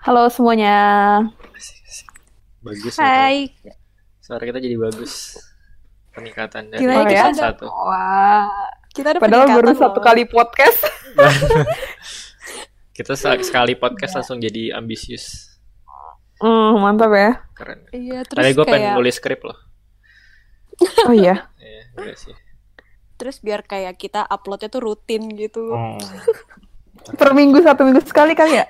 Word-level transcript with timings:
Halo 0.00 0.32
semuanya. 0.32 0.76
Bagus 2.60 2.96
ya, 2.96 3.04
Hai. 3.04 3.52
Suara 4.20 4.44
kita 4.44 4.56
jadi 4.56 4.76
bagus. 4.76 5.36
Peningkatan 6.12 6.68
dari 6.68 6.84
episode 6.84 7.36
ada- 7.36 7.52
satu. 7.52 7.66
Wah. 7.68 8.48
Kita 8.90 9.14
ada 9.14 9.20
Padahal 9.22 9.46
baru 9.46 9.70
peningkatan 9.70 9.80
satu 9.86 9.98
loh. 10.00 10.04
kali 10.04 10.22
podcast. 10.26 10.80
Kita 12.96 13.14
sekali 13.16 13.78
podcast 13.78 14.12
langsung 14.18 14.42
jadi 14.42 14.74
ambisius. 14.74 15.56
Hmm, 16.36 16.76
mantap 16.76 17.14
ya. 17.14 17.32
Keren. 17.54 17.86
Iya, 17.94 18.26
terus 18.26 18.40
Tadi 18.42 18.50
gue 18.52 18.66
pengen 18.66 18.80
kayak 18.82 18.96
nulis 18.98 19.14
skrip 19.16 19.40
loh. 19.44 19.58
Oh 21.06 21.12
iya. 21.12 21.52
Iya, 21.60 22.16
sih. 22.16 22.32
terus 23.20 23.44
biar 23.44 23.60
kayak 23.60 24.00
kita 24.00 24.24
uploadnya 24.24 24.72
tuh 24.72 24.80
rutin 24.80 25.28
gitu. 25.36 25.76
Oh. 25.76 26.00
Per 27.10 27.30
minggu 27.32 27.58
satu 27.60 27.82
minggu 27.82 28.02
sekali 28.02 28.32
kali 28.32 28.58
ya. 28.58 28.66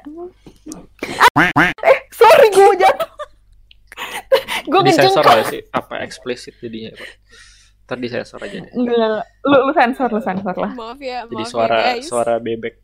Ah, 1.35 1.73
eh, 1.83 1.99
sorry 2.11 2.49
gue 2.49 2.77
jatuh. 2.77 3.09
gue 4.65 4.81
Di 4.83 4.93
sensor 4.93 5.25
sih? 5.47 5.61
Apa 5.69 6.01
eksplisit 6.01 6.55
jadinya? 6.57 6.95
Pak? 6.95 7.09
Ntar 7.85 7.99
di 7.99 8.09
sensor 8.09 8.39
aja 8.39 8.57
deh. 8.61 8.73
Enggak. 8.73 9.27
Lu, 9.43 9.57
lu 9.67 9.73
sensor, 9.75 10.09
lu 10.09 10.23
sensor 10.23 10.55
lah. 10.55 10.73
Maaf 10.73 11.01
ya, 11.01 11.27
Jadi 11.27 11.43
maaf 11.43 11.51
suara 11.51 11.77
ya 11.77 11.85
guys. 11.99 12.07
suara 12.07 12.35
bebek. 12.39 12.75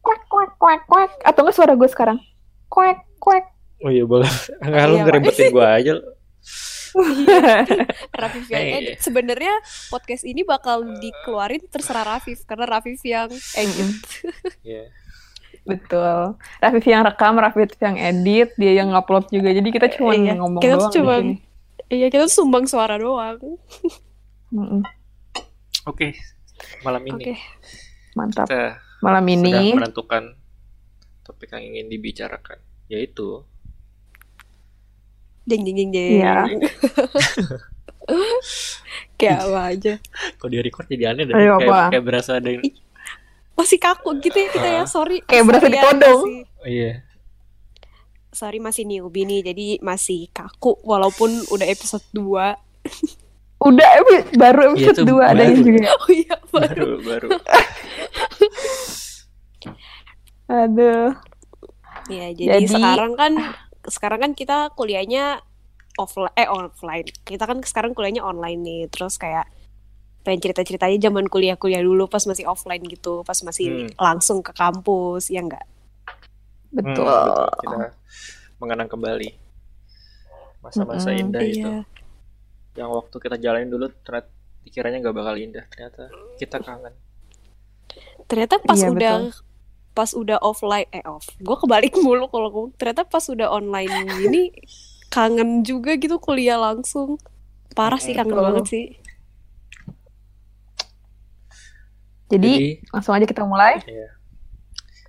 Kuek, 0.00 0.20
kuek, 0.26 0.50
kuek, 0.56 0.82
kuek. 0.86 1.10
Atau 1.22 1.44
enggak 1.44 1.56
suara 1.56 1.72
gue 1.74 1.88
sekarang? 1.88 2.18
Kuek, 2.66 2.98
kuek. 3.18 3.44
Oh 3.80 3.88
iya 3.88 4.04
boleh. 4.04 4.28
Enggak 4.64 4.84
lu 4.84 4.92
Iya, 4.92 4.98
Pak. 4.98 5.06
ngerebetin 5.06 5.46
gue 5.50 5.66
aja. 5.66 5.92
Rafif 8.20 8.44
yang 8.48 8.62
Hey. 8.62 8.76
edit. 8.82 8.96
Sebenarnya 9.00 9.54
podcast 9.88 10.24
ini 10.24 10.42
bakal 10.42 10.82
dikeluarin 10.98 11.62
terserah 11.66 12.04
Rafif 12.04 12.42
karena 12.44 12.66
Rafif 12.66 13.00
yang 13.02 13.30
edit. 13.54 13.96
Iya. 14.60 14.84
Betul. 15.62 16.40
Rafif 16.58 16.84
yang 16.84 17.02
rekam, 17.04 17.36
Rafif 17.36 17.76
yang 17.78 17.96
edit, 17.96 18.54
dia 18.56 18.72
yang 18.80 18.90
upload 18.92 19.28
juga. 19.28 19.52
Jadi 19.52 19.68
kita 19.68 19.86
cuma 19.92 20.12
Iya, 20.14 20.34
ngomong 20.36 20.60
kita 20.60 20.76
doang 20.78 20.92
cuman-. 20.92 21.36
Iya, 21.90 22.06
kita 22.08 22.26
sumbang 22.30 22.64
suara 22.64 22.96
doang. 22.96 23.38
Mm-mm. 24.50 24.82
Oke. 25.86 26.14
Malam 26.82 27.02
ini 27.06 27.22
Oke. 27.24 27.34
Mantap. 28.14 28.46
kita 28.46 28.76
Malam 29.00 29.24
sudah 29.24 29.36
ini 29.40 29.72
menentukan 29.72 30.22
topik 31.24 31.54
yang 31.54 31.64
ingin 31.64 31.86
dibicarakan 31.88 32.58
yaitu 32.90 33.46
Jeng 35.50 35.62
jeng 35.62 35.76
jeng 35.76 35.90
jeng. 35.90 36.10
Iya. 36.16 36.34
Kayak 39.14 39.38
apa 39.44 39.60
aja. 39.68 39.94
kok 40.34 40.48
di 40.48 40.58
record 40.58 40.86
jadi 40.86 41.04
aneh 41.08 41.24
dan 41.24 41.34
Ayo, 41.36 41.58
kayak, 41.58 41.68
apa? 41.68 41.80
kayak 41.90 42.04
berasa 42.04 42.30
ada 42.34 42.48
yang 42.48 42.62
Masih 43.52 43.76
kaku 43.76 44.16
gitu 44.18 44.34
ya 44.34 44.48
kita 44.48 44.68
ya, 44.70 44.78
Ah. 44.78 44.86
sorry. 44.86 45.20
Kayak 45.20 45.44
berasa 45.44 45.66
ya, 45.66 45.72
ditodong. 45.72 46.20
masih- 46.24 46.46
oh, 46.56 46.68
iya 46.68 46.92
sorry 48.30 48.56
masih 48.58 48.84
newbie 48.84 49.22
nih 49.22 49.42
jadi 49.44 49.66
masih 49.80 50.30
kaku 50.30 50.78
walaupun 50.80 51.28
udah 51.48 51.66
episode 51.66 52.06
2 52.08 52.54
udah 53.68 53.88
epi- 53.98 54.30
baru 54.32 54.70
Iya, 54.70 54.86
episode 54.86 54.98
itu 55.02 55.12
2 55.12 55.18
ada 55.26 55.42
yang 55.42 55.50
baru. 55.52 55.66
juga. 55.66 55.88
oh 55.98 56.08
iya 56.08 56.34
baru 56.48 56.88
baru 57.00 57.28
baru 57.28 57.28
Aduh. 60.48 61.08
ya 62.08 62.26
jadi, 62.32 62.48
Jadi- 62.56 62.70
sekarang 62.70 63.12
kan 63.14 63.32
sekarang 63.88 64.20
kan 64.20 64.32
kita 64.36 64.72
kuliahnya 64.76 65.40
offline 65.96 66.34
eh 66.36 66.48
offline. 66.48 67.06
Kita 67.24 67.44
kan 67.48 67.60
sekarang 67.64 67.92
kuliahnya 67.96 68.20
online 68.24 68.60
nih. 68.60 68.82
Terus 68.92 69.16
kayak 69.16 69.48
pengen 70.20 70.40
cerita 70.44 70.60
ceritanya 70.60 71.00
zaman 71.00 71.24
kuliah 71.32 71.56
kuliah 71.56 71.80
dulu 71.80 72.04
pas 72.08 72.24
masih 72.24 72.44
offline 72.44 72.84
gitu. 72.84 73.24
Pas 73.24 73.36
masih 73.40 73.88
Hmm. 73.88 73.88
langsung 73.96 74.44
ke 74.44 74.52
kampus 74.52 75.32
ya 75.32 75.40
enggak? 75.40 75.64
Betul. 76.70 77.08
Hmm, 77.08 77.48
betul. 77.48 77.48
kita 77.64 77.76
mengenang 78.60 78.88
kembali 78.92 79.30
masa-masa 80.60 81.08
Mm-mm, 81.10 81.22
indah 81.24 81.40
itu. 81.40 81.64
Iya 81.64 81.88
yang 82.78 82.90
waktu 82.94 83.16
kita 83.18 83.34
jalanin 83.34 83.66
dulu 83.66 83.90
ternyata 84.06 84.30
dikiranya 84.62 85.02
nggak 85.02 85.16
bakal 85.16 85.34
indah. 85.34 85.64
Ternyata 85.66 86.02
kita 86.38 86.56
kangen. 86.62 86.94
Ternyata 88.30 88.62
pas 88.62 88.78
Iya, 88.78 88.94
udah 88.94 89.14
pas 90.00 90.16
udah 90.16 90.40
offline 90.40 90.88
eh 90.96 91.04
off 91.04 91.28
gue 91.36 91.56
kebalik 91.60 91.92
mulu 92.04 92.24
kalau 92.32 92.48
ngomong 92.48 92.72
ternyata 92.80 93.04
pas 93.04 93.20
udah 93.28 93.52
online 93.52 93.92
gini 94.16 94.48
kangen 95.12 95.60
juga 95.60 95.92
gitu 96.00 96.16
kuliah 96.16 96.56
langsung 96.56 97.20
parah 97.76 98.00
sih 98.00 98.16
kangen 98.16 98.32
Betul. 98.32 98.46
banget 98.48 98.64
sih 98.72 98.86
Jadi, 102.30 102.46
jadi 102.46 102.94
langsung 102.94 103.10
aja 103.18 103.26
kita 103.26 103.42
mulai. 103.42 103.82
Iya. 103.90 104.06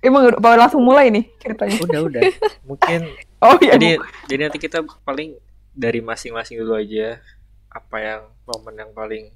Emang 0.02 0.34
udah 0.34 0.58
langsung 0.58 0.82
mulai 0.82 1.06
nih 1.14 1.30
ceritanya? 1.38 1.78
udah 1.78 2.00
udah 2.10 2.22
mungkin 2.68 3.00
Oh 3.38 3.54
iya. 3.62 3.78
jadi 3.78 4.02
jadi 4.26 4.40
nanti 4.50 4.58
kita 4.58 4.82
paling 5.06 5.38
dari 5.70 6.02
masing-masing 6.02 6.58
dulu 6.58 6.74
aja 6.74 7.22
apa 7.70 7.96
yang 8.02 8.20
momen 8.42 8.74
yang 8.74 8.90
paling 8.90 9.30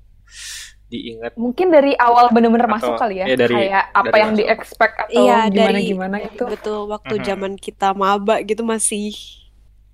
diingat 0.87 1.35
Mungkin 1.35 1.69
dari 1.69 1.93
awal 1.95 2.31
bener-bener 2.31 2.67
masuk 2.67 2.95
kali 2.95 3.19
ya. 3.19 3.27
iya, 3.27 3.35
dari- 3.35 3.57
Kayak 3.57 3.85
apa 3.91 4.07
dari 4.07 4.17
yang 4.17 4.31
masuk. 4.31 4.41
di-expect 4.41 4.95
atau 4.97 5.19
Iya, 5.19 5.39
gimana 5.45 5.57
dari- 5.73 5.85
gimana 5.85 6.17
gitu. 6.23 6.43
betul 6.47 6.79
waktu 6.87 7.15
Mhm. 7.17 7.25
zaman 7.25 7.53
kita 7.57 7.89
maba 7.93 8.37
gitu 8.41 8.63
masih 8.63 9.11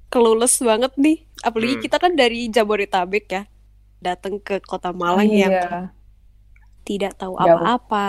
kelulus 0.07 0.61
banget 0.61 0.93
nih 0.95 1.25
apalagi 1.41 1.75
Hmm. 1.75 1.83
kita 1.83 1.97
kan 1.97 2.13
dari 2.13 2.47
Jabodetabek 2.47 3.25
ya 3.27 3.43
datang 3.99 4.37
ke 4.37 4.61
kota 4.61 4.93
Malang 4.93 5.25
yang 5.27 5.49
Iya. 5.51 5.89
tidak 6.83 7.17
tahu 7.17 7.33
apa-apa 7.35 8.09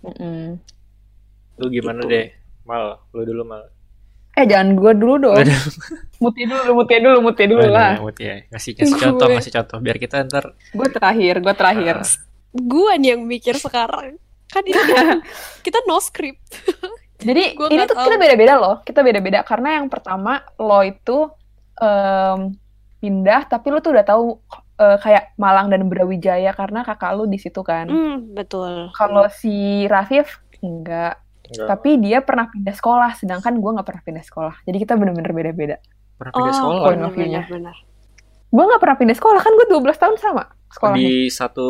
Mm-mm. 0.00 0.56
lu 1.56 1.66
gimana 1.68 2.00
Gitu. 2.00 2.08
deh 2.08 2.26
mal 2.62 3.02
lu 3.10 3.22
dulu 3.22 3.42
mal 3.44 3.68
Eh 4.38 4.46
jangan 4.46 4.68
gue 4.72 4.92
dulu 4.94 5.14
dong. 5.20 5.42
Muti 6.18 6.42
dulu, 6.44 6.70
muti 6.76 6.96
dulu, 6.96 7.18
muti 7.20 7.44
dulu 7.44 7.58
Oh, 7.60 7.70
lah. 7.70 7.90
iya, 7.92 8.00
Mut, 8.00 8.16
ya. 8.16 8.34
ngasih 8.48 8.72
ngasih 8.76 8.96
contoh 9.00 9.26
Gue. 9.26 9.34
ngasih 9.34 9.52
contoh 9.52 9.78
biar 9.78 9.96
kita 9.96 10.16
ntar 10.24 10.44
Gue 10.70 10.88
terakhir, 10.88 11.34
gue 11.38 11.54
terakhir. 11.54 11.94
Ah. 11.96 12.10
gue 12.50 12.90
nih 12.96 13.08
yang 13.12 13.22
mikir 13.24 13.54
sekarang 13.54 14.16
kan 14.46 14.62
ini 14.64 14.72
kan 14.74 15.20
kita 15.66 15.84
no 15.84 15.98
script 15.98 16.40
Jadi 17.18 17.52
Gua 17.52 17.66
ini 17.68 17.82
tuh 17.82 17.92
tahu. 17.92 18.04
kita 18.04 18.16
beda-beda 18.16 18.54
loh. 18.56 18.76
Kita 18.80 19.02
beda-beda 19.02 19.42
karena 19.42 19.68
yang 19.76 19.86
pertama 19.86 20.38
lo 20.56 20.80
itu 20.80 21.26
em, 21.76 22.54
pindah 22.96 23.42
tapi 23.44 23.68
lo 23.68 23.78
tuh 23.78 23.90
udah 23.90 24.04
tahu 24.04 24.38
eh, 24.76 24.96
kayak 24.96 25.34
Malang 25.34 25.66
dan 25.66 25.82
Brawijaya 25.84 26.50
karena 26.52 26.82
kakak 26.82 27.12
lo 27.12 27.26
di 27.26 27.36
situ 27.36 27.58
kan. 27.60 27.86
hmm, 27.86 28.32
betul 28.32 28.90
Kalau 28.92 29.26
si 29.28 29.50
Rafif 29.84 30.38
enggak, 30.58 31.18
Enggak, 31.48 31.66
tapi 31.66 31.90
dia 31.96 32.18
pernah 32.20 32.46
pindah 32.46 32.72
sekolah 32.72 33.10
sedangkan 33.14 33.56
gue 33.56 33.70
nggak 33.72 33.86
pernah 33.86 34.02
pindah 34.02 34.22
sekolah. 34.22 34.54
Jadi 34.62 34.76
kita 34.78 34.94
bener-bener 34.94 35.32
beda-beda. 35.32 35.76
pernah 36.14 36.32
pindah 36.34 36.50
sekolah 36.52 36.78
point 36.82 36.98
of 37.00 37.12
view-nya. 37.12 37.40
Oh, 37.40 37.52
benar 37.52 37.76
Gue 38.48 38.64
nggak 38.64 38.80
pernah 38.80 38.96
pindah 38.96 39.14
sekolah 39.14 39.38
kan 39.38 39.52
gue 39.54 39.66
12 39.68 39.94
tahun 39.94 40.16
sama 40.16 40.42
sekolahnya. 40.68 40.98
di 40.98 41.10
satu 41.28 41.66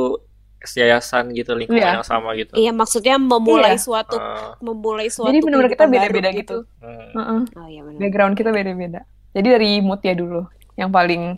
yayasan 0.58 1.30
gitu 1.32 1.52
lingkungan 1.52 1.78
Iya. 1.78 1.94
yang 1.94 2.06
sama 2.06 2.34
gitu 2.34 2.52
Iya, 2.52 2.72
maksudnya 2.72 3.14
memulai 3.16 3.74
Iya. 3.74 3.78
suatu 3.78 4.16
Ah, 4.16 4.58
memulai 4.58 5.06
suatu 5.06 5.28
Jadi 5.28 5.38
bener-bener 5.38 5.70
kita 5.70 5.86
beda-beda 5.86 6.28
gitu. 6.32 6.56
hmm. 6.78 7.08
Heeh. 7.12 7.40
Oh 7.54 7.66
iya 7.66 7.80
benar. 7.82 7.98
Background 8.00 8.34
kita 8.34 8.50
beda-beda. 8.50 9.00
Jadi 9.30 9.46
dari 9.48 9.70
mood 9.78 10.00
ya 10.00 10.14
dulu 10.14 10.42
yang 10.74 10.88
paling 10.88 11.36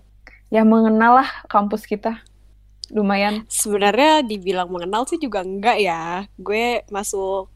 ya 0.49 0.63
mengenal 0.63 1.19
lah 1.19 1.29
kampus 1.47 1.85
kita. 1.85 2.23
Lumayan. 2.89 3.45
Sebenarnya 3.47 4.23
dibilang 4.23 4.67
mengenal 4.67 5.05
sih 5.05 5.17
juga 5.17 5.41
enggak 5.41 5.79
ya. 5.79 6.31
Gue 6.37 6.83
masuk 6.89 7.51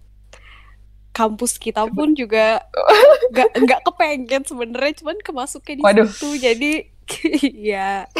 kampus 1.14 1.56
kita 1.56 1.86
pun 1.86 2.12
juga 2.12 2.58
enggak 3.30 3.48
enggak 3.54 3.80
kepengen 3.82 4.42
sebenarnya 4.42 4.92
cuman 4.98 5.16
kemasuknya 5.22 5.74
di 5.78 5.82
Waduh. 5.82 6.06
situ. 6.06 6.28
Jadi 6.36 6.72
ya 7.70 8.10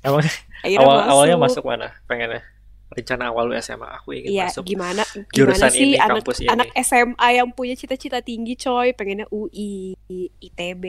emang 0.00 0.24
akhirnya 0.58 0.80
awal 0.80 0.96
masuk. 0.96 1.10
awalnya 1.10 1.36
masuk 1.36 1.64
mana 1.64 1.88
pengennya 2.04 2.40
rencana 2.88 3.28
awal 3.28 3.44
lu 3.44 3.54
SMA 3.54 3.84
aku 3.92 4.08
ingin 4.12 4.30
Iya, 4.32 4.48
masuk 4.48 4.64
gimana 4.64 5.04
jurusan 5.28 5.60
gimana 5.60 5.68
sih 5.70 5.82
ini, 5.84 5.96
anak 5.96 6.16
kampus 6.18 6.36
ini. 6.38 6.48
anak 6.48 6.68
SMA 6.80 7.28
yang 7.30 7.48
punya 7.50 7.74
cita-cita 7.74 8.18
tinggi 8.18 8.56
coy, 8.56 8.90
pengennya 8.90 9.28
UI, 9.28 9.92
ITB. 10.40 10.84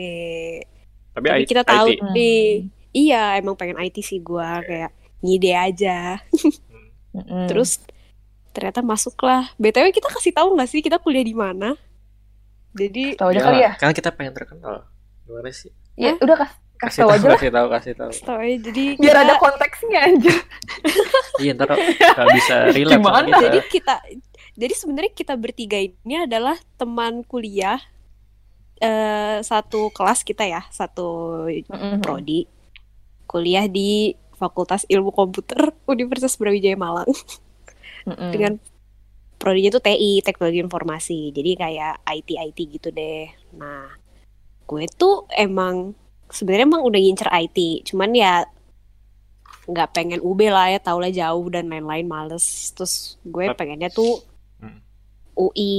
tapi, 1.12 1.26
Tapi 1.26 1.26
I- 1.36 1.44
kita 1.44 1.60
tahu 1.62 1.86
IT. 1.86 2.00
Hmm. 2.00 2.10
nih, 2.10 2.42
iya 2.96 3.36
emang 3.36 3.52
pengen 3.52 3.76
IT 3.78 4.00
sih 4.00 4.16
gua 4.18 4.64
kayak 4.64 4.90
ngide 5.20 5.52
aja. 5.52 6.24
Hmm. 7.12 7.46
Terus 7.52 7.84
ternyata 8.50 8.80
masuklah. 8.80 9.50
BTW 9.56 9.90
kita 9.90 10.08
kasih 10.08 10.30
tahu 10.30 10.52
nggak 10.52 10.66
sih 10.66 10.80
kita 10.80 10.96
kuliah 10.96 11.22
di 11.22 11.32
mana? 11.32 11.74
Jadi 12.70 13.14
tahu 13.14 13.28
aja 13.28 13.40
kali 13.42 13.58
ya. 13.60 13.72
kan 13.74 13.90
kita 13.90 14.10
pengen 14.10 14.30
terkenal 14.32 14.86
gimana 15.20 15.50
sih 15.50 15.70
Ya 15.94 16.14
udah 16.16 16.36
kas 16.36 16.50
kasih 16.76 16.80
kasih 16.80 17.00
tahu 17.00 17.10
aja 17.10 17.20
lah. 17.20 17.34
kasih 17.36 17.50
tahu 17.50 17.66
kasih 17.68 17.92
tahu 17.92 18.10
kasih 18.10 18.24
tahu 18.24 18.38
aja. 18.40 18.56
Jadi 18.64 18.84
Biar 18.96 19.10
kita- 19.12 19.22
ada 19.22 19.34
konteksnya 19.36 19.98
aja. 20.02 20.34
iya 21.42 21.50
ntar 21.52 21.68
nggak 21.70 22.28
bisa 22.32 22.54
relate 22.68 22.94
sama 22.94 23.08
Gimana? 23.10 23.26
kita 23.26 23.38
jadi 23.42 23.58
kita 23.68 23.94
jadi 24.56 24.74
sebenarnya 24.74 25.12
kita 25.12 25.34
bertiga 25.34 25.78
ini 25.78 26.14
adalah 26.20 26.56
teman 26.76 27.22
kuliah 27.22 27.80
eh 28.78 29.38
satu 29.40 29.88
kelas 29.88 30.20
kita 30.20 30.42
ya, 30.42 30.64
satu 30.68 31.44
Mm-mm. 31.46 32.00
prodi. 32.00 32.48
Kuliah 33.22 33.66
di 33.66 34.10
Fakultas 34.32 34.82
Ilmu 34.86 35.10
Komputer 35.10 35.70
Universitas 35.84 36.34
Brawijaya 36.34 36.74
Malang 36.74 37.06
Mm-mm. 38.10 38.32
dengan 38.32 38.52
prodinya 39.36 39.70
tuh 39.72 39.82
TI 39.82 40.20
teknologi 40.20 40.60
informasi. 40.60 41.32
Jadi 41.32 41.50
kayak 41.56 42.04
IT 42.04 42.28
IT 42.36 42.58
gitu 42.76 42.88
deh. 42.90 43.24
Nah 43.56 43.88
gue 44.66 44.84
tuh 44.90 45.26
emang 45.32 45.96
sebenarnya 46.30 46.66
emang 46.66 46.86
udah 46.86 47.00
ngincer 47.00 47.26
IT 47.26 47.58
cuman 47.90 48.14
ya 48.14 48.46
nggak 49.66 49.90
pengen 49.90 50.20
UB 50.20 50.46
lah 50.46 50.70
ya 50.70 50.78
tau 50.78 50.98
lah 50.98 51.10
jauh 51.10 51.46
dan 51.48 51.66
lain-lain 51.66 52.06
males. 52.06 52.44
Terus 52.72 53.16
gue 53.22 53.50
pengennya 53.54 53.88
tuh 53.88 54.22
Hmm. 54.60 54.76
UI 55.32 55.72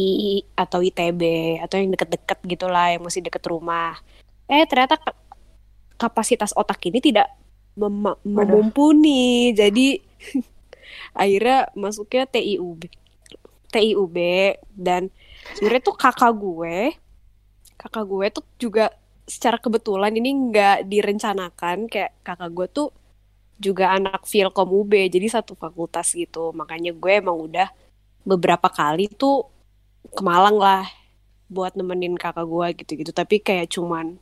atau 0.57 0.81
ITB 0.81 1.21
atau 1.61 1.77
yang 1.77 1.93
deket-deket 1.93 2.39
gitu 2.49 2.65
lah 2.65 2.97
yang 2.97 3.05
masih 3.05 3.21
deket 3.21 3.45
rumah. 3.45 3.93
Eh 4.49 4.65
ternyata 4.65 4.97
ka- 4.97 5.13
kapasitas 5.95 6.49
otak 6.51 6.81
ini 6.89 6.97
tidak 6.97 7.29
mem- 7.77 8.17
memumpuni. 8.25 9.53
Jadi 9.53 10.01
akhirnya 11.15 11.69
masuknya 11.75 12.27
TIUB 12.27 12.87
TIUB 13.71 14.17
dan 14.75 15.07
sebenarnya 15.55 15.83
tuh 15.83 15.95
kakak 15.95 16.33
gue 16.35 16.95
kakak 17.81 18.05
gue 18.05 18.25
tuh 18.29 18.45
juga 18.61 18.85
secara 19.25 19.57
kebetulan 19.57 20.13
ini 20.13 20.51
nggak 20.51 20.85
direncanakan. 20.85 21.89
Kayak 21.89 22.11
kakak 22.21 22.51
gue 22.53 22.67
tuh 22.69 22.87
juga 23.61 23.93
anak 23.93 24.25
Filkom 24.25 24.69
UB 24.69 24.91
jadi 25.09 25.27
satu 25.31 25.57
fakultas 25.57 26.13
gitu. 26.13 26.53
Makanya 26.53 26.93
gue 26.93 27.11
emang 27.15 27.37
udah 27.49 27.71
beberapa 28.21 28.69
kali 28.69 29.09
tuh 29.09 29.49
ke 30.05 30.21
Malang 30.21 30.61
lah 30.61 30.85
buat 31.49 31.73
nemenin 31.73 32.19
kakak 32.19 32.45
gue 32.45 32.67
gitu-gitu. 32.83 33.11
Tapi 33.15 33.41
kayak 33.41 33.73
cuman 33.73 34.19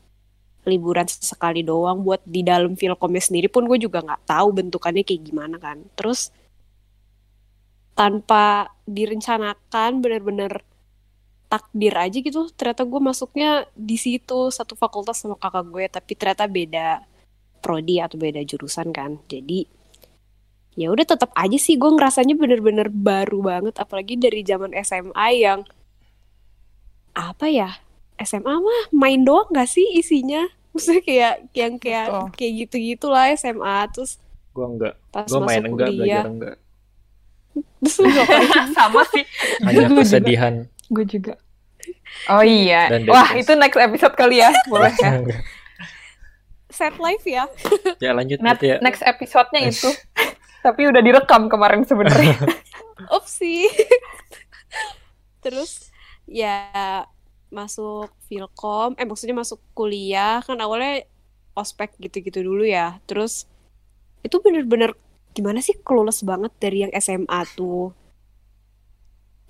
liburan 0.67 1.07
sesekali 1.07 1.65
doang 1.65 2.03
buat 2.03 2.21
di 2.27 2.45
dalam 2.45 2.75
Filkomnya 2.77 3.23
sendiri 3.23 3.47
pun 3.49 3.65
gue 3.65 3.79
juga 3.79 4.03
nggak 4.03 4.27
tahu 4.27 4.47
bentukannya 4.55 5.03
kayak 5.03 5.21
gimana 5.25 5.57
kan. 5.59 5.83
Terus 5.99 6.31
tanpa 7.99 8.71
direncanakan 8.87 9.99
bener-bener 9.99 10.63
takdir 11.51 11.91
aja 11.99 12.15
gitu 12.23 12.47
ternyata 12.55 12.87
gue 12.87 13.01
masuknya 13.03 13.67
di 13.75 13.99
situ 13.99 14.47
satu 14.47 14.79
fakultas 14.79 15.19
sama 15.19 15.35
kakak 15.35 15.65
gue 15.67 15.85
tapi 15.91 16.11
ternyata 16.15 16.47
beda 16.47 17.03
prodi 17.59 17.99
atau 17.99 18.15
beda 18.15 18.39
jurusan 18.47 18.95
kan 18.95 19.19
jadi 19.27 19.67
ya 20.79 20.95
udah 20.95 21.03
tetap 21.03 21.35
aja 21.35 21.59
sih 21.59 21.75
gue 21.75 21.91
ngerasanya 21.91 22.39
bener-bener 22.39 22.87
baru 22.87 23.43
banget 23.43 23.75
apalagi 23.75 24.15
dari 24.15 24.47
zaman 24.47 24.71
SMA 24.79 25.27
yang 25.35 25.67
apa 27.11 27.51
ya 27.51 27.83
SMA 28.15 28.63
mah 28.63 28.81
main 28.95 29.27
doang 29.27 29.51
gak 29.51 29.67
sih 29.67 29.99
isinya 29.99 30.47
maksudnya 30.71 31.03
kayak 31.03 31.35
yang 31.51 31.75
kayak 31.75 32.07
Betul. 32.07 32.27
kayak 32.39 32.53
gitu 32.63 32.75
gitulah 32.95 33.27
SMA 33.35 33.77
terus 33.91 34.21
Gue 34.55 34.65
enggak. 34.65 34.95
pas 35.11 35.27
Gue 35.27 35.41
main 35.43 35.61
masuk 35.61 35.71
enggak, 35.75 35.89
kuliah 35.91 36.23
belajar 36.23 36.25
enggak. 36.29 36.55
Terus 37.81 37.95
lu 38.01 38.07
ngapain? 38.11 38.49
Sama 38.77 39.01
sih. 39.13 39.23
Hanya 39.63 39.87
kesedihan. 39.93 40.53
Gue 40.89 41.05
juga. 41.05 41.37
Oh 42.27 42.43
iya. 42.43 42.89
Dan 42.91 43.07
Wah, 43.07 43.37
itu 43.37 43.53
next 43.55 43.79
episode 43.79 44.13
kali 44.17 44.41
ya. 44.41 44.49
Boleh 44.71 44.93
ya. 44.97 45.21
set 46.69 46.95
life 47.01 47.25
ya 47.25 47.43
ya 47.99 48.15
lanjut 48.15 48.39
Next, 48.39 48.61
berarti 48.61 48.67
ya. 48.71 48.77
next 48.79 49.03
episode-nya 49.03 49.61
itu. 49.67 49.89
Tapi 50.59 50.81
udah 50.91 51.01
direkam 51.03 51.47
kemarin 51.47 51.83
sebenarnya. 51.83 52.35
Upsi. 53.15 53.67
Terus 55.39 55.91
ya 56.27 56.67
masuk 57.49 58.11
Filkom, 58.27 58.93
eh 58.99 59.07
maksudnya 59.07 59.39
masuk 59.39 59.57
kuliah 59.73 60.43
kan 60.45 60.59
awalnya 60.59 61.07
ospek 61.55 61.95
gitu-gitu 61.99 62.43
dulu 62.43 62.67
ya. 62.67 62.99
Terus 63.07 63.47
itu 64.23 64.35
bener-bener 64.43 64.95
gimana 65.39 65.63
sih 65.63 65.79
clueless 65.79 66.19
banget 66.27 66.51
dari 66.59 66.83
yang 66.83 66.91
SMA 66.91 67.39
tuh. 67.55 67.95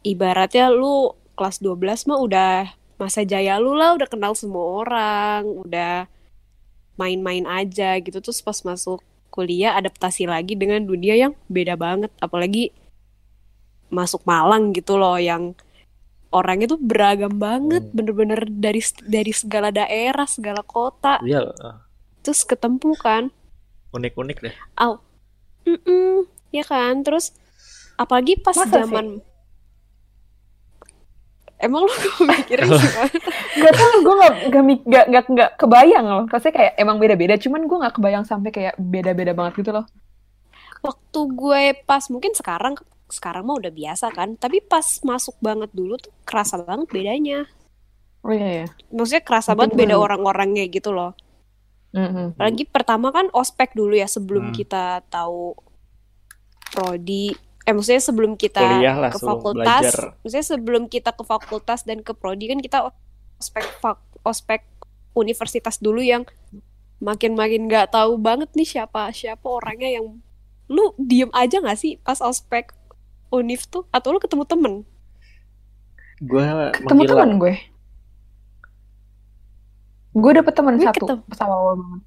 Ibaratnya 0.06 0.69
lu 0.69 1.18
kelas 1.33 1.57
12 1.59 2.06
mah 2.06 2.19
udah 2.21 2.53
masa 3.01 3.25
jaya 3.25 3.57
lu 3.57 3.74
lah, 3.74 3.97
udah 3.97 4.06
kenal 4.06 4.38
semua 4.38 4.86
orang, 4.86 5.44
udah 5.65 6.06
main-main 6.95 7.50
aja 7.50 7.97
gitu. 7.97 8.21
Terus 8.21 8.45
pas 8.45 8.62
masuk 8.62 9.01
kuliah 9.30 9.77
adaptasi 9.77 10.25
lagi 10.25 10.57
dengan 10.57 10.83
dunia 10.83 11.15
yang 11.15 11.33
beda 11.47 11.77
banget 11.77 12.09
apalagi 12.18 12.74
masuk 13.94 14.25
Malang 14.25 14.74
gitu 14.74 14.97
loh 14.97 15.18
yang 15.21 15.53
orangnya 16.33 16.74
tuh 16.74 16.81
beragam 16.81 17.38
banget 17.38 17.89
Hmm. 17.89 17.94
bener-bener 17.94 18.41
dari 18.50 18.81
dari 19.06 19.33
segala 19.33 19.69
daerah 19.69 20.25
segala 20.30 20.62
kota 20.62 21.21
Iya, 21.25 21.45
terus 22.21 22.45
ketemu 22.45 22.94
kan 22.97 23.33
unik-unik 23.89 24.38
deh. 24.45 24.53
Au. 25.69 25.75
Mm-mm, 25.77 26.25
ya 26.51 26.63
kan 26.71 26.95
terus 27.06 27.25
apalagi 28.01 28.33
pas 28.45 28.57
Masa 28.57 28.81
sih? 28.83 28.98
zaman 28.98 29.21
emang 31.60 31.83
lu 31.88 31.94
mikirnya 32.30 32.69
gimana? 32.80 33.12
Gak 33.62 33.74
tau, 33.75 33.94
gue 34.06 34.16
gak, 34.21 34.33
gak, 34.54 34.63
gak, 34.94 35.06
gak, 35.13 35.25
gak 35.39 35.51
kebayang 35.60 36.06
loh. 36.07 36.24
Rasanya 36.31 36.54
kayak 36.57 36.74
emang 36.80 36.98
beda-beda, 37.01 37.36
cuman 37.44 37.62
gue 37.68 37.77
gak 37.83 37.95
kebayang 37.98 38.25
sampai 38.25 38.50
kayak 38.56 38.74
beda-beda 38.80 39.31
banget 39.36 39.54
gitu 39.60 39.71
loh. 39.75 39.86
waktu 40.88 41.19
gue 41.42 41.62
pas 41.89 42.04
mungkin 42.13 42.31
sekarang 42.39 42.74
sekarang 43.10 43.44
mah 43.48 43.57
udah 43.60 43.72
biasa 43.74 44.06
kan 44.18 44.30
tapi 44.39 44.57
pas 44.63 44.86
masuk 45.04 45.36
banget 45.42 45.69
dulu 45.74 45.94
tuh 46.00 46.13
kerasa 46.27 46.56
banget 46.62 46.88
bedanya 46.95 47.39
Oh 48.24 48.31
iya, 48.36 48.48
iya. 48.57 48.68
maksudnya 48.95 49.24
kerasa 49.24 49.51
Mungkin 49.51 49.60
banget 49.60 49.74
beda 49.80 49.95
orang-orangnya 50.00 50.63
gitu 50.75 50.89
loh 50.98 51.12
Mhm. 51.89 52.38
Apalagi 52.38 52.63
pertama 52.63 53.09
kan 53.09 53.27
ospek 53.31 53.74
dulu 53.74 53.94
ya 53.94 54.06
sebelum 54.06 54.50
Hmm. 54.50 54.56
kita 54.56 55.01
tahu 55.07 55.57
prodi. 56.69 57.33
Eh 57.63 57.74
maksudnya 57.74 58.00
sebelum 58.00 58.33
kita 58.33 58.62
Kuliah 58.62 58.95
lah, 58.95 59.09
ke 59.09 59.18
sebelum 59.18 59.31
fakultas, 59.36 59.81
belajar. 59.83 59.97
maksudnya 60.19 60.47
sebelum 60.47 60.83
kita 60.86 61.09
ke 61.12 61.24
fakultas 61.24 61.80
dan 61.81 62.01
ke 62.01 62.13
prodi 62.13 62.45
kan 62.45 62.57
kita 62.57 62.89
ospek 63.36 63.65
fak- 63.77 64.18
ospek 64.21 64.62
universitas 65.12 65.77
dulu 65.77 66.00
yang 66.00 66.25
makin-makin 67.00 67.65
nggak 67.65 67.89
tahu 67.89 68.18
banget 68.18 68.50
nih 68.53 68.68
siapa 68.68 69.09
siapa 69.09 69.45
orangnya 69.45 69.88
yang 69.91 70.19
lu 70.68 70.94
diem 70.97 71.30
aja 71.31 71.57
nggak 71.57 71.74
sih 71.75 71.97
pas 71.97 72.19
ospek 72.19 72.74
univ 73.30 73.65
tuh 73.65 73.86
atau 73.89 74.12
lu 74.12 74.19
ketemu 74.19 74.44
temen? 74.44 74.74
Gue 76.19 76.44
Ketemu 76.75 77.01
teman 77.06 77.30
gue. 77.38 77.53
Gue 80.19 80.31
dapet 80.33 80.54
teman 80.54 80.75
satu 80.77 80.95
ketemu- 81.00 81.25
pas 81.25 81.39
awal-awal 81.39 81.75
banget. 81.77 82.01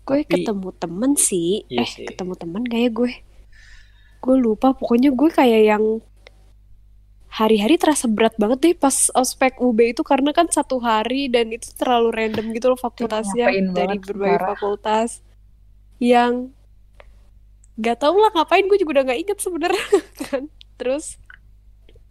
Gue 0.00 0.20
ketemu 0.24 0.68
temen 0.74 1.10
sih, 1.14 1.50
Iya 1.66 1.84
eh 1.84 1.88
sih. 1.90 2.06
ketemu 2.06 2.32
temen 2.34 2.62
kayak 2.64 2.90
gue. 2.94 3.12
Gue 4.18 4.36
lupa, 4.36 4.72
pokoknya 4.72 5.10
gue 5.10 5.30
kayak 5.30 5.62
yang 5.68 5.84
hari-hari 7.28 7.76
terasa 7.76 8.08
berat 8.08 8.32
banget 8.34 8.58
deh 8.58 8.74
pas 8.74 8.90
ospek 9.12 9.60
UB 9.60 9.78
itu 9.86 10.00
karena 10.00 10.32
kan 10.32 10.48
satu 10.48 10.80
hari 10.80 11.28
dan 11.28 11.52
itu 11.52 11.68
terlalu 11.74 12.08
random 12.10 12.50
gitu 12.50 12.66
loh 12.66 12.80
fakultasnya 12.80 13.44
ngapain 13.46 13.66
dari 13.70 13.96
berbagai 14.00 14.32
parah. 14.34 14.48
fakultas 14.48 15.10
yang 15.98 16.56
gak 17.76 18.00
tau 18.00 18.16
lah 18.16 18.32
ngapain 18.32 18.64
gue 18.64 18.74
juga 18.76 18.90
udah 18.96 19.04
gak 19.06 19.20
inget 19.20 19.38
sebenarnya 19.38 19.86
kan. 20.24 20.42
Terus 20.74 21.20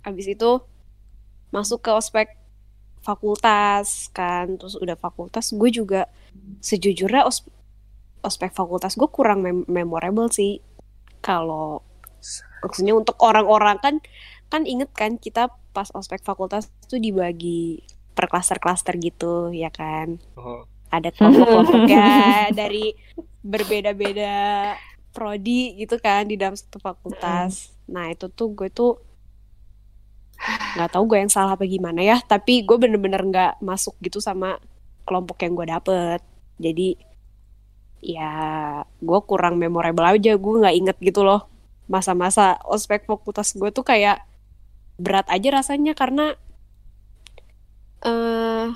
abis 0.03 0.29
itu 0.29 0.61
masuk 1.49 1.81
ke 1.81 1.89
ospek 1.89 2.36
fakultas 3.07 3.87
kan, 4.17 4.45
terus 4.59 4.75
udah 4.83 4.97
fakultas 4.99 5.45
gue 5.59 5.69
juga 5.71 6.01
sejujurnya 6.59 7.23
os- 7.29 7.47
ospek 8.27 8.51
fakultas 8.59 8.93
gue 8.99 9.09
kurang 9.17 9.39
mem- 9.45 9.67
memorable 9.69 10.27
sih. 10.29 10.59
Kalau 11.23 11.81
maksudnya 12.63 12.93
untuk 12.97 13.15
orang-orang 13.21 13.77
kan 13.85 13.95
kan 14.51 14.63
inget 14.63 14.89
kan 14.95 15.11
kita 15.25 15.43
pas 15.75 15.89
ospek 15.93 16.21
fakultas 16.23 16.63
tuh 16.91 16.99
dibagi 17.05 17.83
per 18.15 18.25
klaster-klaster 18.31 18.95
gitu 18.97 19.53
ya 19.53 19.69
kan? 19.71 20.07
Oh, 20.39 20.61
ada 20.89 21.09
kelompok-kelompoknya 21.13 22.05
dari 22.59 22.95
berbeda-beda 23.43 24.35
prodi 25.15 25.73
gitu 25.81 25.97
kan 25.97 26.27
di 26.29 26.35
dalam 26.41 26.55
satu 26.57 26.77
fakultas. 26.79 27.73
Nah 27.89 28.11
itu 28.13 28.27
tuh 28.29 28.53
gue 28.53 28.69
tuh 28.69 28.91
nggak 30.77 30.89
tahu 30.93 31.03
gue 31.09 31.17
yang 31.25 31.33
salah 31.33 31.57
apa 31.57 31.65
gimana 31.65 32.05
ya 32.05 32.21
tapi 32.21 32.61
gue 32.61 32.77
bener-bener 32.77 33.19
nggak 33.25 33.53
masuk 33.59 33.97
gitu 34.05 34.21
sama 34.21 34.61
kelompok 35.07 35.39
yang 35.47 35.55
gue 35.55 35.67
dapet. 35.71 36.19
Jadi 36.59 36.99
ya 38.03 38.31
gue 39.01 39.19
kurang 39.25 39.57
memorable 39.57 40.05
aja 40.05 40.35
gue 40.35 40.53
nggak 40.59 40.75
inget 40.75 40.97
gitu 40.99 41.23
loh. 41.23 41.47
Masa-masa 41.87 42.59
ospek 42.67 43.07
fakultas 43.07 43.55
gue 43.55 43.71
tuh 43.71 43.87
kayak 43.87 44.27
berat 44.99 45.25
aja 45.31 45.63
rasanya 45.63 45.95
karena 45.95 46.35
eh 48.03 48.67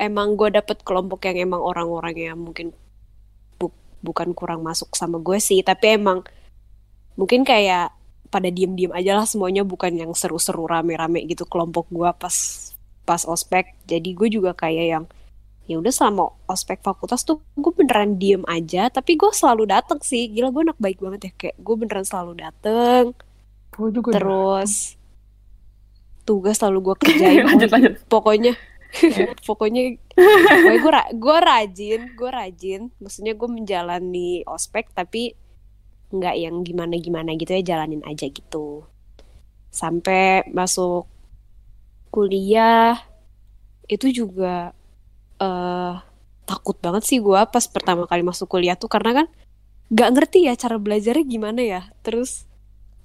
emang 0.00 0.34
gue 0.34 0.48
dapet 0.56 0.80
kelompok 0.82 1.28
yang 1.28 1.52
emang 1.52 1.60
orang-orang 1.60 2.16
yang 2.16 2.38
mungkin 2.40 2.72
bu- 3.60 3.76
bukan 4.00 4.32
kurang 4.32 4.64
masuk 4.64 4.96
sama 4.96 5.20
gue 5.20 5.36
sih. 5.36 5.60
Tapi 5.60 6.00
emang 6.00 6.24
mungkin 7.20 7.44
kayak 7.44 7.92
pada 8.26 8.46
diem-diem 8.46 8.90
aja 8.90 9.14
lah 9.14 9.24
semuanya 9.24 9.62
bukan 9.62 9.92
yang 9.92 10.12
seru-seru 10.12 10.64
rame-rame 10.64 11.24
gitu 11.24 11.44
kelompok 11.44 11.86
gue 11.88 12.10
pas 12.12 12.36
pas 13.02 13.22
ospek 13.22 13.74
jadi 13.84 14.10
gue 14.12 14.28
juga 14.28 14.50
kayak 14.52 14.86
yang 14.86 15.04
ya 15.64 15.78
udah 15.78 15.90
selama 15.90 16.30
ospek 16.46 16.78
fakultas 16.78 17.22
tuh 17.22 17.42
gue 17.54 17.72
beneran 17.72 18.14
diem 18.14 18.42
aja 18.46 18.86
tapi 18.86 19.14
gue 19.14 19.30
selalu 19.30 19.66
dateng 19.66 19.98
sih 19.98 20.26
gila 20.26 20.50
gue 20.50 20.62
anak 20.62 20.78
baik 20.78 20.98
banget 20.98 21.20
ya 21.22 21.32
kayak 21.36 21.56
gue 21.56 21.74
beneran 21.76 22.06
selalu 22.06 22.32
dateng 22.38 23.04
Gue 23.70 23.90
juga. 23.90 24.14
terus 24.14 24.94
tugas 26.22 26.56
selalu 26.56 26.78
gue 26.82 26.94
kerjain 27.02 27.44
lanjut 27.44 27.70
lanjut. 27.70 27.94
pokoknya 28.06 28.54
Iya. 28.96 29.34
pokoknya 29.48 29.98
pokoknya 30.16 30.78
gue 30.78 30.92
ra- 30.94 31.12
gue 31.12 31.36
rajin 31.36 32.00
gue 32.14 32.30
rajin 32.30 32.80
maksudnya 32.96 33.34
gue 33.34 33.48
menjalani 33.50 34.46
ospek 34.46 34.88
tapi 34.94 35.34
nggak 36.18 36.36
yang 36.36 36.56
gimana 36.66 36.94
gimana 36.98 37.30
gitu 37.36 37.52
ya 37.56 37.62
jalanin 37.76 38.02
aja 38.06 38.26
gitu. 38.28 38.84
Sampai 39.70 40.46
masuk 40.50 41.06
kuliah 42.10 42.96
itu 43.86 44.08
juga 44.10 44.72
eh 45.36 45.94
takut 46.46 46.78
banget 46.78 47.02
sih 47.04 47.18
gue 47.20 47.40
pas 47.50 47.64
pertama 47.68 48.06
kali 48.08 48.22
masuk 48.24 48.46
kuliah 48.48 48.78
tuh 48.78 48.88
karena 48.88 49.24
kan 49.24 49.26
nggak 49.92 50.10
ngerti 50.14 50.38
ya 50.48 50.54
cara 50.56 50.80
belajarnya 50.80 51.24
gimana 51.26 51.60
ya. 51.62 51.82
Terus 52.02 52.46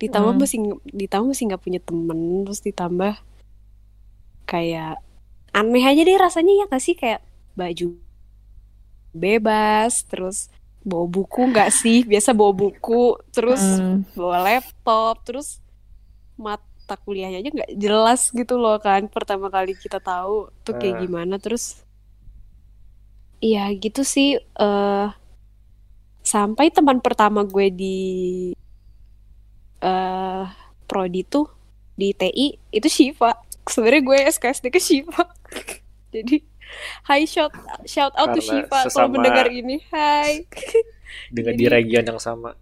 ditambah 0.02 0.34
Hmm. 0.34 0.42
masih 0.42 0.60
ditambah 0.90 1.28
masih 1.30 1.46
nggak 1.52 1.64
punya 1.64 1.80
temen 1.84 2.20
terus 2.48 2.62
ditambah 2.66 3.14
kayak 4.50 4.98
aneh 5.54 5.84
aja 5.84 6.02
deh 6.08 6.18
rasanya 6.18 6.54
ya 6.64 6.66
gak 6.72 6.84
sih? 6.84 6.96
Kayak 6.96 7.22
baju 7.60 8.00
bebas 9.12 10.08
terus 10.08 10.48
bawa 10.82 11.06
buku 11.06 11.42
nggak 11.48 11.70
sih 11.70 12.02
biasa 12.04 12.34
bawa 12.34 12.54
buku 12.54 13.04
terus 13.30 13.62
Hmm. 13.62 14.02
bawa 14.14 14.38
laptop 14.42 15.22
terus 15.22 15.62
mata 16.36 16.98
kuliahnya 16.98 17.40
aja 17.40 17.50
nggak 17.50 17.72
jelas 17.76 18.30
gitu 18.30 18.58
loh 18.58 18.78
kan 18.78 19.06
pertama 19.08 19.48
kali 19.48 19.74
kita 19.74 19.98
tahu 19.98 20.50
tuh 20.62 20.74
kayak 20.76 20.98
Ah. 20.98 21.02
gimana 21.02 21.36
terus 21.38 21.86
iya 23.40 23.70
gitu 23.74 24.02
sih 24.02 24.36
eh 24.38 25.08
sampai 26.22 26.70
teman 26.70 26.98
pertama 27.00 27.42
gue 27.44 27.68
di 27.70 27.98
eh 29.82 30.46
prodi 30.86 31.22
tuh 31.24 31.50
di 31.94 32.14
TI 32.14 32.48
itu 32.72 32.88
Shiva 32.88 33.34
sebenarnya 33.64 34.02
gue 34.02 34.18
SKSD 34.30 34.66
ke 34.68 34.78
Shiva 34.78 35.26
jadi 36.14 36.42
Hai 37.04 37.26
shout 37.26 37.52
shout 37.84 38.14
out 38.16 38.32
to 38.32 38.40
Karena 38.40 38.64
Shiva 38.64 38.80
kalau 38.88 39.10
mendengar 39.10 39.48
ini 39.48 39.84
Hai 39.90 40.46
dengan 41.36 41.54
Jadi- 41.56 41.62
di 41.62 41.66
region 41.68 42.06
yang 42.08 42.22
sama 42.22 42.56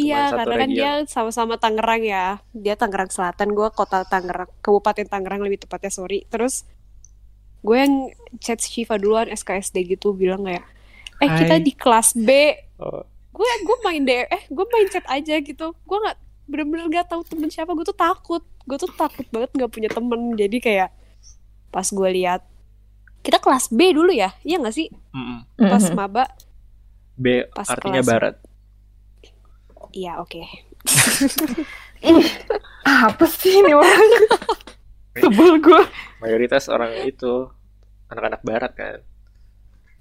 Iya, 0.00 0.32
karena 0.32 0.54
kan 0.64 0.70
dia 0.72 0.92
sama-sama 1.04 1.60
Tangerang 1.60 2.00
ya. 2.00 2.40
Dia 2.56 2.72
Tangerang 2.72 3.12
Selatan, 3.12 3.52
gue 3.52 3.68
kota 3.68 4.00
Tangerang, 4.08 4.48
Kabupaten 4.64 5.04
Tangerang 5.04 5.44
lebih 5.44 5.60
tepatnya, 5.60 5.92
sorry. 5.92 6.24
Terus 6.24 6.64
gue 7.60 7.76
yang 7.76 8.08
chat 8.40 8.64
Shiva 8.64 8.96
duluan 8.96 9.28
SKSD 9.28 9.84
gitu 9.84 10.16
bilang 10.16 10.48
kayak, 10.48 10.64
eh 11.20 11.28
kita 11.28 11.60
Hai. 11.60 11.64
di 11.64 11.72
kelas 11.76 12.16
B. 12.16 12.30
oh, 12.80 13.04
Gue 13.28 13.44
gue 13.60 13.76
main 13.84 14.00
deh, 14.00 14.24
eh 14.24 14.42
gue 14.48 14.64
main 14.72 14.88
chat 14.88 15.04
aja 15.04 15.36
gitu. 15.36 15.76
Gue 15.84 15.98
nggak 16.00 16.16
bener-bener 16.48 16.86
gak 16.88 17.12
tahu 17.12 17.20
temen 17.20 17.52
siapa. 17.52 17.76
Gue 17.76 17.84
tuh 17.84 17.92
takut, 17.92 18.40
gue 18.40 18.78
tuh 18.80 18.88
takut 18.96 19.26
banget 19.28 19.52
nggak 19.52 19.68
punya 19.68 19.92
temen. 19.92 20.32
Jadi 20.32 20.64
kayak 20.64 20.88
pas 21.68 21.84
gue 21.84 22.08
lihat 22.16 22.40
kita 23.20 23.38
kelas 23.38 23.68
B 23.72 23.92
dulu 23.92 24.10
ya, 24.12 24.32
iya 24.42 24.56
nggak 24.60 24.74
sih? 24.76 24.88
mm-mm. 25.12 25.44
Pas 25.68 25.84
maba, 25.92 26.24
B 27.16 27.44
Pas 27.52 27.68
artinya 27.68 28.00
kelas. 28.00 28.08
barat 28.08 28.34
iya 29.92 30.22
oke. 30.22 30.40
Apa 32.86 33.24
sih 33.28 33.60
ini 33.60 33.72
orang? 33.74 34.10
Sebel 35.20 35.58
gue. 35.60 35.82
mayoritas 36.22 36.70
orang 36.70 36.92
itu 37.04 37.50
anak-anak 38.08 38.40
barat 38.46 38.72
kan 38.76 38.98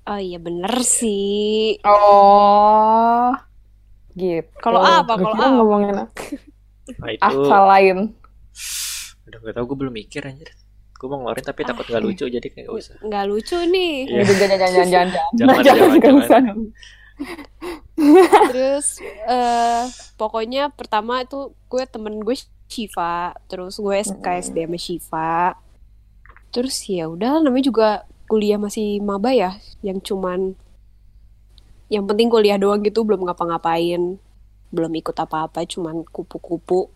Oh 0.09 0.17
iya 0.17 0.41
bener 0.41 0.73
sih. 0.81 1.77
Oh. 1.85 3.29
Gitu. 4.17 4.49
Kalau 4.57 4.81
apa? 4.81 5.13
Kalau 5.21 5.37
apa? 5.37 5.45
ngomongin 5.53 5.95
nah 6.97 7.09
itu 7.13 7.21
asal 7.21 7.63
lain. 7.69 7.97
udah 9.29 9.37
gak 9.45 9.53
tau 9.55 9.65
gue 9.69 9.77
belum 9.77 9.93
mikir 9.93 10.21
anjir 10.25 10.49
gue 10.99 11.07
mau 11.07 11.23
ngeluarin 11.23 11.45
tapi 11.47 11.63
takut 11.63 11.87
nggak 11.87 12.03
lucu 12.03 12.27
jadi 12.27 12.43
kayak 12.43 12.67
gak 12.67 12.75
usah 12.75 12.95
nggak 12.99 13.25
lucu 13.31 13.55
nih. 13.55 13.93
Iya. 14.03 14.19
Gitu, 14.27 14.33
jangan, 14.35 14.57
jangan, 14.59 14.73
jangan, 14.75 14.89
jangan, 14.91 15.07
Jangan, 15.39 15.63
jangan, 15.63 15.99
jangan. 16.03 16.15
usah. 16.19 16.41
Terus 18.51 18.87
eh 19.27 19.83
pokoknya 20.15 20.71
pertama 20.71 21.23
itu 21.23 21.55
gue 21.71 21.83
temen 21.87 22.19
gue 22.19 22.35
Shiva, 22.69 23.33
terus 23.49 23.81
gue 23.81 23.95
SKSD 23.97 24.67
sama 24.67 24.77
Shiva. 24.77 25.33
Terus 26.53 26.75
ya 26.85 27.09
udah 27.09 27.41
namanya 27.41 27.65
juga 27.65 27.89
kuliah 28.29 28.61
masih 28.61 29.01
maba 29.01 29.33
ya, 29.33 29.57
yang 29.81 29.97
cuman 29.97 30.53
yang 31.89 32.05
penting 32.05 32.29
kuliah 32.29 32.61
doang 32.61 32.85
gitu 32.85 33.01
belum 33.01 33.25
ngapa-ngapain, 33.25 34.21
belum 34.69 34.91
ikut 35.01 35.17
apa-apa, 35.17 35.65
cuman 35.65 36.05
kupu-kupu. 36.05 36.93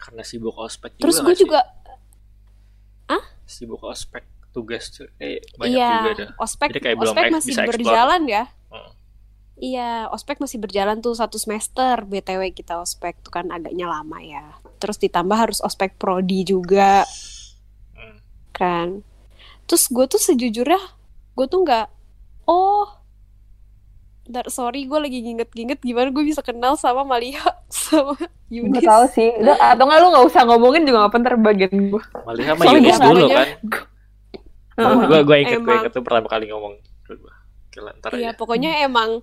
karena 0.00 0.24
sibuk 0.24 0.56
ospek 0.56 0.96
Terus 0.96 1.20
juga 1.20 1.24
gue 1.28 1.34
juga 1.44 1.60
sibuk 3.50 3.82
ospek 3.82 4.22
tugas 4.50 4.88
tuh 4.88 5.06
eh 5.16 5.38
banyak 5.54 5.70
iya, 5.72 5.90
juga 6.00 6.12
dah 6.16 6.30
ospek 6.36 6.68
Jadi 6.68 6.80
kayak 6.80 6.96
belum 6.96 7.12
ospek 7.12 7.22
ek- 7.22 7.32
masih 7.32 7.48
bisa 7.48 7.60
explore. 7.60 7.74
berjalan 7.76 8.22
ya. 8.24 8.44
Hmm. 8.66 8.90
Iya, 9.56 9.90
ospek 10.08 10.36
masih 10.38 10.58
berjalan 10.58 10.98
tuh 10.98 11.12
satu 11.12 11.36
semester. 11.36 12.02
BTW 12.02 12.50
kita 12.50 12.78
ospek 12.78 13.20
tuh 13.20 13.30
kan 13.30 13.46
agaknya 13.48 13.86
lama 13.86 14.18
ya. 14.18 14.42
Terus 14.76 14.96
ditambah 14.96 15.36
harus 15.36 15.60
ospek 15.60 15.94
prodi 15.94 16.42
juga 16.42 17.04
Hmm. 17.92 18.18
kan. 18.50 18.88
Terus 19.64 19.86
gue 19.86 20.06
tuh 20.06 20.18
sejujurnya 20.18 20.80
gue 21.30 21.46
tuh 21.46 21.60
nggak 21.60 21.86
oh 22.44 22.88
Ntar, 24.30 24.46
sorry 24.46 24.86
gue 24.86 24.94
lagi 24.94 25.18
nginget-nginget 25.20 25.82
gimana 25.82 26.08
gue 26.08 26.22
bisa 26.22 26.38
kenal 26.38 26.78
sama 26.78 27.02
Malia 27.02 27.42
sama 27.68 28.14
Yunis. 28.46 28.78
Gak 28.78 28.86
tau 28.86 29.04
sih. 29.10 29.34
Udah, 29.36 29.58
atau 29.74 29.84
nggak 29.84 29.98
lu 29.98 30.06
nggak 30.08 30.24
usah 30.24 30.42
ngomongin 30.46 30.82
juga 30.82 30.98
nggak 31.00 31.12
penting 31.12 31.40
bagian 31.40 31.74
gue. 31.90 32.02
malah 32.22 32.44
sama 32.48 32.62
dia 32.78 32.94
dulu 32.96 33.26
namanya- 33.26 33.34
kan 33.34 33.48
gue 35.02 35.20
gue 35.20 35.36
inget 35.36 35.60
gue 35.60 35.74
inget 35.76 35.92
tuh 35.92 36.00
pertama 36.00 36.24
kali 36.26 36.48
ngomong 36.48 36.78
Gila, 37.70 37.90
ntar 37.98 38.10
Iya, 38.12 38.32
aja 38.32 38.34
pokoknya 38.34 38.82
emang 38.82 39.22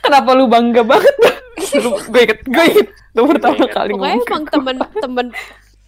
Kenapa 0.00 0.30
lu 0.32 0.46
bangga 0.46 0.82
banget? 0.82 1.14
gue 2.06 2.20
inget, 2.20 2.40
gue 2.44 2.64
inget. 2.68 2.88
Lu 3.12 3.26
pertama 3.26 3.64
kali 3.66 3.90
pokoknya 3.92 4.14
ngomong. 4.14 4.26
emang 4.26 4.42
temen-temen 4.46 5.26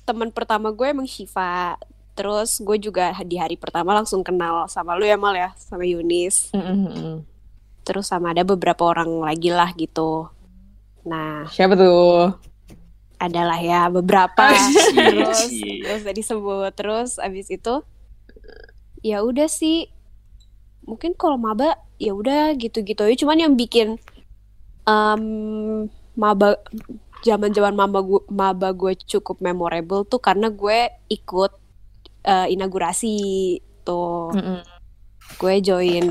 temen 0.02 0.28
pertama 0.30 0.68
gue 0.70 0.86
emang 0.88 1.04
Shiva. 1.04 1.74
Terus 2.12 2.58
gue 2.58 2.76
juga 2.76 3.10
di 3.20 3.36
hari 3.36 3.54
pertama 3.54 3.90
langsung 3.92 4.20
kenal 4.20 4.66
sama 4.66 4.94
lu 4.94 5.02
ya 5.02 5.14
Mal 5.14 5.34
ya, 5.34 5.50
sama 5.56 5.82
Yunis. 5.82 6.50
Mm-mm. 6.52 7.26
Terus 7.82 8.10
sama 8.10 8.30
ada 8.30 8.46
beberapa 8.46 8.86
orang 8.86 9.22
lagi 9.22 9.50
lah 9.50 9.70
gitu. 9.74 10.30
Nah, 11.06 11.46
Siapa 11.50 11.74
tuh? 11.74 12.30
adalah 13.22 13.58
ya 13.62 13.86
beberapa. 13.86 14.50
Cie, 14.90 14.98
terus 14.98 15.50
terus 15.86 16.02
tadi 16.02 16.22
sebut 16.26 16.74
terus 16.74 17.22
abis 17.22 17.54
itu 17.54 17.86
ya 19.02 19.22
udah 19.22 19.46
sih 19.46 19.90
mungkin 20.82 21.14
kalau 21.14 21.38
maba 21.38 21.78
ya 21.98 22.14
udah 22.14 22.54
gitu-gitu 22.58 23.06
aja 23.06 23.14
cuman 23.22 23.38
yang 23.46 23.54
bikin 23.54 23.98
em 24.82 25.22
maba 26.18 26.58
zaman-zaman 27.22 27.74
maba 27.74 28.02
gue 28.02 28.22
maba 28.30 28.74
gue 28.74 28.98
cukup 29.06 29.38
memorable 29.38 30.02
tuh 30.02 30.18
karena 30.18 30.50
gue 30.50 30.90
ikut 31.06 31.54
eh, 32.26 32.46
inaugurasi 32.50 33.14
tuh 33.86 34.34
Mm-mm. 34.34 34.66
gue 35.38 35.54
join 35.62 36.06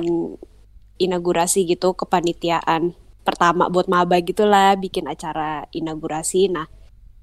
inaugurasi 1.01 1.65
gitu 1.65 1.98
kepanitiaan 1.98 2.93
pertama 3.22 3.70
buat 3.70 3.86
maba 3.89 4.17
gitulah 4.22 4.77
bikin 4.77 5.05
acara 5.10 5.65
inaugurasi. 5.74 6.50
Nah 6.50 6.65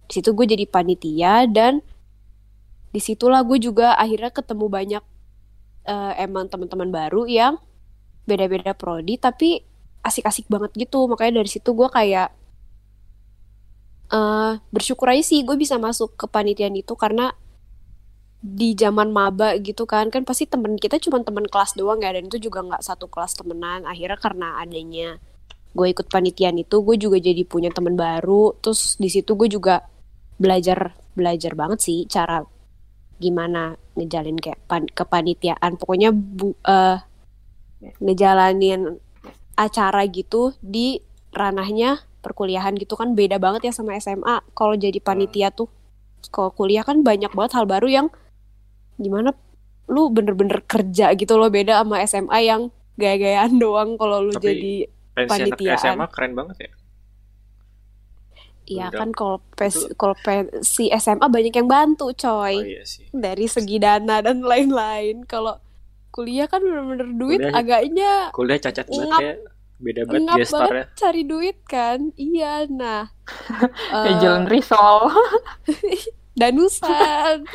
di 0.09 0.13
situ 0.19 0.33
gue 0.35 0.47
jadi 0.49 0.65
panitia 0.65 1.45
dan 1.47 1.83
di 2.89 3.01
situlah 3.03 3.45
gue 3.45 3.61
juga 3.61 3.95
akhirnya 3.95 4.33
ketemu 4.33 4.67
banyak 4.67 5.05
eh, 5.87 6.13
emang 6.23 6.49
teman-teman 6.49 6.91
baru 6.91 7.29
yang 7.29 7.61
beda-beda 8.25 8.73
prodi 8.73 9.21
tapi 9.21 9.63
asik-asik 10.03 10.47
banget 10.49 10.75
gitu. 10.89 11.07
Makanya 11.11 11.43
dari 11.45 11.51
situ 11.51 11.71
gue 11.75 11.89
kayak 11.91 12.35
eh 14.09 14.53
bersyukur 14.73 15.13
aja 15.13 15.21
sih 15.21 15.45
gue 15.45 15.53
bisa 15.61 15.77
masuk 15.77 16.17
ke 16.17 16.25
panitiaan 16.25 16.73
itu 16.73 16.97
karena 16.97 17.37
di 18.39 18.79
zaman 18.79 19.11
maba 19.11 19.59
gitu 19.59 19.83
kan 19.83 20.15
kan 20.15 20.23
pasti 20.23 20.47
temen 20.47 20.79
kita 20.79 21.03
cuma 21.03 21.19
temen 21.27 21.43
kelas 21.51 21.75
doang 21.75 21.99
ya 21.99 22.15
dan 22.15 22.31
itu 22.31 22.39
juga 22.39 22.63
nggak 22.63 22.83
satu 22.83 23.11
kelas 23.11 23.35
temenan. 23.39 23.83
Akhirnya 23.85 24.19
karena 24.19 24.49
adanya 24.63 25.19
gue 25.75 25.87
ikut 25.91 26.07
panitiaan 26.07 26.57
itu 26.59 26.81
gue 26.83 26.97
juga 26.97 27.19
jadi 27.19 27.43
punya 27.43 27.71
temen 27.75 27.99
baru. 27.99 28.55
Terus 28.63 28.95
di 28.97 29.11
situ 29.11 29.35
gue 29.35 29.51
juga 29.51 29.83
belajar 30.39 30.95
belajar 31.19 31.53
banget 31.59 31.79
sih 31.83 32.07
cara 32.07 32.47
gimana 33.19 33.75
ngejalin 33.99 34.39
kayak 34.39 34.61
pan- 34.71 34.91
kepanitiaan. 34.91 35.75
Pokoknya 35.75 36.15
bu 36.15 36.55
eh, 36.63 36.99
ngejalanin 37.99 38.99
acara 39.59 40.07
gitu 40.07 40.55
di 40.63 41.03
ranahnya 41.35 42.07
perkuliahan 42.23 42.75
gitu 42.79 42.95
kan 42.95 43.15
beda 43.15 43.39
banget 43.43 43.71
ya 43.71 43.73
sama 43.75 43.99
SMA 43.99 44.43
kalau 44.55 44.75
jadi 44.75 44.99
panitia 44.99 45.51
tuh 45.55 45.71
kalau 46.35 46.51
kuliah 46.51 46.83
kan 46.83 47.03
banyak 47.07 47.31
banget 47.31 47.53
hal 47.59 47.67
baru 47.67 47.87
yang 47.87 48.07
gimana 48.99 49.31
lu 49.87 50.11
bener-bener 50.11 50.61
kerja 50.63 51.15
gitu 51.15 51.35
loh 51.35 51.49
beda 51.49 51.81
sama 51.81 52.03
SMA 52.03 52.39
yang 52.43 52.63
gaya-gayaan 52.95 53.57
doang 53.63 53.95
kalau 53.95 54.21
lu 54.21 54.33
Tapi 54.33 54.45
jadi 54.45 54.75
panitiaan. 55.25 55.79
SMA 55.79 56.07
keren 56.09 56.35
banget 56.35 56.57
ya 56.61 56.73
Iya 58.69 58.93
kan 58.93 59.17
kalau 59.17 59.41
pes 59.51 59.89
si 60.61 60.93
SMA 60.93 61.25
banyak 61.25 61.57
yang 61.57 61.65
bantu 61.67 62.05
Oh 62.05 62.13
coy 62.13 62.53
iya 62.69 62.85
sih. 62.85 63.09
dari 63.11 63.49
segi 63.49 63.81
dana 63.81 64.21
dan 64.21 64.45
lain-lain. 64.45 65.25
Kalau 65.25 65.57
kuliah 66.11 66.45
kan 66.45 66.61
bener-bener 66.61 67.09
duit 67.11 67.41
Kuliah- 67.41 67.57
agaknya 67.57 68.13
Kuliah 68.29 68.61
cacat 68.61 68.85
banget 68.85 69.09
Ngap. 69.09 69.21
ya. 69.23 69.35
Beda 69.79 70.01
banget 70.05 70.21
ngap 70.21 70.37
ya. 70.37 70.47
banget 70.53 70.87
cari 70.93 71.23
duit 71.25 71.57
kan. 71.65 71.99
Iya 72.13 72.69
nah. 72.69 73.09
Kayak 73.89 74.05
Eh, 74.07 74.17
jalan 74.21 74.45
risol. 74.45 75.01
danusan 76.37 77.49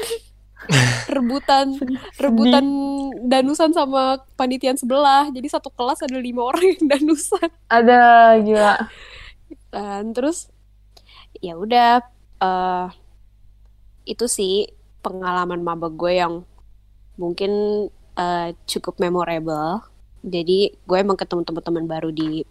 rebutan 1.16 1.76
rebutan 2.18 2.66
danusan 3.28 3.72
sama 3.76 4.22
panitian 4.36 4.80
sebelah. 4.80 5.28
Jadi 5.30 5.48
satu 5.52 5.70
kelas 5.74 6.04
ada 6.04 6.18
lima 6.18 6.44
orang 6.44 6.78
yang 6.78 6.86
danusan. 6.98 7.50
Ada 7.68 8.02
gila. 8.42 8.76
dan 9.74 10.14
terus 10.14 10.54
ya 11.42 11.58
udah 11.58 12.06
eh 12.42 12.88
itu 14.06 14.26
sih 14.28 14.70
pengalaman 15.04 15.64
maba 15.64 15.90
gue 15.90 16.14
yang 16.20 16.44
mungkin 17.20 17.52
eh, 18.18 18.50
cukup 18.68 19.00
memorable. 19.00 19.84
Jadi 20.24 20.72
gue 20.88 20.98
emang 20.98 21.20
ketemu 21.20 21.44
teman-teman 21.44 21.86
baru 21.88 22.10
di 22.12 22.48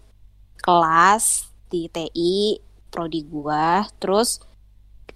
kelas 0.61 1.49
di 1.73 1.89
TI 1.89 2.61
prodi 2.93 3.25
gue. 3.25 3.67
Terus 4.01 4.41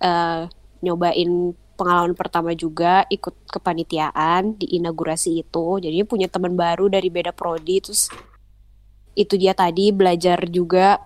eh, 0.00 0.48
nyobain 0.80 1.52
pengalaman 1.76 2.16
pertama 2.16 2.56
juga 2.56 3.04
ikut 3.12 3.52
kepanitiaan 3.52 4.56
di 4.56 4.80
inaugurasi 4.80 5.44
itu 5.44 5.78
jadi 5.78 6.02
punya 6.08 6.26
teman 6.26 6.56
baru 6.56 6.88
dari 6.88 7.12
beda 7.12 7.36
prodi 7.36 7.84
terus 7.84 8.08
itu 9.16 9.34
dia 9.40 9.56
tadi 9.56 9.92
belajar 9.92 10.44
juga 10.48 11.00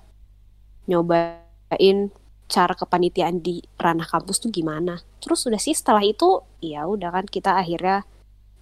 nyobain 0.91 2.11
cara 2.51 2.75
kepanitiaan 2.75 3.39
di 3.39 3.63
ranah 3.79 4.05
kampus 4.11 4.43
tuh 4.43 4.51
gimana. 4.51 4.99
Terus 5.23 5.47
udah 5.47 5.63
sih 5.63 5.71
setelah 5.71 6.03
itu 6.03 6.43
ya 6.59 6.83
udah 6.91 7.15
kan 7.15 7.25
kita 7.31 7.55
akhirnya 7.55 8.03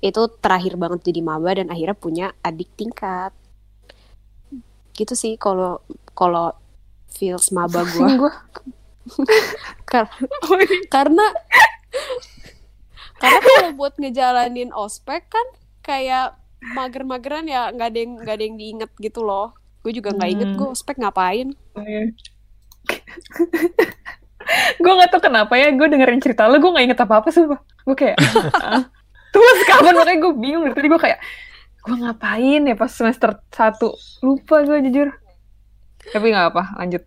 itu 0.05 0.29
terakhir 0.39 0.77
banget 0.77 1.09
jadi 1.09 1.21
maba 1.25 1.57
dan 1.57 1.73
akhirnya 1.73 1.97
punya 1.97 2.27
adik 2.45 2.69
tingkat. 2.77 3.33
Gitu 4.93 5.17
sih 5.17 5.41
kalau 5.41 5.81
kalau 6.13 6.53
feels 7.09 7.49
maba 7.49 7.89
Gue 8.21 8.33
Kar- 9.89 10.13
karena 10.93 11.25
karena 13.19 13.39
kalau 13.43 13.71
buat 13.75 13.95
ngejalanin 13.99 14.71
ospek 14.71 15.27
kan 15.27 15.47
kayak 15.83 16.39
mager-mageran 16.75 17.47
ya 17.47 17.71
nggak 17.71 17.89
ada 17.91 17.99
yang 17.99 18.13
nggak 18.19 18.35
ada 18.35 18.45
yang 18.45 18.57
diinget 18.57 18.91
gitu 18.99 19.21
loh. 19.23 19.55
Gue 19.83 19.95
juga 19.95 20.11
nggak 20.13 20.31
inget 20.31 20.49
Hmm. 20.53 20.59
gue 20.59 20.69
ospek 20.69 20.97
ngapain. 20.99 21.49
gue 24.79 24.93
gak 24.97 25.11
tau 25.13 25.21
kenapa 25.21 25.61
ya 25.61 25.69
gue 25.69 25.87
dengerin 25.87 26.23
cerita 26.25 26.49
lo 26.49 26.57
gue 26.57 26.73
gak 26.73 26.85
inget 26.89 27.01
apa 27.05 27.21
apa 27.21 27.29
sumpah 27.29 27.61
gue 27.61 27.97
kayak 27.97 28.17
"Ah." 28.57 28.81
terus 29.29 29.59
kapan 29.69 29.93
makanya 29.93 30.19
gue 30.25 30.33
bingung 30.35 30.63
dari 30.65 30.73
tadi 30.73 30.89
gue 30.89 30.97
kayak 30.97 31.19
gue 31.85 31.97
ngapain 32.01 32.63
ya 32.65 32.73
pas 32.73 32.89
semester 32.89 33.37
1 33.53 33.77
lupa 34.25 34.65
gue 34.65 34.79
jujur 34.89 35.09
tapi 36.09 36.33
nggak 36.33 36.47
apa 36.49 36.63
lanjut 36.81 37.03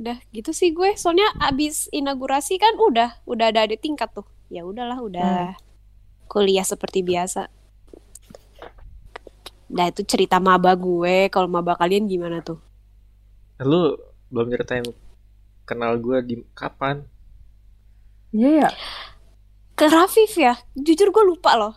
udah 0.00 0.18
gitu 0.32 0.50
sih 0.54 0.70
gue. 0.72 0.94
Soalnya 0.94 1.28
abis 1.42 1.90
inaugurasi 1.92 2.56
kan 2.62 2.74
udah 2.78 3.20
udah 3.26 3.46
ada 3.50 3.66
adik 3.66 3.82
tingkat 3.84 4.10
tuh. 4.14 4.26
Ya 4.48 4.64
udahlah 4.64 4.98
udah. 5.02 5.58
Kuliah 6.30 6.64
seperti 6.64 7.02
biasa. 7.04 7.48
Nah 9.74 9.86
itu 9.90 10.02
cerita 10.06 10.40
maba 10.40 10.72
gue. 10.78 11.28
Kalau 11.28 11.48
maba 11.50 11.76
kalian 11.76 12.08
gimana 12.08 12.40
tuh? 12.40 12.58
Lu 13.62 13.98
belum 14.32 14.48
ceritain 14.54 14.86
kenal 15.68 15.98
gue 16.00 16.18
di 16.24 16.34
kapan? 16.56 17.04
iya 18.28 18.68
ya 18.68 18.70
ke 19.78 19.86
Rafif 19.86 20.34
ya? 20.34 20.58
Jujur 20.74 21.14
gue 21.14 21.24
lupa 21.24 21.54
loh. 21.54 21.74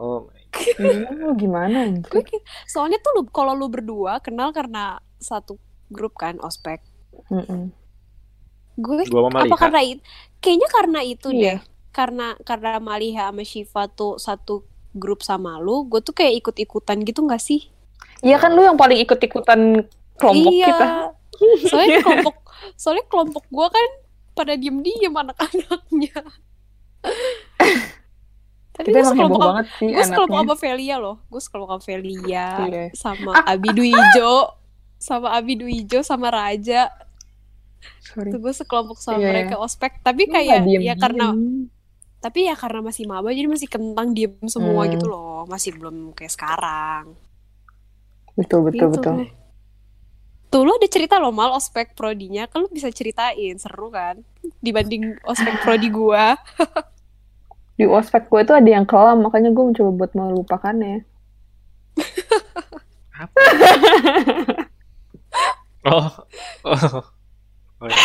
Oh 0.00 0.24
my 0.24 0.40
Iya, 0.82 1.30
gimana 1.38 1.86
gue 1.94 2.22
soalnya 2.66 2.98
tuh 2.98 3.12
lu 3.20 3.22
kalau 3.30 3.54
lu 3.54 3.70
berdua 3.70 4.18
kenal 4.18 4.50
karena 4.50 4.98
satu 5.22 5.60
grup 5.92 6.18
kan 6.18 6.42
ospek 6.42 6.82
Mm-mm. 7.30 7.62
gue 8.80 8.94
Gua 9.10 9.28
sama 9.28 9.38
apa 9.44 9.56
karena 9.58 9.80
itu 9.84 10.00
kayaknya 10.40 10.68
karena 10.72 11.00
itu 11.04 11.28
Iya. 11.30 11.42
deh 11.42 11.58
karena 11.90 12.26
karena 12.46 12.78
Maliha 12.78 13.28
sama 13.28 13.42
Shiva 13.42 13.82
tuh 13.90 14.16
satu 14.16 14.62
grup 14.94 15.20
sama 15.20 15.58
lu 15.58 15.84
gue 15.86 16.00
tuh 16.00 16.14
kayak 16.14 16.42
ikut-ikutan 16.42 17.02
gitu 17.02 17.26
gak 17.26 17.42
sih 17.42 17.66
Iya 18.20 18.36
kan 18.36 18.52
lu 18.52 18.60
yang 18.60 18.76
paling 18.76 19.00
ikut-ikutan 19.00 19.80
kelompok 20.20 20.52
iya. 20.52 20.68
kita. 20.68 20.86
Soalnya 21.72 21.98
kelompok 22.04 22.36
soalnya 22.76 23.04
kelompok 23.08 23.44
gua 23.48 23.72
kan 23.72 23.86
pada 24.36 24.60
diem-diem 24.60 25.08
anak-anaknya. 25.08 26.20
Tapi 28.76 28.86
Kita 28.92 28.96
gue 28.96 29.00
emang 29.00 29.16
heboh 29.16 29.16
sekelompok 29.16 29.40
sama, 29.40 29.48
banget 29.52 29.66
sih 29.76 29.88
gue 29.88 30.04
sekelompok 30.04 30.36
sama 30.36 30.54
Velia 30.56 30.96
loh. 31.00 31.16
Gue 31.28 31.40
sekelompok 31.40 31.70
sama 31.72 31.82
Velia 31.84 32.46
Iya. 32.68 32.84
sama 32.92 33.32
Abi 33.44 33.70
Duijo 33.72 34.32
sama 35.00 35.32
Abi 35.32 35.56
Duijo 35.56 36.04
sama 36.04 36.28
Raja. 36.28 36.92
Sorry. 38.04 38.28
Tuh 38.28 38.38
gue 38.38 38.52
sekelompok 38.52 39.00
sama 39.00 39.18
Iya, 39.18 39.28
mereka 39.32 39.54
ospek. 39.56 40.04
Tapi 40.04 40.28
kayak 40.28 40.60
ya 40.60 40.60
diem-diem. 40.62 41.00
karena 41.00 41.26
tapi 42.20 42.44
ya 42.44 42.52
karena 42.52 42.84
masih 42.84 43.08
maba 43.08 43.32
jadi 43.32 43.48
masih 43.48 43.64
kentang 43.64 44.12
diem 44.12 44.36
semua 44.44 44.84
Hmm. 44.84 44.92
gitu 44.92 45.08
loh. 45.08 45.48
Masih 45.48 45.72
belum 45.72 46.12
kayak 46.12 46.30
sekarang. 46.30 47.16
betul 48.36 48.60
betul 48.62 48.88
Gitu 48.88 48.94
betul. 48.94 49.14
deh. 49.18 49.30
Tuh 50.48 50.62
lo 50.62 50.74
ada 50.74 50.86
cerita 50.86 51.16
lo 51.16 51.30
mal 51.30 51.52
ospek 51.52 51.94
prodinya 51.94 52.44
kan 52.44 52.60
lo 52.60 52.68
bisa 52.68 52.90
ceritain 52.90 53.54
seru 53.56 53.88
kan 53.88 54.18
dibanding 54.58 55.16
ospek 55.22 55.60
prodi 55.60 55.88
gua 55.88 56.34
Di 57.78 57.86
ospek 57.86 58.28
gue 58.28 58.40
itu 58.40 58.52
ada 58.52 58.66
yang 58.66 58.84
kelam 58.84 59.24
makanya 59.24 59.48
gue 59.50 59.64
mencoba 59.64 59.90
buat 59.94 60.12
melupakannya. 60.12 61.00
Apa? 63.24 63.40
Oh. 65.86 66.10
Oh. 66.66 67.04
Oh, 67.80 67.88
iya. 67.88 68.00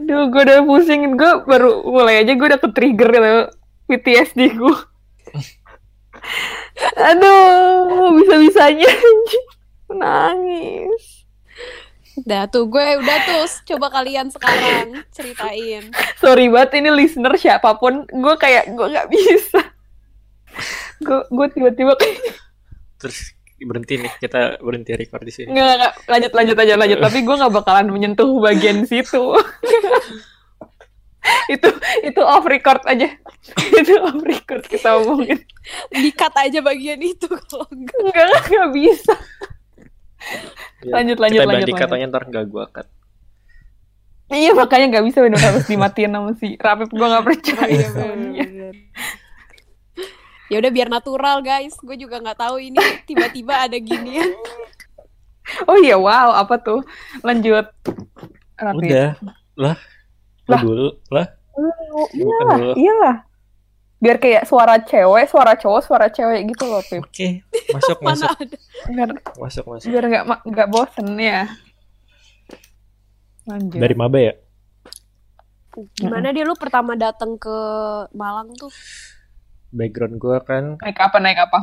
Aduh, 0.00 0.26
gue 0.30 0.42
udah 0.42 0.66
pusing. 0.66 1.14
Gue 1.14 1.32
baru 1.46 1.86
mulai 1.86 2.26
aja 2.26 2.34
gue 2.34 2.46
udah 2.50 2.60
ke-trigger 2.60 3.10
gitu. 3.14 3.42
PTSD 3.90 4.40
gue. 4.58 4.78
Aduh, 7.10 8.18
bisa-bisanya 8.18 8.90
anjing. 8.90 9.46
Nangis. 9.90 11.04
Dah 12.26 12.50
tuh 12.50 12.66
gue 12.66 12.84
udah 13.00 13.18
tuh 13.24 13.46
coba 13.74 13.88
kalian 13.88 14.28
sekarang 14.28 15.06
ceritain 15.14 15.88
Sorry 16.20 16.52
banget 16.52 16.82
ini 16.82 16.90
listener 16.92 17.32
siapa 17.38 17.78
pun. 17.78 18.04
Gue 18.10 18.34
kayak, 18.36 18.74
gue 18.74 18.86
gak 18.90 19.08
bisa. 19.08 19.62
Gue 21.00 21.22
gue 21.30 21.46
tiba-tiba 21.54 21.94
kayak, 21.96 22.18
Terus 23.00 23.32
berhenti 23.60 24.00
nih, 24.00 24.12
kita 24.16 24.58
berhenti 24.58 24.92
record 24.96 25.22
di 25.22 25.32
sini. 25.32 25.48
nggak, 25.52 25.64
nggak, 25.64 25.76
nggak. 25.76 25.92
lanjut, 26.08 26.32
lanjut 26.32 26.56
aja, 26.56 26.74
lanjut. 26.76 26.98
Tapi 26.98 27.18
gue 27.20 27.36
gak 27.36 27.52
bakalan 27.52 27.86
menyentuh 27.92 28.28
bagian 28.40 28.84
situ. 28.84 29.24
itu 31.52 31.68
itu 32.00 32.20
off 32.24 32.44
record 32.48 32.80
aja. 32.88 33.06
itu 33.80 33.94
off 34.00 34.20
record 34.24 34.64
kita 34.64 34.96
omongin. 34.96 35.38
dikat 35.92 36.32
aja 36.34 36.58
bagian 36.64 36.98
itu 36.98 37.28
kalau 37.28 37.68
enggak 37.68 37.98
Enggak, 38.00 38.28
enggak 38.48 38.68
bisa. 38.72 39.14
Ya, 40.80 41.00
Lanjut, 41.00 41.16
lanjut, 41.20 41.40
kita 41.44 41.48
lanjut, 41.48 41.68
lanjut. 41.68 41.80
katanya 41.84 42.04
ntar 42.08 42.24
gak 42.28 42.46
gua 42.48 42.64
cut. 42.68 42.88
Iya 44.30 44.54
makanya 44.54 44.86
nggak 44.94 45.06
bisa 45.10 45.18
bener 45.26 45.42
harus 45.42 45.66
dimatiin 45.66 46.14
sama 46.14 46.30
si 46.38 46.54
Rapip 46.54 46.86
gue 46.86 47.02
nggak 47.02 47.26
percaya 47.26 47.82
Iya. 48.30 48.70
Ya 50.50 50.58
udah 50.58 50.70
biar 50.74 50.88
natural 50.90 51.40
guys 51.40 51.78
gue 51.78 51.96
juga 51.96 52.18
nggak 52.18 52.38
tahu 52.42 52.58
ini 52.58 52.78
tiba-tiba 53.08 53.70
ada 53.70 53.78
ginian 53.78 54.34
Oh 55.66 55.74
iya 55.74 55.98
wow 55.98 56.30
apa 56.36 56.62
tuh 56.62 56.86
lanjut 57.26 57.66
Rapip. 58.60 58.92
Udah. 58.92 59.10
Lah. 59.56 59.76
Lah. 60.44 60.60
dulu. 60.60 60.88
Lah. 61.08 61.26
Oh, 61.56 62.06
iyalah, 62.12 62.58
iyalah. 62.76 63.16
Biar 64.00 64.16
kayak 64.16 64.44
suara 64.48 64.80
cewek, 64.80 65.28
suara 65.28 65.56
cowok, 65.56 65.80
suara 65.84 66.06
cewek 66.08 66.52
gitu 66.52 66.64
loh 66.68 66.80
Pip. 66.84 67.04
Oke. 67.04 67.44
Masuk, 67.72 67.98
mana 68.00 68.16
masuk. 68.16 68.28
ada 68.36 68.56
Biar 68.88 69.10
Masuk, 69.36 69.64
masuk. 69.68 69.88
biar 69.88 70.04
nggak 70.08 70.24
nggak 70.44 70.68
bosen 70.68 71.08
ya. 71.16 71.48
Lanjut. 73.48 73.80
Dari 73.80 73.96
Maba 73.96 74.20
ya? 74.20 74.34
gimana 75.96 76.34
dia 76.34 76.42
lu 76.42 76.58
pertama 76.58 76.98
datang 76.98 77.38
ke 77.38 77.56
Malang 78.10 78.50
tuh 78.58 78.74
Background 79.70 80.16
gua 80.16 80.38
kan 80.40 80.76
naik 80.78 80.98
apa 80.98 81.16
naik 81.16 81.38
apa? 81.40 81.58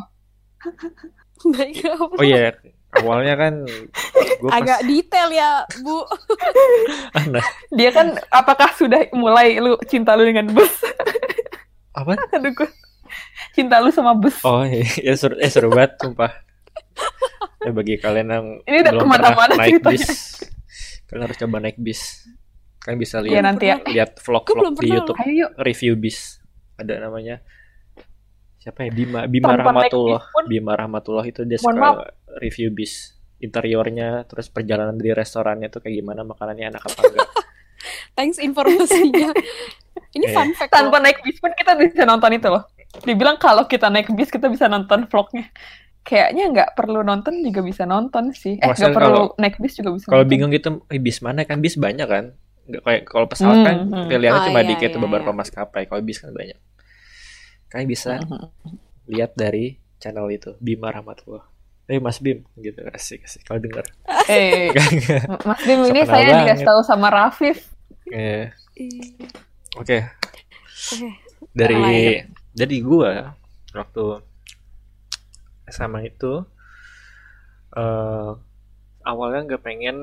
Naik 1.47 1.85
apa? 1.85 2.13
Oh 2.13 2.25
iya, 2.25 2.49
awalnya 2.97 3.37
kan 3.37 3.53
gue 3.61 4.49
pas 4.49 4.57
agak 4.57 4.79
detail 4.83 5.29
ya 5.29 5.49
bu 5.79 6.01
Nah, 7.29 7.45
Dia 7.69 7.93
kan 7.93 8.17
apakah 8.27 8.73
sudah 8.73 9.05
mulai 9.11 9.57
lu 9.57 9.77
cinta 9.85 10.17
lu 10.17 10.25
dengan 10.25 10.49
bus? 10.49 10.71
apa? 11.99 12.17
Aduh 12.33 12.51
gue 12.53 12.69
cinta 13.53 13.77
lu 13.77 13.93
sama 13.93 14.13
bus. 14.13 14.41
Oh 14.41 14.65
iya, 14.65 14.81
ya 14.97 15.13
seru, 15.13 15.37
eh 15.37 15.45
seru 15.45 15.69
banget 15.69 15.93
sumpah. 16.01 16.31
Ya 17.61 17.69
bagi 17.69 17.97
kalian 17.97 18.27
yang 18.29 18.47
Ini 18.63 18.77
udah 18.81 18.91
belum 18.95 19.07
pernah 19.11 19.31
naik 19.51 19.59
ceritanya. 19.77 19.91
bis, 19.93 20.05
kalian 21.05 21.21
harus 21.21 21.37
coba 21.37 21.57
naik 21.59 21.77
bis 21.77 22.01
kalian 22.81 22.97
bisa 22.97 23.15
Iya 23.19 23.25
lihat 23.29 23.43
nanti 23.43 23.65
ya. 23.67 23.77
lihat 23.83 24.11
Gue 24.15 24.23
belum 24.47 24.73
vlog-vlog 24.73 24.75
di 24.79 24.87
YouTube 24.89 25.17
Ayo 25.19 25.33
yuk. 25.37 25.49
review 25.59 25.93
bis 25.93 26.41
ada 26.77 26.97
namanya 26.97 27.41
siapa 28.67 28.79
ya 28.81 28.91
Bima 28.91 29.23
Bima 29.25 29.47
Tanpa 29.49 29.71
Rahmatullah 29.71 30.21
pun- 30.27 30.45
Bima 30.45 30.73
Rahmatullah 30.73 31.23
itu 31.23 31.41
dia 31.41 31.55
suka 31.57 31.71
maaf. 31.71 31.95
review 32.37 32.67
bis 32.69 33.15
interiornya 33.37 34.25
terus 34.25 34.47
perjalanan 34.47 34.93
dari 34.93 35.13
restorannya 35.13 35.67
tuh 35.67 35.79
kayak 35.79 35.95
gimana 35.95 36.21
makanannya 36.21 36.67
enak 36.67 36.83
apa 36.83 36.99
enggak 37.01 37.29
Thanks 38.13 38.41
informasinya. 38.41 39.29
Ini 40.09 40.25
Iya. 40.25 40.33
fun 40.33 40.49
fact 40.51 40.73
Tanpa 40.73 40.97
loh. 40.97 41.05
naik 41.05 41.21
bis 41.21 41.37
pun 41.37 41.53
kita 41.53 41.77
bisa 41.77 42.01
nonton 42.03 42.33
itu 42.33 42.47
loh. 42.47 42.65
Dibilang 42.99 43.37
kalau 43.37 43.63
kita 43.63 43.87
naik 43.87 44.09
bis 44.11 44.27
kita 44.27 44.49
bisa 44.49 44.65
nonton 44.65 45.05
vlognya. 45.05 45.45
Kayaknya 46.01 46.43
nggak 46.49 46.69
perlu 46.73 46.99
nonton 47.01 47.39
juga 47.39 47.61
bisa 47.61 47.85
nonton 47.85 48.33
sih. 48.33 48.55
Eh 48.55 48.65
nggak 48.65 48.89
perlu 48.91 49.05
kalau- 49.21 49.33
naik 49.37 49.55
bis 49.55 49.75
juga 49.75 49.93
bisa. 49.93 50.05
kalau 50.07 50.17
nonton. 50.19 50.31
bingung 50.33 50.49
gitu 50.49 50.67
eh, 50.87 50.97
bis 50.97 51.21
mana 51.21 51.43
kan 51.43 51.57
bis 51.59 51.77
banyak 51.77 52.07
kan 52.07 52.25
nggak 52.65 52.81
kayak 52.81 53.01
kalau 53.05 53.25
pesawat 53.27 53.57
kan 53.61 53.77
Hmm, 53.79 53.93
hmm. 53.93 54.07
pilihannya 54.09 54.41
Oh, 54.41 54.45
cuma 54.45 54.59
iya, 54.59 54.67
dikit 54.67 54.89
iya, 54.89 54.99
beberapa 54.99 55.29
iya. 55.29 55.37
maskapai 55.37 55.83
kalau 55.85 56.01
bis 56.01 56.17
kan 56.17 56.31
banyak 56.31 56.57
kalian 57.67 57.89
bisa 57.89 58.19
lihat 59.07 59.35
dari 59.35 59.79
channel 59.97 60.27
itu 60.29 60.55
Bima 60.59 60.91
Rahmatullah. 60.91 61.43
Eh 61.87 62.03
Mas 62.03 62.19
Bim 62.19 62.43
gitu. 62.59 62.83
Asik 62.91 63.23
asik. 63.23 63.47
Kalau 63.47 63.63
dengar 63.63 63.87
Eh, 64.27 64.75
Mas 65.47 65.61
Bim 65.63 65.79
ini 65.87 66.03
saya 66.03 66.43
dikasih 66.43 66.67
tahu 66.67 66.81
sama 66.83 67.07
Rafif. 67.07 67.63
Eh, 68.11 68.51
Ih, 68.75 69.15
oke. 69.79 69.97
Oke. 70.93 71.09
dari 71.55 71.75
Lain. 71.75 72.31
dari 72.53 72.77
gua 72.79 73.35
waktu 73.71 74.05
SMA 75.67 76.07
itu 76.07 76.43
eh 77.75 78.31
awalnya 79.03 79.55
nggak 79.55 79.63
pengen 79.63 79.97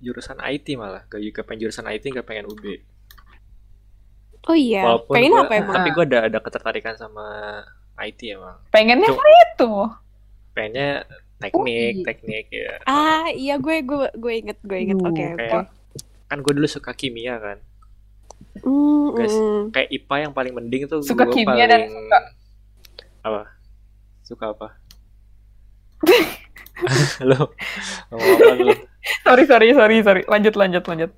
jurusan 0.00 0.36
IT 0.44 0.76
malah. 0.76 1.08
Gak 1.08 1.24
juga 1.24 1.40
pengen 1.44 1.68
jurusan 1.68 1.88
IT 1.88 2.04
nggak 2.04 2.28
pengen 2.28 2.48
UB 2.48 2.64
Oh 4.46 4.54
iya, 4.54 4.82
walaupun 4.84 5.12
pengen 5.12 5.32
gua, 5.32 5.42
apa 5.42 5.52
emang? 5.56 5.74
tapi 5.74 5.88
gua 5.90 6.04
ada 6.04 6.18
ada 6.24 6.38
ketertarikan 6.38 6.94
sama 6.94 7.26
IT 7.98 8.20
emang 8.30 8.56
Pengennya 8.68 9.08
Tuh. 9.08 9.18
itu. 9.18 9.72
pengennya 10.52 10.90
teknik 11.36 11.60
UI. 11.92 12.02
teknik 12.02 12.46
ya 12.48 12.72
Ah 12.84 13.28
iya 13.28 13.56
gue 13.56 13.82
gue 13.82 14.08
gue 14.10 14.32
inget 14.34 14.58
gue 14.62 14.78
inget. 14.78 14.96
Uh, 14.96 15.04
Oke 15.06 15.22
oke. 15.26 15.36
kayak 15.38 15.64
kan 16.26 16.38
gue 16.40 16.52
dulu 16.54 16.66
suka 16.66 16.92
kimia 16.92 17.36
kan 17.36 17.58
Hmm, 18.56 19.12
Guys. 19.12 19.30
hmm. 19.30 19.68
kayak 19.68 19.88
IPA 19.90 20.16
yang 20.18 20.32
paling 20.32 20.52
mending 20.52 20.82
tuh 20.86 21.00
Suka 21.00 21.24
gua 21.24 21.32
kimia 21.34 21.52
paling... 21.58 21.68
dan 21.68 21.80
suka- 21.86 22.26
apa 23.22 23.42
suka 24.22 24.44
apa 24.48 24.68
lo 27.22 27.52
ngomong 28.06 28.32
apa 28.32 28.54
lu 28.56 28.74
Sorry 29.22 29.44
sorry 29.44 29.68
sorry 29.70 29.96
sorry. 30.00 30.22
Lanjut 30.24 30.54
lanjut 30.54 30.82
lanjut. 30.84 31.10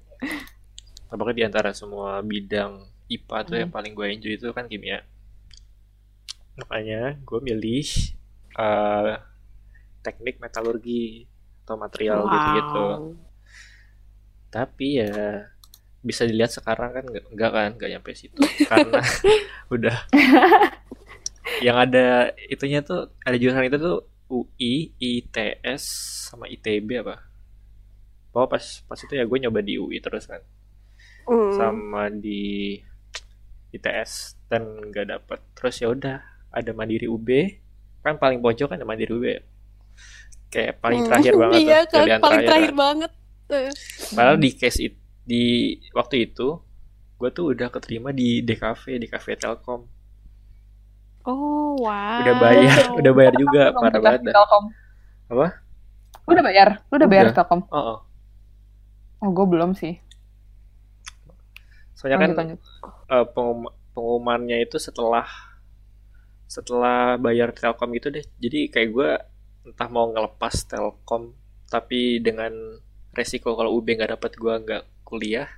apakah 1.09 1.33
di 1.33 1.41
antara 1.41 1.73
semua 1.73 2.21
bidang 2.21 2.85
IPA 3.09 3.39
tuh 3.45 3.57
Hmm. 3.57 3.63
yang 3.63 3.71
paling 3.73 3.93
gue 3.97 4.07
enjoy 4.09 4.33
itu 4.37 4.49
kan 4.53 4.69
kimia 4.69 5.03
makanya 6.59 7.17
gue 7.23 7.41
milih 7.41 7.87
eh, 8.59 9.13
teknik 10.03 10.37
metalurgi 10.43 11.29
atau 11.65 11.77
material 11.79 12.21
gitu-gitu 12.27 12.87
Wow. 12.89 13.15
tapi 14.49 15.01
ya 15.01 15.45
bisa 16.01 16.25
dilihat 16.25 16.49
sekarang 16.49 16.91
kan 16.95 17.05
nggak 17.05 17.25
nggak 17.35 17.51
kan 17.53 17.71
nggak 17.77 17.91
nyampe 17.93 18.11
situ 18.17 18.39
karena 18.65 19.03
udah 19.75 19.97
yang 21.67 21.77
ada 21.77 22.33
itunya 22.49 22.81
tuh 22.81 23.13
ada 23.25 23.37
jurusan 23.37 23.67
itu 23.67 23.79
tuh 23.79 23.99
UI, 24.29 24.93
ITS 25.01 25.83
sama 26.29 26.45
ITB 26.47 27.01
apa? 27.01 27.25
Pokoknya 28.29 28.51
pas 28.53 28.65
pas 28.85 29.01
itu 29.01 29.13
ya 29.17 29.25
gue 29.25 29.39
nyoba 29.41 29.65
di 29.65 29.81
UI 29.81 29.99
terus 30.01 30.29
kan 30.29 30.41
Hmm. 31.29 31.53
sama 31.53 32.09
di 32.09 32.81
ITS 33.77 34.13
dan 34.51 34.63
nggak 34.91 35.07
dapet 35.13 35.41
terus 35.57 35.77
ya 35.83 35.89
udah 35.97 36.17
ada 36.59 36.71
Mandiri 36.79 37.07
UB 37.11 37.29
kan 38.05 38.17
paling 38.23 38.41
pojok 38.45 38.67
kan 38.73 38.77
ada 38.81 38.89
Mandiri 38.89 39.13
UB 39.17 39.27
ya. 39.37 39.41
kayak 40.53 40.81
paling 40.83 41.01
Hmm, 41.01 41.05
terakhir 41.05 41.35
banget 41.43 41.63
Iya 41.63 41.75
tuh 41.75 41.81
kan, 41.93 42.09
pilihan 42.09 42.23
paling 42.23 42.43
terakhir 42.45 42.47
terakhir 42.47 42.71
kan. 42.71 42.75
banget. 42.81 43.11
Padahal 44.15 44.37
di 44.45 44.51
case 44.61 44.79
it, 44.87 44.95
di 45.31 45.43
waktu 45.99 46.17
itu 46.29 46.49
gue 47.21 47.31
tuh 47.37 47.45
udah 47.55 47.69
keterima 47.75 48.11
di 48.21 48.29
DKV 48.47 48.85
di 49.03 49.07
Cafe 49.13 49.33
Telkom 49.43 49.81
Oh 51.25 51.77
wow. 51.85 51.95
udah 52.21 52.35
bayar 52.43 52.79
udah 52.99 53.13
bayar 53.19 53.35
juga 53.43 53.63
Belum 53.71 53.81
parah 53.81 54.01
banget. 54.07 54.35
Telkom. 54.35 54.65
Apa? 55.33 55.47
Udah 56.31 56.43
bayar? 56.47 56.69
Lu 56.89 56.95
udah 57.01 57.11
bayar 57.13 57.27
Udah. 57.27 57.35
Telkom? 57.35 57.61
Oh, 57.73 57.79
oh. 57.79 57.99
Oh, 59.23 59.31
gue 59.37 59.47
belum 59.53 59.71
sih. 59.81 59.95
Soalnya 61.99 62.19
kan 62.23 62.31
Lanjut, 62.31 62.39
lanjut. 62.39 62.61
eh, 63.11 63.27
pengum- 63.35 63.75
pengumumannya 63.93 64.59
itu 64.63 64.79
setelah 64.79 65.27
setelah 66.49 67.21
bayar 67.21 67.53
Telkom 67.53 67.93
gitu 67.93 68.09
deh 68.09 68.25
jadi 68.41 68.73
kayak 68.73 68.89
gue 68.95 69.11
entah 69.69 69.89
mau 69.93 70.09
ngelepas 70.09 70.55
Telkom 70.65 71.35
tapi 71.69 72.23
dengan 72.25 72.53
resiko 73.13 73.53
kalau 73.53 73.75
UB 73.75 73.99
nggak 73.99 74.17
dapet 74.17 74.33
gue 74.39 74.55
nggak 74.65 74.85
kuliah 75.05 75.49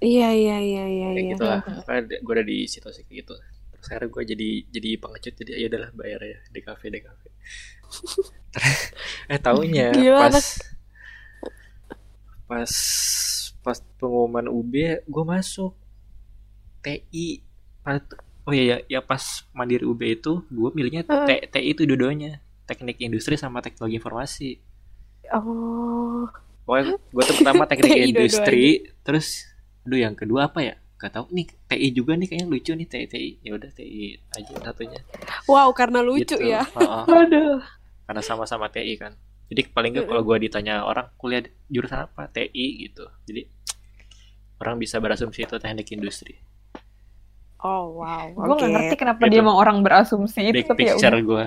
Iya 0.00 0.32
iya 0.32 0.56
iya 0.64 0.84
iya. 0.88 1.06
kayak 1.12 1.24
iya. 1.24 1.32
gitu 1.36 1.44
lah 1.44 1.60
Mhm. 1.60 1.76
Makanya 1.84 2.00
gue 2.24 2.32
udah 2.36 2.46
di 2.46 2.58
situasi 2.64 3.00
kayak 3.04 3.16
gitu 3.20 3.34
terus 3.70 3.86
akhirnya 3.88 4.08
gue 4.12 4.22
jadi 4.32 4.50
jadi 4.68 4.90
pengecut 5.00 5.34
jadi 5.34 5.50
ya 5.56 5.66
udahlah 5.72 5.90
bayar 5.96 6.20
ya 6.22 6.38
di 6.48 6.60
kafe 6.60 6.86
di 6.88 7.00
kafe 7.00 7.28
eh 9.32 9.40
taunya 9.40 9.88
Gila, 9.92 10.18
pas 10.20 10.36
anak. 10.36 10.46
Pas 12.50 12.72
pas 13.60 13.78
pengumuman 13.94 14.42
UB 14.44 14.74
gue 15.00 15.24
masuk 15.24 15.70
TI 16.80 17.44
Pas- 17.80 18.02
oh 18.42 18.50
iya 18.50 18.64
ya, 18.82 18.98
ya 18.98 19.00
pas 19.00 19.22
mandiri 19.50 19.84
UB 19.84 20.00
itu 20.10 20.42
gue 20.44 20.68
milihnya. 20.70 21.04
T- 21.04 21.46
TI 21.46 21.70
itu 21.70 21.84
dua-duanya 21.84 22.40
teknik 22.64 22.98
industri 22.98 23.34
sama 23.34 23.60
teknologi 23.60 23.96
informasi 23.96 24.50
Oh. 25.30 26.26
pokoknya 26.60 26.98
gue 26.98 27.22
tuh 27.22 27.36
pertama 27.36 27.62
teknik 27.70 27.92
industri 28.04 28.64
terus 29.00 29.46
aduh 29.80 30.00
yang 30.00 30.12
kedua 30.12 30.46
apa 30.46 30.60
ya 30.60 30.74
gak 30.96 31.12
tau 31.12 31.24
nih 31.30 31.46
TI 31.66 31.88
juga 31.90 32.12
nih 32.12 32.26
kayaknya 32.26 32.46
lucu 32.46 32.72
nih 32.72 32.84
TI 32.84 33.06
TI 33.06 33.30
ya 33.40 33.54
udah 33.54 33.70
TI 33.70 34.04
aja 34.28 34.52
satunya 34.60 35.00
Wow 35.46 35.70
karena 35.70 35.98
lucu 36.00 36.34
Gitu. 36.34 36.42
ya. 36.42 36.66
Heeh. 36.66 37.04
Aduh. 37.22 37.62
karena 38.04 38.20
sama-sama 38.20 38.66
TI 38.66 38.94
kan 38.96 39.14
jadi 39.50 39.66
paling 39.66 39.90
nggak 39.98 40.06
kalau 40.06 40.22
gue 40.22 40.46
ditanya 40.46 40.86
orang 40.86 41.10
kuliah 41.18 41.42
jurusan 41.66 42.06
apa? 42.06 42.30
TI 42.30 42.86
gitu. 42.86 43.02
Jadi 43.26 43.42
orang 44.62 44.78
bisa 44.78 45.02
berasumsi 45.02 45.42
itu 45.42 45.58
teknik 45.58 45.90
industri. 45.90 46.38
Oh 47.60 47.98
wow. 47.98 48.30
Gue 48.30 48.46
Oke. 48.46 48.62
gak 48.62 48.72
ngerti 48.72 48.94
kenapa 48.94 49.20
Gitu. 49.26 49.32
dia 49.34 49.40
emang 49.42 49.58
orang 49.58 49.82
berasumsi 49.82 50.40
itu, 50.48 50.54
big 50.54 50.70
tapi 50.70 50.86
ya 50.86 50.94
picture 50.94 51.12
udah. 51.12 51.26
gue 51.26 51.44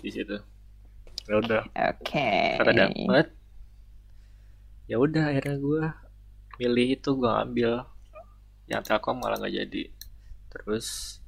di 0.00 0.10
situ. 0.10 0.36
Ya 1.28 1.34
udah. 1.36 1.62
Oke. 1.68 2.32
kata 2.56 2.72
dapet. 2.72 3.26
Ya 4.84 4.96
udah 4.96 5.24
akhirnya 5.30 5.56
gue 5.60 5.82
milih 6.58 6.88
itu 6.96 7.10
gue 7.12 7.28
ambil. 7.30 7.72
Yang 8.64 8.82
telkom 8.88 9.20
malah 9.20 9.36
nggak 9.36 9.52
jadi. 9.52 9.92
Terus 10.48 11.20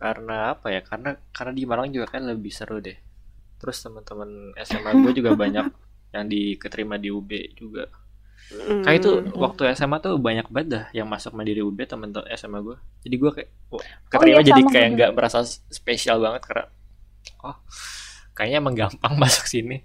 karena 0.00 0.56
apa 0.56 0.72
ya? 0.72 0.80
Karena 0.80 1.12
karena 1.30 1.52
di 1.52 1.62
Malang 1.68 1.92
juga 1.92 2.08
kan 2.16 2.24
lebih 2.24 2.48
seru 2.48 2.80
deh 2.80 2.96
terus 3.56 3.80
teman-teman 3.80 4.52
SMA 4.62 4.90
gue 5.02 5.12
juga 5.16 5.30
banyak 5.42 5.66
yang 6.12 6.24
diketerima 6.26 6.96
di 6.96 7.08
UB 7.10 7.30
juga 7.56 7.86
Hmm. 8.46 8.86
kayak 8.86 9.02
itu 9.02 9.10
waktu 9.34 9.74
SMA 9.74 9.98
tuh 9.98 10.22
banyak 10.22 10.46
banget 10.54 10.68
dah 10.70 10.84
yang 10.94 11.10
masuk 11.10 11.34
mandiri 11.34 11.66
UB 11.66 11.82
temen 11.82 12.14
temen 12.14 12.30
SMA 12.38 12.62
gue 12.62 12.78
jadi 13.02 13.16
gue 13.18 13.30
kayak 13.34 13.50
wah, 13.74 13.82
keterima 14.06 14.38
iya, 14.38 14.46
jadi 14.46 14.62
kayak 14.70 14.88
nggak 14.94 15.10
merasa 15.18 15.42
spesial 15.66 16.22
banget 16.22 16.46
karena 16.46 16.70
oh 17.42 17.58
kayaknya 18.38 18.62
emang 18.62 18.78
gampang 18.78 19.18
masuk 19.22 19.50
sini 19.50 19.82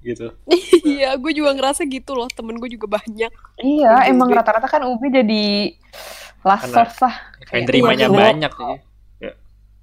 gitu 0.00 0.32
Iya, 0.82 1.14
gue 1.14 1.30
juga 1.30 1.54
ngerasa 1.54 1.86
gitu 1.86 2.18
loh. 2.18 2.26
Temen 2.26 2.58
gue 2.58 2.66
juga 2.74 2.90
banyak. 2.98 3.30
Iya, 3.62 4.10
emang 4.10 4.34
rata-rata 4.34 4.66
kan 4.66 4.82
UB 4.82 4.98
jadi 4.98 5.78
last 6.42 6.74
source 6.74 6.98
lah. 7.06 7.14
kayak 7.46 7.70
terimanya 7.70 8.10
iya. 8.10 8.14
banyak 8.14 8.52
jadi 8.52 8.76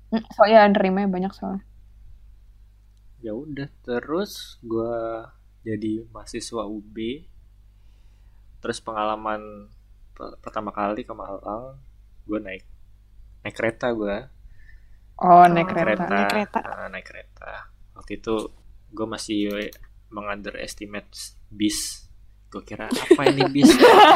Hmm, 0.10 0.26
Soalnya 0.34 0.66
yang 0.66 0.74
nerimanya 0.74 1.06
banyak 1.08 1.32
soalnya. 1.38 1.62
Ya 3.20 3.32
udah 3.32 3.68
terus 3.82 4.58
gue 4.62 4.96
jadi 5.62 6.08
mahasiswa 6.08 6.64
UB 6.64 6.96
terus 8.60 8.80
pengalaman 8.80 9.68
pe- 10.14 10.36
pertama 10.40 10.70
kali 10.70 11.04
ke 11.04 11.12
Malang 11.12 11.76
gue 12.24 12.40
naik 12.40 12.64
naik 13.42 13.56
kereta 13.56 13.92
gue 13.92 14.18
Oh, 15.20 15.44
naik 15.46 15.68
Oh, 15.68 15.76
kereta. 15.76 16.08
Naik 16.08 16.32
kereta. 16.32 16.60
Nah, 16.64 16.88
naik 16.88 17.04
kereta 17.04 17.68
waktu 17.92 18.18
itu 18.18 18.56
gue 18.90 19.04
masih 19.06 19.68
mengunderestimate 20.10 21.12
bis 21.50 22.08
gue 22.48 22.64
kira 22.64 22.88
apa 22.88 23.22
ini 23.28 23.44
bis 23.52 23.68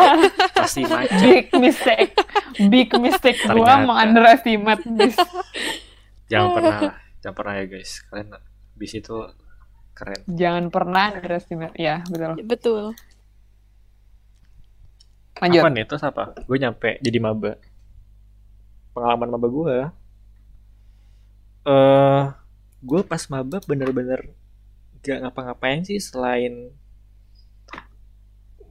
pasti 0.57 0.87
macet 0.87 1.19
Big 1.21 1.47
mistake. 1.53 2.15
Big 2.65 2.89
mistake 2.97 3.35
gua 3.43 3.51
Ternyata. 3.51 3.83
meng-underestimate 3.83 4.83
this. 4.95 5.17
jangan 6.31 6.49
pernah 6.55 6.79
jangan 7.19 7.35
pernah 7.35 7.53
ya 7.53 7.65
guys 7.67 7.91
kalian 8.07 8.29
bis 8.73 8.93
itu 8.97 9.29
keren 9.93 10.25
Jangan 10.25 10.73
pernah 10.73 11.13
underestimate. 11.13 11.77
Ya, 11.77 12.01
betul. 12.09 12.41
Betul. 12.43 12.83
Lanjut. 15.43 15.59
apa 15.65 15.69
nih 15.73 15.83
terus 15.89 16.03
apa 16.05 16.23
gue 16.45 16.57
nyampe 16.62 16.89
jadi 17.01 17.17
maba 17.17 17.59
pengalaman 18.93 19.27
maba 19.33 19.47
gue 19.49 19.75
eh 21.67 22.25
gue 22.79 23.01
pas 23.03 23.23
maba 23.27 23.57
bener-bener 23.65 24.31
gak 25.03 25.19
ngapa-ngapain 25.25 25.83
sih 25.83 25.99
selain 25.99 26.71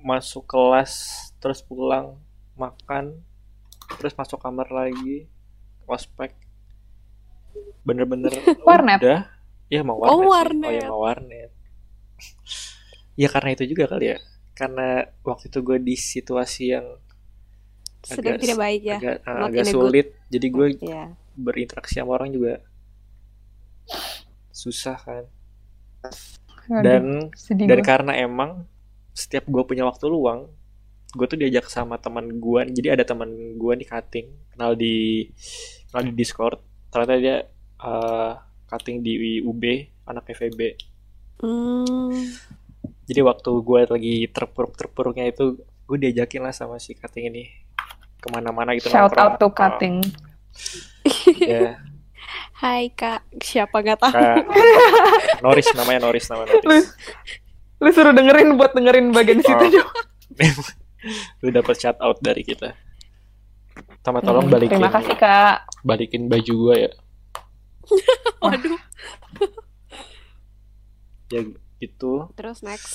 masuk 0.00 0.48
kelas 0.48 0.92
terus 1.42 1.60
pulang 1.60 2.16
makan 2.56 3.20
terus 4.00 4.16
masuk 4.16 4.40
kamar 4.40 4.70
lagi 4.72 5.28
ospek 5.84 6.32
bener-bener 7.84 8.32
Warnet? 8.64 9.02
udah 9.02 9.20
ya 9.72 9.80
mau 9.80 9.96
warnet 9.96 10.12
Oh, 10.12 10.20
sih. 10.20 10.26
oh 10.26 10.30
warnet. 10.30 10.72
ya 10.74 10.87
mau 10.87 11.00
warnet 11.00 11.50
ya 13.14 13.28
karena 13.28 13.48
itu 13.50 13.64
juga 13.66 13.85
kali 13.88 14.06
ya 14.06 14.18
karena 14.52 14.88
waktu 15.22 15.48
itu 15.48 15.58
gue 15.61 15.78
di 15.80 15.94
situasi 15.96 16.64
yang 16.70 16.87
Sedang 18.02 18.35
Agak- 18.35 18.42
tidak 18.42 18.58
baik 18.58 18.82
ya. 18.82 18.96
agak, 18.98 19.16
uh, 19.22 19.46
agak 19.46 19.62
a 19.62 19.64
good- 19.64 19.72
sulit 19.72 20.06
jadi 20.26 20.46
gue 20.48 20.66
Iya. 20.82 21.04
berinteraksi 21.35 21.94
sama 21.96 22.12
orang 22.12 22.30
juga 22.30 22.58
susah 24.52 24.98
kan 24.98 25.24
Aduh, 26.68 26.82
dan 26.82 27.04
sedih 27.35 27.66
dan 27.66 27.78
gua. 27.78 27.87
karena 27.87 28.12
emang 28.18 28.50
setiap 29.12 29.46
gue 29.46 29.62
punya 29.62 29.85
waktu 29.85 30.06
luang 30.06 30.50
gue 31.12 31.26
tuh 31.26 31.37
diajak 31.37 31.68
sama 31.68 31.94
teman 31.96 32.40
gue 32.40 32.61
jadi 32.72 32.96
ada 32.96 33.04
teman 33.04 33.28
gue 33.54 33.72
nih 33.76 33.87
cutting 33.87 34.26
kenal 34.50 34.72
di 34.72 35.28
kenal 35.87 36.02
di 36.02 36.12
discord 36.12 36.58
ternyata 36.88 37.14
dia 37.18 37.37
uh, 37.78 38.32
cutting 38.72 38.98
di 38.98 39.12
UB 39.38 39.62
anak 40.04 40.24
FEB 40.30 40.61
Hmm. 41.38 42.14
jadi 43.04 43.20
waktu 43.20 43.50
gue 43.52 43.80
lagi 43.85 44.14
terpuruk 44.26 44.72
terpuruknya 44.72 45.26
itu 45.26 45.58
gue 45.61 45.98
diajakin 46.00 46.40
lah 46.40 46.50
sama 46.50 46.78
si 46.78 46.94
cutting 46.94 47.28
ini 47.28 47.50
ke 48.16 48.28
mana-mana 48.28 48.72
gitu 48.72 48.87
Shout 48.87 49.11
nongkrong. 49.11 49.26
out 49.26 49.35
to 49.37 49.46
Uh, 49.46 49.52
cutting. 49.52 49.96
ya 51.37 51.76
Hai 52.54 52.88
kak, 52.88 53.26
siapa 53.37 53.74
nggak 53.76 53.98
tahu? 53.98 54.12
kayak 54.12 54.46
Noris 55.44 55.66
namanya 55.72 56.00
Noris 56.04 56.26
nama 56.26 56.46
Lu, 56.46 56.54
Noris 56.54 56.87
lu 57.76 57.90
suruh 57.90 58.14
dengerin 58.14 58.54
buat 58.54 58.70
dengerin 58.70 59.11
bagian 59.11 59.42
situ 59.42 59.58
Oh. 59.58 59.70
dong. 59.74 59.90
lu 61.42 61.48
dapat 61.50 61.74
shout 61.74 61.98
out 61.98 62.22
dari 62.22 62.40
kita 62.40 62.70
sama 64.00 64.18
tolong 64.18 64.46
Hmm, 64.46 64.54
balikin 64.54 64.78
Terima 64.78 64.94
kasih 64.94 65.16
kak. 65.16 65.66
balikin 65.82 66.22
baju 66.26 66.52
gue 66.62 66.76
ya 66.80 66.90
Waduh. 68.42 68.80
ya 71.32 71.40
gitu. 71.82 72.12
Terus 72.36 72.60
next. 72.62 72.92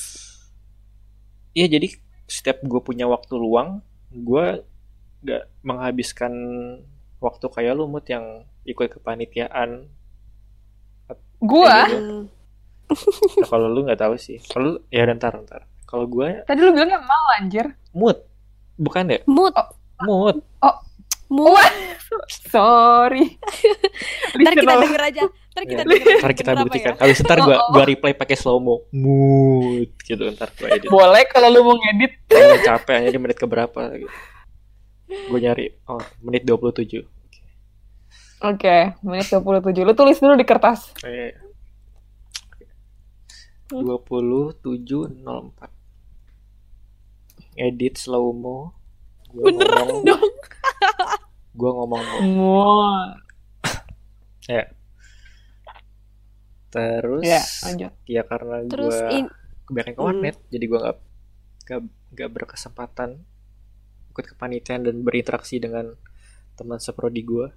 Iya 1.58 1.80
jadi 1.80 1.88
setiap 2.28 2.62
gue 2.64 2.82
punya 2.84 3.08
waktu 3.08 3.34
luang 3.40 3.82
gue 4.12 4.62
gak 5.26 5.44
menghabiskan 5.66 6.34
waktu 7.18 7.46
kayak 7.50 7.74
lu 7.76 7.90
mut 7.90 8.06
yang 8.08 8.46
ikut 8.64 9.00
kepanitiaan. 9.00 9.90
Gua, 11.38 11.86
Gitu. 11.88 12.30
Nah, 13.44 13.48
kalau 13.52 13.68
lu 13.68 13.84
nggak 13.84 14.00
tahu 14.00 14.16
sih. 14.16 14.40
Kalau 14.48 14.80
ya 14.88 15.04
ntar 15.12 15.36
ntar 15.44 15.68
kalau 15.88 16.04
gue 16.08 16.44
tadi 16.44 16.60
lu 16.60 16.76
bilangnya 16.76 17.00
mau 17.00 17.26
anjir. 17.40 17.72
mood 17.96 18.20
bukan 18.76 19.08
ya? 19.08 19.20
Mood, 19.28 19.56
mood 20.04 20.44
mood. 21.28 21.60
Sorry. 22.48 23.36
Ntar 24.40 24.54
kita 24.56 24.64
Listener. 24.64 24.84
denger 24.84 25.02
aja. 25.04 25.22
Ntar 25.28 25.64
kita 25.66 25.84
denger. 25.84 26.16
ntar 26.22 26.34
kita 26.38 26.52
buktikan 26.62 26.94
ya? 26.94 27.02
habis 27.02 27.18
ntar 27.26 27.40
gue 27.42 27.58
oh. 27.58 27.70
gua 27.74 27.84
reply 27.92 28.14
pakai 28.14 28.38
slow 28.38 28.62
mo 28.62 28.86
mood 28.94 29.90
gitu 30.06 30.30
ntar 30.38 30.54
gue 30.54 30.70
edit 30.70 30.88
Boleh 30.88 31.26
kalau 31.28 31.50
lu 31.50 31.66
mau 31.66 31.76
ngedit. 31.76 32.30
Kalau 32.30 32.58
capek 32.62 33.10
jadi 33.10 33.18
menit 33.18 33.38
keberapa 33.42 33.82
gitu. 33.98 34.14
gue 35.08 35.40
nyari 35.40 35.72
oh 35.88 36.04
menit 36.20 36.44
27 36.44 37.00
Oke, 38.38 38.94
menit 39.02 39.34
27. 39.34 39.82
Lu 39.82 39.98
tulis 39.98 40.22
dulu 40.22 40.38
di 40.38 40.46
kertas. 40.46 40.94
Eh, 41.02 41.34
2704 43.74 45.74
edit 47.58 47.98
slow 47.98 48.30
mo 48.32 48.78
gua 49.34 49.52
Beneran 49.52 49.92
ngomong, 49.92 50.06
dong. 50.08 50.32
Gua 51.58 51.72
ngomong 51.78 52.04
mo. 52.12 52.20
Semua. 52.20 53.18
ya 54.48 54.64
terus 56.74 57.24
Ya, 57.26 57.42
lanjut. 57.64 57.92
ya 58.06 58.22
karena 58.28 58.58
Terus 58.72 58.96
gua 58.96 59.00
in, 59.10 59.26
kebanyakan 59.66 59.94
ke 59.96 60.02
Hmm. 60.02 60.08
warnet 60.08 60.36
jadi 60.54 60.66
gua 60.68 60.80
nggak 60.84 60.98
nggak 61.66 61.82
nggak 62.16 62.30
berkesempatan 62.36 63.10
ikut 64.12 64.26
kepanitiaan 64.36 64.84
dan 64.88 64.96
berinteraksi 65.08 65.58
dengan 65.60 65.96
teman 66.60 66.80
seprodi 66.82 67.22
gua 67.24 67.48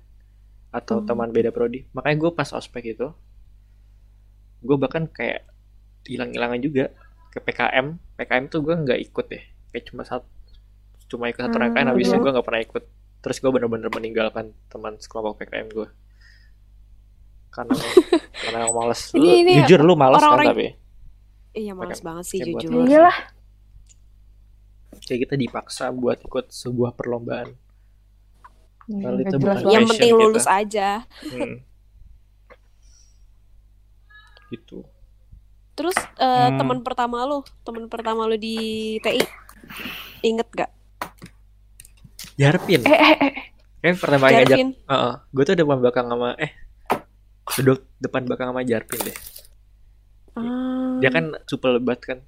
atau 0.71 1.03
Hmm. 1.03 1.07
teman 1.09 1.31
beda 1.35 1.51
prodi 1.51 1.87
makanya 1.97 2.17
gua 2.23 2.31
pas 2.39 2.51
ospek 2.55 2.95
itu 2.95 3.09
gua 4.63 4.77
bahkan 4.79 5.09
kayak 5.09 5.49
hilang-hilangan 6.07 6.61
juga 6.61 6.85
ke 7.33 7.39
PKM 7.41 7.87
PKM 8.19 8.45
tuh 8.53 8.61
gua 8.65 8.75
nggak 8.79 9.01
ikut 9.11 9.27
deh 9.33 9.45
kayak 9.73 9.85
cuma 9.91 10.03
satu 10.05 10.27
cuma 11.11 11.27
ikut 11.31 11.43
satu 11.43 11.57
Hmm, 11.57 11.63
rangkaian 11.63 11.89
habis 11.91 12.09
itu 12.09 12.17
iya. 12.17 12.23
gua 12.23 12.31
nggak 12.35 12.47
pernah 12.47 12.63
ikut 12.63 12.85
terus 13.21 13.37
gua 13.39 13.51
bener-bener 13.51 13.89
meninggalkan 13.89 14.53
teman 14.67 14.97
sekelompok 14.97 15.41
PKM 15.41 15.69
gua 15.71 15.89
karena 17.51 17.75
karena 18.41 18.61
males 18.69 19.01
lu, 19.11 19.19
Ini- 19.19 19.37
ini 19.43 19.53
jujur 19.61 19.81
lu 19.83 19.95
males 19.95 20.17
kan 20.17 20.27
orang-orang- 20.27 20.49
tapi 20.51 20.67
iya 21.53 21.73
males 21.73 21.97
Pakai- 21.97 22.07
banget 22.07 22.25
sih 22.27 22.39
buat 22.41 22.53
jujur. 22.59 22.71
lu. 22.73 22.87
Iyalah. 22.87 23.17
kayak 25.01 25.21
kita 25.23 25.35
dipaksa 25.37 25.85
buat 25.91 26.19
ikut 26.21 26.47
sebuah 26.49 26.93
perlombaan 26.93 27.51
Kalau 28.83 29.15
Nggak 29.15 29.23
itu 29.25 29.37
bukan. 29.39 29.57
Yang 29.69 29.85
penting 29.89 30.11
kita. 30.11 30.19
lulus 30.21 30.47
aja. 30.47 30.89
hmm. 31.21 31.57
gitu 34.51 34.83
Terus 35.73 35.97
eh, 35.97 36.27
Hmm. 36.45 36.59
teman 36.59 36.79
pertama 36.81 37.25
lu, 37.25 37.41
teman 37.63 37.87
pertama 37.87 38.27
lu 38.27 38.37
di 38.37 38.57
TI, 38.99 39.23
inget 40.21 40.45
gak? 40.53 40.69
Jarpin 42.35 42.81
Eh, 42.83 42.91
eh, 42.91 43.17
eh. 43.19 43.33
eh 43.83 43.95
pertama 43.95 44.27
kali 44.27 44.35
ngajak 44.39 44.49
Jarvin. 44.51 44.69
gue 45.31 45.45
tuh 45.45 45.55
depan 45.55 45.77
belakang 45.79 46.07
sama 46.07 46.29
eh 46.37 46.53
duduk 47.53 47.79
depan 47.97 48.23
belakang 48.23 48.49
sama 48.49 48.63
Jarpin 48.63 49.01
deh 49.03 49.17
Ah. 50.33 50.97
dia 50.99 51.11
kan 51.11 51.35
super 51.45 51.75
lebat 51.75 51.99
kan 51.99 52.23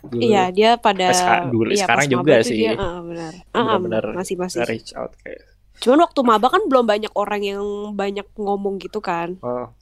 dulu 0.00 0.22
Iya, 0.22 0.44
dia 0.48 0.70
pada 0.76 1.04
Eh, 1.04 1.12
seka- 1.12 1.46
dulu, 1.48 1.68
iya, 1.68 1.82
sekarang 1.82 2.06
pas 2.06 2.12
juga 2.12 2.34
sih. 2.40 2.58
Dia, 2.60 2.74
ah, 2.76 2.98
benar. 3.00 3.32
Ah, 3.34 3.58
ah, 3.58 3.62
Benar-benar 3.76 4.04
masih 4.14 4.36
masih. 4.36 4.62
reach 4.62 4.94
out 4.94 5.10
kayak 5.18 5.42
Cuman 5.74 5.98
waktu 6.00 6.20
maba 6.22 6.46
kan 6.48 6.62
belum 6.64 6.84
banyak 6.84 7.10
orang 7.12 7.42
yang 7.42 7.62
banyak 7.92 8.26
ngomong 8.36 8.78
gitu 8.78 8.98
kan. 9.00 9.38
oh 9.40 9.74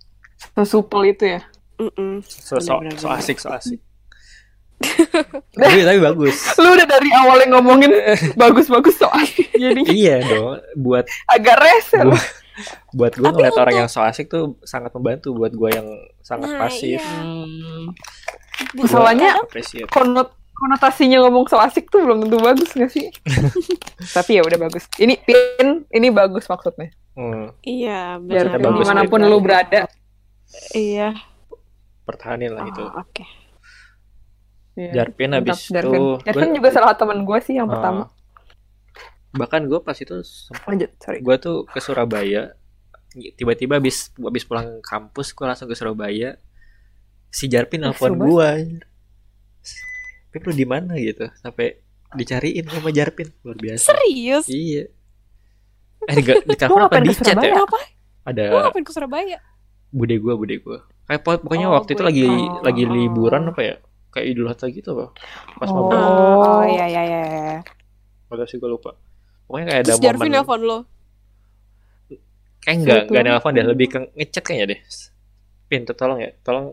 Sesupel 0.55 1.05
itu 1.07 1.29
ya. 1.31 1.41
Mm-mm. 1.77 2.21
so, 2.23 2.57
so, 2.57 2.81
Benar-benar. 2.81 2.97
so 2.97 3.07
asik 3.11 3.37
so 3.37 3.49
asik 3.51 3.81
tapi 5.53 5.81
tapi 5.81 5.99
bagus 5.99 6.37
Lu 6.57 6.69
udah 6.71 6.87
dari 6.87 7.09
awalnya 7.13 7.49
ngomongin 7.53 7.93
bagus-bagus 8.41 8.97
soal 8.97 9.21
jadi 9.53 9.83
iya 9.87 10.17
dong 10.21 10.57
buat 10.75 11.05
agak 11.27 11.57
rese 11.59 12.01
lu. 12.01 12.17
buat 12.91 13.13
gue 13.13 13.25
ngeliat 13.25 13.55
orang 13.55 13.73
untuk- 13.75 13.79
yang 13.79 13.89
so 13.89 14.01
asik 14.01 14.27
tuh 14.27 14.57
sangat 14.63 14.93
membantu 14.93 15.33
buat 15.33 15.51
gue 15.51 15.71
yang 15.71 15.89
sangat 16.21 16.49
Nah, 16.51 16.59
pasif 16.63 16.97
iya. 16.97 17.21
Hmm. 17.21 17.93
Masalahnya- 18.75 19.41
Konot 19.87 20.29
konotasinya 20.53 21.25
ngomong 21.25 21.45
so 21.47 21.57
asik 21.57 21.89
tuh 21.89 22.05
belum 22.05 22.21
tentu 22.23 22.37
bagus 22.37 22.69
gak 22.71 22.91
sih? 22.91 23.09
Tapi 24.17 24.37
ya 24.37 24.45
udah 24.45 24.61
bagus. 24.61 24.85
Ini 24.95 25.17
pin, 25.19 25.89
ini 25.89 26.09
bagus 26.11 26.45
maksudnya. 26.45 26.93
hmm, 27.15 27.57
Iya, 27.63 28.21
Biar 28.21 28.53
di 28.53 28.61
mana 28.61 29.09
pun 29.09 29.21
lu 29.21 29.41
berada. 29.41 29.89
Iya. 30.71 31.17
pertahanin 32.03 32.53
lah 32.53 32.63
Oh, 32.63 32.69
itu 32.69 32.83
Oke. 32.85 33.25
Iya. 34.81 34.91
Jarpin 34.97 35.31
habis 35.31 35.59
Jarvin. 35.67 35.93
itu 35.93 36.05
Jarvin 36.25 36.41
gua- 36.47 36.57
juga 36.57 36.69
salah 36.71 36.95
teman 36.95 37.19
gue 37.21 37.39
sih 37.41 37.55
yang 37.55 37.67
Ah. 37.67 37.73
pertama. 37.73 38.05
bahkan 39.33 39.63
gue 39.63 39.79
pas 39.79 39.95
itu 39.95 40.17
Lanjut, 40.65 40.91
sorry. 40.97 41.21
gue 41.21 41.37
tuh 41.37 41.63
ke 41.65 41.79
Surabaya 41.79 42.51
tiba-tiba 43.33 43.77
habis 43.77 44.11
habis 44.17 44.43
pulang 44.43 44.81
kampus 44.81 45.31
gue 45.31 45.45
langsung 45.45 45.67
ke 45.67 45.75
Surabaya 45.75 46.35
si 47.29 47.47
Jarpin 47.47 47.79
nelfon 47.81 48.17
gue 48.17 48.51
Pip 50.31 50.43
lu 50.43 50.53
di 50.53 50.63
mana 50.65 50.95
gitu 50.97 51.27
sampai 51.37 51.79
dicariin 52.13 52.63
sama 52.65 52.91
Jarpin 52.91 53.31
luar 53.41 53.55
biasa 53.57 53.87
Serius? 53.89 54.47
iya 54.47 54.87
eh 56.03 56.15
di, 56.17 56.23
di 56.25 56.55
telepon 56.57 56.81
apa 56.81 56.97
ngapain 56.97 57.05
di 57.05 57.15
chat 57.15 57.37
ya 57.37 57.51
Kenapa? 57.53 57.79
ada 58.25 58.43
Lu 58.49 58.57
ngapain 58.61 58.83
ke 58.83 58.91
Surabaya? 58.91 59.39
bude 59.89 60.15
gue 60.17 60.35
bude 60.37 60.55
gue 60.57 60.79
kayak 61.05 61.21
po- 61.21 61.39
pokoknya 61.41 61.67
Oh, 61.67 61.75
waktu 61.77 61.91
itu 61.93 62.03
lagi 62.05 62.25
Oh. 62.25 62.63
lagi 62.63 62.83
liburan 62.85 63.47
apa 63.47 63.61
ya 63.61 63.77
kayak 64.11 64.27
idul 64.31 64.51
adha 64.51 64.67
gitu 64.69 64.91
apa 64.95 65.07
pas 65.59 65.71
Oh. 65.71 65.87
mau 65.87 65.91
Oh, 65.91 66.63
iya 66.67 66.87
iya 66.87 67.03
iya. 67.07 67.21
iya. 67.27 67.59
Ada 68.31 68.47
sih 68.47 68.59
gue 68.59 68.71
lupa. 68.71 68.95
Pokoknya 69.47 69.67
kayak 69.71 69.81
ada 69.83 69.93
Terus 69.95 70.03
Jarvin 70.03 70.31
momen 70.31 70.35
nelfon 70.39 70.61
lo. 70.63 70.79
kayak 72.61 72.77
enggak 72.85 73.01
Situ. 73.03 73.11
enggak 73.11 73.25
nelfon 73.27 73.53
deh. 73.57 73.65
Lebih 73.67 73.87
ke 73.91 73.99
ngechat 74.15 74.43
kayaknya 74.47 74.67
deh. 74.77 74.81
Pin 75.67 75.83
tolong 75.87 76.19
ya. 76.23 76.31
Tolong 76.43 76.67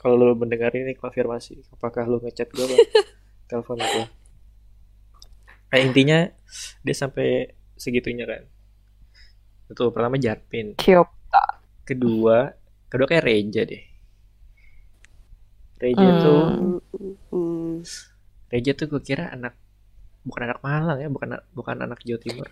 kalau 0.00 0.14
lu 0.16 0.32
mendengar 0.36 0.72
ini 0.72 0.92
konfirmasi. 0.96 1.64
Apakah 1.72 2.04
lu 2.08 2.20
ngechat 2.24 2.48
gue 2.52 2.64
apa 2.64 2.76
telepon 3.50 3.78
gue 3.78 4.04
nah, 5.66 5.78
intinya 5.82 6.18
dia 6.80 6.96
sampai 6.96 7.52
segitunya 7.76 8.24
kan. 8.24 8.42
Itu 9.68 9.90
pertama 9.90 10.16
Jarpin 10.16 10.78
kedua 11.86 12.50
kedua 12.90 13.06
kayak 13.06 13.24
Reja 13.24 13.62
deh 13.62 13.82
Reja 15.76 16.00
Hmm. 16.02 16.20
tuh 16.20 16.42
Hmm. 17.28 17.74
Reja 18.48 18.72
tuh 18.72 18.86
gue 18.88 19.00
kira 19.00 19.28
anak 19.28 19.52
bukan 20.22 20.42
anak 20.44 20.60
Malang 20.60 20.98
ya 20.98 21.08
bukan 21.08 21.28
bukan 21.52 21.76
anak 21.78 22.00
Jawa 22.02 22.18
Timur 22.18 22.48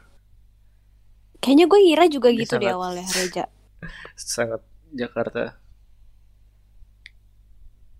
Kayaknya 1.38 1.64
gue 1.66 1.78
ngira 1.78 2.04
juga 2.06 2.28
Dia 2.28 2.38
gitu 2.38 2.54
di 2.54 2.64
sangat- 2.64 2.74
awalnya 2.74 3.06
Reja. 3.06 3.44
sangat 4.16 4.60
Jakarta 4.90 5.56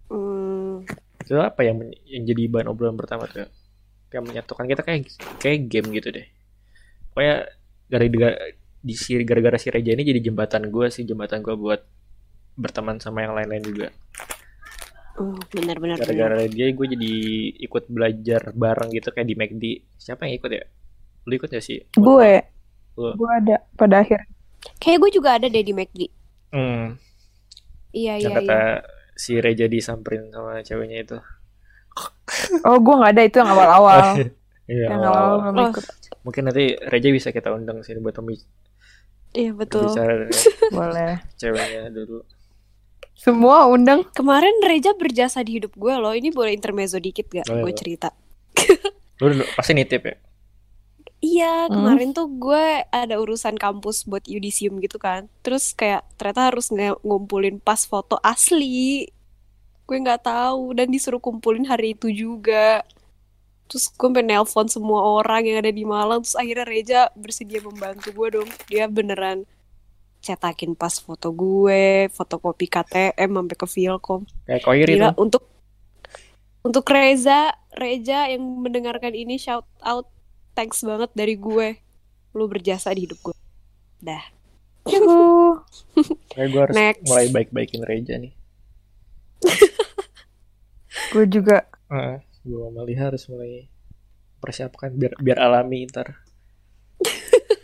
Hmm. 0.07 0.85
itu 1.19 1.35
apa 1.35 1.61
yang 1.63 1.81
yang 2.05 2.23
jadi 2.23 2.47
bahan 2.47 2.69
obrolan 2.69 2.95
pertama 2.95 3.25
tuh 3.25 3.49
yang 4.11 4.23
menyatukan 4.23 4.65
kita 4.65 4.83
kayak 4.83 5.09
kayak 5.39 5.67
game 5.67 5.89
gitu 5.91 6.13
deh 6.13 6.27
pokoknya 7.11 7.49
gara-gara 7.87 8.37
di 8.79 8.95
si 8.95 9.17
gara-gara 9.19 9.57
si 9.57 9.69
Reja 9.69 9.91
ini 9.91 10.05
jadi 10.05 10.21
jembatan 10.23 10.69
gue 10.69 10.87
sih 10.89 11.03
jembatan 11.03 11.41
gue 11.41 11.57
buat 11.57 11.81
berteman 12.55 12.97
sama 12.99 13.25
yang 13.25 13.35
lain-lain 13.35 13.65
juga 13.65 13.89
Oh, 15.15 15.31
benar 15.49 15.77
benar 15.77 15.95
benar. 15.97 16.11
gara-gara 16.27 16.47
dia 16.47 16.67
gue 16.69 16.87
jadi 16.89 17.13
ikut 17.63 17.85
belajar 17.87 18.51
bareng 18.51 18.91
gitu 18.91 19.09
kayak 19.09 19.25
di 19.25 19.35
McD 19.35 19.65
siapa 19.95 20.25
yang 20.25 20.37
ikut 20.37 20.51
ya 20.51 20.65
lu 21.25 21.33
ikut 21.33 21.49
ya 21.49 21.61
sih 21.61 21.79
Gue. 21.93 22.43
Lu. 22.95 23.11
Gue 23.13 23.31
ada 23.33 23.59
pada 23.73 24.01
akhir. 24.01 24.27
Kayak 24.77 24.99
gue 25.01 25.11
juga 25.13 25.29
ada 25.33 25.47
deh 25.47 25.61
di 25.61 25.71
McD. 25.71 26.01
hmm, 26.51 26.85
Iya 27.91 28.15
yang 28.17 28.33
iya 28.33 28.37
kata 28.37 28.59
iya. 28.59 28.83
si 29.15 29.33
Reja 29.37 29.67
disamperin 29.67 30.29
sama 30.29 30.59
ceweknya 30.61 30.99
itu 31.01 31.19
Oh, 32.63 32.77
gue 32.77 32.95
nggak 32.95 33.13
ada 33.13 33.23
itu 33.23 33.37
yang 33.37 33.51
awal-awal. 33.51 33.99
Iya, 34.65 34.89
yang 34.89 34.99
awal-awal. 34.99 35.53
Oh. 35.53 35.71
ikut. 35.71 35.85
mungkin 36.23 36.43
nanti 36.45 36.73
Reja 36.81 37.09
bisa 37.09 37.29
kita 37.29 37.53
undang 37.53 37.81
sini 37.81 38.01
buat 38.01 38.13
pembi- 38.13 38.41
Iya 39.31 39.53
betul. 39.53 39.85
bicara 39.87 40.13
dengan 40.17 40.33
Boleh. 40.75 41.13
ceweknya 41.35 41.83
dulu 41.89 42.25
Semua 43.15 43.65
undang. 43.67 44.05
Kemarin 44.11 44.59
Reja 44.61 44.93
berjasa 44.93 45.41
di 45.41 45.57
hidup 45.57 45.73
gue 45.75 45.95
loh. 45.95 46.11
Ini 46.11 46.29
boleh 46.29 46.53
intermezzo 46.53 46.99
dikit 46.99 47.31
gak? 47.31 47.47
Boleh, 47.47 47.61
gue 47.61 47.65
boleh. 47.65 47.79
cerita. 47.79 48.09
lu 49.23 49.31
dulu- 49.31 49.51
pasti 49.55 49.73
nitip 49.73 50.03
ya 50.03 50.17
Iya, 51.19 51.73
Hmm. 51.73 51.81
kemarin 51.81 52.11
tuh 52.13 52.29
gue 52.29 52.65
ada 52.85 53.17
urusan 53.17 53.57
kampus 53.57 54.05
buat 54.05 54.29
yudisium 54.29 54.77
gitu 54.79 55.01
kan. 55.01 55.33
Terus 55.41 55.73
kayak 55.73 56.05
ternyata 56.15 56.53
harus 56.53 56.69
ngumpulin 57.01 57.57
pas 57.59 57.81
foto 57.81 58.21
asli. 58.21 59.09
Gue 59.85 59.97
nggak 59.99 60.21
tahu 60.23 60.77
dan 60.77 60.93
disuruh 60.93 61.17
kumpulin 61.19 61.65
hari 61.65 61.97
itu 61.97 62.13
juga. 62.13 62.85
Terus 63.65 63.89
gue 63.89 64.05
sampai 64.05 64.21
nelpon 64.21 64.69
semua 64.69 65.01
orang 65.17 65.49
yang 65.49 65.65
ada 65.65 65.73
di 65.73 65.89
Malang. 65.89 66.21
Terus 66.21 66.37
akhirnya 66.37 66.67
Reja 66.69 67.01
bersedia 67.17 67.65
membantu 67.65 68.13
gue 68.13 68.29
dong. 68.37 68.49
Dia 68.69 68.85
beneran 68.85 69.49
cetakin 70.25 70.73
pas 70.73 70.97
foto 70.97 71.29
gue, 71.37 72.09
fotokopi 72.09 72.65
KTM 72.73 73.29
sampai 73.29 73.57
ke 73.61 73.67
Vilkom. 73.69 74.25
kayak 74.49 74.63
Koir 74.65 74.89
itu 74.89 75.09
untuk 75.21 75.45
untuk 76.65 76.89
Reza, 76.89 77.53
Reja 77.77 78.33
yang 78.33 78.41
mendengarkan 78.41 79.13
ini 79.13 79.37
shout 79.37 79.69
out 79.85 80.09
thanks 80.57 80.81
banget 80.81 81.13
dari 81.13 81.37
gue. 81.37 81.77
Lu 82.33 82.49
berjasa 82.49 82.97
di 82.97 83.05
hidup 83.05 83.21
gue. 83.21 83.37
Dah. 84.01 84.25
Yuhu. 84.89 85.61
kayak 86.33 86.49
gue 86.49 86.61
harus 86.61 86.77
Next. 86.77 87.05
mulai 87.05 87.27
baik-baikin 87.33 87.85
Reja 87.85 88.21
nih 88.21 88.33
gue 91.13 91.25
juga. 91.29 91.69
Heeh, 91.93 92.25
gue 92.49 92.61
sama 92.65 92.81
Liha 92.85 93.05
harus 93.13 93.25
mulai 93.29 93.69
persiapkan 94.41 94.93
biar 94.93 95.17
biar 95.21 95.39
alami 95.41 95.89
ntar 95.89 96.24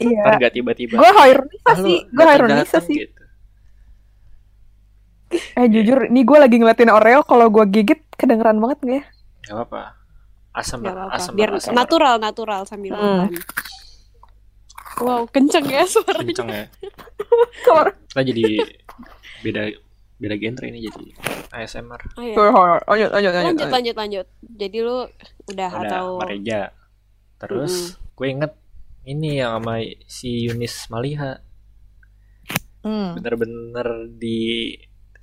Iya. 0.01 0.21
ntar 0.23 0.35
gak 0.41 0.53
tiba-tiba 0.53 0.95
Gue 0.97 1.11
Hairunisa 1.13 1.67
"Ah, 1.67 1.77
sih. 1.77 1.99
Gue 2.07 2.25
datang-datang," 2.25 2.83
sih. 2.83 2.97
gitu. 2.99 3.23
Eh 5.31 5.67
jujur, 5.67 5.99
ini 6.05 6.21
gue 6.21 6.37
lagi 6.37 6.57
ngeliatin 6.57 6.89
Oreo. 6.89 7.23
Kalau 7.23 7.47
gue 7.49 7.65
gigit, 7.69 8.03
kedengeran 8.13 8.59
banget 8.59 8.79
nggak 8.81 8.97
ya? 8.97 9.05
Gak 9.43 9.55
apa-apa 9.57 9.83
asam 10.53 10.83
Gak 10.83 10.91
apa-apa. 10.91 11.15
asam 11.15 11.33
Biar 11.33 11.51
asam 11.55 11.73
natural, 11.73 12.15
natural 12.19 12.63
sambil 12.65 12.93
Hmm. 12.93 13.31
makan. 13.31 13.33
Wow, 14.99 15.23
kenceng 15.27 15.65
ya 15.65 15.87
suaranya. 15.87 16.29
kenceng 16.29 16.51
ya 16.51 16.65
kita 18.11 18.21
jadi 18.23 18.43
beda 19.41 19.63
beda 20.19 20.35
genre 20.37 20.67
ini 20.67 20.79
jadi 20.83 21.05
ASMR 21.55 22.03
Oh, 22.13 22.23
iya. 22.23 22.35
lanjut, 22.37 23.09
lanjut, 23.09 23.33
lanjut, 23.33 23.33
Lanjut, 23.33 23.69
lanjut, 23.71 23.97
lanjut. 23.97 24.27
Jadi 24.43 24.77
lu 24.79 24.99
udah 25.47 25.69
ada 25.73 25.89
atau 25.89 26.07
sama 26.13 26.27
Reja 26.27 26.61
terus 27.39 27.73
gue 27.97 28.27
inget 28.29 28.53
ini 29.11 29.42
yang 29.42 29.59
sama 29.59 29.83
si 30.07 30.46
Yunis 30.46 30.87
Maliha 30.88 31.42
Hmm. 32.81 33.12
bener-bener 33.12 34.09
di 34.16 34.73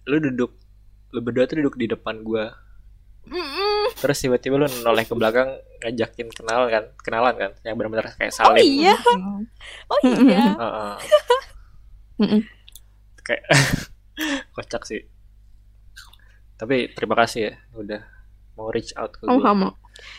lu 0.06 0.22
duduk 0.22 0.54
lu 1.10 1.26
berdua 1.26 1.50
tuh 1.50 1.58
duduk 1.58 1.74
di 1.74 1.90
depan 1.90 2.22
gua 2.22 2.54
terus 3.98 4.22
tiba-tiba 4.22 4.62
lu 4.62 4.70
noleh 4.86 5.02
ke 5.02 5.12
belakang 5.12 5.58
ngajakin 5.82 6.30
kenal 6.30 6.70
kan 6.70 6.86
kenalan 7.02 7.34
kan 7.34 7.52
yang 7.66 7.74
benar-benar 7.74 8.14
kayak 8.14 8.30
Oh 8.30 8.54
salim 8.54 8.62
iya, 8.62 8.94
oh 9.90 10.00
iya. 10.06 10.44
Heeh. 10.54 10.94
Mm-mm. 12.22 12.42
kayak 13.26 13.44
kocak 14.56 14.86
sih 14.86 15.02
tapi 16.58 16.94
terima 16.94 17.18
kasih 17.18 17.42
ya 17.42 17.54
udah 17.74 18.02
mau 18.54 18.70
reach 18.70 18.94
out 18.94 19.18
ke 19.18 19.26
Oh 19.26 19.38
gue 19.38 19.44
sama. 19.44 19.74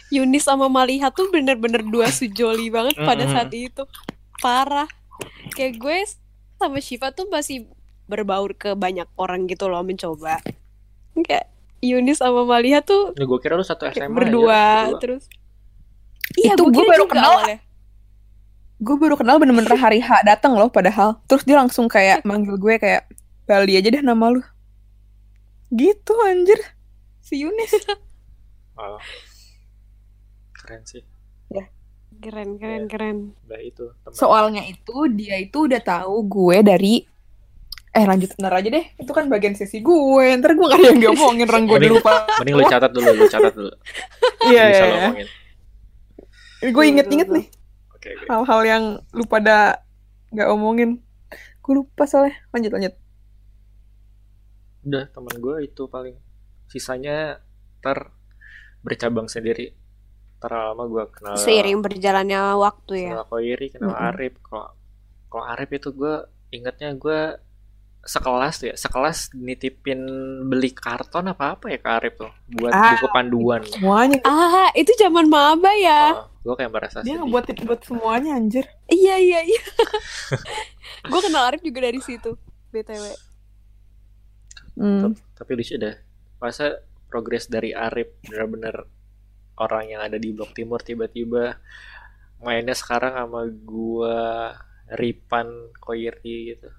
Yunis 0.08 0.44
sama 0.44 0.66
Maliha 0.66 1.10
tuh 1.10 1.28
bener-bener 1.28 1.84
dua 1.84 2.08
sujoli 2.14 2.68
banget 2.68 2.96
pada 2.96 3.24
saat 3.24 3.50
itu. 3.50 3.84
Parah. 4.38 4.88
Kayak 5.52 5.72
gue 5.78 5.96
sama 6.56 6.78
Shiva 6.78 7.10
tuh 7.10 7.26
masih 7.26 7.66
berbaur 8.06 8.54
ke 8.54 8.72
banyak 8.72 9.06
orang 9.14 9.44
gitu 9.46 9.66
loh 9.66 9.82
mencoba. 9.82 10.40
Kayak 11.18 11.50
Yunis 11.78 12.18
sama 12.18 12.42
Maliha 12.42 12.80
tuh 12.80 13.14
Ini 13.14 13.22
gue 13.22 13.38
kira 13.38 13.54
lu 13.54 13.62
satu 13.62 13.86
SMA 13.86 14.10
berdua 14.10 14.50
aja, 14.50 14.82
berdua. 14.88 15.00
terus. 15.00 15.24
Iya, 16.34 16.54
Itu 16.54 16.68
gue 16.68 16.84
baru 16.84 17.04
kenal. 17.06 17.34
awalnya. 17.38 17.58
Gue 18.78 18.94
baru 18.94 19.14
kenal 19.14 19.36
bener-bener 19.36 19.74
hari 19.74 19.98
H 19.98 20.22
datang 20.22 20.54
loh 20.54 20.70
padahal. 20.70 21.18
Terus 21.26 21.42
dia 21.42 21.58
langsung 21.58 21.86
kayak 21.86 22.22
manggil 22.28 22.54
gue 22.54 22.78
kayak 22.78 23.10
Bali 23.44 23.74
aja 23.74 23.88
deh 23.88 24.00
nama 24.00 24.30
lu. 24.30 24.42
Gitu 25.68 26.12
anjir. 26.22 26.60
Si 27.20 27.42
Yunis. 27.42 27.74
Oh. 28.74 28.96
Keren 30.68 30.84
sih. 30.84 31.00
Keren, 32.18 32.58
keren, 32.58 32.90
keren. 32.90 33.18
udah 33.46 33.60
itu 33.62 33.94
teman 34.02 34.10
Soalnya 34.12 34.66
itu 34.66 35.06
dia 35.08 35.38
itu 35.38 35.70
udah 35.70 35.78
tahu 35.78 36.26
gue 36.26 36.58
dari 36.60 36.94
Eh 37.88 38.04
lanjut 38.04 38.34
ntar 38.34 38.52
aja 38.52 38.68
deh. 38.68 38.84
Itu 38.96 39.12
kan 39.12 39.30
bagian 39.30 39.54
sesi 39.54 39.78
gue. 39.78 40.26
Ntar 40.36 40.52
gue 40.52 40.66
gak 40.66 40.76
ada 40.76 40.88
yang 40.88 41.00
diomongin 41.00 41.46
Orang 41.46 41.64
gue 41.64 41.78
Mending- 41.78 41.94
lupa. 41.94 42.26
mending 42.36 42.56
lu 42.58 42.64
catat 42.66 42.90
dulu 42.90 43.10
lu 43.12 43.24
catat 43.24 43.54
dulu. 43.54 43.70
Iya 44.44 44.62
iya 44.66 44.82
iya. 44.82 44.98
ngomongin 45.08 45.28
Gue 46.68 46.84
inget-inget 46.86 47.28
nih. 47.30 47.46
Oke 47.94 48.08
oke. 48.12 48.24
Hal-hal 48.26 48.60
yang 48.62 48.84
lu 49.14 49.22
pada 49.24 49.86
Gak 50.28 50.48
omongin. 50.50 50.98
Gue 51.62 51.74
lupa 51.76 52.02
soalnya. 52.04 52.34
Lanjut 52.50 52.74
lanjut. 52.74 52.94
Udah 54.82 55.04
teman 55.08 55.34
gue 55.38 55.56
itu 55.62 55.82
paling 55.86 56.16
sisanya 56.66 57.40
ter 57.78 58.10
bercabang 58.82 59.26
sendiri 59.26 59.72
ntar 60.38 60.50
lama 60.52 60.84
gue 60.84 61.04
kenal 61.10 61.34
Seiring 61.34 61.78
berjalannya 61.78 62.40
waktu 62.56 62.92
ya. 63.00 63.10
kenal 63.12 63.26
Koiri 63.26 63.66
kenal 63.68 63.90
Mm-mm. 63.90 64.06
Arif 64.08 64.34
kalau 64.40 64.70
kalau 65.26 65.44
Arif 65.46 65.70
itu 65.72 65.90
gue 65.90 66.14
ingetnya 66.50 66.94
gue 66.94 67.20
sekelas 68.00 68.54
tuh 68.56 68.66
ya 68.68 68.76
sekelas 68.76 69.34
nitipin 69.34 69.98
beli 70.44 70.70
karton 70.70 71.26
apa 71.26 71.52
apa 71.52 71.66
ya 71.66 71.76
ke 71.76 71.88
Arif 71.92 72.14
tuh 72.16 72.30
buat 72.48 72.70
Ah. 72.70 72.94
buku 72.94 73.06
panduan 73.10 73.60
Semuanya 73.64 74.22
Ah, 74.22 74.70
itu 74.72 74.94
zaman 74.94 75.26
maba 75.26 75.74
ya. 75.74 76.24
gue 76.38 76.54
kayak 76.54 76.70
merasa 76.70 77.02
Dia 77.02 77.12
sedih 77.12 77.20
ngebuatin 77.20 77.56
buat 77.62 77.80
semuanya 77.82 78.30
anjir 78.34 78.64
Iya, 78.86 79.18
iya, 79.18 79.40
iya. 79.44 79.62
gue 81.10 81.20
kenal 81.20 81.44
Arif 81.44 81.60
juga 81.60 81.82
dari 81.82 81.98
situ. 81.98 82.38
BTW. 82.68 83.04
hmm. 84.76 85.12
tapi 85.34 85.50
lucu 85.52 85.74
dah 85.74 85.96
masa 86.38 86.78
progres 87.06 87.46
dari 87.46 87.72
Arif 87.72 88.12
bener-bener 88.22 88.86
orang 89.60 89.90
yang 89.90 90.00
ada 90.04 90.16
di 90.16 90.30
Blok 90.32 90.54
Timur 90.54 90.80
tiba-tiba 90.82 91.58
mainnya 92.38 92.74
sekarang 92.74 93.18
sama 93.18 93.46
gua 93.50 94.54
Ripan 94.88 95.74
Koiri 95.76 96.54
gitu. 96.56 96.70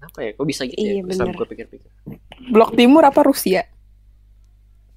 Kenapa 0.00 0.18
ya? 0.24 0.30
Kok 0.32 0.46
bisa 0.48 0.64
gitu 0.64 0.80
Iya, 0.80 0.98
ya 0.98 1.02
bener. 1.04 1.36
gue 1.36 1.46
pikir-pikir. 1.46 1.90
Blok 2.50 2.72
Timur 2.72 3.04
apa 3.04 3.20
Rusia? 3.20 3.62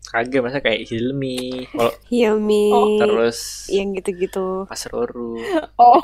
kagak 0.04 0.46
masa 0.46 0.62
kayak 0.62 0.86
Hilmi. 0.86 1.66
Kalau 1.74 1.94
Hilmi. 2.06 2.70
Oh, 2.70 3.02
terus 3.02 3.66
yang 3.74 3.98
gitu-gitu. 3.98 4.70
Asroru 4.70 5.42
Oh. 5.74 6.04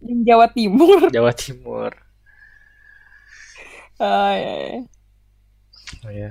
Yang 0.00 0.20
Jawa 0.24 0.46
Timur. 0.48 0.98
Jawa 1.12 1.32
Timur. 1.36 1.92
Iya, 4.00 4.52
iya. 4.64 4.80
oh 6.08 6.12
ya 6.14 6.30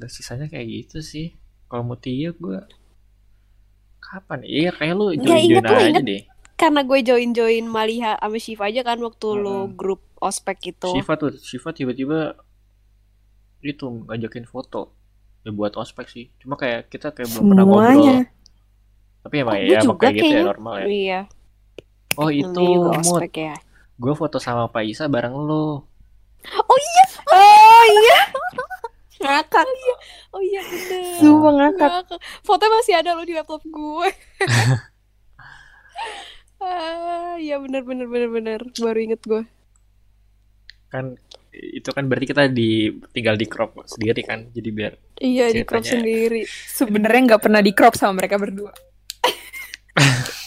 udah 0.00 0.08
sisanya 0.08 0.48
kayak 0.48 0.64
gitu 0.72 1.04
sih 1.04 1.36
kalau 1.70 1.84
Mutia 1.86 2.30
gue 2.32 2.58
kapan 4.00 4.40
iya 4.42 4.70
kayak 4.70 4.92
lu 4.92 5.14
join 5.14 5.22
join 5.22 5.42
inget 5.46 5.64
aja 5.64 5.86
inget. 5.88 6.04
deh 6.04 6.22
Karena 6.52 6.82
gue 6.82 7.00
join-join 7.00 7.64
Maliha 7.64 8.18
sama 8.18 8.36
Shiva 8.36 8.66
aja 8.66 8.82
kan 8.82 8.98
waktu 8.98 9.26
lo 9.32 9.64
Mm-mm. 9.64 9.72
grup 9.72 10.04
ospek 10.18 10.60
gitu. 10.66 10.92
Shiva 10.92 11.16
tuh 11.16 11.32
Shiva 11.34 11.70
tiba-tiba 11.70 12.36
itu 13.60 13.80
ngajakin 14.04 14.44
foto 14.44 14.92
ya 15.40 15.50
buat 15.50 15.72
ospek 15.74 16.04
sih 16.06 16.28
cuma 16.36 16.54
kayak 16.54 16.88
kita 16.88 17.10
kayak 17.10 17.28
belum 17.30 17.44
pernah 17.46 17.64
ngobrol 17.64 17.88
Semuanya. 17.94 18.18
tapi 19.20 19.34
emang 19.38 19.54
Oh, 19.54 19.60
ya 19.62 19.72
emang 19.74 19.84
juga 19.86 20.00
kayak 20.02 20.16
gitu 20.18 20.28
ya 20.30 20.42
normal 20.44 20.74
ya 20.74 20.86
Iya. 20.86 21.20
oh 22.16 22.30
itu 22.30 22.64
mood 22.98 23.22
ya. 23.30 23.54
gue 23.96 24.12
foto 24.14 24.36
sama 24.36 24.64
Pak 24.66 24.82
Isa 24.82 25.04
bareng 25.06 25.32
lu 25.32 25.80
Oh 26.42 26.78
iya. 26.78 27.04
Oh 27.26 27.84
iya. 27.86 28.20
Ngakak. 29.20 29.66
Oh 30.32 30.40
iya 30.40 30.64
bener. 30.64 31.02
Sumpah 31.20 31.52
ngakak. 31.52 31.90
Ngakak. 31.92 32.20
Fotonya 32.42 32.74
masih 32.80 32.94
ada 32.96 33.10
lo 33.12 33.22
di 33.22 33.36
laptop 33.36 33.62
gue. 33.64 34.08
ah, 36.64 37.36
iya 37.36 37.60
bener 37.60 37.84
bener 37.84 38.08
bener 38.08 38.28
bener. 38.32 38.60
Baru 38.80 38.98
inget 38.98 39.22
gue. 39.24 39.44
kan 40.90 41.14
itu 41.54 41.86
kan 41.94 42.10
berarti 42.10 42.34
kita 42.34 42.50
di 42.50 42.90
tinggal 43.14 43.38
di 43.38 43.46
crop 43.46 43.78
sendiri 43.86 44.26
kan 44.26 44.50
jadi 44.50 44.68
biar 44.74 44.92
Iya 45.22 45.54
di 45.54 45.62
crop 45.62 45.86
sendiri. 45.86 46.42
Sebenarnya 46.50 47.20
nggak 47.30 47.42
pernah 47.46 47.62
di 47.62 47.70
crop 47.70 47.94
sama 47.94 48.18
mereka 48.18 48.42
berdua. 48.42 48.74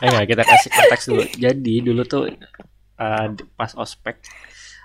eh 0.00 0.08
nggak, 0.08 0.26
kita 0.32 0.42
kasih 0.44 0.70
konteks 0.72 1.04
dulu 1.08 1.24
jadi 1.36 1.74
dulu 1.84 2.02
tuh 2.08 2.24
uh, 3.00 3.26
pas 3.56 3.72
ospek 3.76 4.20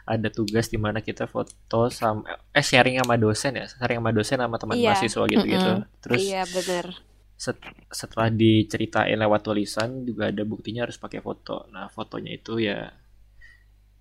ada 0.06 0.30
tugas 0.30 0.70
di 0.70 0.78
mana 0.78 1.02
kita 1.02 1.26
foto 1.26 1.90
sama 1.90 2.22
eh 2.54 2.62
sharing 2.62 3.02
sama 3.02 3.18
dosen 3.18 3.58
ya 3.58 3.66
sharing 3.66 3.98
sama 3.98 4.12
dosen 4.14 4.38
sama 4.38 4.56
teman 4.62 4.78
Iya. 4.78 4.94
mahasiswa 4.94 5.24
gitu-gitu. 5.26 5.72
Terus 6.00 6.22
Iya 6.22 6.42
bener. 6.46 6.86
set- 7.36 7.60
setelah 7.92 8.30
diceritain 8.32 9.18
lewat 9.18 9.42
tulisan 9.44 10.06
juga 10.06 10.30
ada 10.32 10.46
buktinya 10.46 10.86
harus 10.86 10.96
pakai 10.96 11.20
foto. 11.20 11.66
Nah 11.70 11.90
fotonya 11.90 12.32
itu 12.38 12.62
ya 12.62 12.94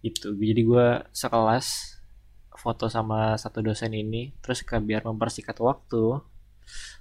itu. 0.01 0.37
Jadi 0.37 0.61
gue 0.63 0.87
sekelas 1.11 1.97
foto 2.55 2.87
sama 2.87 3.35
satu 3.35 3.59
dosen 3.61 3.91
ini 3.93 4.31
terus 4.39 4.63
ke 4.63 4.77
biar 4.79 5.03
mempersingkat 5.03 5.59
waktu 5.59 6.21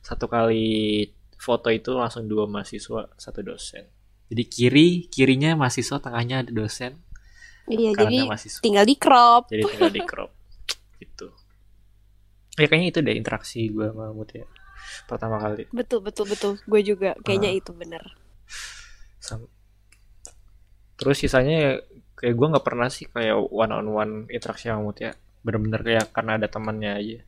satu 0.01 0.25
kali 0.25 1.07
foto 1.37 1.69
itu 1.69 1.91
langsung 1.93 2.25
dua 2.25 2.47
mahasiswa 2.47 3.11
satu 3.15 3.39
dosen. 3.43 3.83
Jadi 4.31 4.43
kiri 4.47 4.87
kirinya 5.07 5.53
mahasiswa 5.53 5.99
tengahnya 5.99 6.41
ada 6.47 6.51
dosen 6.51 6.97
Iya 7.65 7.91
jadi 7.95 8.17
mahasiswa 8.25 8.59
tinggal 8.59 8.83
di 8.83 8.95
crop. 8.95 9.43
jadi 9.47 9.63
tinggal 9.65 9.89
di 9.89 10.01
crop 10.01 10.31
gitu 11.01 11.27
ya 12.53 12.65
kayaknya 12.65 12.89
itu 12.89 12.99
deh 12.99 13.15
interaksi 13.15 13.65
gue 13.67 13.87
sama 13.87 14.11
Mutia 14.11 14.45
pertama 15.05 15.39
kali 15.39 15.65
Betul 15.71 16.03
betul 16.03 16.27
betul. 16.27 16.51
Gue 16.63 16.81
juga 16.81 17.15
kayaknya 17.19 17.49
Ah. 17.49 17.57
itu 17.57 17.71
bener. 17.71 18.03
Sam- 19.17 19.49
Terus 20.93 21.17
sisanya 21.17 21.55
ya, 21.57 21.71
kayak 22.13 22.35
gue 22.35 22.47
nggak 22.53 22.61
pernah 22.63 22.87
sih 22.87 23.07
kayak 23.07 23.33
one 23.49 23.73
on 23.73 23.87
one 23.89 24.13
interaksi 24.27 24.67
sama 24.67 24.85
Mutia. 24.85 25.15
Bener-bener 25.41 25.81
kayak 25.81 26.05
karena 26.11 26.37
ada 26.37 26.47
temannya 26.47 26.91
aja, 26.93 27.19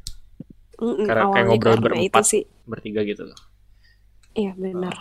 Mm-mm, 0.78 1.04
Karena 1.04 1.24
kayak 1.28 1.46
ngobrol 1.50 1.74
karena 1.74 1.80
itu 1.80 1.86
berempat. 2.12 2.24
sih. 2.24 2.44
bertiga 2.64 3.02
gitu 3.02 3.24
loh. 3.26 3.40
Iya 4.32 4.52
bener. 4.54 4.96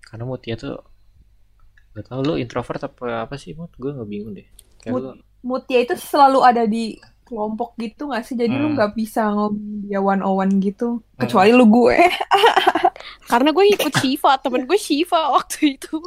Karena 0.00 0.24
Mutia 0.24 0.54
tuh 0.54 0.76
gak 1.94 2.04
tau 2.04 2.20
lu 2.20 2.34
introvert 2.34 2.82
apa 2.82 3.24
apa 3.24 3.34
sih 3.34 3.54
Mut? 3.54 3.70
Gue 3.74 3.90
nggak 3.90 4.08
bingung 4.08 4.32
deh. 4.32 4.46
Kayak 4.78 4.92
Mut- 4.92 5.04
lu 5.04 5.12
Mutia 5.44 5.78
itu 5.78 5.94
selalu 5.94 6.40
ada 6.40 6.64
di 6.64 6.96
kelompok 7.22 7.76
gitu 7.76 8.08
nggak 8.08 8.22
sih? 8.22 8.34
Jadi 8.34 8.52
lu 8.52 8.68
Hmm. 8.68 8.76
nggak 8.76 8.92
bisa 8.92 9.28
ngomong 9.28 9.84
dia 9.84 10.00
one 10.00 10.20
on 10.20 10.34
one 10.40 10.52
gitu. 10.58 11.04
Kecuali 11.14 11.50
lu 11.50 11.64
gue. 11.64 11.98
Karena 13.30 13.50
gue 13.50 13.64
ikut 13.70 13.92
Shiva, 13.94 14.36
temen 14.38 14.64
gue 14.64 14.76
Shiva 14.76 15.30
waktu 15.30 15.76
itu. 15.76 16.00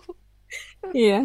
Iya. 0.89 1.21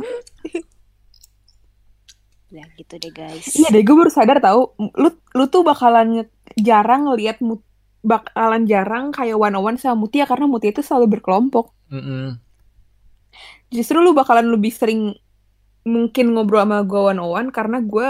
Ya 2.52 2.64
gitu 2.76 2.94
deh 2.98 3.08
guys. 3.10 3.48
Iya 3.50 3.72
deh, 3.72 3.80
gue 3.80 3.96
baru 3.96 4.12
sadar 4.12 4.36
tahu 4.38 4.76
lu 4.92 5.08
lu 5.32 5.44
tuh 5.48 5.64
bakalan 5.64 6.28
jarang 6.54 7.08
ngelihat 7.08 7.40
Mut- 7.40 7.64
bakalan 8.02 8.66
jarang 8.66 9.08
kayak 9.08 9.34
one 9.34 9.54
on 9.54 9.64
one 9.64 9.78
sama 9.78 9.96
Mutia 9.96 10.28
karena 10.28 10.44
Mutia 10.44 10.68
itu 10.68 10.84
selalu 10.84 11.16
berkelompok. 11.16 11.72
Mm-mm. 11.88 12.36
Justru 13.72 13.98
lu 13.98 14.12
bakalan 14.12 14.52
lebih 14.52 14.70
sering 14.70 15.16
mungkin 15.82 16.36
ngobrol 16.36 16.62
sama 16.62 16.84
gue 16.86 17.00
one 17.00 17.18
on 17.18 17.30
one 17.32 17.48
karena 17.50 17.82
gue 17.82 18.06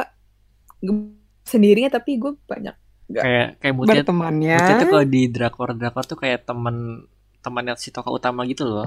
sendirinya 1.43 1.97
tapi 1.97 2.21
gue 2.21 2.37
banyak 2.45 2.77
kayak 3.09 3.49
kayak 3.61 3.75
Mutia, 3.75 4.03
bertemannya. 4.03 4.57
Mutia 4.59 4.75
tuh 4.77 4.89
kalau 4.89 5.05
di 5.07 5.23
drakor 5.29 5.69
drakor 5.73 6.05
tuh 6.05 6.19
kayak 6.19 6.45
temen 6.45 7.07
temannya 7.41 7.75
si 7.77 7.91
tokoh 7.91 8.17
utama 8.17 8.45
gitu 8.45 8.65
loh. 8.65 8.87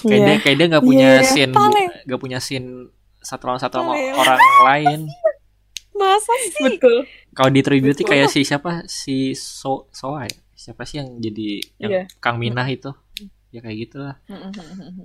Kayak 0.00 0.10
Iya. 0.14 0.26
dia 0.26 0.36
kayak 0.40 0.56
dia 0.56 0.66
nggak 0.70 0.84
punya 0.84 1.08
Iya, 1.20 1.26
scene 1.26 1.52
nggak 2.06 2.20
punya 2.20 2.38
scene 2.38 2.68
satu 3.18 3.42
lawan 3.48 3.60
satu 3.60 3.80
sama 3.80 3.92
orang 3.96 4.40
lain. 4.64 5.00
Masa 5.94 6.34
sih? 6.50 6.62
Betul. 6.64 7.06
Kalau 7.32 7.50
di 7.50 7.60
True 7.62 7.82
Beauty 7.82 8.02
Betul. 8.02 8.10
kayak 8.10 8.28
si 8.30 8.40
siapa 8.42 8.86
si 8.86 9.34
So 9.34 9.86
Soa 9.90 10.26
ya? 10.26 10.36
Siapa 10.54 10.86
sih 10.86 11.02
yang 11.02 11.18
jadi 11.18 11.48
yang 11.78 11.90
Iya. 11.90 12.02
Kang 12.18 12.38
Minah 12.38 12.66
itu? 12.66 12.94
Ya 13.54 13.60
kayak 13.60 13.76
gitu 13.80 13.96
lah. 14.00 14.16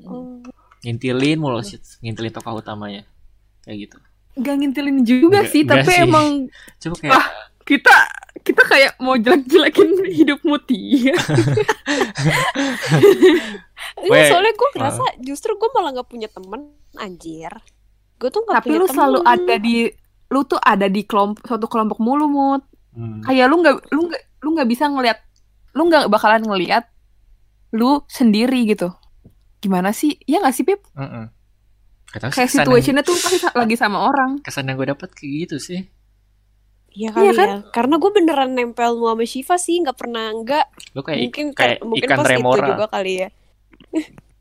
Oh, 0.03 0.39
Ngintilin 0.81 1.37
mulu 1.37 1.61
sih, 1.61 1.77
ngintilin 2.01 2.31
tokoh 2.31 2.57
utamanya. 2.57 3.03
Kayak 3.61 3.77
gitu. 3.85 3.95
Gak 4.35 4.55
ngintilin 4.57 4.97
juga 5.03 5.39
Nggak- 5.39 5.47
sih, 5.47 5.61
nggak 5.61 5.77
tapi 5.77 5.91
sih. 5.91 6.01
emang 6.01 6.27
Coba 6.79 6.95
kayak 6.97 7.13
Ah. 7.13 7.25
kita 7.61 7.95
kita 8.39 8.61
kayak 8.63 8.91
mau 8.97 9.13
jelek-jelekin 9.13 9.87
hidup. 10.17 10.39
Enggak, 10.41 10.65
Weh, 14.09 14.21
soalnya 14.25 14.51
gue 14.51 14.67
ngerasa 14.71 15.03
justru 15.19 15.53
gue 15.53 15.69
malah 15.69 15.93
gak 15.93 16.07
punya 16.07 16.25
temen 16.25 16.71
Anjir 16.95 17.51
Gue 18.15 18.27
tuh 18.29 18.43
gak 18.43 18.59
tapi 18.59 18.67
punya 18.69 18.75
lu 18.75 18.85
temen 18.85 18.95
selalu 18.95 19.19
ada 19.23 19.53
di 19.57 19.75
lu 20.29 20.39
tuh 20.43 20.57
ada 20.57 20.85
di 20.85 21.01
kelompok 21.03 21.43
suatu 21.43 21.65
kelompok 21.65 21.97
mulu 21.97 22.25
mut 22.25 22.61
hmm, 22.93 23.21
kayak 23.23 23.45
lu 23.45 23.59
nggak 23.59 23.75
lu 23.89 23.99
nggak 24.05 24.21
lu 24.39 24.47
nggak 24.53 24.67
bisa 24.67 24.85
ngelihat 24.85 25.17
lu 25.73 25.81
nggak 25.85 26.05
bakalan 26.05 26.39
ngelihat 26.39 26.85
lu 27.71 28.01
sendiri 28.07 28.65
gitu 28.65 28.89
gimana 29.59 29.91
sih 29.91 30.15
ya 30.23 30.39
nggak 30.39 30.55
sih 30.55 30.65
Pip 30.65 30.81
mm-mm. 30.95 31.25
Gak 32.09 32.19
tau 32.25 32.29
sih 32.33 32.41
kayak 32.41 32.49
kesan 32.49 32.65
yang, 32.65 33.05
tuh 33.05 33.15
pasti 33.21 33.37
lagi 33.53 33.75
sama 33.77 33.97
orang 34.01 34.41
kesan 34.41 34.65
yang 34.65 34.81
gue 34.81 34.89
dapet 34.89 35.13
kayak 35.13 35.45
gitu 35.45 35.57
sih. 35.61 35.79
Iya 36.89 37.13
kali 37.13 37.21
Iya 37.21 37.31
kan? 37.37 37.47
ya 37.47 37.57
Karena 37.69 37.95
gue 38.01 38.09
beneran 38.09 38.51
nempel 38.57 38.97
mu 38.97 39.13
sama 39.13 39.21
Shiva 39.21 39.55
sih 39.61 39.77
Gak 39.85 39.93
pernah 39.93 40.33
enggak 40.33 40.65
Lu 40.97 41.05
kayak 41.05 41.21
Mungkin 41.21 41.45
kayak 41.53 41.85
mungkin 41.85 42.09
ikan 42.09 42.17
pas 42.17 42.25
itu 42.25 42.33
remora. 42.33 42.65
juga 42.65 42.85
kali 42.89 43.13
ya 43.13 43.29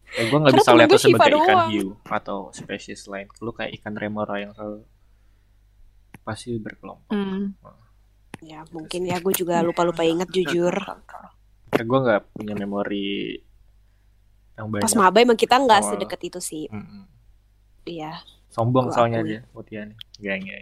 Ya, 0.08 0.22
gue 0.24 0.38
nggak 0.40 0.52
Karena 0.56 0.64
bisa 0.64 0.70
lihat 0.72 0.88
tuh 0.88 0.96
sebagai 0.96 1.12
Shiva 1.12 1.44
ikan 1.44 1.56
doang. 1.60 1.68
hiu 1.68 1.88
atau 2.08 2.38
spesies 2.56 3.04
lain. 3.04 3.28
Lu 3.44 3.52
kayak 3.52 3.76
ikan 3.76 3.92
remora 3.92 4.40
yang 4.40 4.56
selalu 4.56 4.88
pasti 6.24 6.56
berkelompok. 6.56 7.12
Hmm. 7.12 7.52
Ya 8.40 8.64
mungkin 8.72 9.04
ya 9.04 9.20
gue 9.20 9.34
juga 9.36 9.60
lupa-lupa 9.60 10.00
inget 10.08 10.32
jujur 10.32 10.72
Ya, 11.68 11.82
gue 11.84 11.98
nggak 12.00 12.20
punya 12.32 12.54
memori 12.56 13.38
yang 14.54 14.68
banyak. 14.68 14.84
Pas 14.84 14.94
maba 14.94 15.18
emang 15.20 15.38
kita 15.38 15.54
nggak 15.56 15.80
sedekat 15.84 16.20
itu 16.24 16.40
sih. 16.40 16.64
Iya 17.84 18.20
Sombong 18.48 18.88
Gua 18.90 18.94
soalnya 18.96 19.20
akui. 19.22 19.28
dia, 19.30 19.40
Mutia 19.52 19.80
nih. 19.84 19.96
Gak, 20.18 20.36
gak. 20.42 20.60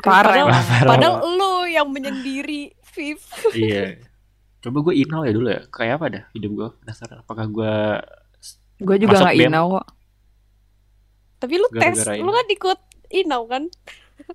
Parah 0.00 0.34
Padahal, 0.46 0.48
padahal 0.88 1.14
lu 1.26 1.52
yang 1.68 1.88
menyendiri 1.90 2.72
Viv 2.92 3.20
iya. 3.52 3.98
Coba 4.62 4.78
gue 4.84 4.94
inau 4.94 5.26
ya 5.26 5.32
dulu 5.34 5.48
ya. 5.50 5.60
Kayak 5.68 5.94
apa 6.00 6.06
dah 6.12 6.24
hidup 6.32 6.50
gue? 6.54 6.68
Penasaran. 6.84 7.18
Apakah 7.24 7.46
gue 7.50 7.74
gue 8.82 8.96
juga 8.98 9.16
BEM. 9.30 9.48
inau 9.50 9.78
kok 9.78 9.86
Tapi 11.38 11.54
lu 11.58 11.66
tes 11.70 11.98
Gara-gara 11.98 12.14
Lu 12.18 12.30
ini. 12.30 12.36
kan 12.38 12.46
ikut 12.50 12.78
Inau 13.12 13.42
kan 13.50 13.62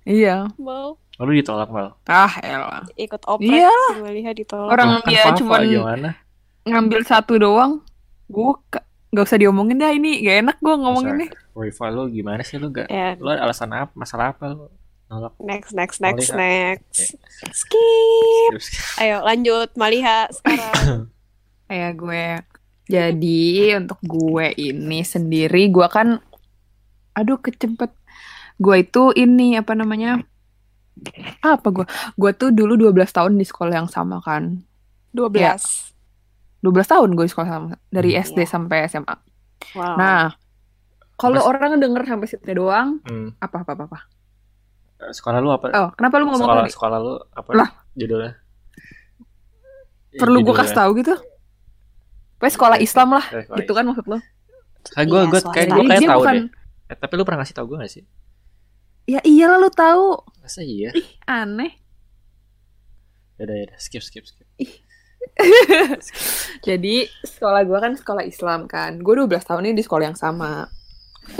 iya 0.04 0.36
Mau 0.60 1.00
lalu 1.18 1.30
ditolak 1.38 1.68
mal? 1.68 1.98
ah 2.04 2.32
elah 2.38 2.86
ikut 2.94 3.22
oprek 3.24 3.50
Iya. 3.58 3.74
Maliha 3.98 4.30
ditolak 4.32 4.70
Orang 4.70 5.02
dia 5.02 5.26
gimana? 5.66 6.14
ngambil 6.62 7.00
satu 7.02 7.36
doang 7.36 7.82
gue 8.26 8.50
nggak 9.08 9.24
usah 9.24 9.36
diomongin 9.36 9.76
dah 9.76 9.88
ini 9.88 10.20
gak 10.20 10.36
enak 10.42 10.56
gue 10.58 10.74
ngomonginnya 10.74 11.28
Wifa 11.52 11.88
lu 11.88 12.06
gimana 12.06 12.40
sih 12.40 12.54
lu 12.54 12.68
gak? 12.68 12.86
Ya 12.86 13.16
Lu 13.16 13.26
alasan 13.26 13.72
apa? 13.72 13.90
Masalah 13.92 14.30
apa 14.30 14.46
lu? 14.46 14.68
Nolak 15.08 15.32
next 15.40 15.72
next 15.72 15.98
next 15.98 16.28
Maliha. 16.28 16.76
next 16.76 17.16
Skip 17.50 18.50
terus. 18.52 18.68
Ayo 18.96 19.24
lanjut 19.24 19.72
Maliha 19.74 20.28
sekarang 20.28 21.08
kayak 21.68 21.92
gue 21.96 22.24
jadi 22.84 23.48
untuk 23.76 23.98
gue 24.00 24.46
ini 24.54 25.00
sendiri 25.02 25.68
gue 25.68 25.88
kan 25.88 26.20
aduh 27.12 27.36
kecempet 27.36 27.90
gue 28.56 28.76
itu 28.78 29.10
ini 29.14 29.56
apa 29.56 29.72
namanya 29.72 30.20
apa 31.40 31.68
gue 31.68 31.86
gue 32.14 32.30
tuh 32.32 32.50
dulu 32.50 32.74
12 32.76 32.94
tahun 33.08 33.32
di 33.34 33.44
sekolah 33.44 33.72
yang 33.74 33.88
sama 33.88 34.18
kan 34.18 34.62
12 35.10 35.36
Ya. 35.36 35.54
12 36.60 36.74
tahun 36.84 37.08
gue 37.12 37.24
di 37.24 37.32
sekolah 37.32 37.48
sama 37.48 37.68
dari 37.86 38.12
Hmm. 38.12 38.22
SD 38.24 38.38
Iya. 38.40 38.50
sampai 38.50 38.78
SMA 38.84 39.14
Wow 39.72 39.94
nah 39.94 40.34
kalau 41.14 41.42
orang 41.42 41.76
denger 41.76 42.02
sampai 42.04 42.26
situ 42.26 42.50
doang 42.52 43.02
Hmm. 43.02 43.34
apa 43.36 43.60
apa 43.60 43.72
apa, 43.72 43.84
apa. 43.86 43.98
Eh, 44.98 45.10
Sekolah 45.10 45.38
lu 45.38 45.50
apa? 45.50 45.70
Oh, 45.72 45.88
kenapa 45.92 46.14
lu 46.16 46.26
mau 46.26 46.34
ngomong 46.34 46.42
sekolah 46.42 46.62
tadi? 46.62 46.72
sekolah 46.72 46.98
lu 46.98 47.14
apa? 47.32 47.50
Lah. 47.54 47.70
Judulnya? 47.92 48.34
Perlu 50.10 50.42
gue 50.42 50.54
kasih 50.56 50.74
tahu 50.74 50.90
gitu? 50.96 51.14
Pokoknya 52.34 52.52
sekolah 52.52 52.76
Oke, 52.76 52.84
Islam 52.84 53.08
lah, 53.12 53.24
sekolah 53.24 53.56
gitu 53.56 53.72
kan 53.72 53.84
maksud 53.84 54.06
lu? 54.06 54.18
Kayak 54.88 55.06
gue 55.06 55.18
Iya, 55.18 55.26
gue 55.28 55.38
swasta. 55.38 55.54
kayak 55.54 55.66
gue 55.68 55.82
kayak 55.84 56.00
tahu 56.00 56.18
bukan, 56.18 56.34
deh. 56.34 56.46
Eh, 56.88 56.96
tapi 56.96 57.12
lu 57.14 57.22
pernah 57.22 57.38
ngasih 57.42 57.54
tau 57.54 57.66
gue 57.66 57.76
gak 57.76 57.92
sih? 57.92 58.02
Ya 59.08 59.24
iyalah 59.24 59.56
lu 59.56 59.72
tahu, 59.72 60.20
Masa 60.44 60.60
iya? 60.60 60.92
aneh. 61.24 61.72
Yaudah 63.40 63.56
yaudah 63.56 63.78
skip 63.80 64.04
skip 64.04 64.28
skip. 64.28 64.44
Jadi 66.68 67.06
sekolah 67.24 67.62
gue 67.64 67.78
kan 67.78 67.92
sekolah 67.96 68.22
Islam 68.26 68.68
kan. 68.68 69.00
Gue 69.00 69.16
12 69.16 69.40
tahun 69.40 69.62
ini 69.70 69.74
di 69.80 69.84
sekolah 69.86 70.04
yang 70.12 70.18
sama. 70.18 70.68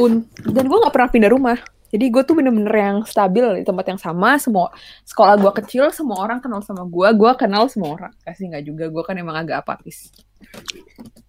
Un 0.00 0.24
dan 0.48 0.64
gue 0.64 0.78
nggak 0.78 0.94
pernah 0.94 1.10
pindah 1.12 1.30
rumah. 1.32 1.58
Jadi 1.88 2.04
gue 2.12 2.20
tuh 2.20 2.36
bener-bener 2.36 2.74
yang 2.76 2.96
stabil 3.08 3.44
di 3.60 3.64
tempat 3.64 3.84
yang 3.88 4.00
sama. 4.00 4.36
Semua 4.36 4.68
sekolah 5.08 5.40
gue 5.40 5.52
kecil, 5.64 5.88
semua 5.92 6.20
orang 6.20 6.38
kenal 6.44 6.60
sama 6.60 6.84
gue. 6.84 7.08
Gue 7.16 7.32
kenal 7.36 7.66
semua 7.72 7.96
orang. 7.96 8.12
Kasih 8.24 8.52
nggak 8.52 8.64
juga. 8.64 8.84
Gue 8.92 9.02
kan 9.04 9.16
emang 9.16 9.36
agak 9.40 9.64
apatis. 9.64 10.12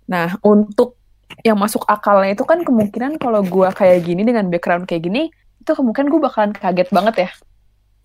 Nah 0.08 0.36
untuk 0.44 1.00
yang 1.46 1.56
masuk 1.56 1.88
akalnya 1.88 2.36
itu 2.36 2.44
kan 2.44 2.62
kemungkinan 2.68 3.16
kalau 3.22 3.40
gue 3.46 3.70
kayak 3.72 4.04
gini 4.04 4.28
dengan 4.28 4.52
background 4.52 4.84
kayak 4.90 5.08
gini, 5.08 5.32
itu 5.70 5.78
kemungkinan 5.78 6.10
gue 6.10 6.22
bakalan 6.26 6.52
kaget 6.58 6.90
banget 6.90 7.16
ya. 7.30 7.32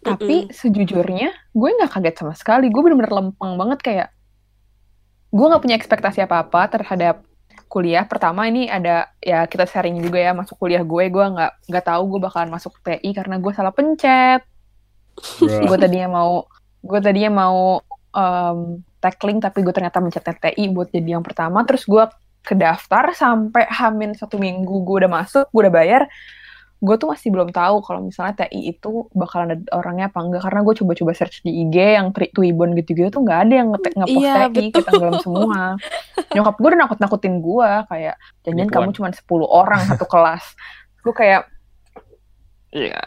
Tapi 0.05 0.53
sejujurnya 0.53 1.33
gue 1.57 1.69
nggak 1.81 1.97
kaget 1.97 2.15
sama 2.21 2.37
sekali. 2.37 2.69
Gue 2.69 2.85
bener-bener 2.85 3.09
lempeng 3.09 3.57
banget 3.57 3.81
kayak 3.81 4.09
gue 5.33 5.47
nggak 5.49 5.63
punya 5.65 5.77
ekspektasi 5.81 6.21
apa-apa 6.29 6.69
terhadap 6.69 7.25
kuliah. 7.73 8.05
Pertama 8.05 8.45
ini 8.45 8.69
ada 8.69 9.09
ya 9.25 9.49
kita 9.49 9.65
sharing 9.65 9.97
juga 10.05 10.21
ya 10.21 10.37
masuk 10.37 10.61
kuliah 10.61 10.85
gue. 10.85 11.09
Gue 11.09 11.25
nggak 11.25 11.73
nggak 11.73 11.85
tahu 11.89 12.03
gue 12.13 12.21
bakalan 12.21 12.53
masuk 12.53 12.77
TI 12.85 13.17
karena 13.17 13.41
gue 13.41 13.53
salah 13.57 13.73
pencet. 13.73 14.45
gue 15.41 15.77
tadinya 15.81 16.21
mau 16.21 16.45
gue 16.85 17.01
tadinya 17.01 17.33
mau 17.33 17.81
um, 18.13 18.85
tackling 19.01 19.41
tapi 19.41 19.65
gue 19.65 19.73
ternyata 19.73 20.05
mencetnya 20.05 20.37
TI 20.37 20.69
buat 20.69 20.93
jadi 20.93 21.17
yang 21.17 21.25
pertama. 21.25 21.65
Terus 21.65 21.89
gue 21.89 22.05
kedaftar 22.45 23.17
sampai 23.17 23.65
hamin 23.73 24.13
satu 24.13 24.37
minggu 24.37 24.85
gue 24.85 24.97
udah 25.01 25.13
masuk, 25.25 25.49
gue 25.49 25.61
udah 25.65 25.73
bayar. 25.73 26.05
Gue 26.85 27.01
tuh 27.01 27.09
masih 27.09 27.33
belum 27.33 27.49
tahu 27.49 27.81
kalau 27.81 28.05
misalnya 28.05 28.45
TI 28.45 28.77
itu 28.77 29.09
bakalan 29.11 29.57
ada 29.57 29.65
orangnya 29.73 30.13
apa 30.13 30.21
enggak 30.21 30.45
karena 30.45 30.61
gue 30.61 30.75
coba-coba 30.77 31.11
search 31.17 31.41
di 31.41 31.65
IG 31.65 31.77
yang 31.97 32.13
tri 32.13 32.29
Twibbon 32.29 32.77
gitu-gitu 32.77 33.09
tuh 33.09 33.25
nggak 33.25 33.41
ada 33.41 33.55
yang 33.57 33.69
nge- 33.73 33.97
ngepost 33.97 34.21
Iya, 34.21 34.35
TI 34.37 34.45
betul. 34.45 34.65
kita 34.69 34.89
tenggelam 34.93 35.17
semua. 35.19 35.61
Nyokap 36.31 36.55
gue 36.55 36.69
udah 36.69 36.81
nakut-nakutin 36.85 37.35
gue 37.41 37.71
kayak 37.89 38.15
jangan 38.43 38.57
Penipuan. 38.61 38.85
kamu 38.85 38.91
cuma 38.93 39.09
10 39.11 39.25
orang 39.49 39.81
satu 39.83 40.05
kelas. 40.05 40.45
Gue 41.01 41.15
kayak 41.15 41.43
ya 42.69 43.01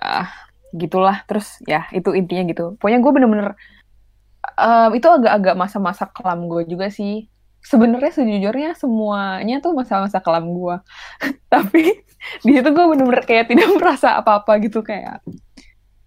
gitulah 0.72 1.24
terus 1.24 1.60
ya 1.64 1.86
itu 1.92 2.12
intinya 2.12 2.44
gitu. 2.46 2.66
Pokoknya 2.76 2.98
gue 2.98 3.12
bener-bener 3.14 3.48
em, 4.56 4.90
itu 4.96 5.06
agak-agak 5.06 5.56
masa-masa 5.56 6.08
kelam 6.08 6.48
gue 6.48 6.66
juga 6.66 6.90
sih. 6.90 7.28
Sebenarnya 7.68 8.12
sejujurnya 8.16 8.80
semuanya 8.80 9.60
tuh 9.60 9.76
masa-masa 9.76 10.24
kelam 10.24 10.56
gue. 10.56 10.76
Tapi 11.54 11.84
di 12.44 12.52
situ 12.56 12.70
gue 12.72 12.86
bener-bener 12.88 13.24
kayak 13.28 13.52
tidak 13.52 13.70
merasa 13.76 14.16
apa-apa 14.20 14.58
gitu 14.64 14.80
kayak 14.82 15.22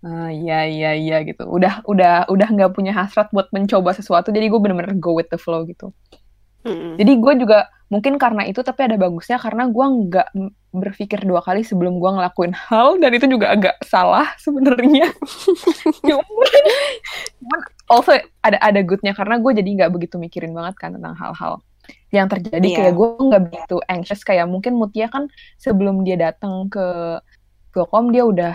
ah 0.00 0.32
iya 0.32 0.64
iya 0.64 0.90
iya 0.96 1.16
gitu. 1.28 1.44
Udah 1.44 1.84
udah 1.84 2.24
udah 2.32 2.48
nggak 2.48 2.72
punya 2.72 2.96
hasrat 2.96 3.28
buat 3.36 3.52
mencoba 3.52 3.92
sesuatu 3.92 4.32
jadi 4.32 4.48
gue 4.48 4.60
bener-bener 4.60 4.96
go 4.96 5.12
with 5.12 5.28
the 5.28 5.36
flow 5.36 5.68
gitu. 5.68 5.92
Mm-mm. 6.64 7.00
Jadi 7.00 7.12
gue 7.16 7.34
juga 7.40 7.58
mungkin 7.90 8.22
karena 8.22 8.46
itu 8.46 8.62
tapi 8.62 8.86
ada 8.86 8.94
bagusnya 8.94 9.40
karena 9.42 9.66
gue 9.66 9.86
nggak 10.06 10.28
berpikir 10.70 11.26
dua 11.26 11.42
kali 11.42 11.66
sebelum 11.66 11.98
gue 11.98 12.10
ngelakuin 12.14 12.54
hal 12.54 13.02
dan 13.02 13.10
itu 13.10 13.26
juga 13.26 13.50
agak 13.50 13.80
salah 13.82 14.30
sebenarnya. 14.38 15.10
Cuman 17.40 17.60
also 17.90 18.14
ada 18.44 18.58
ada 18.62 18.80
goodnya 18.86 19.16
karena 19.16 19.42
gue 19.42 19.52
jadi 19.56 19.68
nggak 19.82 19.90
begitu 19.90 20.16
mikirin 20.20 20.54
banget 20.54 20.78
kan 20.78 20.94
tentang 20.94 21.16
hal-hal 21.18 21.58
yang 22.14 22.30
terjadi 22.30 22.62
Iya. 22.62 22.76
kayak 22.78 22.94
gue 22.94 23.08
nggak 23.18 23.42
begitu 23.50 23.76
anxious 23.90 24.22
kayak 24.22 24.46
mungkin 24.46 24.78
Mutia 24.78 25.10
kan 25.10 25.26
sebelum 25.58 26.06
dia 26.06 26.14
datang 26.14 26.70
ke 26.70 27.18
Vilkom 27.74 28.14
dia 28.14 28.22
udah 28.26 28.54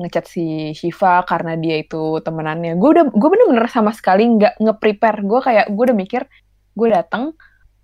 ngechat 0.00 0.26
si 0.26 0.72
Shiva 0.72 1.22
karena 1.26 1.58
dia 1.58 1.82
itu 1.82 2.22
temenannya. 2.22 2.78
Gue 2.78 2.94
udah 2.94 3.04
gue 3.10 3.28
bener-bener 3.30 3.66
sama 3.66 3.90
sekali 3.92 4.26
nggak 4.38 4.62
nge-prepare. 4.62 5.18
Gue 5.26 5.40
kayak 5.42 5.66
gue 5.70 5.84
udah 5.90 5.98
mikir 5.98 6.22
gue 6.80 6.88
datang 6.88 7.36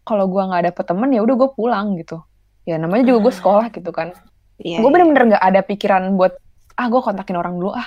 kalau 0.08 0.24
gue 0.30 0.40
nggak 0.40 0.72
dapet 0.72 0.84
temen 0.88 1.12
ya 1.12 1.20
udah 1.20 1.34
gue 1.36 1.50
pulang 1.52 1.86
gitu. 2.00 2.24
Ya 2.64 2.80
namanya 2.80 3.04
juga 3.12 3.28
gue 3.28 3.32
Ah. 3.34 3.38
sekolah 3.38 3.66
gitu 3.68 3.90
kan. 3.92 4.16
Iya, 4.56 4.80
gue 4.80 4.88
iya. 4.88 4.92
bener-bener 4.94 5.36
nggak 5.36 5.44
ada 5.44 5.60
pikiran 5.60 6.02
buat 6.16 6.32
ah 6.80 6.86
gue 6.88 7.00
kontakin 7.04 7.36
orang 7.36 7.60
dulu 7.60 7.76
ah. 7.76 7.84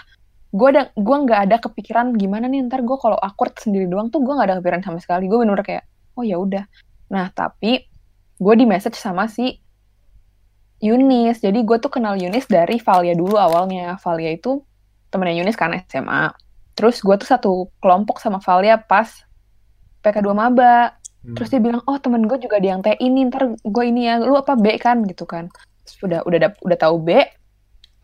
Gue 0.54 0.68
ada 0.70 0.94
gue 0.94 1.18
nggak 1.26 1.40
ada 1.50 1.58
kepikiran 1.58 2.14
gimana 2.14 2.46
nih 2.46 2.66
ntar 2.70 2.86
gue 2.86 2.98
kalau 3.02 3.18
awkward 3.18 3.58
sendiri 3.58 3.90
doang 3.90 4.14
tuh 4.14 4.22
gue 4.22 4.34
nggak 4.34 4.48
ada 4.54 4.56
kepikiran 4.62 4.82
sama 4.86 5.00
sekali. 5.02 5.26
Gue 5.26 5.42
bener-bener 5.42 5.66
kayak 5.66 5.84
oh 6.14 6.24
ya 6.26 6.38
udah. 6.38 6.64
Nah 7.10 7.34
tapi 7.34 7.90
gue 8.40 8.54
di 8.56 8.66
message 8.70 8.98
sama 9.02 9.26
si 9.26 9.58
Yunis. 10.80 11.44
Jadi 11.44 11.60
gue 11.68 11.78
tuh 11.82 11.92
kenal 11.92 12.16
Yunis 12.16 12.48
dari 12.48 12.80
Valia 12.80 13.14
dulu 13.16 13.36
awalnya. 13.36 14.00
Valia 14.00 14.32
itu 14.32 14.64
temennya 15.12 15.44
Yunis 15.44 15.58
kan 15.60 15.76
SMA. 15.88 16.32
Terus 16.76 17.04
gue 17.04 17.16
tuh 17.20 17.28
satu 17.28 17.52
kelompok 17.84 18.24
sama 18.24 18.40
Valia 18.40 18.80
pas 18.80 19.12
PK2 20.00 20.32
Maba. 20.32 20.96
Hmm. 21.20 21.36
Terus 21.36 21.48
dia 21.52 21.60
bilang, 21.60 21.84
oh 21.84 22.00
temen 22.00 22.24
gue 22.26 22.38
juga 22.40 22.58
di 22.64 22.72
yang 22.72 22.80
TI 22.80 22.96
ini, 23.00 23.28
ntar 23.28 23.52
gue 23.60 23.84
ini 23.84 24.08
ya, 24.08 24.24
lu 24.24 24.40
apa 24.40 24.56
B 24.56 24.80
kan 24.80 25.04
gitu 25.04 25.28
kan. 25.28 25.52
Terus 25.84 25.98
udah 26.06 26.20
udah 26.24 26.40
dap- 26.48 26.62
udah 26.64 26.78
tahu 26.80 26.96
B, 27.04 27.10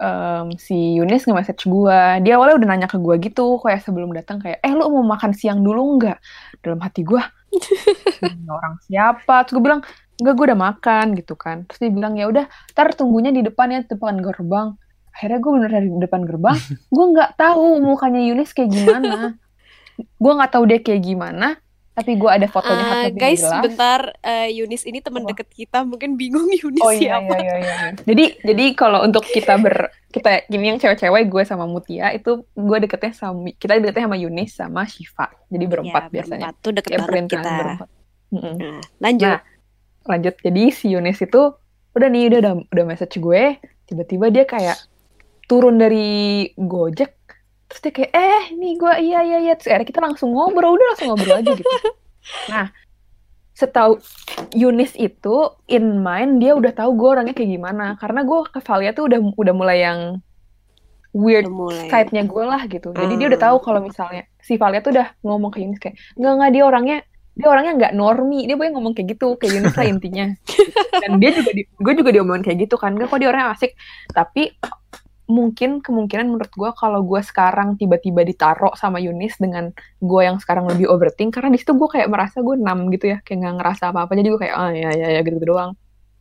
em, 0.04 0.48
si 0.60 1.00
Yunis 1.00 1.24
nge-message 1.24 1.64
gue. 1.68 2.00
Dia 2.28 2.36
awalnya 2.36 2.56
udah 2.60 2.68
nanya 2.68 2.88
ke 2.92 3.00
gue 3.00 3.16
gitu, 3.24 3.56
kayak 3.64 3.82
sebelum 3.88 4.12
datang 4.12 4.44
kayak, 4.44 4.60
eh 4.60 4.72
lu 4.76 4.84
mau 4.92 5.16
makan 5.16 5.32
siang 5.32 5.64
dulu 5.64 5.96
nggak? 6.00 6.18
Dalam 6.60 6.80
hati 6.84 7.08
gue, 7.08 7.22
"Ini 8.28 8.48
orang 8.52 8.76
siapa? 8.84 9.48
Terus 9.48 9.54
gue 9.60 9.64
bilang, 9.64 9.82
enggak 10.20 10.34
gue 10.36 10.46
udah 10.52 10.60
makan 10.60 11.06
gitu 11.16 11.36
kan. 11.40 11.64
Terus 11.68 11.80
dia 11.88 11.92
bilang, 11.92 12.14
ya 12.20 12.28
udah, 12.28 12.46
ntar 12.76 12.92
tunggunya 12.96 13.32
di 13.32 13.44
depan 13.44 13.68
ya, 13.72 13.80
depan 13.88 14.20
gerbang. 14.20 14.76
Akhirnya 15.16 15.40
gue 15.40 15.52
bener 15.56 15.72
dari 15.72 15.88
depan 15.88 16.22
gerbang, 16.28 16.58
gue 16.96 17.06
nggak 17.16 17.40
tahu 17.40 17.80
mukanya 17.80 18.20
Yunis 18.20 18.52
kayak 18.52 18.76
gimana. 18.76 19.40
gue 20.24 20.32
nggak 20.36 20.52
tahu 20.52 20.64
dia 20.68 20.80
kayak 20.84 21.08
gimana, 21.08 21.56
tapi 21.96 22.12
gue 22.14 22.28
ada 22.28 22.44
fotonya 22.46 22.84
nggak 23.08 23.16
guys, 23.16 23.40
jelas. 23.40 23.64
bentar 23.64 24.00
eh, 24.20 24.52
Yunis 24.52 24.84
ini 24.84 25.00
teman 25.00 25.24
Apa? 25.24 25.32
deket 25.32 25.48
kita 25.50 25.80
mungkin 25.82 26.14
bingung 26.14 26.44
Yunis 26.60 26.84
Oh 26.84 26.92
iya, 26.92 27.18
siapa. 27.18 27.34
iya, 27.34 27.56
iya, 27.56 27.56
iya. 27.58 27.76
Jadi 27.98 28.26
jadi 28.44 28.66
kalau 28.76 29.00
untuk 29.02 29.24
kita 29.24 29.56
ber 29.56 29.88
kita 30.12 30.44
gini 30.46 30.70
yang 30.70 30.78
cewek-cewek 30.78 31.24
gue 31.26 31.44
sama 31.44 31.64
Mutia 31.64 32.12
itu 32.12 32.44
gue 32.46 32.78
deketnya 32.78 33.12
sama 33.12 33.48
kita 33.50 33.80
deketnya 33.80 34.06
sama 34.06 34.18
Yunis 34.18 34.52
sama 34.52 34.82
Shiva. 34.84 35.28
Jadi 35.48 35.66
berempat 35.66 36.04
Ya, 36.06 36.12
biasanya. 36.12 36.52
berempat 36.52 36.56
tuh 36.60 36.72
deket 36.72 36.92
Ya 36.92 37.00
banget 37.00 37.26
kita. 37.32 37.52
berempat. 37.54 37.90
Mm-mm. 38.28 38.56
Nah, 38.60 38.80
lanjut. 39.00 39.32
Nah, 39.32 39.42
lanjut. 40.06 40.36
Jadi 40.38 40.64
si 40.70 40.86
Yunis 40.92 41.18
itu 41.18 41.42
udah 41.92 42.08
nih 42.08 42.28
udah 42.28 42.40
udah, 42.42 42.54
udah 42.70 42.86
message 42.86 43.16
gue, 43.16 43.44
tiba-tiba 43.86 44.28
dia 44.28 44.44
kayak 44.44 44.76
turun 45.46 45.78
dari 45.78 46.08
Gojek 46.54 47.16
terus 47.76 47.84
dia 47.84 47.92
kayak 47.92 48.12
eh 48.16 48.44
nih 48.56 48.74
gue 48.80 48.94
iya 49.04 49.20
iya 49.22 49.38
iya. 49.44 49.54
Terus 49.60 49.68
akhirnya 49.68 49.90
kita 49.92 50.00
langsung 50.00 50.32
ngobrol 50.32 50.80
udah 50.80 50.88
langsung 50.96 51.08
ngobrol 51.12 51.36
aja 51.36 51.52
gitu. 51.52 51.68
Nah 52.48 52.72
setahu 53.52 54.00
Yunis 54.52 54.96
itu 54.96 55.36
in 55.68 56.00
mind 56.00 56.40
dia 56.40 56.56
udah 56.56 56.72
tahu 56.72 56.96
gue 56.96 57.10
orangnya 57.20 57.36
kayak 57.36 57.52
gimana. 57.52 58.00
Karena 58.00 58.24
gue 58.24 58.40
ke 58.48 58.60
Valia 58.64 58.96
tuh 58.96 59.12
udah 59.12 59.20
udah 59.36 59.54
mulai 59.54 59.84
yang 59.84 60.00
weird 61.12 61.48
side-nya 61.88 62.24
gue 62.24 62.44
lah 62.44 62.64
gitu. 62.68 62.92
Jadi 62.92 63.14
dia 63.16 63.28
Hmm. 63.28 63.32
udah 63.36 63.42
tahu 63.52 63.58
kalau 63.60 63.80
misalnya 63.84 64.24
si 64.40 64.56
Valia 64.56 64.80
tuh 64.80 64.96
udah 64.96 65.08
ngomong 65.24 65.52
ke 65.52 65.60
Yunis 65.64 65.80
kayak 65.80 65.96
nggak 66.16 66.32
nggak 66.32 66.52
dia 66.52 66.64
orangnya 66.64 66.98
dia 67.36 67.48
orangnya 67.52 67.74
nggak 67.76 67.94
normi 68.00 68.48
dia 68.48 68.56
boleh 68.56 68.72
ngomong 68.72 68.96
kayak 68.96 69.16
gitu 69.16 69.36
kayak 69.36 69.52
Yunis 69.60 69.76
lah 69.76 69.88
intinya. 69.88 70.26
Dan 71.04 71.20
dia 71.20 71.32
juga 71.36 71.52
di, 71.52 71.64
gue 71.68 71.94
juga 71.96 72.10
diomongin 72.12 72.44
kayak 72.44 72.60
gitu 72.68 72.76
kan. 72.76 72.96
Gak 72.96 73.08
kok 73.08 73.20
dia 73.20 73.32
orangnya 73.32 73.56
asik. 73.56 73.72
Tapi 74.12 74.52
mungkin 75.26 75.82
kemungkinan 75.82 76.30
menurut 76.30 76.54
gue 76.54 76.70
kalau 76.78 77.02
gue 77.02 77.18
sekarang 77.20 77.76
tiba-tiba 77.76 78.22
ditaruh 78.22 78.78
sama 78.78 79.02
Yunis 79.02 79.34
dengan 79.36 79.74
gue 79.98 80.22
yang 80.22 80.38
sekarang 80.38 80.70
lebih 80.70 80.86
overthink 80.86 81.34
karena 81.34 81.50
di 81.50 81.58
situ 81.58 81.74
gue 81.74 81.90
kayak 81.90 82.06
merasa 82.08 82.46
gue 82.46 82.54
enam 82.54 82.90
gitu 82.90 83.10
ya 83.10 83.18
kayak 83.20 83.42
nggak 83.42 83.56
ngerasa 83.58 83.84
apa-apa 83.90 84.12
jadi 84.14 84.28
gue 84.30 84.40
kayak 84.46 84.54
ah 84.54 84.70
ya 84.70 84.90
ya 84.94 85.08
ya 85.12 85.22
gitu, 85.22 85.42
doang 85.42 85.74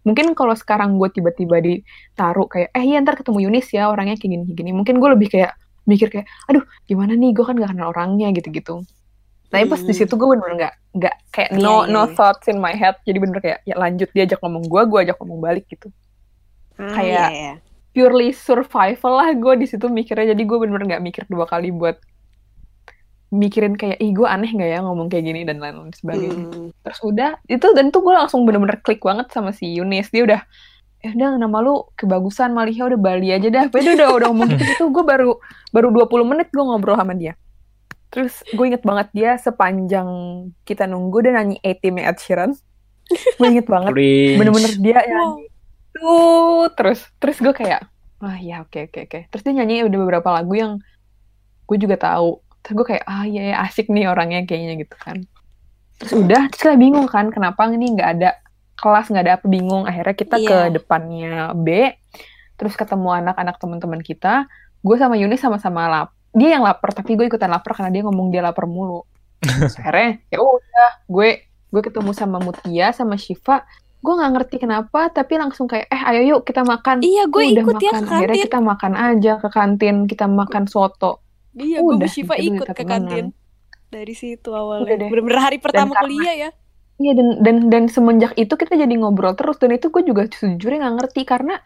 mungkin 0.03 0.33
kalau 0.33 0.53
sekarang 0.53 0.97
gue 0.97 1.09
tiba-tiba 1.11 1.61
ditaruh 1.61 2.49
kayak 2.49 2.73
eh 2.73 2.85
iya 2.85 3.01
ntar 3.01 3.17
ketemu 3.17 3.45
Yunis 3.45 3.69
ya 3.71 3.89
orangnya 3.89 4.17
kayak 4.17 4.33
gini 4.33 4.45
gini 4.51 4.71
mungkin 4.73 4.97
gue 4.97 5.11
lebih 5.13 5.29
kayak 5.29 5.53
mikir 5.85 6.09
kayak 6.09 6.25
aduh 6.49 6.65
gimana 6.85 7.13
nih 7.13 7.33
gue 7.33 7.45
kan 7.45 7.57
gak 7.57 7.77
kenal 7.77 7.93
orangnya 7.93 8.33
gitu-gitu 8.33 8.85
tapi 9.49 9.69
pas 9.69 9.79
di 9.79 9.87
Hmm. 9.87 10.01
situ 10.01 10.17
gue 10.17 10.29
bener 10.33 10.51
nggak 10.57 10.75
nggak 10.97 11.15
kayak 11.31 11.51
no 11.55 11.85
Iya, 11.85 11.87
iya, 11.87 11.93
no 11.93 12.03
iya. 12.03 12.13
thoughts 12.17 12.47
in 12.49 12.57
my 12.57 12.73
head 12.73 12.97
jadi 13.05 13.19
bener 13.21 13.39
kayak 13.39 13.59
ya 13.63 13.77
lanjut 13.77 14.09
dia 14.11 14.25
ajak 14.25 14.41
ngomong 14.41 14.65
gue 14.65 14.83
gue 14.83 14.99
ajak 15.05 15.17
ngomong 15.21 15.41
balik 15.41 15.69
gitu 15.69 15.93
Ah, 16.75 16.91
kayak- 16.91 17.33
iya, 17.33 17.53
iya. 17.53 17.55
Purely 17.95 18.35
survival 18.35 19.23
lah 19.23 19.31
gue 19.33 19.55
di 19.63 19.67
situ 19.71 19.87
mikirnya. 19.87 20.35
Jadi 20.35 20.43
gue 20.43 20.57
bener-bener 20.59 20.99
nggak 20.99 21.05
mikir 21.07 21.23
dua 21.31 21.47
kali 21.47 21.71
buat 21.71 21.97
mikirin 23.35 23.75
kayak 23.75 23.99
ih 23.99 24.15
gue 24.15 24.27
aneh 24.27 24.51
nggak 24.51 24.71
ya 24.71 24.79
ngomong 24.83 25.11
kayak 25.11 25.25
gini 25.27 25.47
dan 25.47 25.63
lain-lain 25.63 25.91
sebagainya. 25.95 26.47
Hmm. 26.55 26.71
terus 26.87 27.01
udah 27.03 27.35
itu 27.51 27.67
dan 27.75 27.91
tuh 27.91 28.03
gue 28.07 28.15
langsung 28.15 28.47
bener-bener 28.47 28.79
klik 28.83 29.01
banget 29.01 29.31
sama 29.31 29.55
si 29.55 29.71
Yunis. 29.79 30.11
Dia 30.11 30.23
udah 30.27 30.41
ya 31.05 31.11
udah 31.15 31.37
nama 31.39 31.59
lu 31.63 31.87
kebagusan 31.95 32.51
Maliha 32.51 32.91
udah 32.91 33.01
Bali 33.01 33.31
aja 33.31 33.49
dah. 33.49 33.71
Dia 33.71 33.93
udah 33.95 34.09
udah 34.11 34.29
ngomong 34.31 34.49
gitu 34.59 34.63
gitu. 34.67 34.85
Gue 34.91 35.05
baru 35.07 35.39
baru 35.71 35.89
20 35.95 36.31
menit 36.31 36.49
gue 36.51 36.65
ngobrol 36.67 36.99
sama 36.99 37.15
dia. 37.15 37.39
Terus 38.11 38.43
gue 38.47 38.65
inget 38.71 38.83
banget 38.87 39.11
dia 39.11 39.31
sepanjang 39.39 40.07
kita 40.63 40.87
nunggu 40.87 41.23
dia 41.23 41.33
nyanyi 41.39 41.59
A-Team 41.63 41.99
Ed 42.03 42.19
Sheeran. 42.19 42.55
Gue 43.39 43.47
inget 43.51 43.67
banget. 43.67 43.93
Bener-bener 44.39 44.73
dia 44.83 44.99
Wow. 45.03 45.54
Tuh 45.95 46.69
terus 46.75 47.01
terus 47.17 47.39
gue 47.39 47.55
kayak 47.55 47.87
ah 48.21 48.39
ya 48.41 48.65
oke 48.65 48.89
oke 48.89 48.99
oke. 49.05 49.19
Terus 49.29 49.43
dia 49.45 49.53
nyanyi 49.53 49.85
udah 49.85 49.99
beberapa 50.01 50.29
lagu 50.33 50.53
yang 50.57 50.73
gue 51.65 51.77
juga 51.79 51.97
tahu. 52.01 52.41
Terus 52.65 52.75
gue 52.81 52.87
kayak 52.97 53.05
ah 53.05 53.25
iya 53.25 53.43
ya 53.53 53.57
asik 53.69 53.93
nih 53.93 54.09
orangnya 54.09 54.43
kayaknya 54.49 54.81
gitu 54.81 54.97
kan. 54.97 55.23
Terus 56.01 56.13
udah 56.17 56.49
terus 56.49 56.61
kita 56.65 56.77
bingung 56.81 57.07
kan 57.07 57.29
kenapa 57.29 57.69
ini 57.69 57.95
nggak 57.95 58.11
ada 58.19 58.31
kelas 58.75 59.13
nggak 59.13 59.25
ada 59.25 59.35
apa 59.39 59.47
bingung. 59.47 59.85
Akhirnya 59.85 60.17
kita 60.17 60.37
ke 60.41 60.57
Iya. 60.69 60.73
depannya 60.73 61.53
B 61.55 61.93
terus 62.55 62.75
ketemu 62.75 63.11
anak-anak 63.13 63.57
teman-teman 63.61 64.01
kita. 64.01 64.49
Gue 64.81 64.97
sama 64.97 65.15
Yuni 65.21 65.37
sama-sama 65.37 65.87
lap 65.87 66.09
dia 66.35 66.59
yang 66.59 66.67
lapar 66.67 66.91
tapi 66.91 67.15
gue 67.15 67.31
ikutan 67.31 67.47
lapar 67.47 67.79
karena 67.79 67.95
dia 67.95 68.03
ngomong 68.03 68.35
dia 68.35 68.43
lapar 68.43 68.67
mulu. 68.67 69.07
Terus 69.45 69.79
akhirnya 69.79 70.19
ya 70.33 70.43
udah 70.43 70.91
gue 71.07 71.29
gue 71.47 71.83
ketemu 71.83 72.11
sama 72.11 72.39
Mutia 72.43 72.91
sama 72.91 73.15
Shiva 73.15 73.63
gue 74.05 74.13
nggak 74.13 74.33
ngerti 74.35 74.57
kenapa 74.59 75.09
tapi 75.09 75.33
langsung 75.35 75.65
kayak 75.65 75.89
eh 75.89 76.03
ayo 76.05 76.21
yuk 76.29 76.41
kita 76.45 76.61
makan 76.63 77.01
Iya, 77.01 77.25
gue 77.25 77.41
Udah 77.43 77.65
ikut 77.65 77.77
ya 77.79 77.91
makan. 77.91 77.97
ke 77.97 78.13
akhirnya 78.13 78.21
kantin. 78.29 78.45
kita 78.45 78.59
makan 78.61 78.93
aja 78.95 79.33
ke 79.35 79.49
kantin 79.49 79.97
kita 80.05 80.27
makan 80.27 80.65
soto 80.67 81.13
Iya, 81.55 81.79
gue 81.81 82.05
Shiva 82.05 82.35
ikut 82.37 82.67
ke 82.67 82.75
temenan. 82.75 82.91
kantin. 82.91 83.27
Dari 83.87 84.11
situ 84.13 84.51
awalnya. 84.51 84.99
Bener-bener 85.07 85.39
hari 85.41 85.57
pertama 85.57 85.95
karena- 85.95 86.03
kuliah 86.05 86.37
ya. 86.37 86.51
Iya 86.95 87.13
dan 87.13 87.29
dan 87.41 87.57
dan 87.69 87.85
semenjak 87.87 88.35
itu 88.35 88.51
kita 88.53 88.75
jadi 88.75 88.91
ngobrol 88.93 89.33
terus 89.33 89.57
dan 89.57 89.71
itu 89.71 89.89
gue 89.89 90.03
juga 90.05 90.27
sejujurnya 90.29 90.79
nggak 90.81 90.97
ngerti 90.97 91.23
karena 91.25 91.59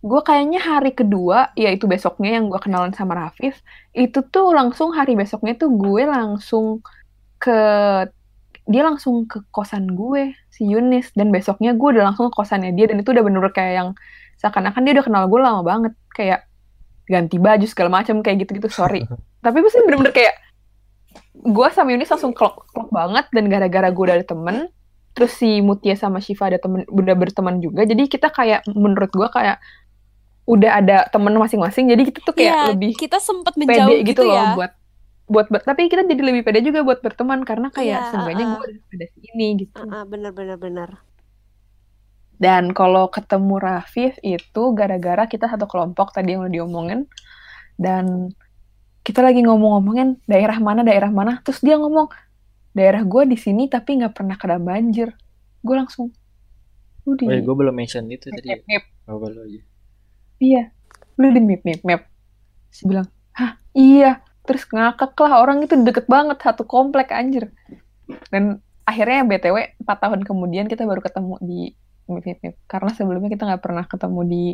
gue 0.00 0.20
kayaknya 0.20 0.58
hari 0.58 0.90
kedua 0.90 1.38
yaitu 1.54 1.84
besoknya 1.84 2.34
yang 2.34 2.48
gue 2.48 2.56
kenalan 2.56 2.90
sama 2.90 3.14
Rafif 3.14 3.60
itu 3.92 4.24
tuh 4.24 4.50
langsung 4.50 4.90
hari 4.90 5.12
besoknya 5.12 5.54
tuh 5.54 5.70
gue 5.70 6.02
langsung 6.02 6.80
ke 7.36 7.58
dia 8.70 8.86
langsung 8.86 9.26
ke 9.26 9.42
kosan 9.50 9.98
gue 9.98 10.38
si 10.54 10.70
Yunis. 10.70 11.10
Dan 11.12 11.34
besoknya 11.34 11.74
gue 11.74 11.88
udah 11.98 12.14
langsung 12.14 12.30
ke 12.30 12.34
kosannya 12.38 12.70
dia. 12.72 12.86
Dan 12.86 13.02
itu 13.02 13.10
udah 13.10 13.22
bener-bener 13.26 13.50
kayak 13.50 13.74
yang 13.74 13.88
seakan-akan 14.38 14.80
dia 14.86 14.92
udah 14.94 15.04
kenal 15.04 15.24
gue 15.26 15.40
lama 15.42 15.60
banget. 15.66 15.92
Kayak 16.14 16.46
ganti 17.10 17.36
baju 17.42 17.66
segala 17.66 17.90
macam 17.90 18.22
kayak 18.22 18.46
gitu-gitu. 18.46 18.70
Sorry. 18.70 19.02
Tapi 19.44 19.58
pasti 19.58 19.82
bener-bener 19.82 20.14
kayak 20.14 20.34
gue 21.34 21.68
sama 21.74 21.90
Yunis 21.90 22.14
langsung 22.14 22.30
klop 22.30 22.62
klop 22.70 22.88
banget. 22.94 23.26
Dan 23.34 23.50
gara-gara 23.50 23.90
gue 23.90 24.04
udah 24.06 24.16
ada 24.22 24.26
temen 24.26 24.70
terus 25.10 25.34
si 25.34 25.58
Mutia 25.58 25.98
sama 25.98 26.22
Shiva 26.22 26.46
ada 26.46 26.62
temen 26.62 26.86
udah 26.86 27.14
berteman 27.18 27.58
juga. 27.58 27.82
Jadi 27.82 28.06
kita 28.06 28.30
kayak 28.30 28.70
menurut 28.70 29.10
gue 29.10 29.26
kayak 29.26 29.58
udah 30.50 30.70
ada 30.82 30.96
temen 31.10 31.34
masing-masing. 31.38 31.90
Jadi 31.90 32.02
kita 32.10 32.18
tuh 32.22 32.34
kayak 32.34 32.54
Iya, 32.54 32.70
lebih 32.74 32.92
kita 32.98 33.18
sempat 33.22 33.54
pede 33.54 33.70
menjauh 33.70 33.98
gitu, 34.02 34.06
gitu, 34.10 34.22
loh 34.26 34.38
ya. 34.38 34.54
buat 34.58 34.72
buat 35.30 35.46
ber- 35.46 35.62
tapi 35.62 35.86
kita 35.86 36.02
jadi 36.04 36.18
lebih 36.20 36.42
pede 36.42 36.60
juga 36.60 36.82
buat 36.82 36.98
berteman 37.00 37.46
karena 37.46 37.70
kayak 37.70 38.00
Iya, 38.02 38.10
seenggaknya 38.10 38.44
uh-uh. 38.44 38.58
gue 38.58 38.66
udah 38.66 38.94
ada 38.98 39.06
sini 39.14 39.46
gitu 39.60 39.78
Ah, 39.80 39.94
ah, 39.94 40.04
bener 40.04 40.32
bener 40.34 40.58
bener. 40.58 40.90
dan 42.40 42.72
kalau 42.72 43.06
ketemu 43.06 43.54
Rafif 43.60 44.16
itu 44.24 44.62
gara-gara 44.72 45.24
kita 45.24 45.46
satu 45.46 45.68
kelompok 45.68 46.10
tadi 46.10 46.32
yang 46.32 46.42
udah 46.42 46.52
diomongin 46.52 47.00
dan 47.76 48.32
kita 49.00 49.20
lagi 49.20 49.40
ngomong-ngomongin 49.40 50.18
daerah 50.24 50.56
mana 50.58 50.80
daerah 50.80 51.12
mana 51.12 51.40
terus 51.40 51.60
dia 51.60 51.76
ngomong 51.76 52.08
daerah 52.72 53.02
gue 53.02 53.22
di 53.24 53.36
sini 53.36 53.68
tapi 53.68 54.00
nggak 54.00 54.12
pernah 54.12 54.36
kena 54.36 54.56
banjir 54.56 55.12
gue 55.60 55.74
langsung 55.76 56.08
lu 57.04 57.12
di 57.14 57.24
Oh, 57.24 57.32
ya, 57.32 57.40
gue 57.40 57.54
belum 57.54 57.74
mention 57.74 58.04
itu 58.08 58.28
map, 58.28 58.36
tadi. 58.36 58.48
map, 58.50 58.62
map. 58.66 58.84
Oh, 59.06 59.18
baru 59.18 59.38
aja. 59.44 59.60
iya 60.40 60.62
lu 61.14 61.28
di 61.28 61.40
map 61.40 61.62
map 61.62 61.80
map 61.84 62.02
Terus 62.70 62.82
bilang 62.84 63.06
hah 63.32 63.52
iya 63.72 64.24
terus 64.42 64.64
ngakak 64.66 65.12
lah 65.16 65.38
orang 65.38 65.60
itu 65.60 65.76
deket 65.76 66.06
banget 66.06 66.38
satu 66.38 66.64
komplek 66.64 67.10
anjir 67.10 67.52
dan 68.28 68.58
akhirnya 68.82 69.22
btw 69.22 69.56
4 69.78 69.86
tahun 69.86 70.20
kemudian 70.22 70.66
kita 70.66 70.82
baru 70.82 70.98
ketemu 70.98 71.36
di 71.40 71.60
map 72.06 72.26
karena 72.66 72.90
sebelumnya 72.90 73.30
kita 73.30 73.46
nggak 73.46 73.62
pernah 73.62 73.84
ketemu 73.84 74.20
di 74.24 74.44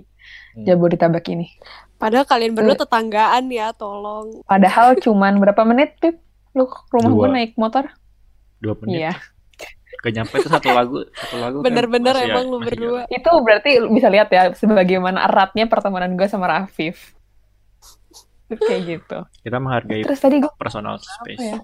Hmm. 0.53 0.63
Jabodetabek 0.63 1.27
ini 1.31 1.47
Padahal 1.97 2.25
kalian 2.25 2.53
berdua 2.53 2.75
Eh. 2.75 2.81
tetanggaan 2.83 3.49
ya, 3.49 3.73
tolong. 3.73 4.45
padahal 4.45 4.93
cuman 5.01 5.39
berapa 5.39 5.63
menit 5.63 5.97
Pip 5.97 6.21
lu 6.53 6.67
ke 6.67 6.77
rumah 6.91 7.11
gue 7.11 7.29
naik 7.31 7.53
motor 7.55 7.89
Dua 8.59 8.77
menit. 8.79 9.01
iya 9.01 9.13
Gak 9.97 10.13
nyampe 10.13 10.37
itu 10.37 10.47
satu 10.47 10.69
lagu, 10.71 11.01
satu 11.11 11.37
lagu. 11.39 11.57
kan 11.59 11.65
Bener-bener 11.65 12.13
masih- 12.15 12.29
emang 12.29 12.47
lu 12.47 12.59
masih 12.59 12.69
berdua. 12.69 13.01
jalan. 13.01 13.17
itu 13.17 13.31
berarti 13.41 13.71
lu 13.79 13.89
bisa 13.91 14.09
lihat 14.09 14.29
ya 14.29 14.43
sebagaimana 14.53 15.25
eratnya 15.25 15.65
pertemanan 15.65 16.13
gue 16.13 16.27
sama 16.27 16.45
Rafif 16.47 17.16
kayak 18.69 18.83
gitu 18.87 19.19
Kita 19.43 19.57
menghargai 19.59 20.03
terus 20.07 20.21
tadi 20.21 20.39
gue 20.39 20.53
personal 20.57 20.97
space. 20.99 21.43
ya 21.43 21.59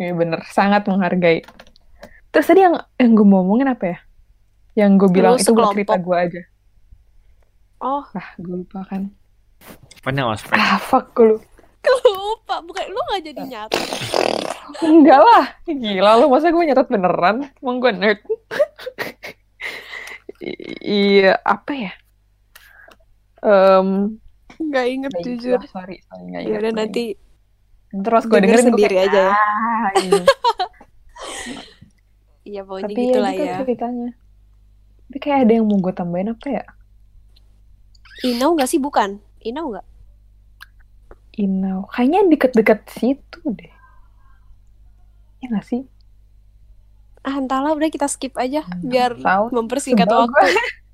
Iya 0.00 0.16
bener, 0.16 0.40
sangat 0.48 0.88
menghargai. 0.88 1.44
Terus 2.32 2.46
tadi 2.48 2.64
yang 2.64 2.72
yang 2.96 3.12
gue 3.12 3.20
mau 3.20 3.44
ngomongin 3.44 3.68
apa 3.68 3.84
ya? 3.84 3.98
Yang 4.72 4.90
gue 4.96 5.08
bilang 5.12 5.36
Lu 5.36 5.44
itu 5.44 5.52
buat 5.52 5.76
cerita 5.76 6.00
gue 6.00 6.16
aja. 6.16 6.42
Oh, 7.84 8.00
Nah, 8.16 8.28
gue 8.40 8.64
lupa 8.64 8.80
kan. 8.88 9.12
Apaan 10.00 10.16
yang 10.16 10.32
ospek? 10.32 10.56
Ah, 10.56 10.80
fuck 10.80 11.12
gue 11.12 11.36
lupa. 11.36 11.44
lupa. 11.84 12.54
Bukan 12.64 12.84
lu 12.88 13.00
gak 13.12 13.22
jadi 13.28 13.42
nyata. 13.44 13.76
Enggak 14.80 15.20
lah, 15.20 15.44
gila 15.68 16.12
lu 16.16 16.32
masa 16.32 16.48
gue 16.48 16.64
nyatet 16.64 16.88
beneran? 16.88 17.36
Emang 17.60 17.76
gue 17.76 17.92
nerd. 17.92 18.20
Iya, 20.80 21.36
apa 21.44 21.72
ya? 21.76 21.92
Em, 23.44 24.16
Gak 24.60 24.86
inget 24.86 25.10
nggak 25.10 25.24
jujur. 25.24 25.58
sorry, 25.72 25.96
sorry 26.04 26.24
nggak 26.28 26.42
Ya 26.44 26.56
udah 26.60 26.70
nggak 26.70 26.88
nanti. 26.92 27.04
Terus 27.90 28.24
gue 28.28 28.38
denger 28.38 28.60
dengerin 28.60 28.68
sendiri 28.70 28.94
kayak, 28.94 29.08
aja 29.10 29.20
ya. 29.20 29.32
"Ah, 29.32 29.88
iya." 29.98 30.22
Iya 32.40 32.60
pokoknya 32.66 32.88
Tapi 32.88 32.98
ya 32.98 33.04
gitu 33.06 33.18
lah 33.20 33.32
gitu 33.36 33.44
ya. 33.46 33.56
ceritanya. 33.62 34.10
Tapi 35.06 35.18
kayak 35.20 35.38
ada 35.46 35.52
yang 35.54 35.66
mau 35.70 35.78
gue 35.78 35.92
tambahin 35.94 36.32
apa 36.34 36.46
ya? 36.50 36.64
Inau 38.26 38.56
gak 38.58 38.66
sih? 38.66 38.80
Bukan. 38.82 39.22
Inau 39.44 39.70
gak? 39.70 39.86
Inau. 41.38 41.86
Kayaknya 41.88 42.20
deket-deket 42.26 42.80
situ 42.90 43.38
deh. 43.44 43.70
Ya 45.40 45.46
nggak 45.48 45.66
sih? 45.68 45.82
Ah 47.22 47.36
entahlah 47.38 47.76
udah 47.76 47.88
kita 47.92 48.08
skip 48.08 48.34
aja. 48.34 48.64
Biar 48.82 49.14
Tahu. 49.16 49.52
mempersingkat 49.54 50.08
Sebel 50.08 50.20
waktu. 50.26 50.48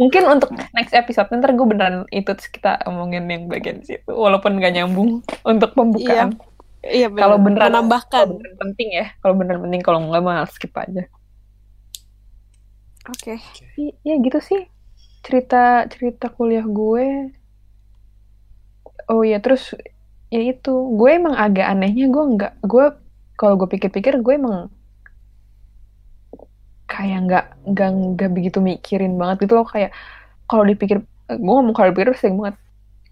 Mungkin 0.00 0.22
untuk 0.26 0.50
next 0.74 0.94
episode 0.94 1.30
ntar 1.30 1.54
gue 1.54 1.66
beneran 1.66 2.06
itu 2.10 2.30
kita 2.50 2.82
omongin 2.86 3.26
yang 3.30 3.46
bagian 3.46 3.82
situ. 3.82 4.10
Walaupun 4.10 4.58
gak 4.58 4.74
nyambung 4.74 5.22
untuk 5.46 5.74
pembukaan. 5.74 6.38
Iya 6.82 7.10
bener. 7.10 7.22
Kalau 7.26 7.38
beneran 7.42 7.70
Menambahkan. 7.74 8.26
Kalau 8.26 8.38
beneran 8.38 8.58
penting 8.58 8.88
ya. 8.94 9.06
Kalau 9.18 9.34
beneran 9.34 9.60
penting. 9.66 9.82
Kalau 9.82 9.98
nggak 10.06 10.22
mah 10.22 10.46
skip 10.46 10.74
aja. 10.78 11.04
Oke. 13.10 13.34
Tapi 13.38 13.84
ya 14.06 14.14
gitu 14.22 14.38
sih. 14.38 14.62
Cerita 15.26 15.86
cerita 15.90 16.30
kuliah 16.30 16.64
gue. 16.64 17.34
Oh 19.10 19.26
iya 19.26 19.42
terus 19.42 19.74
ya 20.28 20.40
itu 20.44 20.72
gue 20.94 21.10
emang 21.10 21.32
agak 21.32 21.64
anehnya 21.64 22.12
gue 22.12 22.24
nggak 22.36 22.52
gue 22.60 22.86
kalau 23.40 23.56
gue 23.56 23.68
pikir-pikir 23.72 24.20
gue 24.20 24.34
emang 24.36 24.68
kayak 26.88 27.18
nggak 27.28 27.44
nggak 27.68 27.90
nggak 28.16 28.30
begitu 28.32 28.58
mikirin 28.58 29.14
banget 29.20 29.44
gitu 29.46 29.60
loh. 29.60 29.68
Kayak 29.68 29.92
kalau 30.48 30.64
dipikir 30.64 31.04
gue 31.28 31.52
ngomong 31.52 31.76
kalau 31.76 31.92
dipikir 31.92 32.16
sering 32.16 32.40
banget. 32.40 32.56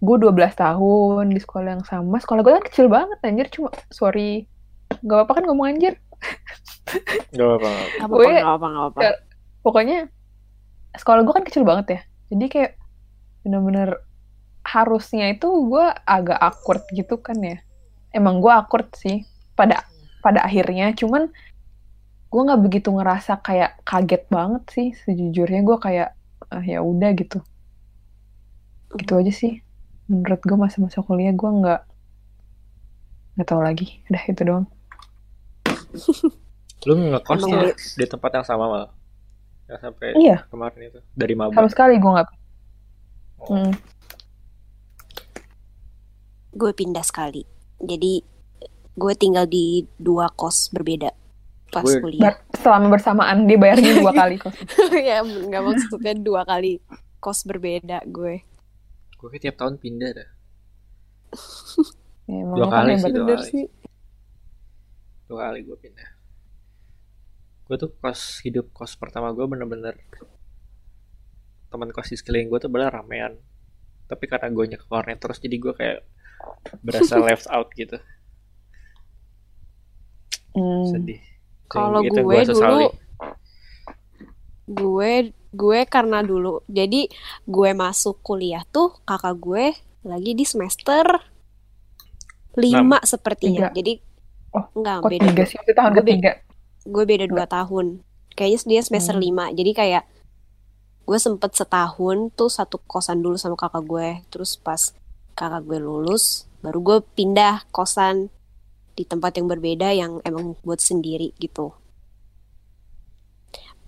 Gue 0.01 0.16
12 0.20 0.33
tahun 0.53 1.24
di 1.31 1.41
sekolah 1.41 1.81
yang 1.81 1.85
sama. 1.85 2.16
Sekolah 2.18 2.41
gue 2.45 2.53
kan 2.61 2.64
kecil 2.64 2.87
banget 2.89 3.18
anjir. 3.22 3.47
Cuma 3.53 3.68
sorry. 3.93 4.49
Nggak 5.05 5.24
apa-apa 5.24 5.33
kan 5.41 5.45
ngomong 5.47 5.66
anjir. 5.70 5.95
Gak 7.37 7.45
apa-apa. 7.45 7.68
Gak 7.68 8.07
apa-apa, 8.09 8.14
Gue- 8.16 8.33
gak 8.33 8.47
apa-apa, 8.47 8.66
gak 8.66 8.83
apa-apa. 8.83 9.01
Ya. 9.05 9.12
pokoknya 9.61 9.99
sekolah 10.95 11.27
gue 11.27 11.35
kan 11.35 11.45
kecil 11.45 11.64
banget 11.66 11.87
ya. 11.91 12.01
Jadi 12.31 12.47
kayak 12.49 12.72
bener-bener 13.43 13.99
harusnya 14.62 15.31
itu 15.31 15.47
gue 15.47 15.87
agak 16.07 16.39
awkward 16.39 16.83
gitu 16.95 17.18
kan 17.18 17.37
ya. 17.43 17.59
Emang 18.14 18.39
gue 18.41 18.49
awkward 18.49 18.89
sih 18.95 19.27
pada 19.59 19.83
pada 20.22 20.47
akhirnya. 20.47 20.95
Cuman 20.95 21.29
gue 22.27 22.41
nggak 22.43 22.62
begitu 22.62 22.89
ngerasa 22.91 23.39
kayak 23.41 23.81
kaget 23.83 24.27
banget 24.29 24.62
sih 24.68 24.89
sejujurnya 25.05 25.62
gue 25.62 25.77
kayak 25.79 26.09
ah, 26.49 26.62
ya 26.62 26.83
udah 26.83 27.11
gitu 27.14 27.39
gitu 28.95 29.12
aja 29.14 29.33
sih 29.33 29.62
menurut 30.07 30.41
gue 30.41 30.57
masa-masa 30.57 31.03
kuliah 31.03 31.31
gue 31.31 31.51
nggak 31.51 31.81
nggak 33.37 33.47
tahu 33.47 33.61
lagi 33.62 34.03
udah 34.09 34.22
itu 34.27 34.43
doang 34.43 34.66
Lu 36.87 36.95
ngekos 36.95 37.43
dia- 37.43 37.74
di 37.74 38.07
tempat 38.07 38.31
yang 38.31 38.47
sama 38.47 38.64
malah. 38.68 38.91
Ya, 39.66 39.74
sampai 39.83 40.14
iya 40.14 40.47
kemarin 40.47 40.95
itu 40.95 41.01
dari 41.18 41.35
sama 41.35 41.51
maba. 41.51 41.66
sekali 41.66 41.99
gue 41.99 42.11
nggak 42.12 42.29
Oh. 43.37 43.53
Mm. 43.53 43.74
Gue 46.55 46.70
pindah 46.72 47.03
sekali. 47.03 47.45
Jadi 47.77 48.22
gue 48.97 49.12
tinggal 49.12 49.45
di 49.45 49.85
dua 49.99 50.31
kos 50.31 50.72
berbeda. 50.72 51.12
Pas 51.69 51.83
Gue- 51.83 51.99
kuliah. 52.01 52.35
Selama 52.55 52.87
bersamaan 52.91 53.45
dia 53.45 53.57
bayarnya 53.57 53.93
dua 53.97 54.12
kali 54.12 54.37
kos. 54.37 54.55
ya 55.01 55.21
nggak 55.21 55.62
maksudnya 55.62 56.14
dua 56.14 56.43
kali 56.43 56.79
kos 57.19 57.43
berbeda 57.43 58.05
gue. 58.05 58.47
gue 59.17 59.29
kayak 59.29 59.43
tiap 59.43 59.57
tahun 59.57 59.77
pindah 59.77 60.11
dah 60.12 60.29
Ya, 62.25 62.37
emang 62.45 62.55
Dua 62.55 62.69
kali 62.69 62.93
sih, 62.95 63.11
dua 63.11 63.27
kali. 63.33 63.47
sih. 63.47 63.64
dua 65.25 65.39
kali 65.43 65.59
gue 65.62 65.77
pindah 65.77 66.09
gue 67.64 67.77
tuh 67.77 67.91
kos 67.93 68.21
hidup 68.41 68.71
kos 68.71 68.95
pertama 68.95 69.31
gue 69.31 69.43
bener-bener 69.43 69.99
teman 71.67 71.91
kos 71.91 72.07
di 72.07 72.17
sekeliling 72.17 72.47
gue 72.47 72.59
tuh 72.59 72.69
bener 72.69 72.89
ramean 72.89 73.35
tapi 74.07 74.25
karena 74.25 74.47
gue 74.49 74.64
ke 74.71 74.87
kornet 74.87 75.17
terus 75.17 75.39
jadi 75.39 75.57
gue 75.57 75.73
kayak 75.73 75.99
berasa 76.81 77.19
left 77.27 77.49
out 77.49 77.73
gitu 77.73 77.99
Hmm. 80.53 80.89
sedih 80.89 81.21
Kalau 81.67 82.01
Itu 82.01 82.14
yang 82.14 82.25
gue 82.25 82.41
sesali. 82.43 82.55
dulu 82.55 82.87
gue 84.67 85.12
gue 85.53 85.81
karena 85.87 86.21
dulu 86.21 86.61
jadi 86.67 87.07
gue 87.45 87.71
masuk 87.73 88.19
kuliah 88.21 88.67
tuh 88.67 88.99
kakak 89.03 89.37
gue 89.39 89.64
lagi 90.03 90.33
di 90.33 90.43
semester 90.43 91.07
lima 92.57 92.99
sepertinya. 93.03 93.69
Tiga. 93.69 93.75
Jadi 93.75 93.95
Oh, 94.49 94.64
enggak 94.73 95.05
Kok 95.05 95.11
beda 95.12 95.25
tiga 95.29 95.43
sih? 95.45 95.59
Itu 95.61 95.73
tahun 95.77 95.93
Gue 95.93 96.01
ketiga. 96.01 96.33
gue 96.83 97.05
beda 97.05 97.25
dua 97.29 97.45
tahun. 97.45 97.87
Kayaknya 98.33 98.59
dia 98.64 98.81
semester 98.81 99.12
Hmm. 99.12 99.21
lima. 99.23 99.45
Jadi 99.53 99.71
kayak 99.71 100.05
gue 101.05 101.19
sempet 101.21 101.53
setahun 101.53 102.33
tuh 102.33 102.49
satu 102.49 102.81
kosan 102.81 103.21
dulu 103.21 103.37
sama 103.37 103.53
kakak 103.55 103.85
gue. 103.85 104.09
Terus 104.33 104.57
pas 104.57 104.97
kakak 105.33 105.62
gue 105.62 105.77
lulus, 105.77 106.49
baru 106.59 106.81
gue 106.81 106.99
pindah 107.12 107.69
kosan 107.69 108.33
di 108.97 109.05
tempat 109.05 109.37
yang 109.37 109.47
berbeda 109.47 109.93
yang 109.93 110.25
emang 110.25 110.57
buat 110.65 110.81
sendiri 110.81 111.37
gitu. 111.37 111.77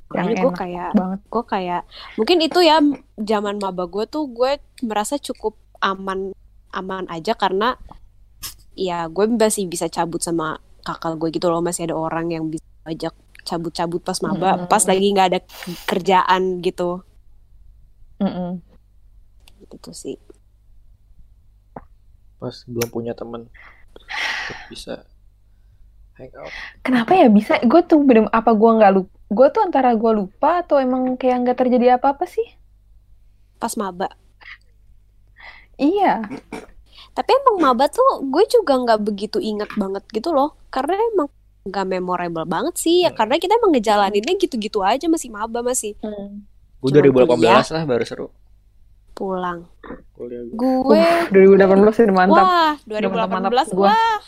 Makanya 0.08 0.30
Yang 0.32 0.44
gue 0.44 0.52
kayak 0.56 0.90
banget. 0.96 1.20
gue 1.28 1.44
kayak 1.44 1.82
mungkin 2.16 2.38
itu 2.40 2.58
ya 2.64 2.76
zaman 3.16 3.56
maba 3.60 3.84
gue 3.84 4.04
tuh 4.08 4.24
gue 4.28 4.56
merasa 4.84 5.16
cukup 5.16 5.56
aman 5.80 6.32
aman 6.72 7.04
aja 7.08 7.32
karena 7.36 7.76
ya 8.72 9.08
gue 9.08 9.24
masih 9.28 9.68
bisa 9.68 9.88
cabut 9.88 10.20
sama 10.20 10.60
kakak 10.84 11.16
gue 11.20 11.28
gitu 11.36 11.52
loh 11.52 11.60
masih 11.60 11.88
ada 11.88 11.96
orang 11.96 12.32
yang 12.32 12.48
bisa 12.48 12.64
ajak 12.88 13.12
cabut-cabut 13.44 14.00
pas 14.00 14.16
maba 14.24 14.64
Mm-mm. 14.64 14.68
pas 14.68 14.80
lagi 14.84 15.08
nggak 15.12 15.28
ada 15.28 15.40
kerjaan 15.84 16.60
gitu 16.64 17.04
Mm-mm. 18.20 18.60
gitu 19.68 19.90
sih 19.92 20.16
pas 22.38 22.54
belum 22.64 22.88
punya 22.88 23.12
temen 23.12 23.48
bisa 24.66 24.94
hangout 26.14 26.50
Kenapa 26.80 27.12
ya 27.14 27.26
bisa? 27.28 27.58
Gue 27.62 27.80
tuh 27.82 28.02
bener 28.02 28.26
apa 28.30 28.50
gue 28.50 28.70
nggak 28.74 28.92
lupa? 28.92 29.12
Gue 29.28 29.46
tuh 29.48 29.62
antara 29.62 29.92
gue 29.92 30.12
lupa 30.14 30.60
atau 30.60 30.76
emang 30.76 31.14
kayak 31.14 31.36
nggak 31.44 31.58
terjadi 31.58 31.96
apa-apa 31.96 32.24
sih? 32.24 32.46
pas 33.56 33.74
maba 33.74 34.06
Iya. 35.74 36.22
tapi 37.10 37.30
emang 37.34 37.58
maba 37.58 37.86
tuh 37.86 38.22
gue 38.22 38.44
juga 38.46 38.78
nggak 38.78 39.00
begitu 39.02 39.42
ingat 39.42 39.70
banget 39.74 40.06
gitu 40.10 40.30
loh 40.30 40.54
karena 40.70 40.94
emang 41.10 41.26
nggak 41.66 41.86
memorable 41.88 42.46
banget 42.46 42.74
sih 42.78 43.02
ya 43.02 43.10
Hmm. 43.10 43.18
karena 43.18 43.34
kita 43.36 43.58
emang 43.58 43.74
ngejalaninnya 43.74 44.34
gitu-gitu 44.38 44.78
aja 44.80 45.06
masih 45.06 45.30
maba 45.30 45.58
masih 45.60 45.98
gue 45.98 46.90
Cuman 46.90 47.02
2018 47.02 47.34
kuliah. 47.34 47.62
lah 47.66 47.82
baru 47.84 48.04
seru 48.06 48.26
pulang 49.18 49.66
kuliah 50.14 50.46
gue 50.46 50.74
gue 50.86 51.02
2018 51.58 52.06
udah 52.06 52.14
mantap. 52.14 52.46
Wah, 52.46 52.74
mantap-mantap 52.86 53.52
2018 53.66 53.74
gua. 53.74 53.90
wah. 53.90 54.18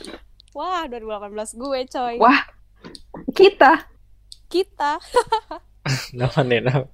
Wah, 0.50 0.82
2018 0.90 1.62
gue 1.62 1.78
coy. 1.94 2.14
Wah. 2.18 2.40
Kita. 3.30 3.86
Kita 4.50 4.98
nama 6.18 6.40
nih 6.42 6.58
nama 6.58 6.90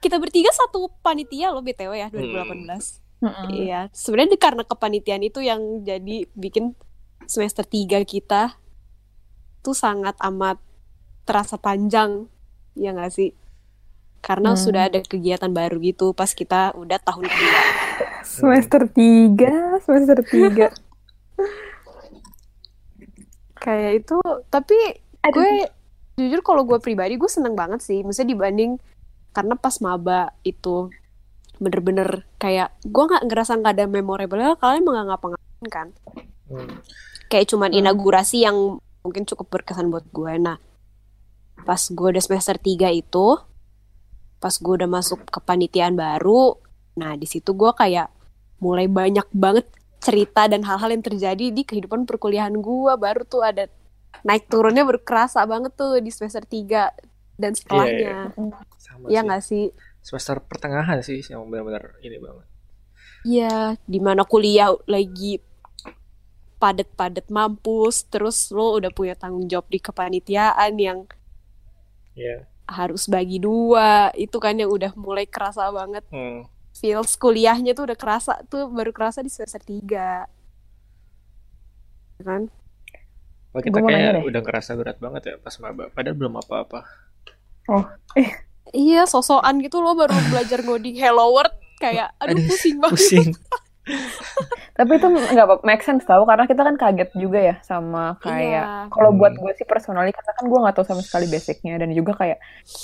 kita 0.00 0.16
bertiga 0.16 0.48
satu 0.52 0.88
panitia 1.04 1.52
loh 1.52 1.60
BTW 1.60 1.92
ya 1.92 2.08
2018. 2.08 3.20
Mm-mm. 3.20 3.48
Iya, 3.52 3.92
sebenarnya 3.92 4.40
karena 4.40 4.64
kepanitiaan 4.64 5.20
itu 5.20 5.44
yang 5.44 5.84
jadi 5.84 6.24
bikin 6.32 6.72
semester 7.28 7.68
3 7.68 8.00
kita 8.08 8.56
tuh 9.60 9.76
sangat 9.76 10.16
amat 10.24 10.56
terasa 11.28 11.60
panjang. 11.60 12.32
Ya 12.72 12.96
nggak 12.96 13.12
sih? 13.12 13.36
Karena 14.20 14.52
Hmm. 14.52 14.60
sudah 14.60 14.82
ada 14.86 15.00
kegiatan 15.00 15.48
baru 15.48 15.80
gitu 15.80 16.12
pas 16.12 16.30
kita 16.30 16.72
udah 16.74 16.98
tahun 16.98 17.24
kedua. 17.24 17.60
Semester 18.22 18.82
3, 18.86 19.50
semester 19.80 20.18
3. 20.20 20.68
Kayak 23.56 24.04
itu, 24.04 24.16
tapi 24.48 24.76
Aduh. 25.20 25.36
gue 25.36 25.48
jujur 26.16 26.40
kalau 26.40 26.64
gue 26.64 26.76
pribadi 26.78 27.16
gue 27.16 27.28
seneng 27.28 27.56
banget 27.56 27.80
sih 27.80 28.04
misalnya 28.04 28.36
dibanding 28.36 28.76
karena 29.32 29.56
pas 29.56 29.80
maba 29.80 30.36
itu 30.42 30.92
bener-bener 31.56 32.28
kayak 32.36 32.76
gue 32.82 33.00
nggak 33.00 33.24
ngerasa 33.24 33.56
nggak 33.56 33.72
ada 33.72 33.86
memorable 33.86 34.36
kalian 34.54 34.80
emang 34.80 34.94
nggak 34.96 35.08
ngapa-ngapain 35.08 35.68
kan 35.72 35.88
Hmm. 36.44 36.76
kayak 37.26 37.48
cuman 37.48 37.72
Hmm. 37.72 37.80
inaugurasi 37.80 38.44
yang 38.44 38.56
mungkin 39.00 39.24
cukup 39.24 39.48
berkesan 39.50 39.88
buat 39.88 40.04
gue 40.10 40.32
nah 40.36 40.60
pas 41.62 41.80
gue 41.80 42.08
udah 42.10 42.20
semester 42.20 42.56
3 42.58 42.92
itu 42.92 43.26
pas 44.40 44.54
gue 44.56 44.74
udah 44.80 44.88
masuk 44.90 45.22
ke 45.28 45.38
panitiaan 45.44 45.94
baru 45.94 46.56
nah 46.96 47.14
di 47.14 47.28
situ 47.28 47.52
gue 47.54 47.70
kayak 47.76 48.08
mulai 48.58 48.88
banyak 48.90 49.28
banget 49.30 49.68
cerita 50.00 50.48
dan 50.48 50.64
hal-hal 50.64 50.90
yang 50.90 51.04
terjadi 51.04 51.52
di 51.52 51.62
kehidupan 51.62 52.08
perkuliahan 52.08 52.56
gue 52.56 52.92
baru 52.96 53.22
tuh 53.28 53.44
ada 53.44 53.68
naik 54.24 54.48
turunnya 54.48 54.84
baru 54.84 55.00
kerasa 55.00 55.44
banget 55.44 55.76
tuh 55.76 56.00
di 56.00 56.10
semester 56.12 56.44
3 56.44 57.10
dan 57.40 57.52
setelahnya. 57.56 58.36
sama 58.76 59.08
Iya 59.08 59.20
sih. 59.20 59.26
nggak 59.26 59.42
sih? 59.42 59.64
Semester 60.04 60.36
pertengahan 60.44 61.00
sih 61.00 61.24
yang 61.24 61.48
benar-benar 61.48 61.96
ini 62.04 62.20
banget. 62.20 62.46
Iya, 63.24 63.76
di 63.84 64.00
mana 64.00 64.24
kuliah 64.24 64.72
lagi 64.88 65.40
padet-padet 66.60 67.32
mampus, 67.32 68.04
terus 68.08 68.52
lo 68.52 68.76
udah 68.76 68.92
punya 68.92 69.16
tanggung 69.16 69.48
jawab 69.48 69.68
di 69.72 69.80
kepanitiaan 69.80 70.76
yang 70.76 71.08
Iya. 72.12 72.49
Harus 72.70 73.10
bagi 73.10 73.42
dua, 73.42 74.14
itu 74.14 74.38
kan 74.38 74.54
yang 74.54 74.70
udah 74.70 74.94
mulai 74.94 75.26
kerasa 75.26 75.66
banget. 75.74 76.06
Hmm. 76.14 76.46
Feels 76.78 77.18
kuliahnya 77.18 77.74
tuh 77.74 77.90
udah 77.90 77.98
kerasa, 77.98 78.38
tuh 78.46 78.70
baru 78.70 78.94
kerasa 78.94 79.20
di 79.20 79.28
semester 79.28 79.58
3. 79.58 80.30
Kan? 82.22 82.46
Wah, 83.50 83.60
kita 83.60 83.82
kayak 83.82 84.22
deh. 84.22 84.30
udah 84.30 84.40
ngerasa 84.46 84.78
berat 84.78 85.02
banget 85.02 85.22
ya 85.26 85.34
pas 85.42 85.50
maba 85.58 85.90
padahal 85.90 86.14
belum 86.14 86.38
apa-apa 86.38 86.86
Iya, 88.70 89.02
sosokan 89.10 89.58
gitu 89.58 89.82
lo 89.82 89.98
baru 89.98 90.14
belajar 90.30 90.62
ngoding 90.62 90.94
Hello 90.94 91.34
World, 91.34 91.50
kayak 91.82 92.14
aduh 92.22 92.38
Aduh, 92.38 92.46
pusing 92.46 92.76
banget. 92.78 92.94
pusing 92.94 93.28
Tapi 94.80 94.96
itu 94.96 95.06
nggak 95.06 95.44
apa- 95.44 95.60
make 95.60 95.84
sense 95.84 96.02
tau 96.02 96.24
karena 96.24 96.44
kita 96.44 96.62
kan 96.62 96.72
kaget 96.74 97.10
juga 97.14 97.36
ya 97.38 97.56
sama 97.60 98.16
kayak 98.16 98.40
Iya. 98.40 98.88
kalau 98.88 99.12
Hmm. 99.12 99.20
buat 99.20 99.34
gue 99.34 99.52
sih 99.52 99.64
personally 99.64 100.08
karena 100.08 100.32
kan 100.32 100.44
gue 100.46 100.58
nggak 100.58 100.72
tahu 100.72 100.86
sama 100.86 101.02
sekali 101.02 101.28
basicnya 101.28 101.76
dan 101.76 101.92
juga 101.92 102.16
kayak 102.16 102.40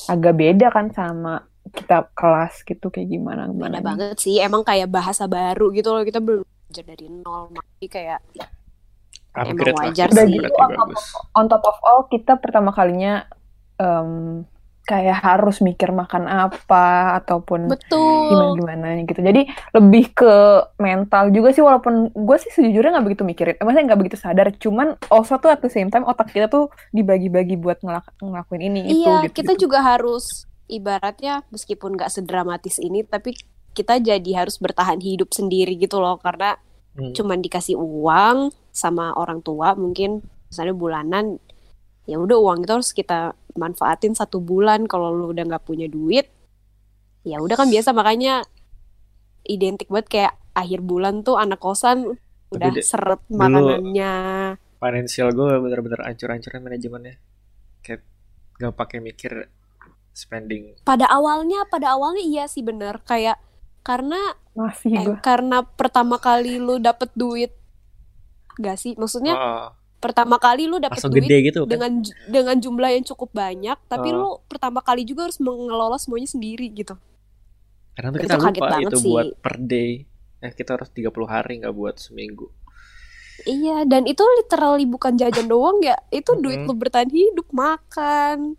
agak 0.06 0.34
beda 0.34 0.68
kan 0.68 0.86
sama 0.90 1.40
kita 1.66 2.12
kelas 2.12 2.62
gitu 2.62 2.86
kayak 2.88 3.08
gimana 3.08 3.48
gimana 3.48 3.74
Beda 3.74 3.88
banget 3.88 4.16
sih, 4.18 4.36
emang 4.38 4.60
kayak 4.60 4.86
bahasa 4.86 5.24
baru 5.26 5.72
gitu 5.72 5.88
loh, 5.88 6.04
kita 6.04 6.20
belum 6.20 6.44
belajar 6.44 6.84
dari 6.84 7.06
nol, 7.08 7.48
makanya 7.48 7.88
kayak 7.88 8.20
upgrade 9.34 9.72
lah 9.72 9.84
wajar 9.84 10.06
kita, 10.06 10.22
sih. 10.22 10.30
berarti 10.30 10.52
Udah 10.52 10.68
gitu, 10.68 10.78
bagus 10.78 11.02
on 11.32 11.44
top 11.46 11.64
of 11.64 11.78
all 11.82 12.04
kita 12.04 12.36
pertama 12.36 12.70
kalinya 12.70 13.24
em, 13.76 14.44
kayak 14.86 15.18
harus 15.18 15.58
mikir 15.58 15.90
makan 15.90 16.30
apa 16.30 17.18
ataupun 17.18 17.66
betul. 17.66 18.30
gimana 18.30 18.54
gimana 18.54 18.86
gitu 19.02 19.18
jadi 19.18 19.42
lebih 19.74 20.14
ke 20.14 20.34
mental 20.78 21.34
juga 21.34 21.50
sih 21.50 21.60
walaupun 21.60 22.14
gue 22.14 22.36
sih 22.38 22.54
sejujurnya 22.54 22.94
nggak 22.94 23.06
begitu 23.10 23.22
mikirin 23.26 23.54
eh, 23.58 23.64
maksudnya 23.66 23.86
nggak 23.90 24.00
begitu 24.00 24.16
sadar 24.16 24.54
cuman 24.54 24.94
also 25.10 25.36
tuh 25.36 25.50
at 25.50 25.58
the 25.58 25.68
same 25.68 25.90
time 25.90 26.06
otak 26.06 26.30
kita 26.30 26.46
tuh 26.46 26.70
dibagi-bagi 26.94 27.58
buat 27.58 27.82
ngelak- 27.82 28.14
ngelakuin 28.22 28.62
ini 28.62 28.80
itu 28.86 29.02
Iya, 29.02 29.26
gitu, 29.26 29.42
kita 29.42 29.52
gitu. 29.58 29.66
juga 29.66 29.82
harus 29.82 30.46
ibaratnya 30.66 31.42
meskipun 31.50 31.94
nggak 31.94 32.10
sedramatis 32.10 32.78
ini, 32.78 33.06
tapi 33.06 33.34
kita 33.70 34.00
jadi 34.00 34.30
harus 34.34 34.58
bertahan 34.58 34.98
hidup 34.98 35.30
sendiri 35.30 35.76
gitu 35.76 35.98
loh, 36.00 36.18
karena 36.18 36.58
Hmm. 36.96 37.12
cuman 37.12 37.44
dikasih 37.44 37.76
uang 37.76 38.48
sama 38.72 39.12
orang 39.14 39.44
tua 39.44 39.76
mungkin 39.76 40.24
misalnya 40.48 40.72
bulanan, 40.72 41.36
ya 42.06 42.16
udah 42.22 42.38
uang 42.38 42.62
itu 42.64 42.72
harus 42.72 42.90
kita 42.94 43.34
manfaatin 43.58 44.14
satu 44.14 44.38
bulan. 44.38 44.86
Kalau 44.86 45.10
lu 45.12 45.34
udah 45.34 45.44
nggak 45.44 45.66
punya 45.66 45.90
duit, 45.90 46.30
ya 47.26 47.42
udah 47.42 47.58
kan 47.58 47.68
biasa 47.68 47.90
makanya 47.90 48.46
identik 49.46 49.90
banget 49.90 50.08
kayak 50.10 50.34
akhir 50.54 50.80
bulan 50.82 51.22
tuh 51.22 51.38
anak 51.38 51.58
kosan 51.62 52.18
udah 52.50 52.70
de- 52.70 52.82
seret 52.86 53.22
makanannya. 53.30 54.14
financial 54.78 55.28
gue 55.34 55.52
bener-bener 55.58 56.00
ancur-ancuran 56.04 56.62
manajemennya 56.62 57.16
kayak 57.82 58.06
gak 58.56 58.74
pakai 58.76 58.98
mikir 59.02 59.50
spending 60.16 60.78
Pada 60.86 61.10
awalnya, 61.10 61.66
pada 61.68 61.92
awalnya 61.98 62.22
iya 62.22 62.44
sih 62.48 62.62
bener 62.64 63.02
kayak 63.04 63.36
karena 63.84 64.18
masih 64.56 64.90
Eh, 64.94 65.04
gue 65.04 65.16
karena 65.20 65.62
pertama 65.62 66.16
kali 66.18 66.58
lu 66.58 66.78
dapet 66.80 67.10
duit 67.14 67.52
gak 68.56 68.80
sih? 68.80 68.96
Maksudnya 68.96 69.34
oh, 69.36 69.68
pertama 69.96 70.36
kali 70.36 70.68
lu 70.68 70.76
dapet 70.76 71.00
langsung 71.00 71.12
duit 71.12 71.24
gede 71.24 71.38
gitu 71.50 71.60
kan 71.64 71.70
dengan 71.72 71.92
dengan 72.28 72.56
jumlah 72.60 72.90
yang 72.92 73.04
cukup 73.04 73.30
banyak 73.32 73.78
tapi 73.88 74.08
Oh. 74.12 74.16
lu 74.16 74.30
pertama 74.46 74.84
kali 74.84 75.02
juga 75.08 75.26
harus 75.26 75.40
mengelola 75.40 75.96
semuanya 75.96 76.28
sendiri 76.28 76.68
gitu 76.70 76.94
karena 77.96 78.12
tuh 78.12 78.18
itu 78.20 78.28
kita 78.28 78.36
kaget 78.36 78.60
lupa 78.60 78.76
itu 78.84 78.96
sih. 79.00 79.08
buat 79.08 79.26
per 79.40 79.56
day 79.56 79.90
eh 80.44 80.52
kita 80.52 80.76
harus 80.76 80.92
30 80.92 81.08
hari 81.24 81.52
nggak 81.64 81.72
buat 81.72 81.96
seminggu 81.96 82.52
iya 83.48 83.88
dan 83.88 84.04
itu 84.04 84.20
literally 84.20 84.84
bukan 84.84 85.16
jajan 85.16 85.48
doang 85.48 85.80
ya 85.80 85.96
itu 86.12 86.28
duit 86.36 86.68
lu 86.68 86.76
bertahan 86.76 87.08
hidup 87.08 87.48
makan 87.56 88.54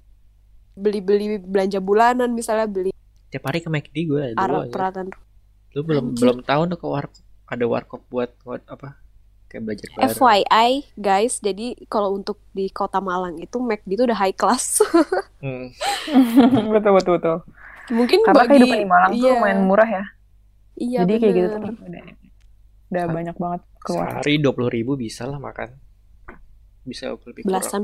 beli-beli 0.74 1.38
belanja 1.42 1.78
bulanan 1.78 2.34
misalnya 2.34 2.66
beli 2.66 2.92
tiap 3.30 3.46
hari 3.46 3.62
ke 3.62 3.70
McD 3.70 3.96
gue 4.10 4.24
dulu 4.34 4.58
aja. 4.66 4.74
peralatan 4.74 5.06
lu 5.74 5.82
belum 5.86 6.06
Anjir. 6.14 6.20
belum 6.22 6.38
tahu 6.42 6.62
tuh 6.74 6.80
ke 6.82 6.88
warkop 6.90 7.24
ada 7.48 7.66
warkop 7.70 8.02
buat 8.10 8.30
buat 8.42 8.62
apa 8.66 8.98
kayak 9.48 9.64
belajar 9.64 9.88
bareng 9.90 10.12
FYI 10.12 10.70
guys 10.96 11.40
jadi 11.40 11.68
kalau 11.88 12.12
untuk 12.14 12.38
di 12.52 12.68
kota 12.68 13.00
Malang 13.00 13.40
itu 13.40 13.58
McD 13.58 13.90
itu 13.90 14.04
udah 14.04 14.18
high 14.18 14.36
class 14.36 14.84
Hmm. 15.44 15.70
betul 16.74 16.92
betul 16.98 17.14
betul. 17.22 17.38
mungkin 17.88 18.20
Karena 18.26 18.42
bagi 18.42 18.50
kehidupan 18.58 18.78
di 18.78 18.88
Malang 18.90 19.12
tuh 19.14 19.20
iya, 19.22 19.32
lumayan 19.32 19.60
murah 19.64 19.86
ya. 19.88 20.04
iya 20.76 21.00
Jadi 21.06 21.14
kayak 21.16 21.34
gitu 21.34 21.48
bener. 21.48 21.62
tuh 21.62 21.86
udah, 21.88 22.04
udah 22.90 23.04
Sa- 23.06 23.14
banyak 23.14 23.36
banget 23.38 23.62
keluar. 23.80 24.08
sehari 24.12 24.34
dua 24.38 24.54
puluh 24.54 24.70
ribu 24.74 24.92
bisa 24.98 25.24
lah 25.24 25.38
makan 25.38 25.70
bisa 26.84 27.14
lebih 27.14 27.44
kurang 27.44 27.52
belasan 27.54 27.84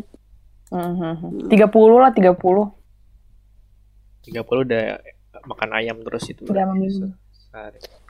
Mhm. 0.74 1.53
Tiga 1.53 1.70
puluh 1.70 2.01
lah 2.01 2.09
tiga 2.09 2.34
puluh. 2.34 2.74
tiga 4.26 4.41
puluh 4.41 4.66
udah 4.66 4.97
makan 5.45 5.70
ayam 5.78 6.01
terus 6.01 6.26
itu 6.32 6.41
Udah 6.47 6.66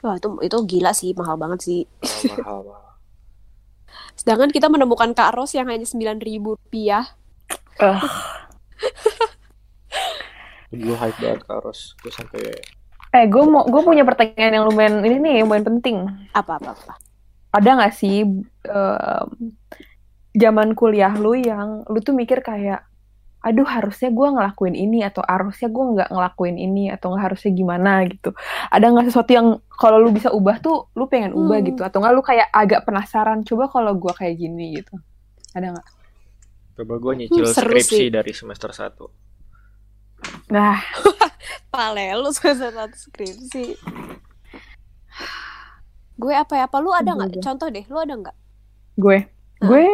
wah 0.00 0.14
itu 0.16 0.28
itu 0.40 0.56
gila 0.64 0.96
sih 0.96 1.12
mahal 1.12 1.36
banget 1.36 1.60
sih 1.60 1.80
mahal 2.00 2.40
mahal, 2.40 2.58
mahal. 2.64 2.83
Sedangkan 4.14 4.50
kita 4.50 4.70
menemukan 4.70 5.12
Kak 5.12 5.34
Ros 5.34 5.54
yang 5.54 5.68
hanya 5.70 5.86
sembilan 5.86 6.18
ribu 6.22 6.56
rupiah. 6.58 7.04
Eh, 7.82 8.00
gue 10.74 10.96
hype 10.96 11.18
banget 11.22 11.40
ke 11.46 11.50
Aros 11.54 11.94
gue 12.02 12.10
sampai 12.10 12.42
eh 13.14 13.24
gue 13.30 13.44
mau 13.46 13.62
gue 13.62 13.82
punya 13.86 14.02
pertanyaan 14.02 14.58
yang 14.58 14.66
lumayan 14.66 14.94
ini 15.06 15.16
nih 15.22 15.32
yang 15.38 15.46
lumayan 15.46 15.66
penting. 15.70 15.96
apa 16.34 16.58
apa 16.58 16.74
apa? 16.74 16.94
Ada 17.54 17.70
nggak 17.78 17.94
sih 17.94 18.26
em, 18.66 19.28
zaman 20.34 20.74
kuliah 20.74 21.14
lu 21.14 21.38
yang 21.38 21.86
lu 21.86 22.02
tuh 22.02 22.10
mikir 22.10 22.42
kayak 22.42 22.82
aduh 23.44 23.68
harusnya 23.68 24.08
gue 24.08 24.28
ngelakuin 24.32 24.72
ini 24.72 25.04
atau 25.04 25.20
harusnya 25.20 25.68
gue 25.68 25.84
nggak 25.92 26.08
ngelakuin 26.08 26.56
ini 26.56 26.88
atau 26.88 27.12
nggak 27.12 27.24
harusnya 27.28 27.52
gimana 27.52 28.08
gitu. 28.08 28.32
Ada 28.72 28.88
nggak 28.88 29.06
sesuatu 29.06 29.30
yang 29.30 29.48
kalau 29.68 30.00
lu 30.00 30.08
bisa 30.10 30.32
ubah 30.32 30.56
tuh 30.58 30.88
lu 30.96 31.04
pengen 31.04 31.36
ubah 31.36 31.60
Hmm. 31.60 31.68
gitu? 31.68 31.80
Atau 31.84 32.00
nggak 32.00 32.14
lu 32.16 32.22
kayak 32.24 32.48
agak 32.48 32.88
penasaran 32.88 33.44
coba 33.44 33.68
kalau 33.68 33.92
gue 33.94 34.12
kayak 34.16 34.34
gini 34.34 34.80
gitu. 34.80 34.96
Ada 35.52 35.76
nggak? 35.76 35.86
Coba 36.74 36.94
gue 36.98 37.12
nyicil 37.20 37.44
Hmm, 37.44 37.52
skripsi 37.52 38.00
sih. 38.00 38.08
dari 38.08 38.32
semester 38.32 38.72
1 38.72 39.06
nah. 40.48 40.80
Pale 41.68 42.16
lu 42.16 42.32
semester 42.32 42.72
satu 42.72 42.96
skripsi. 42.96 43.76
Gue 46.14 46.32
apa 46.32 46.54
ya? 46.56 46.64
Apa 46.70 46.78
lu 46.78 46.94
ada 46.94 47.12
nggak? 47.12 47.42
contoh 47.42 47.68
deh 47.68 47.84
lu 47.86 47.98
ada 47.98 48.14
nggak? 48.14 48.36
Gue? 48.96 49.26
Gue 49.68 49.86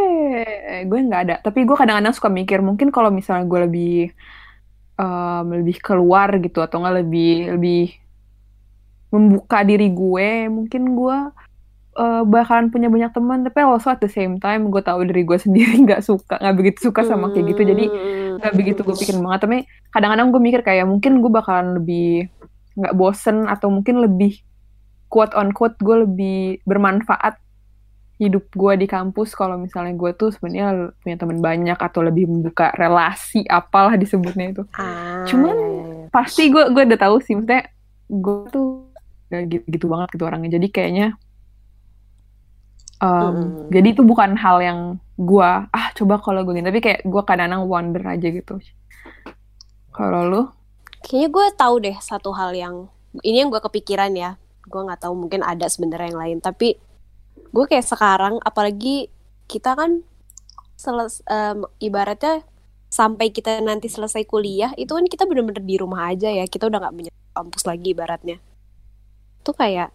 gue 0.86 0.98
nggak 1.06 1.22
ada. 1.28 1.36
Tapi 1.42 1.64
gue 1.64 1.76
kadang-kadang 1.76 2.14
suka 2.14 2.28
mikir 2.30 2.58
mungkin 2.60 2.90
kalau 2.94 3.10
misalnya 3.12 3.46
gue 3.46 3.60
lebih 3.66 3.96
em, 5.00 5.46
lebih 5.62 5.76
keluar 5.82 6.30
gitu 6.38 6.60
atau 6.60 6.82
nggak 6.82 6.96
lebih 7.04 7.32
lebih 7.58 7.84
membuka 9.10 9.66
diri 9.66 9.90
gue 9.90 10.46
mungkin 10.46 10.94
gue 10.94 11.18
eh, 11.98 12.22
bakalan 12.24 12.70
punya 12.70 12.88
banyak 12.92 13.10
teman. 13.10 13.42
Tapi 13.46 13.58
also 13.66 13.90
at 13.90 14.00
the 14.00 14.10
same 14.10 14.38
time 14.38 14.70
gue 14.70 14.82
tahu 14.82 15.04
diri 15.06 15.22
gue 15.26 15.38
sendiri 15.44 15.74
nggak 15.86 16.02
suka 16.04 16.38
nggak 16.38 16.56
begitu 16.56 16.78
suka 16.90 17.02
sama 17.06 17.30
kayak 17.34 17.56
gitu. 17.56 17.62
Jadi 17.74 17.84
nggak 18.40 18.54
begitu 18.56 18.80
gue 18.86 18.96
pikirin 18.96 19.22
banget. 19.22 19.40
Tapi 19.46 19.56
kadang-kadang 19.92 20.30
gue 20.30 20.40
mikir 20.42 20.60
kayak 20.62 20.86
mungkin 20.86 21.20
gue 21.20 21.30
bakalan 21.32 21.82
lebih 21.82 22.30
nggak 22.78 22.94
bosen 22.94 23.50
atau 23.50 23.68
mungkin 23.68 24.00
lebih 24.00 24.40
quote 25.10 25.34
on 25.34 25.50
quote 25.50 25.74
gue 25.82 26.06
lebih 26.06 26.62
bermanfaat 26.64 27.36
hidup 28.20 28.52
gue 28.52 28.72
di 28.76 28.84
kampus 28.84 29.32
kalau 29.32 29.56
misalnya 29.56 29.96
gue 29.96 30.12
tuh 30.12 30.28
sebenarnya 30.28 30.92
punya 31.00 31.16
teman 31.16 31.40
banyak 31.40 31.78
atau 31.80 32.04
lebih 32.04 32.28
membuka 32.28 32.68
relasi 32.76 33.48
apalah 33.48 33.96
disebutnya 33.96 34.52
itu 34.52 34.62
Ah, 34.76 35.24
Cuman- 35.24 35.56
ya, 35.56 35.64
ya, 35.64 35.80
ya. 35.80 36.06
pasti 36.12 36.52
gue 36.52 36.68
gue 36.68 36.82
udah 36.84 37.00
tahu 37.00 37.16
sih 37.24 37.32
maksudnya 37.32 37.64
gue 38.06 38.36
tuh 38.52 38.92
gak 39.30 39.42
gitu, 39.48 39.64
gitu 39.72 39.86
banget 39.88 40.08
gitu 40.12 40.24
orangnya 40.28 40.60
jadi 40.60 40.66
kayaknya 40.68 41.06
um, 42.98 43.08
Mm. 43.08 43.40
jadi 43.72 43.88
itu 43.90 44.02
bukan 44.04 44.36
hal 44.36 44.60
yang 44.60 44.80
gue 45.16 45.50
ah 45.64 45.86
coba 45.96 46.20
kalau 46.20 46.44
gue 46.44 46.52
gini 46.52 46.66
tapi 46.66 46.80
kayak 46.80 47.00
gue 47.02 47.22
kadang-kadang 47.24 47.64
wonder 47.64 48.04
aja 48.04 48.28
gitu 48.28 48.60
kalau 49.90 50.22
lu 50.24 50.42
Kayaknya 51.00 51.28
gue 51.32 51.46
tahu 51.56 51.74
deh 51.80 51.96
satu 51.96 52.36
hal 52.36 52.52
yang 52.52 52.74
ini 53.24 53.40
yang 53.40 53.48
gue 53.48 53.56
kepikiran 53.58 54.12
ya. 54.12 54.36
Gue 54.68 54.84
nggak 54.84 55.00
tahu 55.00 55.16
mungkin 55.16 55.40
ada 55.40 55.64
sebenarnya 55.64 56.12
yang 56.12 56.20
lain. 56.20 56.38
Tapi 56.44 56.76
gue 57.50 57.64
kayak 57.66 57.86
sekarang, 57.86 58.38
apalagi 58.42 59.10
kita 59.46 59.74
kan 59.74 60.02
seles, 60.78 61.20
em, 61.26 61.66
ibaratnya 61.82 62.46
sampai 62.90 63.30
kita 63.30 63.62
nanti 63.62 63.86
selesai 63.86 64.26
kuliah 64.26 64.74
itu 64.74 64.90
kan 64.90 65.06
kita 65.06 65.22
bener-bener 65.26 65.62
di 65.62 65.76
rumah 65.78 66.10
aja 66.10 66.30
ya. 66.30 66.46
Kita 66.46 66.66
udah 66.66 66.78
nggak 66.82 66.94
menyentuh 66.96 67.32
kampus 67.36 67.62
lagi 67.66 67.94
ibaratnya. 67.94 68.36
Tuh 69.46 69.54
kayak 69.54 69.94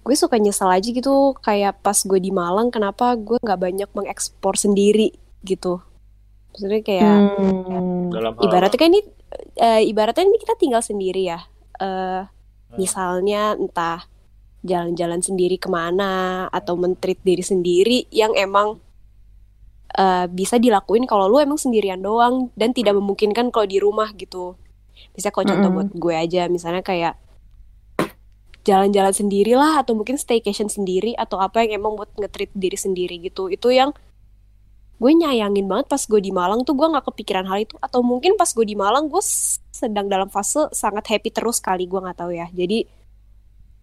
gue 0.00 0.16
suka 0.16 0.40
nyesel 0.40 0.72
aja 0.72 0.88
gitu 0.88 1.36
kayak 1.44 1.84
pas 1.84 1.94
gue 1.94 2.18
di 2.18 2.32
Malang 2.32 2.72
kenapa 2.72 3.14
gue 3.20 3.36
nggak 3.38 3.60
banyak 3.60 3.90
mengekspor 3.92 4.56
sendiri 4.56 5.12
gitu. 5.44 5.78
Maksudnya 6.50 6.82
kayak 6.82 7.16
Hmm. 7.38 8.10
dalam 8.10 8.32
hal 8.34 8.42
ibaratnya 8.42 8.78
kan 8.80 8.90
ini 8.90 9.00
eh, 9.60 9.82
ibaratnya 9.86 10.26
ini 10.26 10.38
kita 10.42 10.58
tinggal 10.58 10.82
sendiri 10.82 11.22
ya 11.30 11.40
Eh 11.80 12.22
misalnya 12.76 13.56
entah 13.56 14.04
jalan-jalan 14.60 15.24
sendiri 15.24 15.56
ke 15.56 15.72
mana 15.72 16.46
atau 16.52 16.76
mentreat 16.76 17.20
diri 17.24 17.40
sendiri 17.40 17.98
yang 18.12 18.36
emang 18.36 18.76
eh, 19.96 20.26
bisa 20.28 20.60
dilakuin 20.60 21.08
kalau 21.08 21.28
lu 21.28 21.40
emang 21.40 21.56
sendirian 21.56 22.00
doang 22.00 22.52
dan 22.56 22.76
tidak 22.76 22.96
memungkinkan 22.96 23.48
kalau 23.48 23.66
di 23.66 23.80
rumah 23.80 24.12
gitu. 24.16 24.56
Bisa 25.16 25.32
kalau 25.32 25.48
contoh 25.48 25.70
Mm-mm. 25.72 25.76
buat 25.76 25.90
gue 25.96 26.14
aja 26.14 26.42
misalnya 26.52 26.84
kayak 26.84 27.16
jalan-jalan 28.60 29.14
sendiri 29.16 29.56
lah 29.56 29.80
atau 29.80 29.96
mungkin 29.96 30.20
staycation 30.20 30.68
sendiri 30.68 31.16
atau 31.16 31.40
apa 31.40 31.64
yang 31.64 31.80
emang 31.80 31.96
buat 31.96 32.12
nge-treat 32.20 32.52
diri 32.52 32.76
sendiri 32.76 33.16
gitu. 33.24 33.48
Itu 33.48 33.72
yang 33.72 33.96
gue 35.00 35.12
nyayangin 35.16 35.64
banget 35.64 35.88
pas 35.88 36.02
gue 36.04 36.20
di 36.20 36.28
Malang 36.28 36.68
tuh 36.68 36.76
gue 36.76 36.84
nggak 36.84 37.08
kepikiran 37.08 37.48
hal 37.48 37.64
itu. 37.64 37.74
Atau 37.80 38.04
mungkin 38.04 38.36
pas 38.36 38.52
gue 38.52 38.66
di 38.68 38.76
Malang 38.76 39.08
gue 39.08 39.22
sedang 39.72 40.12
dalam 40.12 40.28
fase 40.28 40.68
sangat 40.76 41.08
happy 41.08 41.32
terus 41.32 41.56
kali 41.64 41.88
gue 41.88 41.96
nggak 41.96 42.18
tahu 42.20 42.36
ya. 42.36 42.46
Jadi 42.52 42.84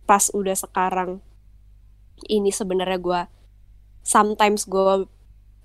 pas 0.07 0.31
udah 0.31 0.55
sekarang 0.55 1.19
ini 2.25 2.49
sebenarnya 2.49 2.97
gue 2.97 3.21
sometimes 4.01 4.65
gue 4.65 5.05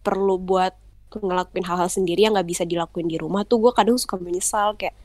perlu 0.02 0.36
buat 0.36 0.74
ngelakuin 1.14 1.64
hal-hal 1.64 1.86
sendiri 1.86 2.26
yang 2.26 2.34
nggak 2.34 2.48
bisa 2.48 2.64
dilakuin 2.66 3.06
di 3.06 3.16
rumah 3.20 3.46
tuh 3.46 3.62
gue 3.62 3.72
kadang 3.72 3.96
suka 3.96 4.18
menyesal 4.18 4.74
kayak 4.74 4.96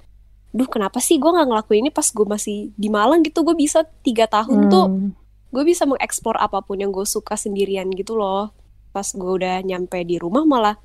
duh 0.55 0.65
kenapa 0.65 0.97
sih 1.03 1.19
gue 1.19 1.27
nggak 1.27 1.47
ngelakuin 1.47 1.88
ini 1.88 1.91
pas 1.93 2.07
gue 2.07 2.25
masih 2.25 2.71
di 2.79 2.88
Malang? 2.88 3.21
Gitu 3.21 3.43
gue 3.43 3.53
bisa 3.53 3.83
tiga 4.01 4.25
tahun 4.25 4.71
tuh 4.71 4.88
Hmm. 4.88 5.11
gue 5.47 5.63
bisa 5.63 5.88
mengeksplor 5.88 6.35
apa 6.39 6.59
pun 6.63 6.79
yang 6.79 6.91
gue 6.91 7.05
suka 7.07 7.35
sendirian 7.39 7.88
gitu 7.93 8.15
loh. 8.19 8.51
Pas 8.95 9.05
gue 9.05 9.31
udah 9.38 9.61
nyampe 9.63 10.01
di 10.07 10.17
rumah 10.17 10.43
malah 10.47 10.75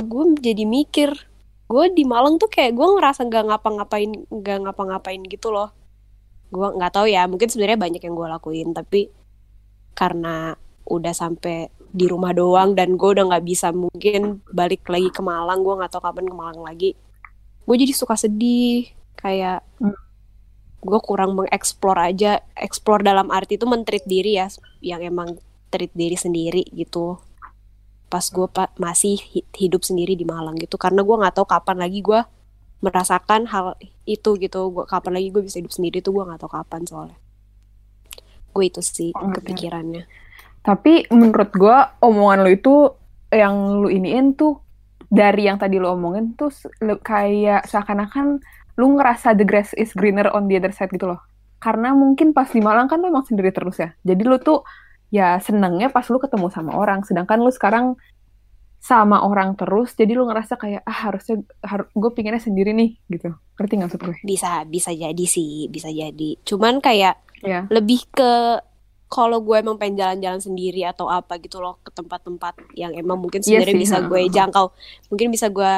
gue 0.00 0.24
jadi 0.40 0.64
mikir 0.64 1.10
gue 1.68 1.84
di 1.94 2.04
Malang 2.08 2.40
tuh 2.40 2.48
kayak 2.48 2.74
gue 2.74 2.86
ngerasa 2.98 3.28
nggak 3.28 3.44
ngapa-ngapain 3.52 4.10
nggak 4.28 4.58
ngapa-ngapain 4.66 5.22
gitu 5.28 5.52
loh 5.52 5.70
gue 6.52 6.68
nggak 6.76 6.92
tahu 6.92 7.06
ya 7.08 7.24
mungkin 7.24 7.48
sebenarnya 7.48 7.80
banyak 7.80 8.02
yang 8.04 8.12
gue 8.12 8.28
lakuin 8.28 8.68
tapi 8.70 9.08
karena 9.92 10.52
udah 10.84 11.14
sampai 11.16 11.72
di 11.88 12.08
rumah 12.08 12.32
doang 12.32 12.72
dan 12.72 12.96
gue 12.96 13.08
udah 13.08 13.24
nggak 13.28 13.44
bisa 13.44 13.72
mungkin 13.72 14.40
balik 14.48 14.84
lagi 14.84 15.08
ke 15.08 15.20
Malang 15.20 15.60
gue 15.60 15.74
nggak 15.76 15.92
tahu 15.92 16.02
kapan 16.02 16.28
ke 16.28 16.34
Malang 16.34 16.60
lagi 16.60 16.90
gue 17.62 17.76
jadi 17.76 17.92
suka 17.92 18.16
sedih 18.16 18.88
kayak 19.16 19.64
Hmm. 19.78 19.96
gue 20.82 21.00
kurang 21.00 21.38
mengeksplor 21.38 21.94
aja 21.94 22.42
eksplor 22.58 23.00
dalam 23.00 23.30
arti 23.30 23.54
itu 23.54 23.64
mentreat 23.64 24.02
diri 24.02 24.34
ya 24.34 24.50
yang 24.82 25.00
emang 25.00 25.38
treat 25.70 25.94
diri 25.94 26.18
sendiri 26.18 26.66
gitu 26.74 27.16
pas 28.06 28.26
gue 28.26 28.44
pa- 28.44 28.74
masih 28.76 29.16
hi- 29.32 29.48
hidup 29.56 29.86
sendiri 29.86 30.12
di 30.12 30.26
Malang 30.26 30.58
gitu 30.58 30.76
karena 30.76 31.00
gue 31.00 31.16
nggak 31.16 31.34
tahu 31.38 31.46
kapan 31.46 31.80
lagi 31.80 32.02
gue 32.02 32.20
merasakan 32.82 33.46
hal 33.46 33.78
itu 34.04 34.34
gitu 34.36 34.74
gua 34.74 34.84
kapan 34.84 35.16
lagi 35.16 35.28
gue 35.30 35.42
bisa 35.46 35.62
hidup 35.62 35.70
sendiri 35.70 36.02
tuh 36.02 36.12
gue 36.12 36.24
nggak 36.26 36.42
tahu 36.42 36.50
kapan 36.52 36.82
soalnya 36.84 37.18
gue 38.52 38.64
itu 38.66 38.82
sih 38.84 39.10
Oh, 39.14 39.30
ngerti. 39.30 39.54
kepikirannya 39.54 40.04
Tapi 40.62 41.10
menurut 41.10 41.50
gue 41.50 41.76
omongan 42.00 42.38
lo 42.46 42.50
itu 42.50 42.74
yang 43.34 43.82
lu 43.82 43.90
iniin 43.90 44.38
tuh 44.38 44.62
dari 45.10 45.50
yang 45.50 45.58
tadi 45.58 45.82
lu 45.82 45.90
omongin 45.90 46.38
tuh 46.38 46.54
kayak 47.02 47.66
seakan-akan 47.66 48.38
lu 48.78 48.86
ngerasa 48.94 49.34
the 49.34 49.42
grass 49.42 49.74
is 49.74 49.90
greener 49.92 50.30
on 50.30 50.46
the 50.46 50.54
other 50.54 50.70
side 50.70 50.94
gitu 50.94 51.10
loh. 51.10 51.18
Karena 51.58 51.92
mungkin 51.98 52.30
pas 52.30 52.46
di 52.46 52.62
Malang 52.62 52.86
kan 52.86 53.02
lu 53.02 53.10
emang 53.10 53.26
sendiri 53.26 53.50
terus 53.50 53.74
ya. 53.82 53.90
Jadi 54.06 54.22
lu 54.22 54.38
tuh 54.38 54.62
ya 55.10 55.36
senengnya 55.42 55.90
pas 55.90 56.06
lu 56.06 56.22
ketemu 56.22 56.46
sama 56.48 56.72
orang 56.78 57.02
sedangkan 57.02 57.42
lu 57.42 57.50
sekarang 57.50 57.98
sama 58.82 59.22
orang 59.22 59.54
terus 59.54 59.94
jadi 59.94 60.18
lu 60.18 60.26
ngerasa 60.26 60.58
kayak 60.58 60.82
ah 60.82 60.98
harusnya 61.06 61.38
har 61.62 61.86
gue 61.86 62.10
pinginnya 62.18 62.42
sendiri 62.42 62.74
nih 62.74 62.98
gitu 63.06 63.30
ngerti 63.54 63.72
nggak 63.78 63.88
maksud 63.94 64.02
gue 64.02 64.16
Bisa 64.26 64.66
bisa 64.66 64.90
jadi 64.90 65.24
sih, 65.24 65.70
bisa 65.70 65.86
jadi. 65.86 66.34
Cuman 66.42 66.82
kayak 66.82 67.14
ya 67.46 67.62
lebih 67.70 68.10
ke 68.10 68.58
kalau 69.06 69.38
gue 69.44 69.54
emang 69.60 69.78
pengen 69.78 70.02
jalan-jalan 70.02 70.42
sendiri 70.42 70.82
atau 70.82 71.06
apa 71.06 71.38
gitu 71.38 71.62
loh 71.62 71.78
ke 71.84 71.94
tempat-tempat 71.94 72.58
yang 72.74 72.90
emang 72.96 73.22
mungkin 73.22 73.38
Iya 73.44 73.62
sebenarnya 73.62 73.76
sih, 73.76 73.82
bisa 73.86 73.96
gue 74.02 74.20
jangkau, 74.26 74.66
mungkin 75.14 75.28
bisa 75.30 75.46
gue 75.52 75.72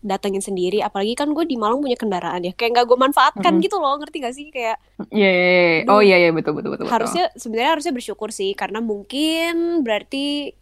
datengin 0.00 0.40
sendiri. 0.40 0.78
Apalagi 0.80 1.18
kan 1.18 1.28
gue 1.34 1.44
di 1.44 1.58
Malang 1.58 1.82
punya 1.82 1.98
kendaraan 1.98 2.46
ya, 2.46 2.52
kayak 2.54 2.70
nggak 2.78 2.86
gue 2.86 2.98
manfaatkan 2.98 3.52
Mm-mm. 3.58 3.64
gitu 3.66 3.76
loh, 3.82 3.98
ngerti 3.98 4.16
gak 4.22 4.34
sih? 4.38 4.46
Kayak 4.54 4.78
Iya, 5.10 5.28
iya, 5.28 5.48
iya. 5.50 5.78
oh 5.90 6.00
iya 6.00 6.16
iya 6.22 6.30
betul 6.30 6.54
betul 6.56 6.74
betul 6.78 6.86
betul. 6.86 6.94
harusnya 6.94 7.24
sebenarnya 7.34 7.70
harusnya 7.74 7.92
bersyukur 7.94 8.30
sih 8.30 8.54
karena 8.54 8.78
mungkin 8.78 9.82
berarti 9.82 10.54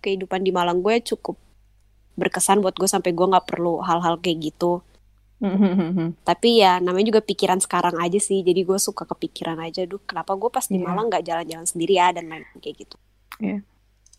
kehidupan 0.00 0.42
di 0.46 0.50
Malang 0.54 0.80
gue 0.80 1.00
cukup 1.02 1.36
berkesan 2.18 2.58
buat 2.58 2.74
gue 2.74 2.90
sampai 2.90 3.14
gue 3.14 3.26
nggak 3.26 3.46
perlu 3.46 3.78
hal-hal 3.82 4.18
kayak 4.18 4.50
gitu. 4.52 4.82
Tapi 6.28 6.48
ya 6.58 6.82
namanya 6.82 7.14
juga 7.14 7.22
pikiran 7.22 7.62
sekarang 7.62 7.94
aja 8.02 8.18
sih. 8.18 8.42
Jadi 8.42 8.66
gue 8.66 8.78
suka 8.82 9.06
kepikiran 9.06 9.62
aja, 9.62 9.86
duh 9.86 10.02
kenapa 10.02 10.34
gue 10.34 10.50
pas 10.50 10.66
di 10.66 10.82
Iya. 10.82 10.86
Malang 10.90 11.06
nggak 11.06 11.24
jalan-jalan 11.24 11.66
sendiri 11.66 11.94
ya 11.94 12.10
dan 12.10 12.26
lain 12.26 12.42
kayak 12.58 12.86
gitu. 12.86 12.96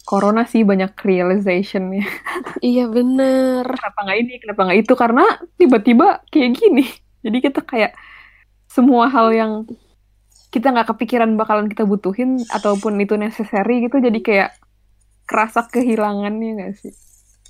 Corona 0.08 0.48
sih 0.48 0.64
banyak 0.66 0.96
realizationnya. 0.96 2.08
Iya 2.66 2.88
bener. 2.90 3.68
Kenapa 3.68 4.00
nggak 4.08 4.18
ini? 4.24 4.34
Kenapa 4.42 4.62
nggak 4.66 4.80
itu? 4.80 4.94
Karena 4.96 5.26
tiba-tiba 5.60 6.08
kayak 6.32 6.52
gini. 6.56 6.86
Jadi 7.20 7.38
kita 7.44 7.62
kayak 7.68 7.94
semua 8.72 9.12
hal 9.12 9.36
yang 9.36 9.52
kita 10.50 10.74
nggak 10.74 10.96
kepikiran 10.96 11.36
bakalan 11.38 11.68
kita 11.70 11.86
butuhin 11.86 12.42
ataupun 12.50 12.98
itu 12.98 13.20
necessary 13.20 13.86
gitu. 13.86 14.00
Jadi 14.02 14.20
kayak 14.24 14.56
kerasa 15.30 15.62
kehilangannya 15.64 16.50
nggak 16.58 16.74
sih? 16.76 16.94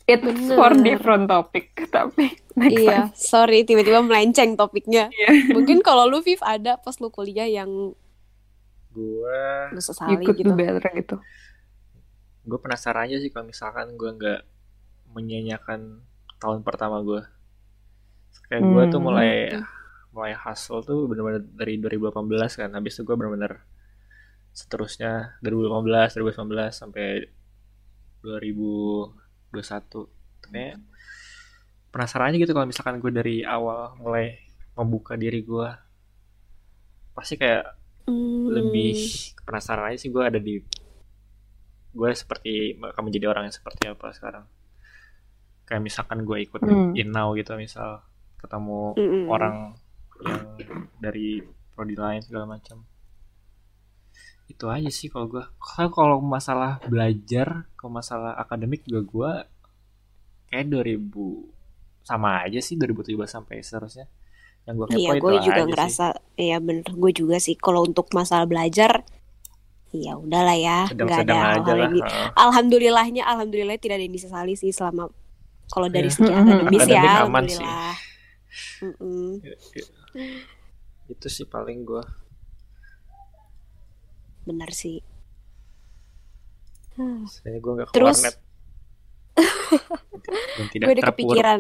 It's 0.04 0.20
Bener. 0.20 0.58
for 0.58 0.74
different 0.76 1.30
topic. 1.30 1.72
Tapi 1.88 2.34
next 2.58 2.76
Iya, 2.76 2.98
time. 3.08 3.14
sorry 3.16 3.64
tiba-tiba 3.64 4.02
melenceng 4.02 4.58
topiknya. 4.58 5.08
Iya. 5.10 5.54
Mungkin 5.54 5.80
kalau 5.80 6.06
lu 6.06 6.20
Viv 6.20 6.42
ada 6.42 6.76
pas 6.76 6.98
lu 6.98 7.08
kuliah 7.08 7.46
yang 7.46 7.94
gue 8.90 9.42
lu 9.70 9.80
You 10.12 10.18
could 10.20 10.36
gitu. 10.36 10.50
do 10.50 10.58
better 10.58 10.82
gitu. 10.92 11.16
gue 12.42 12.58
penasaran 12.58 13.06
aja 13.06 13.22
sih 13.22 13.30
kalau 13.30 13.46
misalkan 13.46 13.94
gue 13.94 14.10
nggak 14.10 14.42
menyanyiakan 15.14 16.02
tahun 16.42 16.66
pertama 16.66 17.06
gue 17.06 17.22
kayak 18.50 18.66
gue 18.66 18.84
tuh 18.90 18.98
Hmm. 18.98 19.06
mulai 19.06 19.32
mulai 20.10 20.34
hustle 20.34 20.82
tuh 20.82 21.06
bener-bener 21.06 21.46
dari 21.46 21.78
2018 21.78 22.58
kan 22.58 22.74
habis 22.74 22.98
itu 22.98 23.06
gue 23.06 23.14
bener-bener 23.14 23.62
seterusnya 24.50 25.38
2018 25.46 26.18
2019 26.18 26.74
sampai 26.74 27.30
2021 28.22 29.54
kayak 30.46 30.78
penasaran 31.90 32.30
aja 32.30 32.38
gitu 32.38 32.52
kalau 32.52 32.66
misalkan 32.66 32.98
gue 32.98 33.10
dari 33.10 33.42
awal 33.42 33.98
mulai 33.98 34.38
membuka 34.74 35.14
diri 35.14 35.42
gue 35.42 35.70
pasti 37.14 37.36
kayak 37.36 37.76
Hmm. 38.10 38.50
lebih 38.50 38.98
penasaran 39.46 39.94
aja 39.94 40.02
sih 40.02 40.10
gue 40.10 40.24
ada 40.26 40.42
di 40.42 40.58
gue 41.90 42.10
seperti 42.10 42.74
akan 42.74 43.04
menjadi 43.06 43.30
orang 43.30 43.46
yang 43.46 43.54
seperti 43.54 43.86
apa 43.86 44.10
sekarang 44.10 44.50
kayak 45.64 45.86
misalkan 45.86 46.26
gue 46.26 46.42
ikut 46.42 46.58
Hmm. 46.58 46.98
Inau 46.98 47.38
gitu 47.38 47.54
misal 47.54 48.02
ketemu 48.42 48.98
Mm-mm. 48.98 49.24
orang 49.30 49.78
yang 50.26 50.42
dari 50.98 51.38
prodi 51.70 51.94
lain 51.94 52.26
segala 52.26 52.50
macam 52.50 52.82
itu 54.50 54.66
aja 54.66 54.90
sih 54.90 55.08
kalau 55.08 55.30
gue 55.30 55.46
kalau 55.56 55.90
kalau 55.90 56.18
masalah 56.20 56.82
belajar 56.84 57.70
kalau 57.74 57.92
masalah 57.94 58.34
akademik 58.36 58.82
juga 58.84 59.02
gue 59.04 59.32
kayak 60.50 60.66
2000 60.68 61.06
sama 62.02 62.42
aja 62.42 62.58
sih 62.58 62.74
2017 62.74 63.14
sampai 63.24 63.62
seterusnya 63.62 64.10
yang 64.66 64.76
gue 64.76 64.88
kepo 64.88 64.98
Iya, 64.98 65.12
gue 65.16 65.34
juga 65.40 65.54
aja 65.54 65.62
sih. 65.62 65.70
ngerasa, 65.70 66.06
iya 66.36 66.58
bener, 66.58 66.86
gue 66.86 67.12
juga 67.12 67.38
sih. 67.38 67.56
Kalau 67.56 67.82
untuk 67.84 68.10
masalah 68.12 68.46
belajar, 68.46 69.02
ya 69.92 70.14
udahlah 70.14 70.54
ya, 70.54 70.80
nggak 70.86 71.10
ada 71.16 71.38
yang 71.76 71.90
di- 71.92 72.02
heeh. 72.02 72.28
Alhamdulillahnya, 72.36 73.24
alhamdulillah 73.24 73.78
tidak 73.78 73.98
ada 73.98 74.04
yang 74.04 74.14
disesali 74.14 74.54
sih 74.54 74.70
selama 74.70 75.10
kalau 75.68 75.88
dari 75.88 76.10
Iya. 76.10 76.16
segi 76.16 76.30
Mm-mm. 76.30 76.44
akademis 76.44 76.82
ya, 76.82 76.82
Akademik 76.82 77.10
aman 77.10 77.22
alhamdulillah. 77.46 77.94
Mm-mm. 78.80 79.28
itu 81.08 81.28
sih 81.28 81.46
paling 81.46 81.80
gue 81.84 82.04
Bener 84.50 84.70
sih. 84.72 85.06
Gue 87.38 87.72
gak 87.78 87.88
ke 87.88 87.94
Terus- 87.94 88.26
Gue 90.76 90.92
udah 90.92 91.06
kepikiran, 91.08 91.60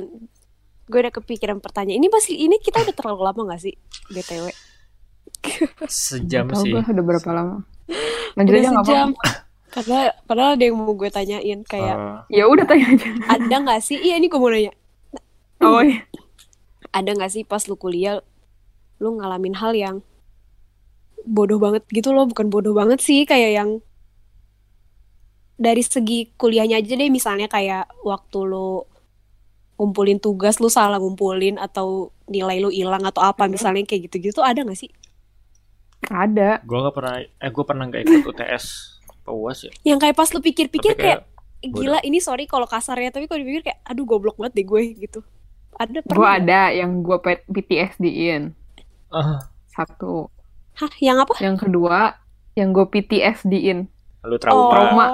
gue 0.85 0.99
udah 0.99 1.13
kepikiran 1.13 1.57
pertanyaan. 1.59 1.95
Ini 1.95 2.09
masih, 2.09 2.35
ini 2.35 2.57
kita 2.57 2.81
udah 2.81 2.91
terlalu 2.91 3.21
lama 3.23 3.41
gak 3.47 3.61
sih, 3.61 3.75
btw? 4.09 4.49
Sejam 5.85 6.49
Tahu 6.49 6.59
sih. 6.59 6.71
gue 6.71 6.81
udah 6.83 7.05
berapa 7.05 7.29
lama. 7.31 7.57
Lanjut 8.35 8.51
Udah 8.51 8.59
aja 8.59 8.69
nggak 8.69 8.85
sejam. 8.85 9.09
Karena 9.69 9.97
padahal 10.25 10.51
ada 10.53 10.63
yang 10.65 10.75
mau 10.75 10.91
gue 10.91 11.07
tanyain 11.07 11.59
kayak 11.63 11.95
Eh, 12.27 12.35
Ya 12.35 12.45
udah 12.45 12.65
tanya 12.65 12.89
aja. 12.89 13.09
ada 13.29 13.55
nggak 13.55 13.79
sih? 13.79 13.95
Iya 13.95 14.17
ini 14.17 14.27
gue 14.27 14.35
mau 14.35 14.49
nanya. 14.49 14.73
Oh 15.61 15.79
iya. 15.79 16.03
ada 16.89 17.05
nggak 17.07 17.29
sih 17.29 17.43
pas 17.43 17.61
lu 17.63 17.75
kuliah 17.75 18.17
lu 18.97 19.13
ngalamin 19.13 19.53
hal 19.53 19.71
yang 19.71 19.95
bodoh 21.25 21.59
banget 21.59 21.83
gitu 21.89 22.11
loh 22.15 22.25
bukan 22.27 22.47
bodoh 22.47 22.71
banget 22.71 22.99
sih 23.01 23.23
kayak 23.27 23.51
yang 23.55 23.69
dari 25.59 25.83
segi 25.83 26.31
kuliahnya 26.39 26.79
aja 26.79 26.93
deh 26.95 27.11
misalnya 27.11 27.51
kayak 27.51 27.91
waktu 28.01 28.39
lu 28.47 28.87
ngumpulin 29.75 30.19
tugas 30.19 30.59
lu 30.59 30.67
salah 30.71 30.99
ngumpulin 30.99 31.59
atau 31.59 32.11
nilai 32.27 32.59
lu 32.63 32.71
hilang 32.71 33.03
atau 33.03 33.23
apa 33.23 33.47
misalnya 33.47 33.83
kayak 33.83 34.11
gitu-gitu 34.11 34.39
ada 34.43 34.63
nggak 34.63 34.79
sih 34.79 34.91
Ada. 36.09 36.63
gue 36.63 36.77
gak 36.79 36.95
pernah, 36.95 37.15
eh 37.21 37.51
gue 37.51 37.63
pernah 37.67 37.83
gak 37.85 38.01
ikut 38.07 38.23
UTS 38.23 38.65
apa 39.11 39.29
UAS 39.35 39.59
ya. 39.67 39.71
yang 39.85 39.99
kayak 39.99 40.15
pas 40.15 40.31
lu 40.31 40.39
pikir-pikir 40.39 40.95
kayak, 40.95 41.19
kayak 41.61 41.71
gila 41.75 41.99
ini 42.01 42.23
sorry 42.23 42.47
kalau 42.47 42.65
kasarnya 42.65 43.11
tapi 43.11 43.27
kalau 43.27 43.43
dipikir 43.43 43.63
kayak 43.67 43.79
aduh 43.83 44.07
goblok 44.07 44.39
banget 44.39 44.63
deh 44.63 44.67
gue 44.67 44.81
gitu 44.97 45.19
ada 45.75 45.99
Gue 46.05 46.27
pernah 46.27 46.33
nggak? 46.35 46.43
ada 46.43 46.61
yang 46.75 46.91
gue 46.99 47.17
PTSD-in. 47.47 48.51
ah, 49.11 49.39
Satu. 49.67 50.27
Hah 50.79 50.93
yang 50.97 51.19
apa 51.19 51.35
Yang 51.37 51.67
kedua, 51.67 52.15
yang 52.55 52.71
gue 52.71 52.85
PTSD-in. 52.85 53.87
lu 54.23 54.35
trauma. 54.35 54.67
trauma. 54.69 55.05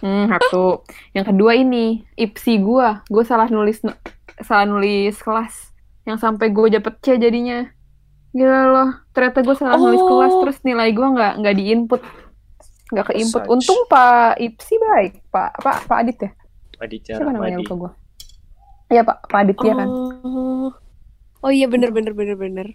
Hmm, 0.00 0.28
satu. 0.28 0.80
Yang 1.12 1.26
kedua 1.28 1.52
ini, 1.54 2.04
IPSI 2.14 2.56
gue. 2.58 2.88
Gue 3.06 3.22
salah 3.22 3.48
nulis 3.48 3.84
salah 4.40 4.64
nulis 4.64 5.16
kelas. 5.18 5.72
Yang 6.02 6.18
sampai 6.20 6.48
gue 6.48 6.72
dapet 6.72 6.94
C 7.00 7.16
jadinya. 7.16 7.68
Gila 8.32 8.60
loh. 8.66 8.90
Ternyata 9.12 9.44
gue 9.44 9.52
salah 9.52 9.76
nulis 9.76 10.00
Oh. 10.00 10.08
kelas, 10.08 10.32
terus 10.40 10.58
nilai 10.64 10.88
gue 10.90 11.04
nggak 11.04 11.32
nggak 11.38 11.54
diinput. 11.54 12.00
Nggak 12.92 13.06
ke 13.08 13.14
input. 13.20 13.42
Such. 13.44 13.52
Untung 13.52 13.80
Pak 13.86 14.40
IPSI 14.40 14.74
baik. 14.80 15.12
Pak, 15.28 15.50
Pak, 15.60 15.76
Pak 15.84 15.96
Adit 16.00 16.18
ya? 16.18 16.30
Aditya 16.80 17.14
Siapa 17.20 17.30
namanya 17.30 17.60
lupa 17.60 17.74
gue. 17.76 17.90
Iya 18.88 19.02
Pak, 19.04 19.18
Pak 19.28 19.38
Adit 19.38 19.58
ya 19.60 19.74
kan? 19.76 19.88
Oh. 19.88 20.68
Oh 21.42 21.50
iya 21.52 21.68
bener 21.68 21.92
bener 21.92 22.16
bener 22.16 22.36
bener. 22.36 22.66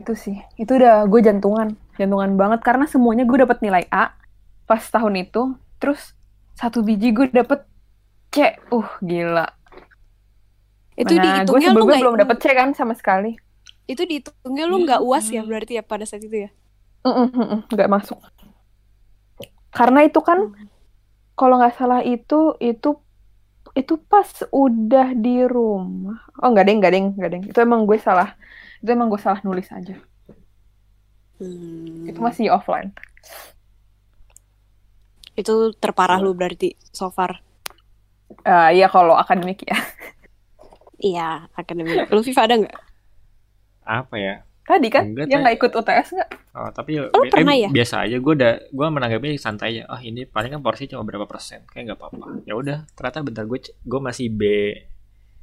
Itu 0.00 0.16
sih. 0.16 0.40
Itu 0.56 0.80
udah 0.80 1.04
gue 1.04 1.20
jantungan. 1.20 1.76
Jantungan 2.00 2.40
banget. 2.40 2.64
Karena 2.64 2.88
semuanya 2.88 3.28
gue 3.28 3.44
dapet 3.44 3.60
nilai 3.60 3.84
A. 3.92 4.16
Pas 4.64 4.80
tahun 4.80 5.28
itu. 5.28 5.52
Terus 5.76 6.16
satu 6.56 6.80
biji 6.80 7.12
gue 7.12 7.28
dapet 7.28 7.68
C. 8.32 8.56
Uh, 8.72 8.88
gila. 9.04 9.44
Itu 10.96 11.12
gue 11.12 11.20
dihitungnya 11.20 11.68
lu 11.72 11.84
sebelumnya 11.84 11.92
nggak 11.92 12.04
belum 12.04 12.16
dapet 12.24 12.36
C 12.40 12.46
kan 12.56 12.68
sama 12.72 12.96
sekali. 12.96 13.36
itu 13.90 14.06
dihitungnya 14.06 14.64
lu 14.70 14.86
nggak 14.86 15.02
uas 15.02 15.26
ya 15.34 15.42
berarti 15.42 15.74
ya 15.74 15.82
pada 15.82 16.06
saat 16.06 16.22
itu 16.22 16.46
ya. 16.46 16.50
Nggak 17.74 17.90
masuk. 17.90 18.22
Karena 19.74 20.06
itu 20.06 20.22
kan 20.22 20.54
kalau 21.34 21.58
nggak 21.58 21.74
salah 21.74 22.06
itu 22.06 22.54
itu 22.62 23.02
itu 23.74 23.94
pas 24.06 24.30
udah 24.54 25.10
di 25.14 25.42
rumah. 25.42 26.22
Oh 26.38 26.54
nggak 26.54 26.66
deng, 26.70 26.78
nggak 26.78 26.92
deng, 26.94 27.06
nggak 27.18 27.30
deng. 27.34 27.42
Itu 27.50 27.58
emang 27.58 27.82
gue 27.82 27.98
salah. 27.98 28.38
Itu 28.80 28.90
emang 28.90 29.08
gue 29.08 29.20
salah 29.20 29.40
nulis 29.44 29.68
aja. 29.68 29.96
Hmm. 31.40 32.04
Itu 32.04 32.20
masih 32.20 32.48
offline. 32.48 32.92
Itu 35.32 35.72
terparah 35.76 36.20
lu 36.20 36.32
berarti 36.32 36.76
so 36.90 37.08
far. 37.08 37.40
Eh 38.42 38.70
Iya 38.76 38.88
kalau 38.88 39.16
akademik 39.16 39.64
ya. 39.64 39.76
Iya 41.00 41.48
akademik. 41.56 42.08
Lu 42.08 42.20
Viva 42.20 42.44
ada 42.44 42.54
nggak? 42.56 42.76
Apa 43.82 44.16
ya? 44.16 44.34
Tadi 44.68 44.86
kan 44.86 45.02
Enggak, 45.02 45.26
Teh. 45.26 45.40
nggak 45.40 45.54
ikut 45.56 45.72
UTS 45.74 46.08
nggak? 46.14 46.30
Oh, 46.50 46.68
tapi 46.70 46.98
Oh, 46.98 47.08
lu 47.08 47.24
bi- 47.24 47.30
pernah 47.30 47.54
eh, 47.54 47.66
ya? 47.66 47.70
biasa 47.70 48.04
aja 48.04 48.16
gue 48.18 48.32
udah 48.36 48.52
gue 48.68 48.86
menanggapi 48.86 49.34
santai 49.34 49.66
aja. 49.72 49.82
Oh 49.88 49.98
ini 49.98 50.26
paling 50.26 50.50
kan 50.50 50.60
porsi 50.60 50.86
cuma 50.86 51.02
berapa 51.02 51.24
persen, 51.24 51.64
kayak 51.66 51.84
nggak 51.88 51.98
apa-apa. 51.98 52.26
Ya 52.44 52.54
udah, 52.54 52.84
ternyata 52.92 53.22
bentar 53.22 53.44
gue 53.46 53.58
gue 53.64 54.00
masih 54.02 54.26
B, 54.28 54.42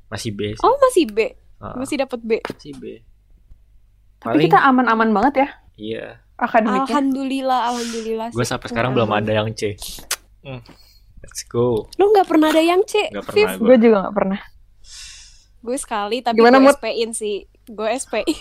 masih 0.08 0.32
B 0.32 0.54
sih. 0.54 0.64
Oh 0.64 0.76
masih 0.78 1.04
B, 1.08 1.18
Heeh, 1.32 1.76
masih 1.76 1.96
dapat 1.98 2.20
B. 2.22 2.32
masih 2.46 2.74
B. 2.76 2.84
Tapi 4.18 4.34
Paling- 4.34 4.46
kita 4.50 4.60
aman-aman 4.66 5.10
banget 5.14 5.34
ya. 5.38 5.50
Iya, 5.78 6.06
akademiknya. 6.42 6.90
Alhamdulillah, 6.90 7.60
alhamdulillah. 7.74 8.28
Gue 8.34 8.46
sampai 8.46 8.68
sekarang 8.70 8.98
belum 8.98 9.14
ada 9.14 9.32
yang 9.32 9.50
C. 9.54 9.78
Hmm. 10.42 10.62
Let's 11.22 11.44
go. 11.46 11.90
Lu 12.00 12.14
nggak 12.14 12.28
pernah 12.30 12.50
ada 12.50 12.64
yang 12.64 12.82
C? 12.88 13.10
Gak 13.14 13.26
pernah 13.30 13.58
gue. 13.58 13.66
Gue 13.66 13.78
juga 13.78 13.98
gak 14.10 14.16
pernah. 14.16 14.40
Gue 15.62 15.78
sekali, 15.78 16.24
tapi 16.24 16.40
Gimana, 16.40 16.64
gue 16.64 16.72
Mut? 16.72 16.78
SPin 16.80 17.10
sih. 17.12 17.38
Gue 17.68 17.90
SPin. 17.98 18.24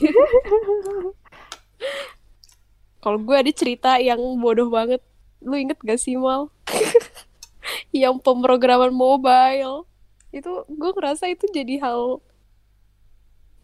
Kalau 3.02 3.18
gue 3.18 3.36
ada 3.36 3.52
cerita 3.52 3.98
yang 3.98 4.20
bodoh 4.38 4.70
banget. 4.70 5.02
Lu 5.42 5.58
inget 5.58 5.78
gak 5.82 5.98
sih, 5.98 6.14
Mal? 6.14 6.46
yang 7.94 8.22
pemrograman 8.22 8.94
mobile. 8.94 9.88
Itu 10.30 10.62
gue 10.70 10.90
ngerasa 10.94 11.26
itu 11.32 11.50
jadi 11.50 11.82
hal... 11.82 12.22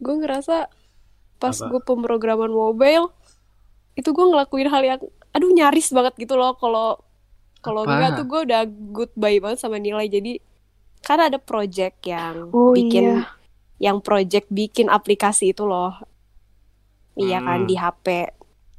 Gue 0.03 0.15
ngerasa 0.19 0.67
pas 1.43 1.57
gue 1.59 1.81
pemrograman 1.83 2.49
mobile, 2.49 3.11
itu 3.99 4.09
gue 4.09 4.27
ngelakuin 4.31 4.71
hal 4.71 4.83
yang... 4.87 5.01
Aduh, 5.35 5.51
nyaris 5.51 5.91
banget 5.91 6.15
gitu 6.17 6.39
loh 6.39 6.55
kalau... 6.55 7.03
Kalau 7.59 7.87
enggak 7.87 8.19
tuh 8.19 8.27
gue 8.27 8.41
udah 8.47 8.63
goodbye 8.67 9.39
banget 9.39 9.59
sama 9.59 9.79
nilai. 9.79 10.07
Jadi, 10.07 10.39
kan 11.03 11.19
ada 11.19 11.39
project 11.39 12.03
yang 12.07 12.51
Oh 12.51 12.75
bikin 12.75 13.23
iya. 13.23 13.27
yang 13.83 13.99
project 13.99 14.47
bikin 14.51 14.87
aplikasi 14.87 15.51
itu 15.51 15.67
loh. 15.67 15.95
Iya 17.15 17.39
kan 17.39 17.63
Hmm. 17.63 17.69
di 17.69 17.75
HP. 17.75 18.07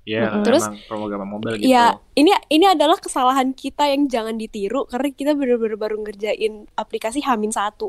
Ya, 0.03 0.28
Mm-mm. 0.28 0.43
Terus- 0.43 0.68
pemrograman 0.91 1.28
mobile 1.32 1.55
gitu. 1.55 1.72
Iya, 1.72 1.95
ini 2.20 2.36
ini 2.51 2.66
adalah 2.68 2.99
kesalahan 2.99 3.55
kita 3.55 3.88
yang 3.88 4.11
jangan 4.11 4.36
ditiru 4.36 4.84
karena 4.84 5.16
kita 5.16 5.32
bener-bener 5.32 5.80
baru 5.80 5.95
ngerjain 6.03 6.68
aplikasi 6.76 7.24
Hamin 7.24 7.55
satu. 7.55 7.88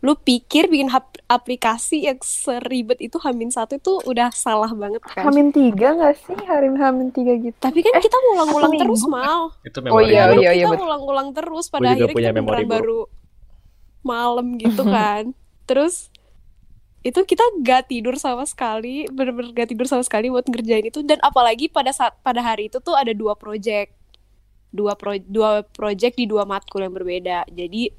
Lu 0.00 0.16
pikir 0.16 0.72
bikin 0.72 0.88
hap- 0.88 1.20
aplikasi 1.28 2.08
yang 2.08 2.16
seribet 2.24 2.96
itu 2.98 3.20
Hamin 3.20 3.52
satu 3.52 3.76
itu 3.76 3.92
udah 4.00 4.32
salah 4.32 4.72
banget 4.72 5.04
kan? 5.04 5.28
Hamin 5.28 5.52
tiga 5.52 5.92
gak 5.92 6.16
sih? 6.18 6.32
Hari 6.40 6.72
Hamin 6.72 7.12
tiga 7.12 7.36
gitu. 7.36 7.52
Tapi 7.60 7.84
kan 7.84 7.92
Eh, 7.92 8.00
kita 8.00 8.16
ngulang-ngulang 8.16 8.80
terus 8.80 9.04
minggu. 9.04 9.12
mal. 9.12 9.52
Itu 9.60 9.84
Oh 9.84 10.00
memori 10.00 10.08
iya, 10.08 10.24
buruk. 10.24 10.40
iya, 10.40 10.50
iya, 10.56 10.64
kita 10.64 10.76
ngulang-ngulang 10.80 11.28
terus 11.36 11.64
pada 11.68 11.92
akhirnya 11.92 12.16
punya 12.16 12.32
kita 12.32 12.40
memori 12.40 12.64
beneran 12.64 12.72
baru 12.80 13.00
malam 14.02 14.46
gitu 14.56 14.82
kan. 14.96 15.36
Terus 15.68 16.08
itu 17.00 17.20
kita 17.24 17.44
gak 17.60 17.88
tidur 17.88 18.16
sama 18.16 18.44
sekali, 18.44 19.04
bener-bener 19.08 19.52
gak 19.52 19.68
tidur 19.72 19.84
sama 19.84 20.04
sekali 20.04 20.28
buat 20.28 20.44
ngerjain 20.44 20.88
itu 20.88 21.00
dan 21.04 21.16
apalagi 21.20 21.68
pada 21.68 21.92
saat 21.92 22.16
pada 22.20 22.40
hari 22.40 22.68
itu 22.68 22.80
tuh 22.80 22.96
ada 22.96 23.12
dua 23.12 23.36
project. 23.36 23.92
Dua 24.70 24.94
pro, 24.94 25.18
dua 25.18 25.66
project 25.66 26.14
di 26.14 26.30
dua 26.30 26.46
matkul 26.46 26.80
yang 26.80 26.94
berbeda. 26.94 27.42
Jadi 27.50 27.90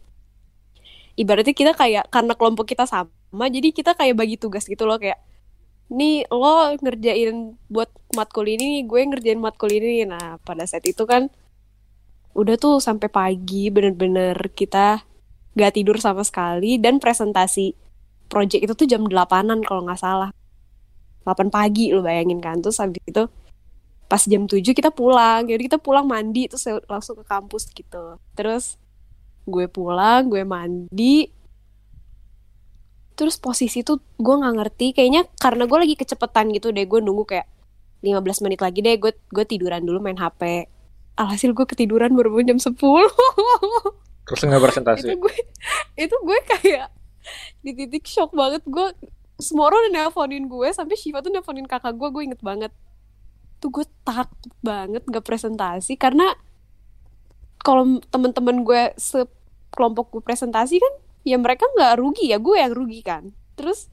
ibaratnya 1.19 1.55
kita 1.55 1.73
kayak 1.75 2.07
karena 2.11 2.33
kelompok 2.35 2.69
kita 2.71 2.87
sama, 2.87 3.45
jadi 3.51 3.71
kita 3.71 3.95
kayak 3.95 4.15
bagi 4.15 4.35
tugas 4.39 4.67
gitu 4.67 4.87
loh 4.87 4.99
kayak 4.99 5.19
nih 5.91 6.23
lo 6.31 6.75
ngerjain 6.79 7.59
buat 7.67 7.91
matkul 8.15 8.47
ini, 8.47 8.87
gue 8.87 9.01
ngerjain 9.03 9.39
matkul 9.39 9.71
ini. 9.71 10.07
Nah, 10.07 10.39
pada 10.43 10.63
saat 10.63 10.87
itu 10.87 11.03
kan 11.03 11.27
udah 12.31 12.55
tuh 12.55 12.79
sampai 12.79 13.11
pagi 13.11 13.67
bener-bener 13.67 14.35
kita 14.55 15.03
gak 15.51 15.75
tidur 15.75 15.99
sama 15.99 16.23
sekali 16.23 16.79
dan 16.79 16.95
presentasi 17.03 17.75
project 18.31 18.63
itu 18.63 18.73
tuh 18.73 18.87
jam 18.87 19.03
8-an 19.03 19.59
kalau 19.67 19.83
nggak 19.83 19.99
salah 19.99 20.31
8 21.27 21.51
pagi 21.51 21.91
lo 21.91 21.99
bayangin 21.99 22.39
kan 22.39 22.63
terus 22.63 22.79
habis 22.79 23.03
itu 23.03 23.27
pas 24.07 24.23
jam 24.23 24.47
7 24.47 24.63
kita 24.63 24.95
pulang 24.95 25.43
jadi 25.43 25.59
kita 25.59 25.77
pulang 25.77 26.07
mandi 26.07 26.47
terus 26.47 26.63
langsung 26.87 27.19
ke 27.19 27.25
kampus 27.27 27.67
gitu 27.75 28.15
terus 28.31 28.79
gue 29.51 29.67
pulang 29.67 30.31
gue 30.31 30.47
mandi. 30.47 31.27
Terus 33.19 33.37
posisi 33.37 33.83
tuh 33.83 33.99
gue 34.17 34.35
nggak 34.39 34.55
ngerti 34.57 34.87
kayaknya 34.95 35.27
karena 35.37 35.67
gue 35.67 35.77
lagi 35.77 35.95
kecepetan 35.99 36.49
gitu 36.55 36.71
deh 36.71 36.87
gue 36.87 36.99
nunggu 37.03 37.27
kayak 37.27 37.47
15 38.01 38.17
menit 38.47 38.59
lagi 38.63 38.81
deh 38.81 38.97
gue 38.97 39.11
gue 39.13 39.45
tiduran 39.45 39.85
dulu 39.85 40.01
main 40.01 40.17
HP 40.17 40.65
alhasil 41.19 41.53
gue 41.53 41.65
ketiduran 41.69 42.15
baru 42.17 42.33
jam 42.41 42.57
10 42.57 42.73
Terus 44.31 44.41
nggak 44.47 44.63
presentasi. 44.63 45.11
itu 45.11 45.17
gue 45.19 45.35
itu 45.99 46.15
gue 46.15 46.39
kayak 46.47 46.87
di 47.61 47.71
titik 47.75 48.07
shock 48.07 48.31
banget. 48.31 48.63
Gue 48.63 48.95
semua 49.41 49.67
orang 49.67 49.89
udah 49.89 49.91
nelponin 49.91 50.45
gue 50.47 50.69
sampai 50.71 50.95
Shiva 50.95 51.19
tuh 51.19 51.33
nelponin 51.33 51.67
kakak 51.67 51.99
gue 51.99 52.07
gue 52.09 52.23
inget 52.31 52.41
banget. 52.41 52.71
Tuh 53.59 53.69
gue 53.69 53.85
takut 54.07 54.53
banget 54.63 55.03
gak 55.03 55.25
presentasi 55.25 55.99
karena 55.99 56.31
kalau 57.61 57.99
temen-temen 58.09 58.65
gue 58.65 58.95
sekelompok 59.71 60.11
gue 60.11 60.21
presentasi 60.21 60.83
kan 60.83 60.93
ya 61.23 61.39
mereka 61.39 61.63
nggak 61.71 61.95
rugi 62.03 62.35
ya 62.35 62.37
gue 62.37 62.55
yang 62.59 62.75
rugi 62.75 62.99
kan. 63.01 63.31
Terus 63.55 63.87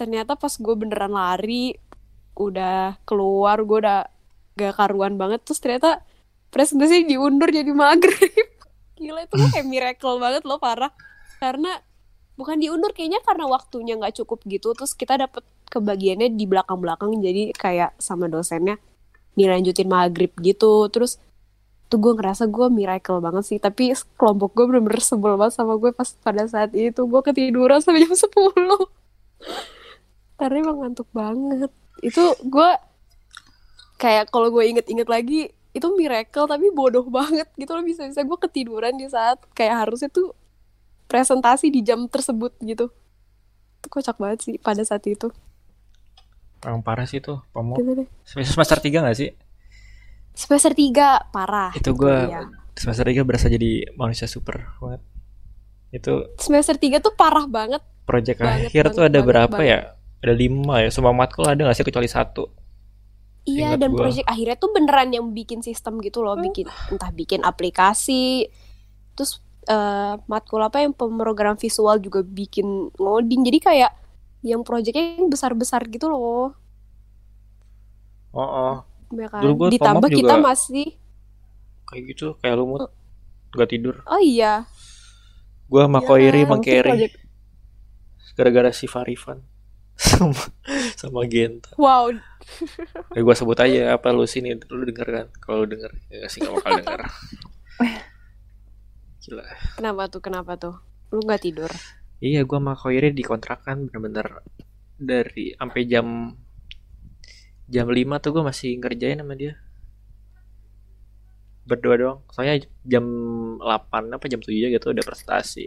ternyata 0.00 0.40
pas 0.40 0.52
gue 0.56 0.74
beneran 0.76 1.12
lari 1.12 1.76
udah 2.36 3.00
keluar 3.08 3.60
gue 3.64 3.78
udah 3.80 4.08
gak 4.56 4.76
karuan 4.76 5.16
banget 5.20 5.44
terus 5.44 5.60
ternyata 5.60 6.00
presentasi 6.48 7.04
diundur 7.04 7.52
jadi 7.52 7.68
maghrib. 7.76 8.48
Gila 9.00 9.28
itu 9.28 9.36
kayak 9.36 9.68
miracle 9.68 10.16
banget 10.16 10.48
loh 10.48 10.56
parah. 10.56 10.92
Karena 11.36 11.76
bukan 12.40 12.56
diundur 12.56 12.96
kayaknya 12.96 13.20
karena 13.20 13.44
waktunya 13.48 13.96
nggak 13.96 14.24
cukup 14.24 14.44
gitu 14.44 14.76
terus 14.76 14.92
kita 14.92 15.16
dapet 15.16 15.44
kebagiannya 15.72 16.36
di 16.36 16.44
belakang 16.44 16.80
belakang 16.80 17.16
jadi 17.20 17.52
kayak 17.56 17.96
sama 17.96 18.28
dosennya 18.28 18.80
dilanjutin 19.36 19.88
maghrib 19.88 20.32
gitu. 20.40 20.88
Terus 20.88 21.20
tuh 21.86 21.98
gue 22.02 22.12
ngerasa 22.18 22.50
gue 22.50 22.66
miracle 22.68 23.22
banget 23.22 23.44
sih. 23.46 23.58
Tapi 23.62 23.94
kelompok 24.18 24.58
gue 24.58 24.64
bener-bener 24.66 25.02
sebel 25.02 25.38
banget 25.38 25.54
sama 25.58 25.78
gue 25.78 25.90
pas 25.94 26.08
pada 26.22 26.44
saat 26.50 26.74
itu. 26.74 27.06
Gue 27.06 27.22
ketiduran 27.22 27.78
sampai 27.78 28.06
jam 28.06 28.14
10 28.14 28.26
karena 30.38 30.56
emang 30.60 30.78
ngantuk 30.84 31.08
banget. 31.14 31.70
Itu 32.02 32.36
gue 32.44 32.70
kayak 33.96 34.28
kalau 34.28 34.52
gue 34.52 34.64
inget-inget 34.68 35.08
lagi 35.08 35.48
itu 35.76 35.92
miracle 35.92 36.48
tapi 36.48 36.72
bodoh 36.72 37.06
banget 37.08 37.48
gitu 37.54 37.70
loh. 37.72 37.84
Bisa-bisa 37.86 38.26
gue 38.26 38.38
ketiduran 38.38 38.98
di 38.98 39.06
saat 39.08 39.40
kayak 39.54 39.86
harusnya 39.86 40.10
tuh 40.10 40.34
presentasi 41.06 41.70
di 41.70 41.80
jam 41.86 42.10
tersebut 42.10 42.52
gitu. 42.60 42.90
Itu 43.80 43.88
kocak 43.88 44.18
banget 44.18 44.42
sih 44.42 44.54
pada 44.58 44.82
saat 44.82 45.06
itu. 45.06 45.30
Orang 46.66 46.82
parah 46.82 47.06
sih 47.06 47.22
tuh, 47.22 47.46
gitu 47.78 48.02
deh 48.02 48.08
Semester 48.26 48.80
3 48.80 49.06
gak 49.06 49.14
sih? 49.14 49.30
Semester 50.36 50.72
3 50.76 51.32
parah 51.32 51.72
Itu 51.72 51.96
gue 51.96 52.16
iya. 52.28 52.44
semester 52.76 53.08
3 53.08 53.24
berasa 53.24 53.48
jadi 53.48 53.88
manusia 53.96 54.28
super 54.28 54.76
banget. 54.78 55.00
Itu 55.90 56.12
semester 56.36 56.76
3 56.76 57.00
tuh 57.00 57.16
parah 57.16 57.48
banget 57.48 57.80
project 58.04 58.38
Banget, 58.38 58.68
akhir 58.70 58.84
tuh 58.92 59.02
banget, 59.02 59.10
ada 59.10 59.18
banget, 59.18 59.28
berapa 59.28 59.58
banget. 59.58 59.72
ya? 59.72 59.78
Ada 60.22 60.32
lima 60.36 60.74
ya. 60.84 60.88
Semua 60.92 61.12
matkul 61.16 61.48
ada 61.48 61.60
gak 61.66 61.76
sih 61.76 61.86
kecuali 61.86 62.06
satu? 62.06 62.44
iya 63.46 63.74
Ingat 63.74 63.78
dan 63.78 63.90
gua. 63.94 63.98
project 64.02 64.26
akhirnya 64.26 64.56
tuh 64.58 64.70
beneran 64.74 65.10
yang 65.14 65.26
bikin 65.30 65.62
sistem 65.62 66.02
gitu 66.02 66.18
loh 66.26 66.34
bikin 66.34 66.66
entah 66.90 67.10
bikin 67.14 67.46
aplikasi 67.46 68.50
terus 69.14 69.38
eh, 69.70 70.14
matkul 70.26 70.58
apa 70.58 70.82
yang 70.82 70.90
pemrogram 70.90 71.54
visual 71.54 71.96
juga 72.02 72.26
bikin 72.26 72.90
ngoding 72.98 73.46
jadi 73.46 73.58
kayak 73.62 73.92
yang 74.42 74.62
projectnya 74.66 75.22
yang 75.22 75.30
besar-besar 75.30 75.86
gitu 75.88 76.10
loh 76.10 76.54
Oh, 78.36 78.42
oh. 78.42 78.74
Ya 79.08 79.28
kan 79.28 79.40
Dulu 79.40 79.52
gua 79.56 79.68
ditambah 79.68 80.08
kita 80.08 80.34
juga- 80.34 80.44
masih 80.44 80.88
kayak 81.86 82.02
gitu, 82.08 82.26
kayak 82.36 82.56
lumut. 82.56 82.90
Gak 83.48 83.70
tidur. 83.70 84.02
oh 84.04 84.18
iya 84.18 84.66
Gue 85.66 85.80
sama 85.80 85.98
Ya, 85.98 86.04
Koiri 86.04 86.40
sama 86.40 86.50
Mungkin 86.52 86.72
Kerry 86.76 87.08
gara-gara 88.32 88.70
si 88.70 88.84
Farifan 88.84 89.40
sama 89.96 90.36
sama 90.94 91.24
Genta. 91.24 91.72
wow 91.74 92.12
Ya 93.10 93.20
gue 93.20 93.34
sebut 93.34 93.56
aja 93.56 93.92
apa 93.92 94.10
lu 94.10 94.24
sini 94.24 94.52
lu 94.66 94.84
denger 94.84 95.08
kan? 95.08 95.26
Kalau 95.36 95.62
lu 95.62 95.68
denger 95.68 95.88
ya 96.08 96.26
sih 96.26 96.38
gak 96.38 96.52
bakal 96.54 96.72
denger. 96.76 97.00
Gila. 99.18 99.42
kenapa 99.74 100.02
tuh 100.06 100.20
kenapa 100.20 100.52
tuh 100.54 100.74
lu 101.08 101.20
nggak 101.20 101.42
tidur 101.42 101.70
Iya, 102.16 102.42
gua 102.42 102.56
sama 102.56 102.72
Koiri 102.72 103.12
dikontrakan 103.12 103.86
bener-bener 103.86 104.40
dari 104.94 105.52
sampai 105.52 105.82
jam 105.84 106.32
jam 107.66 107.86
5 107.88 108.22
tuh 108.22 108.30
gua 108.34 108.44
masih 108.50 108.78
ngerjain 108.78 109.18
sama 109.18 109.34
dia. 109.34 109.58
Berdua 111.66 111.94
doang. 111.98 112.18
Soalnya 112.30 112.62
jam 112.86 113.04
8 113.58 114.14
apa 114.14 114.24
jam 114.30 114.38
7 114.38 114.70
gitu 114.70 114.86
udah 114.94 115.04
prestasi. 115.04 115.66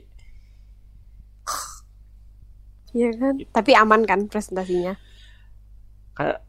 Iya 2.89 3.13
kan 3.21 3.37
Gitu. 3.37 3.45
tapi 3.53 3.77
aman 3.77 4.01
kan 4.01 4.25
presentasinya 4.25 4.97
Kayak 6.17 6.41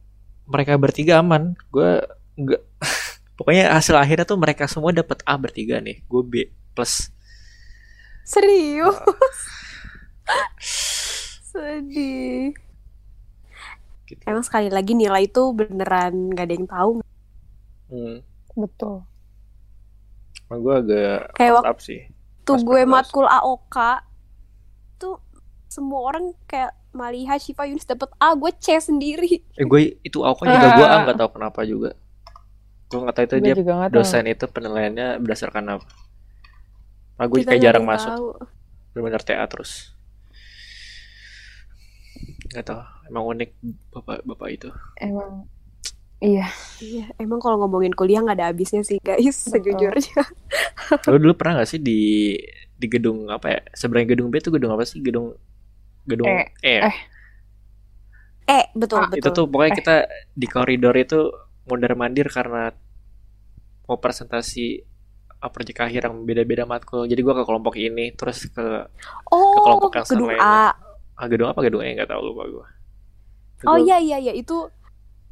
mereka 0.48 0.72
bertiga 0.80 1.20
aman. 1.20 1.52
Gua 1.68 2.00
enggak 2.38 2.62
Pokoknya 3.38 3.72
hasil 3.72 3.96
akhirnya 3.96 4.28
tuh 4.28 4.36
mereka 4.36 4.68
semua 4.68 4.92
dapat 4.92 5.24
A 5.24 5.32
bertiga 5.40 5.80
nih. 5.80 6.04
Gue 6.04 6.22
B 6.24 6.34
plus. 6.76 7.08
serius 8.20 8.94
sedih 11.50 12.54
Gitu. 14.10 14.22
emang 14.24 14.42
sekali 14.42 14.68
lagi 14.68 14.92
nilai 14.92 15.24
itu 15.24 15.42
beneran 15.50 16.12
gak 16.30 16.44
ada 16.44 16.54
yang 16.54 16.66
tahu 16.66 16.92
Hmm. 17.86 18.22
Betul. 18.52 19.02
Gue 20.48 20.74
agak 20.76 21.30
Kayak 21.32 21.62
up 21.64 21.78
sih. 21.78 22.06
tuh 22.40 22.58
gue 22.60 22.82
matkul 22.84 23.22
AOK 23.24 23.76
tuh 24.96 25.18
semua 25.66 26.00
orang 26.04 26.30
kayak 26.44 26.70
Maliha, 26.90 27.34
Shiva, 27.36 27.62
Yunus 27.64 27.82
dapet 27.84 28.10
A, 28.16 28.34
gue 28.34 28.50
C 28.56 28.74
sendiri. 28.76 29.42
Eh 29.52 29.62
gue 29.62 29.98
itu 30.00 30.18
aku 30.20 30.42
juga 30.44 30.68
gue 30.72 30.86
A 30.86 30.96
nggak 31.00 31.16
tahu 31.16 31.30
kenapa 31.32 31.62
juga. 31.62 31.94
Gue 32.86 32.98
nggak 33.00 33.10
tahu 33.12 33.24
itu 33.24 33.34
Gue 33.36 33.44
dia 33.44 33.54
juga 33.54 33.72
nggak 33.76 33.90
tahu. 33.90 33.96
dosen 33.96 34.24
itu 34.26 34.44
penilaiannya 34.44 35.06
berdasarkan 35.18 35.64
apa. 35.72 35.86
Nah, 37.14 37.26
gue 37.26 37.38
Kita 37.38 37.50
kayak 37.52 37.62
jarang 37.64 37.84
masuk, 37.84 38.10
tahu. 38.12 38.26
benar-benar 38.90 39.22
TA 39.22 39.44
terus. 39.44 39.94
Gak 42.50 42.66
tahu, 42.66 42.82
emang 43.10 43.24
unik 43.26 43.50
bapak 43.90 44.22
bapak 44.22 44.48
itu. 44.54 44.68
Emang 45.02 45.50
iya. 46.22 46.46
Iya, 46.78 47.10
emang 47.18 47.42
kalau 47.42 47.58
ngomongin 47.60 47.92
kuliah 47.92 48.22
nggak 48.22 48.38
ada 48.38 48.48
habisnya 48.54 48.86
sih 48.86 49.02
guys, 49.02 49.50
Betul. 49.50 49.74
sejujurnya. 49.74 50.22
Lo 51.10 51.16
dulu 51.18 51.34
pernah 51.34 51.60
gak 51.62 51.70
sih 51.74 51.80
di 51.82 52.36
di 52.80 52.86
gedung 52.88 53.28
apa 53.28 53.46
ya? 53.50 53.60
Sebenarnya 53.74 54.16
gedung 54.16 54.28
B 54.32 54.38
itu 54.38 54.48
gedung 54.54 54.72
apa 54.72 54.86
sih? 54.86 55.02
Gedung 55.02 55.34
gedung 56.08 56.30
E. 56.30 56.54
E. 56.64 56.74
Eh. 56.86 56.96
Eh, 58.50 58.64
betul, 58.74 58.98
Ah, 58.98 59.06
betul. 59.06 59.20
itu 59.22 59.28
tuh 59.30 59.46
pokoknya 59.46 59.72
Eh. 59.74 59.78
kita 59.78 59.96
di 60.34 60.46
koridor 60.50 60.94
itu 60.98 61.30
mondar 61.70 61.94
mandir 61.94 62.26
karena 62.26 62.74
mau 63.86 63.98
presentasi 63.98 64.82
uh, 65.38 65.50
proyek 65.50 65.82
akhir 65.86 66.10
yang 66.10 66.16
beda-beda 66.26 66.66
matkul. 66.66 67.06
Jadi 67.06 67.20
gua 67.22 67.34
ke 67.38 67.44
kelompok 67.46 67.74
ini, 67.78 68.10
terus 68.14 68.46
ke 68.50 68.66
oh, 69.30 69.54
ke 69.54 69.58
kelompok 69.62 69.90
yang 69.98 70.06
gedung 70.06 70.28
lainnya. 70.34 70.46
A. 70.46 70.74
ah, 71.20 71.26
gedung 71.30 71.48
apa 71.52 71.60
gedung 71.62 71.82
E 71.84 71.94
nggak 71.94 72.10
tahu 72.10 72.22
lupa 72.32 72.44
gua. 72.50 72.66
Oh 73.68 73.76
iya 73.76 74.00
iya 74.00 74.16
iya 74.16 74.32
itu 74.32 74.68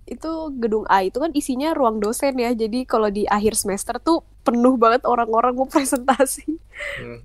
itu 0.09 0.31
gedung 0.57 0.89
A 0.89 1.05
itu 1.05 1.21
kan 1.21 1.33
isinya 1.37 1.77
ruang 1.77 2.01
dosen 2.01 2.37
ya. 2.37 2.53
Jadi 2.57 2.89
kalau 2.89 3.13
di 3.13 3.29
akhir 3.29 3.57
semester 3.57 4.01
tuh 4.01 4.25
penuh 4.45 4.81
banget 4.81 5.05
orang-orang 5.05 5.53
mau 5.57 5.69
presentasi. 5.69 6.49
Hmm. 7.01 7.21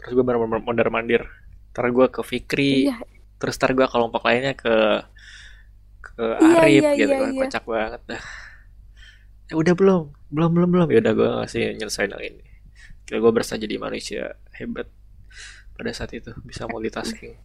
Terus 0.00 0.12
gue 0.12 0.24
bener-bener 0.24 0.60
mondar 0.60 0.88
mandir. 0.92 1.22
Ntar 1.72 1.88
gue 1.88 2.06
ke 2.12 2.20
Fikri, 2.20 2.92
Iya. 2.92 3.00
terus 3.40 3.56
ntar 3.56 3.72
gue 3.72 3.86
kelompok 3.88 4.28
lainnya 4.28 4.52
ke 4.52 4.74
ke 6.02 6.24
Iya, 6.44 6.58
Arif 6.60 6.82
iya, 6.84 6.90
gitu 7.00 7.08
iya, 7.08 7.16
kan, 7.16 7.30
iya. 7.32 7.40
kocak 7.40 7.64
banget 7.64 8.02
dah. 8.04 8.22
Ya 9.48 9.54
udah 9.56 9.74
belum, 9.76 10.02
belum 10.28 10.50
belum 10.52 10.68
belum. 10.68 10.88
Ya 10.92 10.98
udah 11.00 11.12
gue 11.16 11.28
ngasih 11.40 11.62
nyelesain 11.80 12.12
yang 12.12 12.20
ini. 12.20 12.44
Kira 13.08 13.18
gue 13.24 13.32
berasa 13.32 13.56
jadi 13.56 13.76
manusia 13.80 14.36
hebat 14.52 14.88
pada 15.72 15.90
saat 15.96 16.12
itu 16.12 16.36
bisa 16.44 16.68
multitasking. 16.68 17.36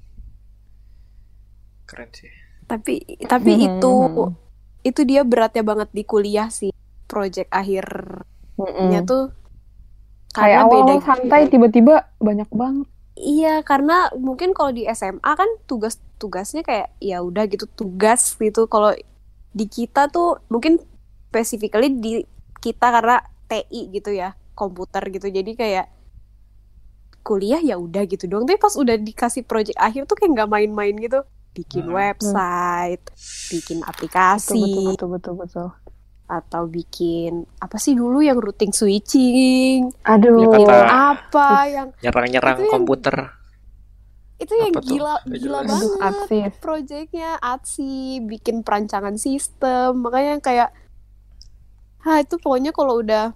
Keren 1.89 2.09
sih. 2.13 2.31
Tapi 2.67 2.93
tapi 3.31 3.51
Mhm, 3.53 3.67
itu 3.67 3.93
mhm. 4.03 4.29
itu 4.89 5.01
dia 5.09 5.21
beratnya 5.27 5.63
banget 5.69 5.89
di 5.97 6.03
kuliah 6.07 6.49
sih. 6.51 6.71
Project 7.11 7.49
akhirnya 7.51 8.25
Mm-mm. 8.59 9.07
tuh 9.09 9.31
Kayak 10.39 10.59
karena 10.59 10.61
beda 10.71 10.95
awal 10.95 11.01
santai 11.05 11.41
tiba-tiba 11.51 11.95
banyak 12.27 12.49
banget. 12.61 12.87
Iya, 13.17 13.65
karena 13.69 13.93
mungkin 14.27 14.49
kalau 14.57 14.71
di 14.77 14.83
SMA 14.85 15.31
kan 15.41 15.49
tugas-tugasnya 15.69 16.61
kayak 16.69 16.87
ya 17.01 17.17
udah 17.25 17.43
gitu 17.53 17.65
tugas 17.79 18.21
gitu. 18.37 18.61
Kalau 18.73 18.93
di 19.57 19.65
kita 19.75 20.01
tuh 20.15 20.37
mungkin 20.53 20.73
specifically 21.29 21.89
di 22.03 22.11
kita 22.63 22.87
karena 22.95 23.17
TI 23.49 23.81
gitu 23.95 24.11
ya, 24.21 24.29
komputer 24.59 25.03
gitu. 25.15 25.27
Jadi 25.37 25.51
kayak 25.61 25.85
kuliah 27.27 27.59
ya 27.59 27.75
udah 27.75 28.03
gitu 28.07 28.25
dong. 28.31 28.43
Tapi 28.47 28.57
pas 28.59 28.73
udah 28.77 28.95
dikasih 29.07 29.43
project 29.43 29.77
akhir 29.87 30.07
tuh 30.09 30.15
kayak 30.19 30.31
nggak 30.35 30.49
main-main 30.53 30.95
gitu. 31.05 31.19
Bikin 31.57 31.83
Hmm. 31.83 31.97
website, 31.97 33.01
bikin 33.49 33.81
Betul, 33.81 33.89
aplikasi, 33.89 34.61
betul, 34.61 34.85
betul, 34.87 35.07
betul, 35.09 35.33
betul. 35.41 35.67
atau 36.27 36.67
bikin 36.67 37.47
apa 37.57 37.79
sih 37.79 37.95
dulu 37.95 38.19
yang 38.19 38.35
routing 38.35 38.69
switching, 38.69 39.95
Aduh. 40.03 40.37
bikin 40.37 40.67
Peta. 40.67 41.15
apa 41.15 41.49
yang 41.65 41.87
Nyerang-nyerang 41.97 42.57
Itu 42.57 42.63
yang- 42.63 42.73
komputer. 42.75 43.15
itu 44.37 44.53
yang 44.53 44.69
Apa 44.69 44.81
tuh? 44.83 44.89
gila 44.91 45.15
gila 45.25 45.59
banget. 45.63 45.89
Aduh, 45.97 46.51
proyeknya 46.59 47.39
Atsi 47.39 48.19
bikin 48.21 48.61
perancangan 48.61 49.15
sistem 49.15 49.97
makanya 49.97 50.37
kayak 50.37 50.69
ah 52.03 52.19
itu 52.19 52.37
pokoknya 52.37 52.69
kalau 52.69 52.99
udah 52.99 53.33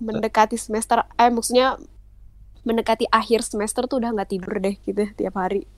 mendekati 0.00 0.56
semester 0.56 1.04
eh 1.14 1.28
maksudnya 1.28 1.76
mendekati 2.64 3.04
akhir 3.06 3.40
semester 3.40 3.84
tuh 3.84 4.00
udah 4.00 4.10
nggak 4.10 4.30
tidur 4.30 4.58
deh 4.58 4.74
gitu 4.80 5.06
tiap 5.14 5.36
hari 5.36 5.68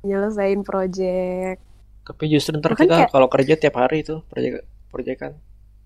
nyelesain 0.00 0.60
project 0.62 1.58
Tapi 2.02 2.24
justru 2.26 2.56
ntar 2.56 2.72
Bahkan 2.72 2.84
kita 2.86 2.94
kayak- 3.04 3.12
kalau 3.12 3.28
kerja 3.28 3.54
tiap 3.54 3.76
hari 3.76 4.00
itu 4.00 4.24
proyek 4.24 4.64
proyekan. 4.88 5.36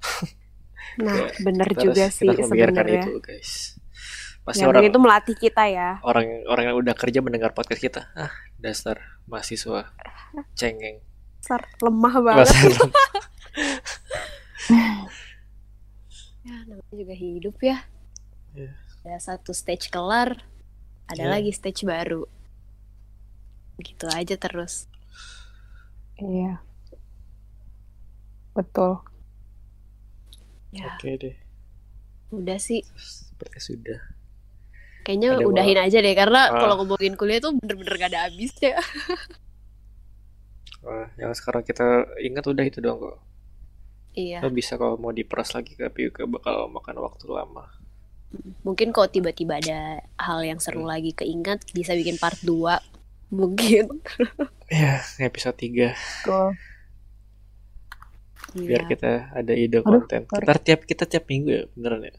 nah 1.03 1.15
Ya, 1.15 1.27
bener 1.41 1.67
Kita 1.69 1.83
juga 1.83 2.03
harus- 2.07 2.15
sih 2.15 2.27
kita 2.27 2.33
harus 2.37 2.47
membiarkan 2.47 2.85
sebenarnya 2.85 3.03
itu 3.03 3.13
guys. 3.19 3.53
Pasti 4.43 4.61
yang 4.61 4.71
orang 4.71 4.85
itu 4.85 4.99
melatih 4.99 5.37
kita 5.39 5.63
ya 5.67 5.91
orang 6.03 6.27
orang 6.47 6.65
yang 6.67 6.77
udah 6.77 6.95
kerja 6.95 7.23
mendengar 7.23 7.51
podcast 7.53 7.79
kita 7.81 8.03
ah 8.13 8.31
dasar 8.59 8.99
mahasiswa 9.25 9.95
cengeng 10.53 10.99
Dasar 11.39 11.63
lemah 11.79 12.15
banget 12.21 12.51
Dasar 12.51 12.71
ya 16.43 16.55
namanya 16.67 16.91
juga 16.93 17.15
hidup 17.15 17.57
ya 17.63 17.79
Iya. 18.53 18.71
ada 19.07 19.19
satu 19.19 19.55
stage 19.55 19.89
kelar 19.89 20.43
ada 21.07 21.23
Iya. 21.23 21.31
lagi 21.31 21.51
stage 21.55 21.83
baru 21.83 22.27
gitu 23.79 24.09
aja 24.09 24.35
terus. 24.37 24.87
Iya. 26.17 26.61
Betul. 28.53 29.01
ya. 30.71 30.97
Oke 30.97 31.17
deh. 31.17 31.37
Udah 32.31 32.57
sih. 32.57 32.81
Seperti 32.97 33.59
sudah. 33.61 34.01
Kayaknya 35.03 35.29
Ada 35.37 35.45
udahin 35.45 35.79
aja 35.79 35.97
deh 35.99 36.15
karena 36.15 36.47
Ah. 36.47 36.57
kalau 36.57 36.75
ngomongin 36.81 37.13
kuliah 37.13 37.39
tuh 37.39 37.53
bener-bener 37.59 37.93
gak 37.99 38.11
ada 38.13 38.25
habisnya. 38.25 38.79
Wah, 40.83 41.07
yang 41.15 41.31
sekarang 41.33 41.63
kita 41.63 42.07
ingat 42.19 42.43
udah 42.43 42.63
itu 42.63 42.79
doang 42.79 42.99
kok. 43.01 43.17
Iya. 44.13 44.41
Lo 44.41 44.49
bisa 44.49 44.75
kalau 44.75 44.97
mau 44.97 45.11
diperas 45.11 45.53
lagi 45.53 45.73
ke 45.73 45.87
PUK 45.87 46.27
bakal 46.31 46.69
makan 46.69 46.97
waktu 47.01 47.25
lama. 47.29 47.65
Mungkin 48.63 48.91
kalau 48.91 49.07
tiba-tiba 49.07 49.57
ada 49.57 50.01
hal 50.17 50.41
yang 50.41 50.57
seru 50.57 50.83
Hmm. 50.83 50.91
lagi 50.91 51.13
keingat 51.13 51.63
bisa 51.71 51.93
bikin 51.93 52.17
part 52.17 52.37
2 52.41 52.81
mungkin 53.33 53.89
ya 54.69 55.01
episode 55.19 55.57
3 55.57 55.89
Betul. 55.89 56.49
biar 58.55 58.83
Iya. 58.83 58.87
kita 58.87 59.11
ada 59.33 59.53
ide 59.55 59.79
Aduh, 59.79 59.89
konten 59.89 60.21
sorry. 60.27 60.45
kita 60.45 60.55
tiap 60.61 60.81
kita 60.85 61.05
tiap 61.07 61.25
minggu 61.27 61.51
ya 61.51 61.65
beneran 61.73 62.05
ya 62.05 62.15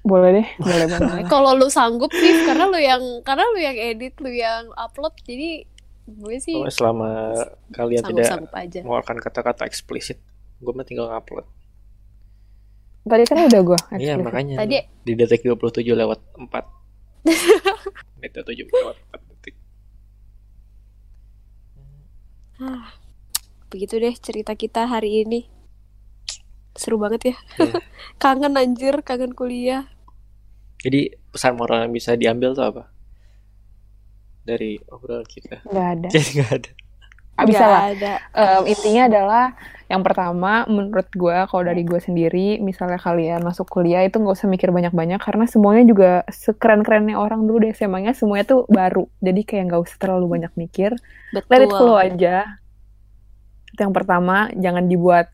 Boleh 0.00 0.30
deh, 0.32 0.48
boleh 0.62 0.86
banget. 0.88 1.26
kalau 1.26 1.50
lu 1.52 1.66
sanggup 1.66 2.08
sih 2.10 2.46
karena 2.46 2.64
lu 2.64 2.78
yang 2.78 3.02
karena 3.20 3.44
lu 3.44 3.58
yang 3.58 3.74
edit 3.76 4.14
lu 4.16 4.30
yang 4.30 4.70
upload 4.72 5.12
jadi 5.20 5.66
gue 6.06 6.36
sih 6.38 6.54
Pokoknya 6.54 6.72
selama 6.72 7.08
kalian 7.68 8.02
tidak 8.06 8.48
aja 8.48 8.80
mengeluarkan 8.80 9.18
kata-kata 9.18 9.62
eksplisit 9.64 10.16
gue 10.56 10.72
mah 10.72 10.82
tinggal 10.82 11.06
ngupload 11.06 11.44
Tadi 13.02 13.22
kan 13.22 13.38
udah 13.44 13.60
gue. 13.62 13.78
iya 13.98 14.14
makanya 14.16 14.56
tadi 14.58 14.78
di 15.02 15.12
detik 15.12 15.42
27 15.42 15.58
lewat 15.84 16.18
4 16.32 16.48
menit 18.16 18.30
27 18.32 18.66
lewat 18.66 18.96
4 19.12 19.28
detik 19.28 19.54
ah, 22.60 22.88
begitu 23.70 23.94
deh 24.02 24.14
cerita 24.16 24.52
kita 24.56 24.86
hari 24.88 25.24
ini 25.24 25.40
seru 26.76 26.96
banget 27.00 27.32
ya 27.32 27.36
Iya. 27.58 27.74
kangen 28.22 28.54
anjir 28.60 28.94
kangen 29.08 29.32
kuliah 29.32 29.84
Jadi 30.84 31.00
pesan 31.32 31.56
moral 31.58 31.88
yang 31.88 31.92
bisa 31.96 32.14
diambil 32.14 32.54
tuh 32.54 32.64
apa? 32.70 32.82
Dari 34.46 34.78
obrolan 34.94 35.26
kita. 35.26 35.66
Nggak 35.66 35.88
ada. 35.98 36.08
Jadi 36.14 36.28
nggak 36.38 36.52
ada. 36.58 36.70
Ah, 37.36 37.44
bisa 37.44 37.64
lah. 37.64 37.80
ada. 37.92 38.12
Em, 38.32 38.72
intinya 38.72 39.02
adalah 39.12 39.44
yang 39.86 40.02
pertama 40.02 40.66
menurut 40.66 41.06
gue 41.14 41.36
kalau 41.46 41.62
dari 41.62 41.86
gue 41.86 42.00
sendiri 42.02 42.58
misalnya 42.58 42.98
kalian 42.98 43.38
masuk 43.46 43.70
kuliah 43.70 44.02
itu 44.02 44.18
nggak 44.18 44.34
usah 44.34 44.50
mikir 44.50 44.74
banyak-banyak 44.74 45.22
karena 45.22 45.46
semuanya 45.46 45.84
juga 45.86 46.10
sekeren-kerennya 46.26 47.14
orang 47.14 47.46
dulu 47.46 47.62
deh 47.62 47.72
SMA-nya 47.76 48.16
semuanya 48.16 48.50
tuh 48.50 48.60
baru. 48.66 49.06
Jadi 49.22 49.40
kayak 49.46 49.62
nggak 49.70 49.82
usah 49.86 49.96
terlalu 50.02 50.26
banyak 50.40 50.52
mikir. 50.58 50.96
Let 51.30 51.46
it 51.62 51.70
flow 51.70 51.94
betul 51.94 52.02
aja. 52.02 52.36
Itu 53.70 53.80
yang 53.86 53.94
pertama 53.94 54.50
jangan 54.56 54.84
dibuat 54.90 55.30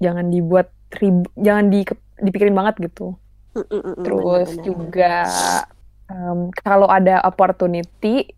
jangan 0.00 0.26
dibuat 0.32 0.72
rib 1.02 1.26
jangan 1.36 1.68
di, 1.68 1.84
dipikirin 2.22 2.56
banget 2.56 2.88
gitu. 2.88 3.18
Mm, 3.52 3.68
mm, 3.68 3.82
mm, 3.84 3.94
terus 4.00 4.50
juga 4.64 5.16
em, 6.08 6.48
kalau 6.56 6.88
ada 6.88 7.20
opportunity 7.28 8.32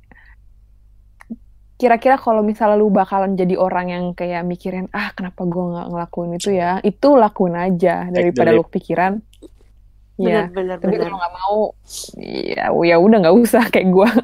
kira-kira 1.84 2.16
kalau 2.16 2.40
misalnya 2.40 2.80
lu 2.80 2.88
bakalan 2.88 3.36
jadi 3.36 3.60
orang 3.60 3.92
yang 3.92 4.04
kayak 4.16 4.40
mikirin 4.48 4.88
ah 4.96 5.12
kenapa 5.12 5.44
gua 5.44 5.64
nggak 5.68 5.88
ngelakuin 5.92 6.30
itu 6.40 6.50
ya? 6.56 6.80
Itu 6.80 7.20
lakuin 7.20 7.60
aja 7.60 8.08
daripada 8.08 8.56
lu 8.56 8.64
pikiran 8.64 9.20
ya 10.14 10.46
benar-benar 10.46 10.78
tapi 10.78 10.94
benar. 10.94 11.10
kalau 11.10 11.16
nggak 11.18 11.34
mau 11.34 11.58
ya 12.22 12.70
ya 12.70 12.96
udah 13.02 13.18
nggak 13.20 13.36
usah 13.36 13.64
kayak 13.72 13.88
gua. 13.92 14.08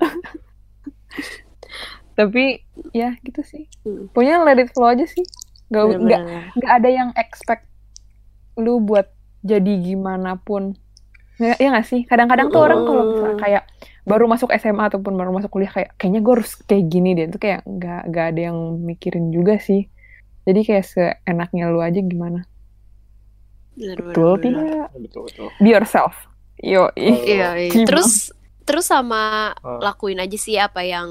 Tapi 2.19 2.65
ya 2.97 3.13
gitu 3.21 3.45
sih. 3.45 3.69
Hmm. 3.85 4.09
pokoknya 4.13 4.41
let 4.41 4.57
it 4.57 4.73
flow 4.73 4.89
aja 4.89 5.05
sih. 5.05 5.25
Nggak 5.69 5.85
nggak 6.01 6.23
nggak 6.57 6.73
ada 6.73 6.89
yang 6.89 7.11
expect 7.13 7.69
lu 8.57 8.81
buat 8.81 9.13
jadi 9.45 9.85
gimana 9.85 10.41
pun. 10.41 10.81
Ya, 11.37 11.61
ya 11.61 11.77
nggak 11.77 11.89
sih? 11.89 12.09
Kadang-kadang 12.09 12.49
tuh 12.49 12.61
orang 12.61 12.81
kalau 12.89 13.03
misalnya 13.13 13.37
kayak 13.41 13.65
baru 14.11 14.27
masuk 14.27 14.51
SMA 14.53 14.91
ataupun 14.91 15.15
baru 15.15 15.31
masuk 15.31 15.51
kuliah 15.51 15.71
kayak 15.71 15.91
kayaknya 15.95 16.21
gue 16.21 16.33
harus 16.35 16.53
kayak 16.67 16.85
gini 16.87 17.15
deh 17.15 17.27
itu 17.31 17.39
kayak 17.39 17.61
nggak 17.65 18.01
nggak 18.11 18.27
ada 18.31 18.41
yang 18.51 18.59
mikirin 18.83 19.31
juga 19.31 19.55
sih 19.57 19.87
jadi 20.43 20.61
kayak 20.61 20.85
seenaknya 20.85 21.71
lu 21.71 21.79
aja 21.79 22.01
gimana 22.03 22.43
Bener, 23.73 23.97
betul 24.03 24.33
bener. 24.37 24.67
tidak 24.67 24.89
betul 24.99 25.23
betul 25.25 25.49
be 25.57 25.71
yourself 25.71 26.15
yo. 26.61 26.93
Iya, 26.93 27.57
iya. 27.57 27.73
Terus 27.89 28.35
terus 28.69 28.85
sama 28.85 29.55
Oh. 29.65 29.81
lakuin 29.81 30.21
aja 30.21 30.37
sih 30.37 30.61
apa 30.61 30.85
yang 30.85 31.09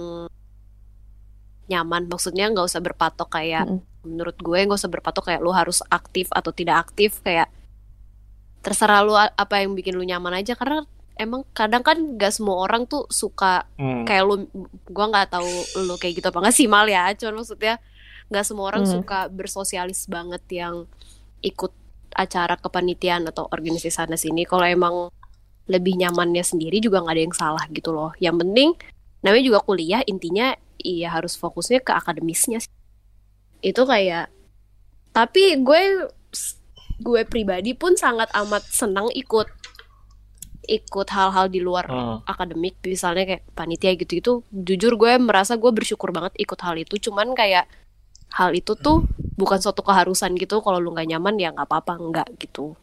nyaman. 1.65 2.05
Maksudnya 2.05 2.49
nggak 2.49 2.67
usah 2.67 2.81
berpatok 2.81 3.29
kayak 3.31 3.65
Mm-mm. 3.65 3.81
menurut 4.05 4.37
gue 4.37 4.59
nggak 4.61 4.77
usah 4.77 4.91
berpatok 4.91 5.23
kayak 5.25 5.41
lu 5.41 5.49
harus 5.49 5.81
aktif 5.89 6.29
atau 6.29 6.53
tidak 6.53 6.85
aktif 6.85 7.17
kayak 7.21 7.49
terserah 8.61 9.01
lu 9.01 9.15
apa 9.15 9.55
yang 9.57 9.73
bikin 9.73 9.95
lu 9.95 10.03
nyaman 10.03 10.37
aja 10.37 10.53
karena 10.53 10.85
emang 11.19 11.43
kadang 11.51 11.83
kan 11.83 11.97
gak 12.15 12.31
semua 12.31 12.63
orang 12.63 12.87
tuh 12.87 13.03
suka 13.11 13.67
Hmm. 13.75 14.07
kayak 14.07 14.23
lu 14.23 14.35
gua 14.87 15.11
nggak 15.11 15.35
tahu 15.35 15.49
lu 15.83 15.99
kayak 15.99 16.23
gitu 16.23 16.27
apa 16.31 16.39
nggak 16.39 16.55
sih 16.55 16.65
mal 16.65 16.87
ya 16.87 17.11
cuman 17.13 17.43
maksudnya 17.43 17.75
nggak 18.31 18.45
semua 18.47 18.65
orang 18.71 18.87
Hmm. 18.87 19.03
suka 19.03 19.27
bersosialis 19.27 20.07
banget 20.07 20.41
yang 20.49 20.87
ikut 21.43 21.75
acara 22.15 22.55
kepanitiaan 22.55 23.27
atau 23.27 23.45
organisasi 23.51 23.91
sana 23.91 24.15
sini 24.15 24.47
kalau 24.47 24.63
emang 24.63 24.95
lebih 25.69 25.99
nyamannya 25.99 26.41
sendiri 26.41 26.81
juga 26.81 27.03
nggak 27.03 27.13
ada 27.13 27.23
yang 27.23 27.35
salah 27.35 27.65
gitu 27.69 27.93
loh 27.93 28.15
yang 28.17 28.39
penting 28.39 28.73
namanya 29.21 29.43
juga 29.45 29.59
kuliah 29.61 30.01
intinya 30.07 30.55
iya 30.79 31.11
harus 31.11 31.35
fokusnya 31.35 31.83
ke 31.83 31.91
akademisnya 31.91 32.63
sih. 32.63 32.71
itu 33.59 33.83
kayak 33.83 34.31
tapi 35.11 35.59
gue 35.59 36.07
gue 36.99 37.21
pribadi 37.27 37.75
pun 37.75 37.95
sangat 37.95 38.31
amat 38.33 38.63
senang 38.65 39.11
ikut 39.11 39.47
ikut 40.65 41.07
hal-hal 41.09 41.47
di 41.47 41.63
luar 41.63 41.85
Hmm. 41.87 42.17
akademik 42.25 42.77
misalnya 42.83 43.23
kayak 43.25 43.43
panitia 43.53 43.95
gitu-gitu 43.95 44.43
jujur 44.51 44.97
gue 44.97 45.11
merasa 45.17 45.55
gue 45.55 45.71
bersyukur 45.71 46.11
banget 46.11 46.35
ikut 46.35 46.59
hal 46.59 46.75
itu 46.75 47.09
cuman 47.09 47.31
kayak 47.33 47.65
hal 48.29 48.51
itu 48.53 48.75
tuh 48.75 49.07
bukan 49.39 49.57
suatu 49.57 49.81
keharusan 49.81 50.35
gitu 50.35 50.61
kalau 50.61 50.77
lu 50.77 50.91
nggak 50.93 51.09
nyaman 51.09 51.39
ya 51.39 51.49
nggak 51.55 51.65
apa-apa 51.65 51.93
nggak 51.97 52.27
gitu 52.37 52.75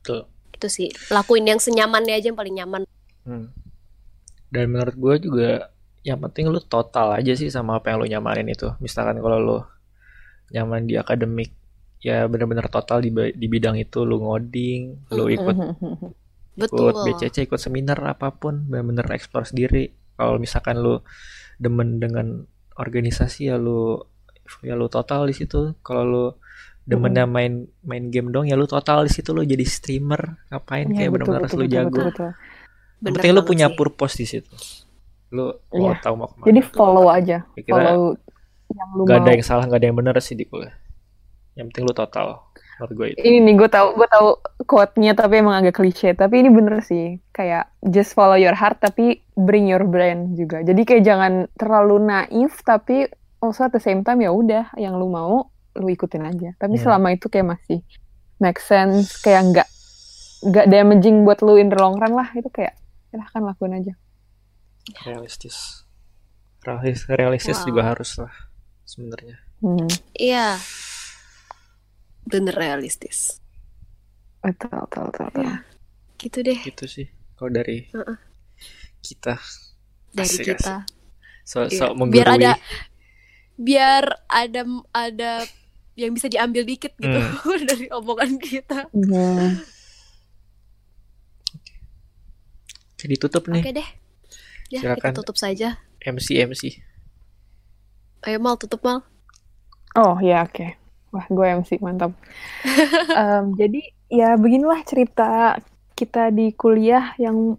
Betul. 0.00 0.26
itu 0.56 0.66
sih 0.66 0.88
lakuin 1.12 1.46
yang 1.46 1.60
senyamannya 1.60 2.14
aja 2.16 2.32
yang 2.32 2.38
paling 2.38 2.56
nyaman 2.56 2.82
Hmm. 3.26 3.50
Dan 4.46 4.70
menurut 4.70 4.94
gue 4.94 5.26
juga 5.26 5.50
yang 6.06 6.22
penting 6.22 6.46
lu 6.46 6.62
total 6.62 7.10
aja 7.10 7.34
sih 7.34 7.50
sama 7.50 7.82
apa 7.82 7.90
yang 7.90 7.98
lu 7.98 8.06
nyamanin 8.06 8.46
itu. 8.46 8.70
Misalkan 8.78 9.18
kalau 9.18 9.42
lu 9.42 9.58
nyaman 10.54 10.86
di 10.86 10.94
akademik, 10.94 11.50
ya 11.98 12.30
bener-bener 12.30 12.70
total 12.70 13.02
di, 13.02 13.10
di 13.10 13.46
bidang 13.50 13.74
itu 13.74 14.06
lu 14.06 14.22
ngoding, 14.22 15.10
lu 15.10 15.26
ikut 15.26 15.56
betul 16.56 16.90
ikut 16.90 16.96
BCC, 17.04 17.36
ikut 17.44 17.60
seminar 17.60 18.00
apa 18.02 18.32
pun, 18.32 18.64
bener-bener 18.66 19.04
explore 19.12 19.44
sendiri. 19.44 19.92
Kalau 20.16 20.40
misalkan 20.40 20.80
lu 20.80 21.04
demen 21.56 22.00
dengan 22.00 22.44
organisasi 22.74 23.48
ya 23.48 23.56
lu 23.56 24.00
ya 24.60 24.72
lu 24.72 24.88
total 24.88 25.28
di 25.28 25.34
situ. 25.34 25.76
Kalau 25.80 26.02
lu 26.02 26.24
demennya 26.86 27.26
main 27.26 27.66
main 27.82 28.08
game 28.08 28.30
dong 28.30 28.46
ya 28.46 28.54
lu 28.54 28.64
total 28.64 29.04
di 29.04 29.12
situ 29.12 29.34
lu 29.34 29.42
jadi 29.42 29.66
streamer 29.66 30.38
ngapain 30.48 30.86
Iya, 30.86 30.96
kayak 30.96 31.10
betul, 31.12 31.34
lu 31.34 31.42
betul, 31.42 31.64
jago. 31.66 31.98
betul, 32.06 32.30
penting 33.02 33.30
lu 33.34 33.42
punya 33.42 33.66
sih. 33.68 33.74
purpose 33.74 34.14
di 34.16 34.26
situ. 34.26 34.54
Lu 35.34 35.50
mau 35.74 35.90
Iya. 35.90 35.98
tahu 35.98 36.14
mau 36.14 36.30
ke 36.30 36.36
mana. 36.38 36.46
jadi 36.46 36.60
follow 36.62 37.06
aja 37.10 37.38
Ya, 37.42 37.58
kita 37.58 37.74
follow 37.74 38.14
yang 38.70 38.88
lu 38.94 39.02
nggak 39.02 39.18
mau 39.18 39.24
ada 39.26 39.30
yang 39.34 39.42
salah, 39.42 39.64
nggak 39.66 39.80
ada 39.82 39.86
yang 39.90 39.98
benar 39.98 40.14
sih 40.22 40.38
di 40.38 40.46
kuliah. 40.46 40.72
Yang 41.58 41.66
penting 41.74 41.84
lu 41.84 41.94
total. 41.94 42.45
Menurut 42.76 42.92
gue 42.94 43.06
itu. 43.10 43.18
ini 43.22 43.38
nih 43.42 43.54
gue 43.56 43.68
tahu 43.68 43.88
gue 43.94 44.04
tahu 44.06 44.28
quote-nya 44.62 45.12
tapi 45.12 45.40
emang 45.40 45.56
agak 45.58 45.76
klise 45.76 46.12
tapi 46.12 46.40
ini 46.40 46.50
bener 46.50 46.80
sih 46.80 47.04
kayak 47.30 47.72
just 47.82 48.12
follow 48.12 48.36
your 48.36 48.52
heart 48.52 48.76
tapi 48.76 49.24
bring 49.32 49.64
your 49.64 49.82
brain 49.82 50.32
juga 50.32 50.60
jadi 50.60 50.76
kayak 50.78 51.02
jangan 51.02 51.32
terlalu 51.54 51.96
naif 51.98 52.60
tapi 52.60 53.08
also 53.38 53.62
at 53.62 53.72
the 53.72 53.80
same 53.80 54.00
time 54.00 54.20
ya 54.20 54.28
udah 54.28 54.76
yang 54.76 54.94
lu 54.94 55.08
mau 55.08 55.48
lu 55.72 55.88
ikutin 55.88 56.22
aja 56.22 56.52
tapi 56.54 56.76
Hmm. 56.76 56.84
selama 56.84 57.08
itu 57.10 57.26
kayak 57.26 57.48
masih 57.50 57.80
make 58.36 58.58
sense 58.58 59.16
kayak 59.18 59.40
nggak 59.46 59.68
nggak 60.44 60.66
damaging 60.66 61.22
buat 61.22 61.40
lu 61.40 61.56
in 61.56 61.68
the 61.68 61.76
long 61.76 61.96
run 61.96 62.12
lah 62.12 62.28
itu 62.30 62.48
kayak 62.48 62.76
silahkan 63.08 63.40
lakuin 63.42 63.72
aja 63.74 63.92
Realistis. 65.02 65.82
Realis, 66.62 67.06
realistis 67.06 67.58
Wow. 67.60 67.66
juga 67.66 67.82
harus 67.84 68.10
lah 68.16 68.34
sebenarnya. 68.82 69.38
hmm, 69.58 69.88
iya 70.14 70.54
bener 72.26 72.52
realistis 72.52 73.38
betul 74.38 74.68
betul 74.84 75.04
betul, 75.06 75.26
betul. 75.26 75.42
Iya. 75.42 75.54
gitu 76.16 76.38
deh 76.40 76.58
Gitu 76.60 76.84
sih. 76.86 77.06
Kalau 77.32 77.50
dari 77.50 77.86
Heeh. 77.86 78.16
kita 79.00 79.36
dari 80.10 80.26
Asik, 80.32 80.46
kita 80.50 80.88
so, 81.42 81.62
Iya. 81.62 81.70
so 81.70 81.84
biar 82.04 82.26
menggurui. 82.26 82.36
ada 82.40 82.52
biar 83.56 84.04
ada 84.26 84.60
ada 84.90 85.32
yang 85.94 86.12
bisa 86.12 86.26
diambil 86.26 86.62
dikit 86.62 86.92
gitu 86.94 87.08
Hmm. 87.12 87.60
dari 87.68 87.86
omongan 87.88 88.36
kita 88.36 88.88
Hmm. 88.90 89.60
Oke, 92.90 93.04
ditutup 93.06 93.44
nih 93.46 93.60
oke 93.60 93.72
deh 93.72 93.88
ya 94.68 94.80
Silakan. 94.82 95.12
kita 95.12 95.16
tutup 95.16 95.36
saja 95.36 95.78
MC 96.02 96.40
MC. 96.40 96.62
ayo 98.22 98.38
mal 98.38 98.56
tutup 98.56 98.80
mal 98.80 99.04
Oh 99.94 100.18
ya 100.18 100.42
oke. 100.42 100.76
Wah 101.08 101.26
gue 101.26 101.46
MC 101.56 101.78
mantap. 101.78 102.12
Em, 103.20 103.54
jadi 103.54 103.80
ya 104.08 104.34
beginilah 104.34 104.82
cerita 104.82 105.56
kita 105.92 106.28
di 106.28 106.52
kuliah 106.52 107.14
yang 107.16 107.56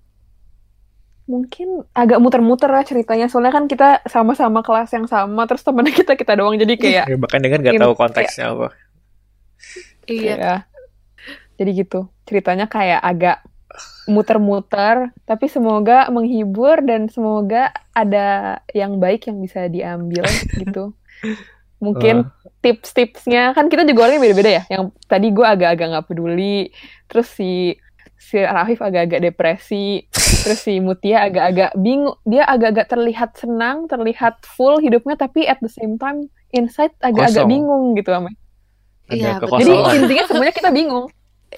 mungkin 1.26 1.84
agak 1.92 2.20
muter-muter 2.20 2.68
lah 2.68 2.84
ceritanya. 2.84 3.28
Soalnya 3.28 3.52
kan 3.52 3.66
kita 3.66 4.00
sama-sama 4.06 4.64
kelas 4.64 4.94
yang 4.94 5.06
sama, 5.06 5.44
terus 5.44 5.60
temennya 5.62 5.92
kita 5.92 6.14
kita 6.16 6.34
doang. 6.36 6.56
Jadi 6.56 6.74
kayak 6.76 7.06
Ya, 7.06 7.18
bahkan 7.18 7.42
dengan 7.42 7.60
nggak 7.62 7.76
Ini 7.76 7.82
tahu 7.82 7.94
kayak- 7.94 8.02
konteksnya 8.02 8.46
apa. 8.54 8.68
iya 10.08 10.34
ya. 10.36 10.56
Jadi 11.58 11.70
gitu 11.76 12.08
ceritanya 12.24 12.70
kayak 12.70 13.02
agak 13.02 13.38
muter-muter, 14.08 15.12
tapi 15.26 15.46
semoga 15.48 16.08
menghibur 16.08 16.80
dan 16.80 17.10
semoga 17.10 17.70
ada 17.92 18.62
yang 18.72 18.98
baik 18.98 19.28
yang 19.28 19.42
bisa 19.42 19.68
diambil 19.68 20.24
gitu. 20.56 20.94
Mungkin 21.78 22.26
Oh, 22.26 22.50
tips-tipsnya 22.66 23.54
kan 23.54 23.70
kita 23.70 23.86
juga 23.86 24.10
orangnya 24.10 24.24
beda-beda 24.24 24.52
ya. 24.52 24.64
Yang 24.68 24.84
tadi 25.06 25.28
gue 25.30 25.46
agak-agak 25.46 25.88
nggak 25.94 26.08
peduli, 26.10 26.74
terus 27.06 27.30
si 27.30 27.78
si 28.18 28.42
Rafif 28.42 28.82
agak-agak 28.82 29.22
depresi, 29.22 30.04
terus 30.42 30.60
si 30.66 30.82
Mutia 30.82 31.30
agak-agak 31.30 31.78
bingung. 31.78 32.18
Dia 32.26 32.50
agak-agak 32.50 32.90
terlihat 32.90 33.38
senang, 33.38 33.86
terlihat 33.86 34.42
full 34.42 34.82
hidupnya, 34.82 35.16
tapi 35.16 35.46
at 35.46 35.62
the 35.62 35.70
same 35.70 36.02
time 36.02 36.28
inside 36.50 36.92
agak-agak 37.00 37.46
bingung 37.46 37.94
gitu 37.94 38.10
ama. 38.10 38.34
Iya. 39.08 39.40
Jadi 39.40 39.72
intinya 40.04 40.26
semuanya 40.28 40.56
kita 40.56 40.70
bingung. 40.74 41.08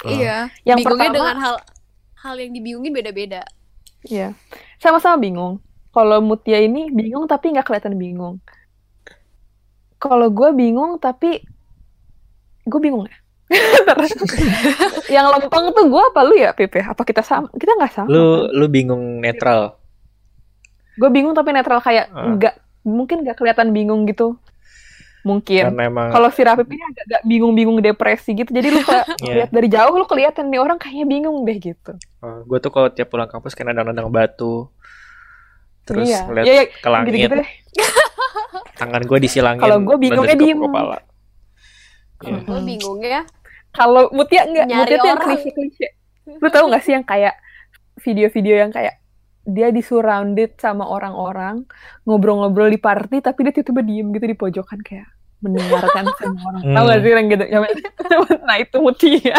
Iya 0.06 0.54
Yang 0.70 0.86
bingungnya 0.86 1.10
pertama, 1.10 1.18
dengan 1.18 1.36
hal 1.41 1.56
hal 2.22 2.36
yang 2.38 2.52
dibingungin 2.54 2.94
beda-beda 2.94 3.41
Iya. 4.06 4.32
Sama-sama 4.80 5.20
bingung. 5.20 5.60
Kalau 5.91 6.24
Mutia 6.24 6.62
ini 6.62 6.88
bingung 6.94 7.28
tapi 7.28 7.52
nggak 7.52 7.68
kelihatan 7.68 8.00
bingung. 8.00 8.40
Kalau 10.00 10.28
gue 10.32 10.50
bingung 10.52 10.96
tapi 10.98 11.44
gue 12.64 12.80
bingung 12.80 13.06
ya. 13.06 13.18
Terus, 13.84 14.14
yang 15.16 15.26
lempeng 15.28 15.74
tuh 15.74 15.90
gue 15.90 16.04
apa 16.06 16.22
lu 16.22 16.38
ya 16.38 16.54
Pepe? 16.54 16.80
Apa 16.80 17.02
kita 17.02 17.20
sama? 17.20 17.50
Kita 17.52 17.74
nggak 17.74 17.92
sama. 17.92 18.08
Lu 18.08 18.24
kan? 18.46 18.56
lu 18.56 18.66
bingung 18.68 19.04
netral. 19.20 19.76
Gue 20.96 21.10
bingung 21.10 21.34
tapi 21.34 21.50
netral 21.52 21.82
kayak 21.82 22.08
Ah. 22.10 22.30
nggak 22.30 22.56
mungkin 22.86 23.26
nggak 23.26 23.36
kelihatan 23.36 23.74
bingung 23.74 24.06
gitu. 24.06 24.38
Mungkin. 25.20 25.74
Karena 25.74 25.84
emang 25.84 26.08
Kalau 26.14 26.30
si 26.30 26.42
Rafif 26.42 26.64
ini 26.64 26.80
agak-agak 26.80 27.22
bingung-bingung 27.28 27.78
depresi 27.82 28.32
gitu. 28.32 28.48
Jadi 28.50 28.68
lu 28.70 28.80
kayak 28.80 29.06
Iya. 29.20 29.34
lihat 29.36 29.50
dari 29.52 29.68
jauh 29.68 29.92
lu 29.92 30.06
kelihatan 30.08 30.48
nih 30.48 30.62
orang 30.62 30.78
kayaknya 30.80 31.06
bingung 31.06 31.44
deh 31.44 31.58
gitu. 31.58 31.92
gue 32.22 32.58
tuh 32.60 32.72
kalau 32.72 32.88
tiap 32.88 33.10
pulang 33.10 33.28
kampus 33.28 33.52
kan 33.52 33.68
nendang-nendang 33.68 34.08
batu. 34.08 34.70
Terus 35.84 36.08
iya. 36.08 36.22
ngeliat 36.24 36.46
Iya, 36.46 36.54
iya, 36.54 36.64
ke 36.70 36.88
langit, 36.88 37.08
gitu-gitu 37.10 37.36
deh. 37.42 37.50
tangan 38.80 39.02
gue 39.04 39.20
disilangin. 39.20 39.60
Kalau 39.60 39.78
gua 39.80 39.96
bingungnya 39.96 40.36
diem. 40.36 40.58
kepala. 40.58 40.98
Iya. 42.20 42.40
gue 42.42 42.52
Hmm. 42.54 42.66
bingungnya 42.66 43.22
Kalau 43.70 44.10
Mutia 44.10 44.44
enggak, 44.44 44.66
Nyari 44.66 44.82
Mutia 44.82 44.98
tuh 44.98 45.08
yang 45.08 45.20
orang. 45.20 45.28
klise-klise. 45.30 45.88
Lu 46.36 46.48
tahu 46.48 46.66
nggak 46.68 46.82
sih 46.82 46.92
yang 46.92 47.04
kayak 47.04 47.36
video-video 47.98 48.56
yang 48.58 48.72
kayak 48.72 48.98
dia 49.42 49.70
di 49.70 49.80
surrounded 49.80 50.56
sama 50.56 50.86
orang-orang 50.86 51.66
ngobrol-ngobrol 52.04 52.66
di 52.66 52.78
party 52.78 53.20
tapi 53.20 53.40
dia 53.42 53.52
tiba-tiba 53.52 53.82
diem 53.82 54.08
gitu 54.10 54.26
di 54.26 54.34
pojokan 54.34 54.80
kayak 54.80 55.06
mendengarkan 55.40 56.06
semua 56.18 56.44
orang. 56.50 56.64
Tahu 56.66 56.82
Hmm. 56.82 56.90
gak 56.90 57.00
sih 57.00 57.10
yang 57.12 57.28
gitu? 57.28 57.44
Nah 58.48 58.58
itu 58.58 58.78
Mutia. 58.80 59.38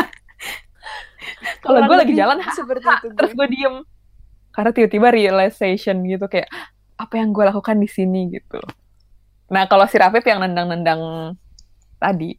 Kalau 1.60 1.80
gue 1.82 1.96
lagi 1.96 2.14
jalan, 2.14 2.38
ha, 2.38 2.50
seperti 2.50 2.86
ha, 2.86 2.96
itu 2.98 3.06
terus 3.12 3.32
gue 3.34 3.46
diem. 3.46 3.74
Karena 4.50 4.70
tiba-tiba 4.70 5.08
realization 5.10 6.02
gitu 6.02 6.26
kayak 6.26 6.48
apa 6.96 7.14
yang 7.16 7.30
gue 7.30 7.44
lakukan 7.44 7.76
di 7.76 7.86
sini 7.86 8.30
gitu. 8.30 8.58
Nah 9.50 9.66
kalau 9.66 9.84
si 9.84 9.96
Rafif 9.96 10.22
yang 10.22 10.38
nendang-nendang 10.38 11.34
tadi 11.96 12.38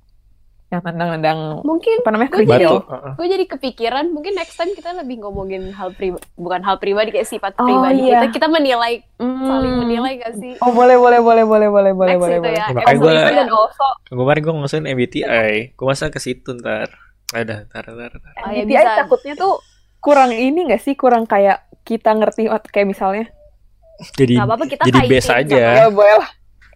yang 0.68 0.80
nendang-nendang 0.82 1.60
Mungkin 1.62 2.00
apa 2.00 2.10
namanya 2.10 2.32
Gue 2.32 2.48
jadi- 2.48 2.80
gue 3.12 3.28
jadi 3.28 3.46
kepikiran 3.46 4.06
mungkin 4.08 4.34
next 4.34 4.56
time 4.56 4.72
kita 4.72 4.96
lebih 4.96 5.20
ngomongin 5.20 5.68
hal 5.70 5.92
pribadi 5.92 6.24
bukan 6.34 6.64
hal 6.64 6.80
pribadi 6.80 7.12
kayak 7.12 7.28
sifat 7.28 7.60
Oh, 7.60 7.68
pribadi 7.68 8.08
iya. 8.08 8.24
kita 8.24 8.28
kita 8.32 8.48
menilai 8.48 9.04
saling 9.20 9.68
Hmm. 9.70 9.82
menilai 9.84 10.12
gak 10.18 10.34
sih 10.34 10.56
Oh 10.58 10.72
boleh 10.72 10.96
boleh 10.96 11.20
boleh 11.20 11.44
boleh 11.44 11.68
boleh 11.68 11.92
boleh 11.92 12.16
boleh 12.16 12.16
itu 12.34 12.42
boleh. 12.42 12.56
ya 12.56 12.64
Ya, 12.64 12.96
makanya 12.96 13.44
also 13.46 13.88
Kemarin 14.08 14.40
gue 14.40 14.54
ngomongin 14.54 14.84
MBTI, 14.88 15.54
gue 15.72 15.86
masa 15.86 16.08
ke 16.08 16.20
situ 16.20 16.52
ntar. 16.54 16.88
Ada, 17.30 17.64
ntar, 17.66 17.84
ntar, 17.86 18.12
ntar. 18.14 18.34
Oh, 18.38 18.50
ya 18.50 18.64
MBTI 18.64 18.76
bisa. 18.78 18.96
takutnya 18.98 19.34
tuh 19.36 19.54
kurang 20.00 20.32
ini 20.32 20.68
gak 20.68 20.80
sih 20.80 20.96
kurang 20.96 21.24
kayak 21.24 21.64
kita 21.84 22.12
ngerti 22.12 22.48
kayak 22.66 22.88
misalnya 22.88 23.28
Jadi, 24.14 24.34
Gak 24.34 24.48
apa-apa 24.48 24.66
kita 24.66 24.84
jadi 24.84 25.00
base 25.06 25.30
aja. 25.30 25.60
ya 25.78 25.88
boleh 25.90 26.16
lah 26.18 26.30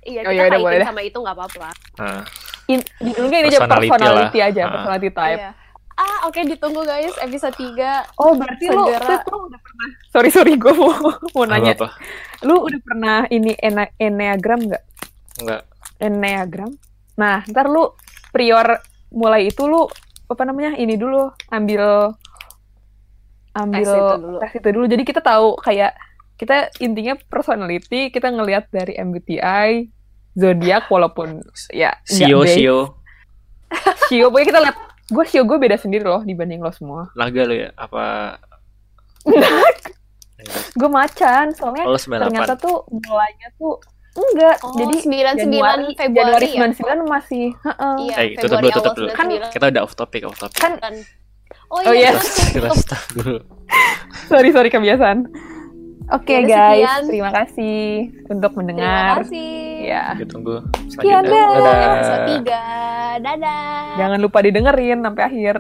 iya 0.06 0.22
Oh, 0.22 0.32
kita 0.32 0.45
yaudah, 0.48 0.60
boleh 0.61 0.86
sama 0.86 1.02
itu 1.02 1.18
gak 1.18 1.36
apa-apa 1.36 1.69
Nah, 1.98 2.22
In, 2.65 2.80
judulnya 2.99 3.38
ini 3.40 3.48
aja 3.48 3.60
Personality 3.61 3.99
lah. 4.38 4.48
aja 4.48 4.61
Ah. 4.61 4.72
personality 4.72 5.10
type 5.11 5.38
Iya. 5.40 5.52
ah 5.95 6.18
oke 6.26 6.40
ditunggu 6.44 6.82
guys 6.82 7.15
episode 7.19 7.56
3 7.56 8.18
oh 8.18 8.34
berarti 8.34 8.65
lu, 8.68 8.84
lu 8.84 8.90
udah 9.45 9.60
pernah 9.60 9.90
sorry 10.10 10.30
sorry 10.30 10.53
gue 10.53 10.72
mau 10.72 10.91
mau 11.32 11.44
nanya 11.45 11.72
apa? 11.73 11.88
lu 12.41 12.60
udah 12.60 12.80
pernah 12.82 13.18
ini 13.30 13.56
ena, 13.56 13.88
enneagram 13.95 14.60
nggak 14.61 14.84
Enggak. 15.38 15.61
enneagram 15.98 16.72
nah 17.14 17.45
ntar 17.45 17.65
lu 17.65 17.95
prior 18.30 18.76
mulai 19.10 19.48
itu 19.48 19.64
lu 19.64 19.88
apa 20.26 20.44
namanya 20.44 20.76
ini 20.76 20.94
dulu 20.95 21.22
ambil 21.48 22.11
ambil 23.53 23.80
Tes 23.80 23.88
itu 23.88 24.14
dulu. 24.19 24.38
tes 24.38 24.52
itu 24.53 24.68
dulu 24.69 24.86
jadi 24.86 25.03
kita 25.06 25.22
tahu 25.22 25.56
kayak 25.57 25.95
kita 26.36 26.56
intinya 26.78 27.16
personality 27.24 28.10
kita 28.10 28.28
ngelihat 28.28 28.68
dari 28.70 28.94
MBTI 28.94 29.88
zodiak 30.34 30.88
walaupun 30.88 31.40
ya 31.70 31.95
Sio. 32.03 32.44
Sio. 32.44 32.99
Shio 34.06 34.28
pokoknya 34.28 34.45
kita 34.45 34.60
lihat 34.62 34.78
gue 35.07 35.26
Shio 35.26 35.44
gue 35.44 35.57
beda 35.57 35.76
sendiri 35.76 36.03
loh 36.03 36.22
dibanding 36.22 36.60
lo 36.60 36.70
semua 36.70 37.07
Naga 37.14 37.44
lo 37.44 37.56
ya? 37.56 37.70
Apa? 37.74 38.36
gue 40.76 40.90
macan 40.90 41.49
soalnya 41.52 41.84
Oh, 41.84 41.91
lo 41.91 41.98
98. 41.98 42.22
ternyata 42.22 42.53
tuh 42.56 42.76
mulainya 42.86 43.49
tuh 43.56 43.80
enggak 44.14 44.56
oh 44.62 44.76
jadi 44.76 44.95
99 45.36 45.41
Januari 45.41 45.86
Februari 45.94 46.48
ya 46.49 46.68
99 46.70 47.03
masih 47.06 47.45
heeh. 47.53 47.95
iya 48.02 48.16
Eh, 48.18 48.28
tutup 48.38 48.60
dulu, 48.60 48.72
tutup 48.72 48.94
dulu. 48.94 49.07
99 49.10 49.52
Kita 49.52 49.66
udah 49.68 49.82
off 49.82 49.94
topic, 49.94 50.22
off 50.24 50.38
topic. 50.38 50.60
kan 50.60 50.74
oh 51.68 51.82
Oh, 51.82 51.91
iya 51.91 52.12
iya. 52.12 52.22
tutup. 52.53 52.76
stop 52.78 53.03
dulu. 53.14 53.36
sorry 54.28 54.49
sorry 54.52 54.70
kebiasaan 54.70 55.26
oke 56.11 56.30
Yaudah, 56.30 56.49
guys. 56.49 56.86
sekian. 56.86 57.02
terima 57.10 57.32
kasih 57.34 57.82
untuk 58.30 58.52
terima 58.52 58.60
mendengar 58.61 59.14
kasih. 59.26 59.56
Ya. 59.86 60.03
Kita 60.18 60.32
tunggu. 60.34 60.56
Sekian. 60.90 61.23
Dadah. 61.26 61.86
episode 61.95 62.23
3 62.45 63.23
dadah. 63.23 63.86
Jangan 63.95 64.19
lupa 64.19 64.38
didengerin 64.44 64.99
sampai 65.06 65.23
akhir 65.23 65.56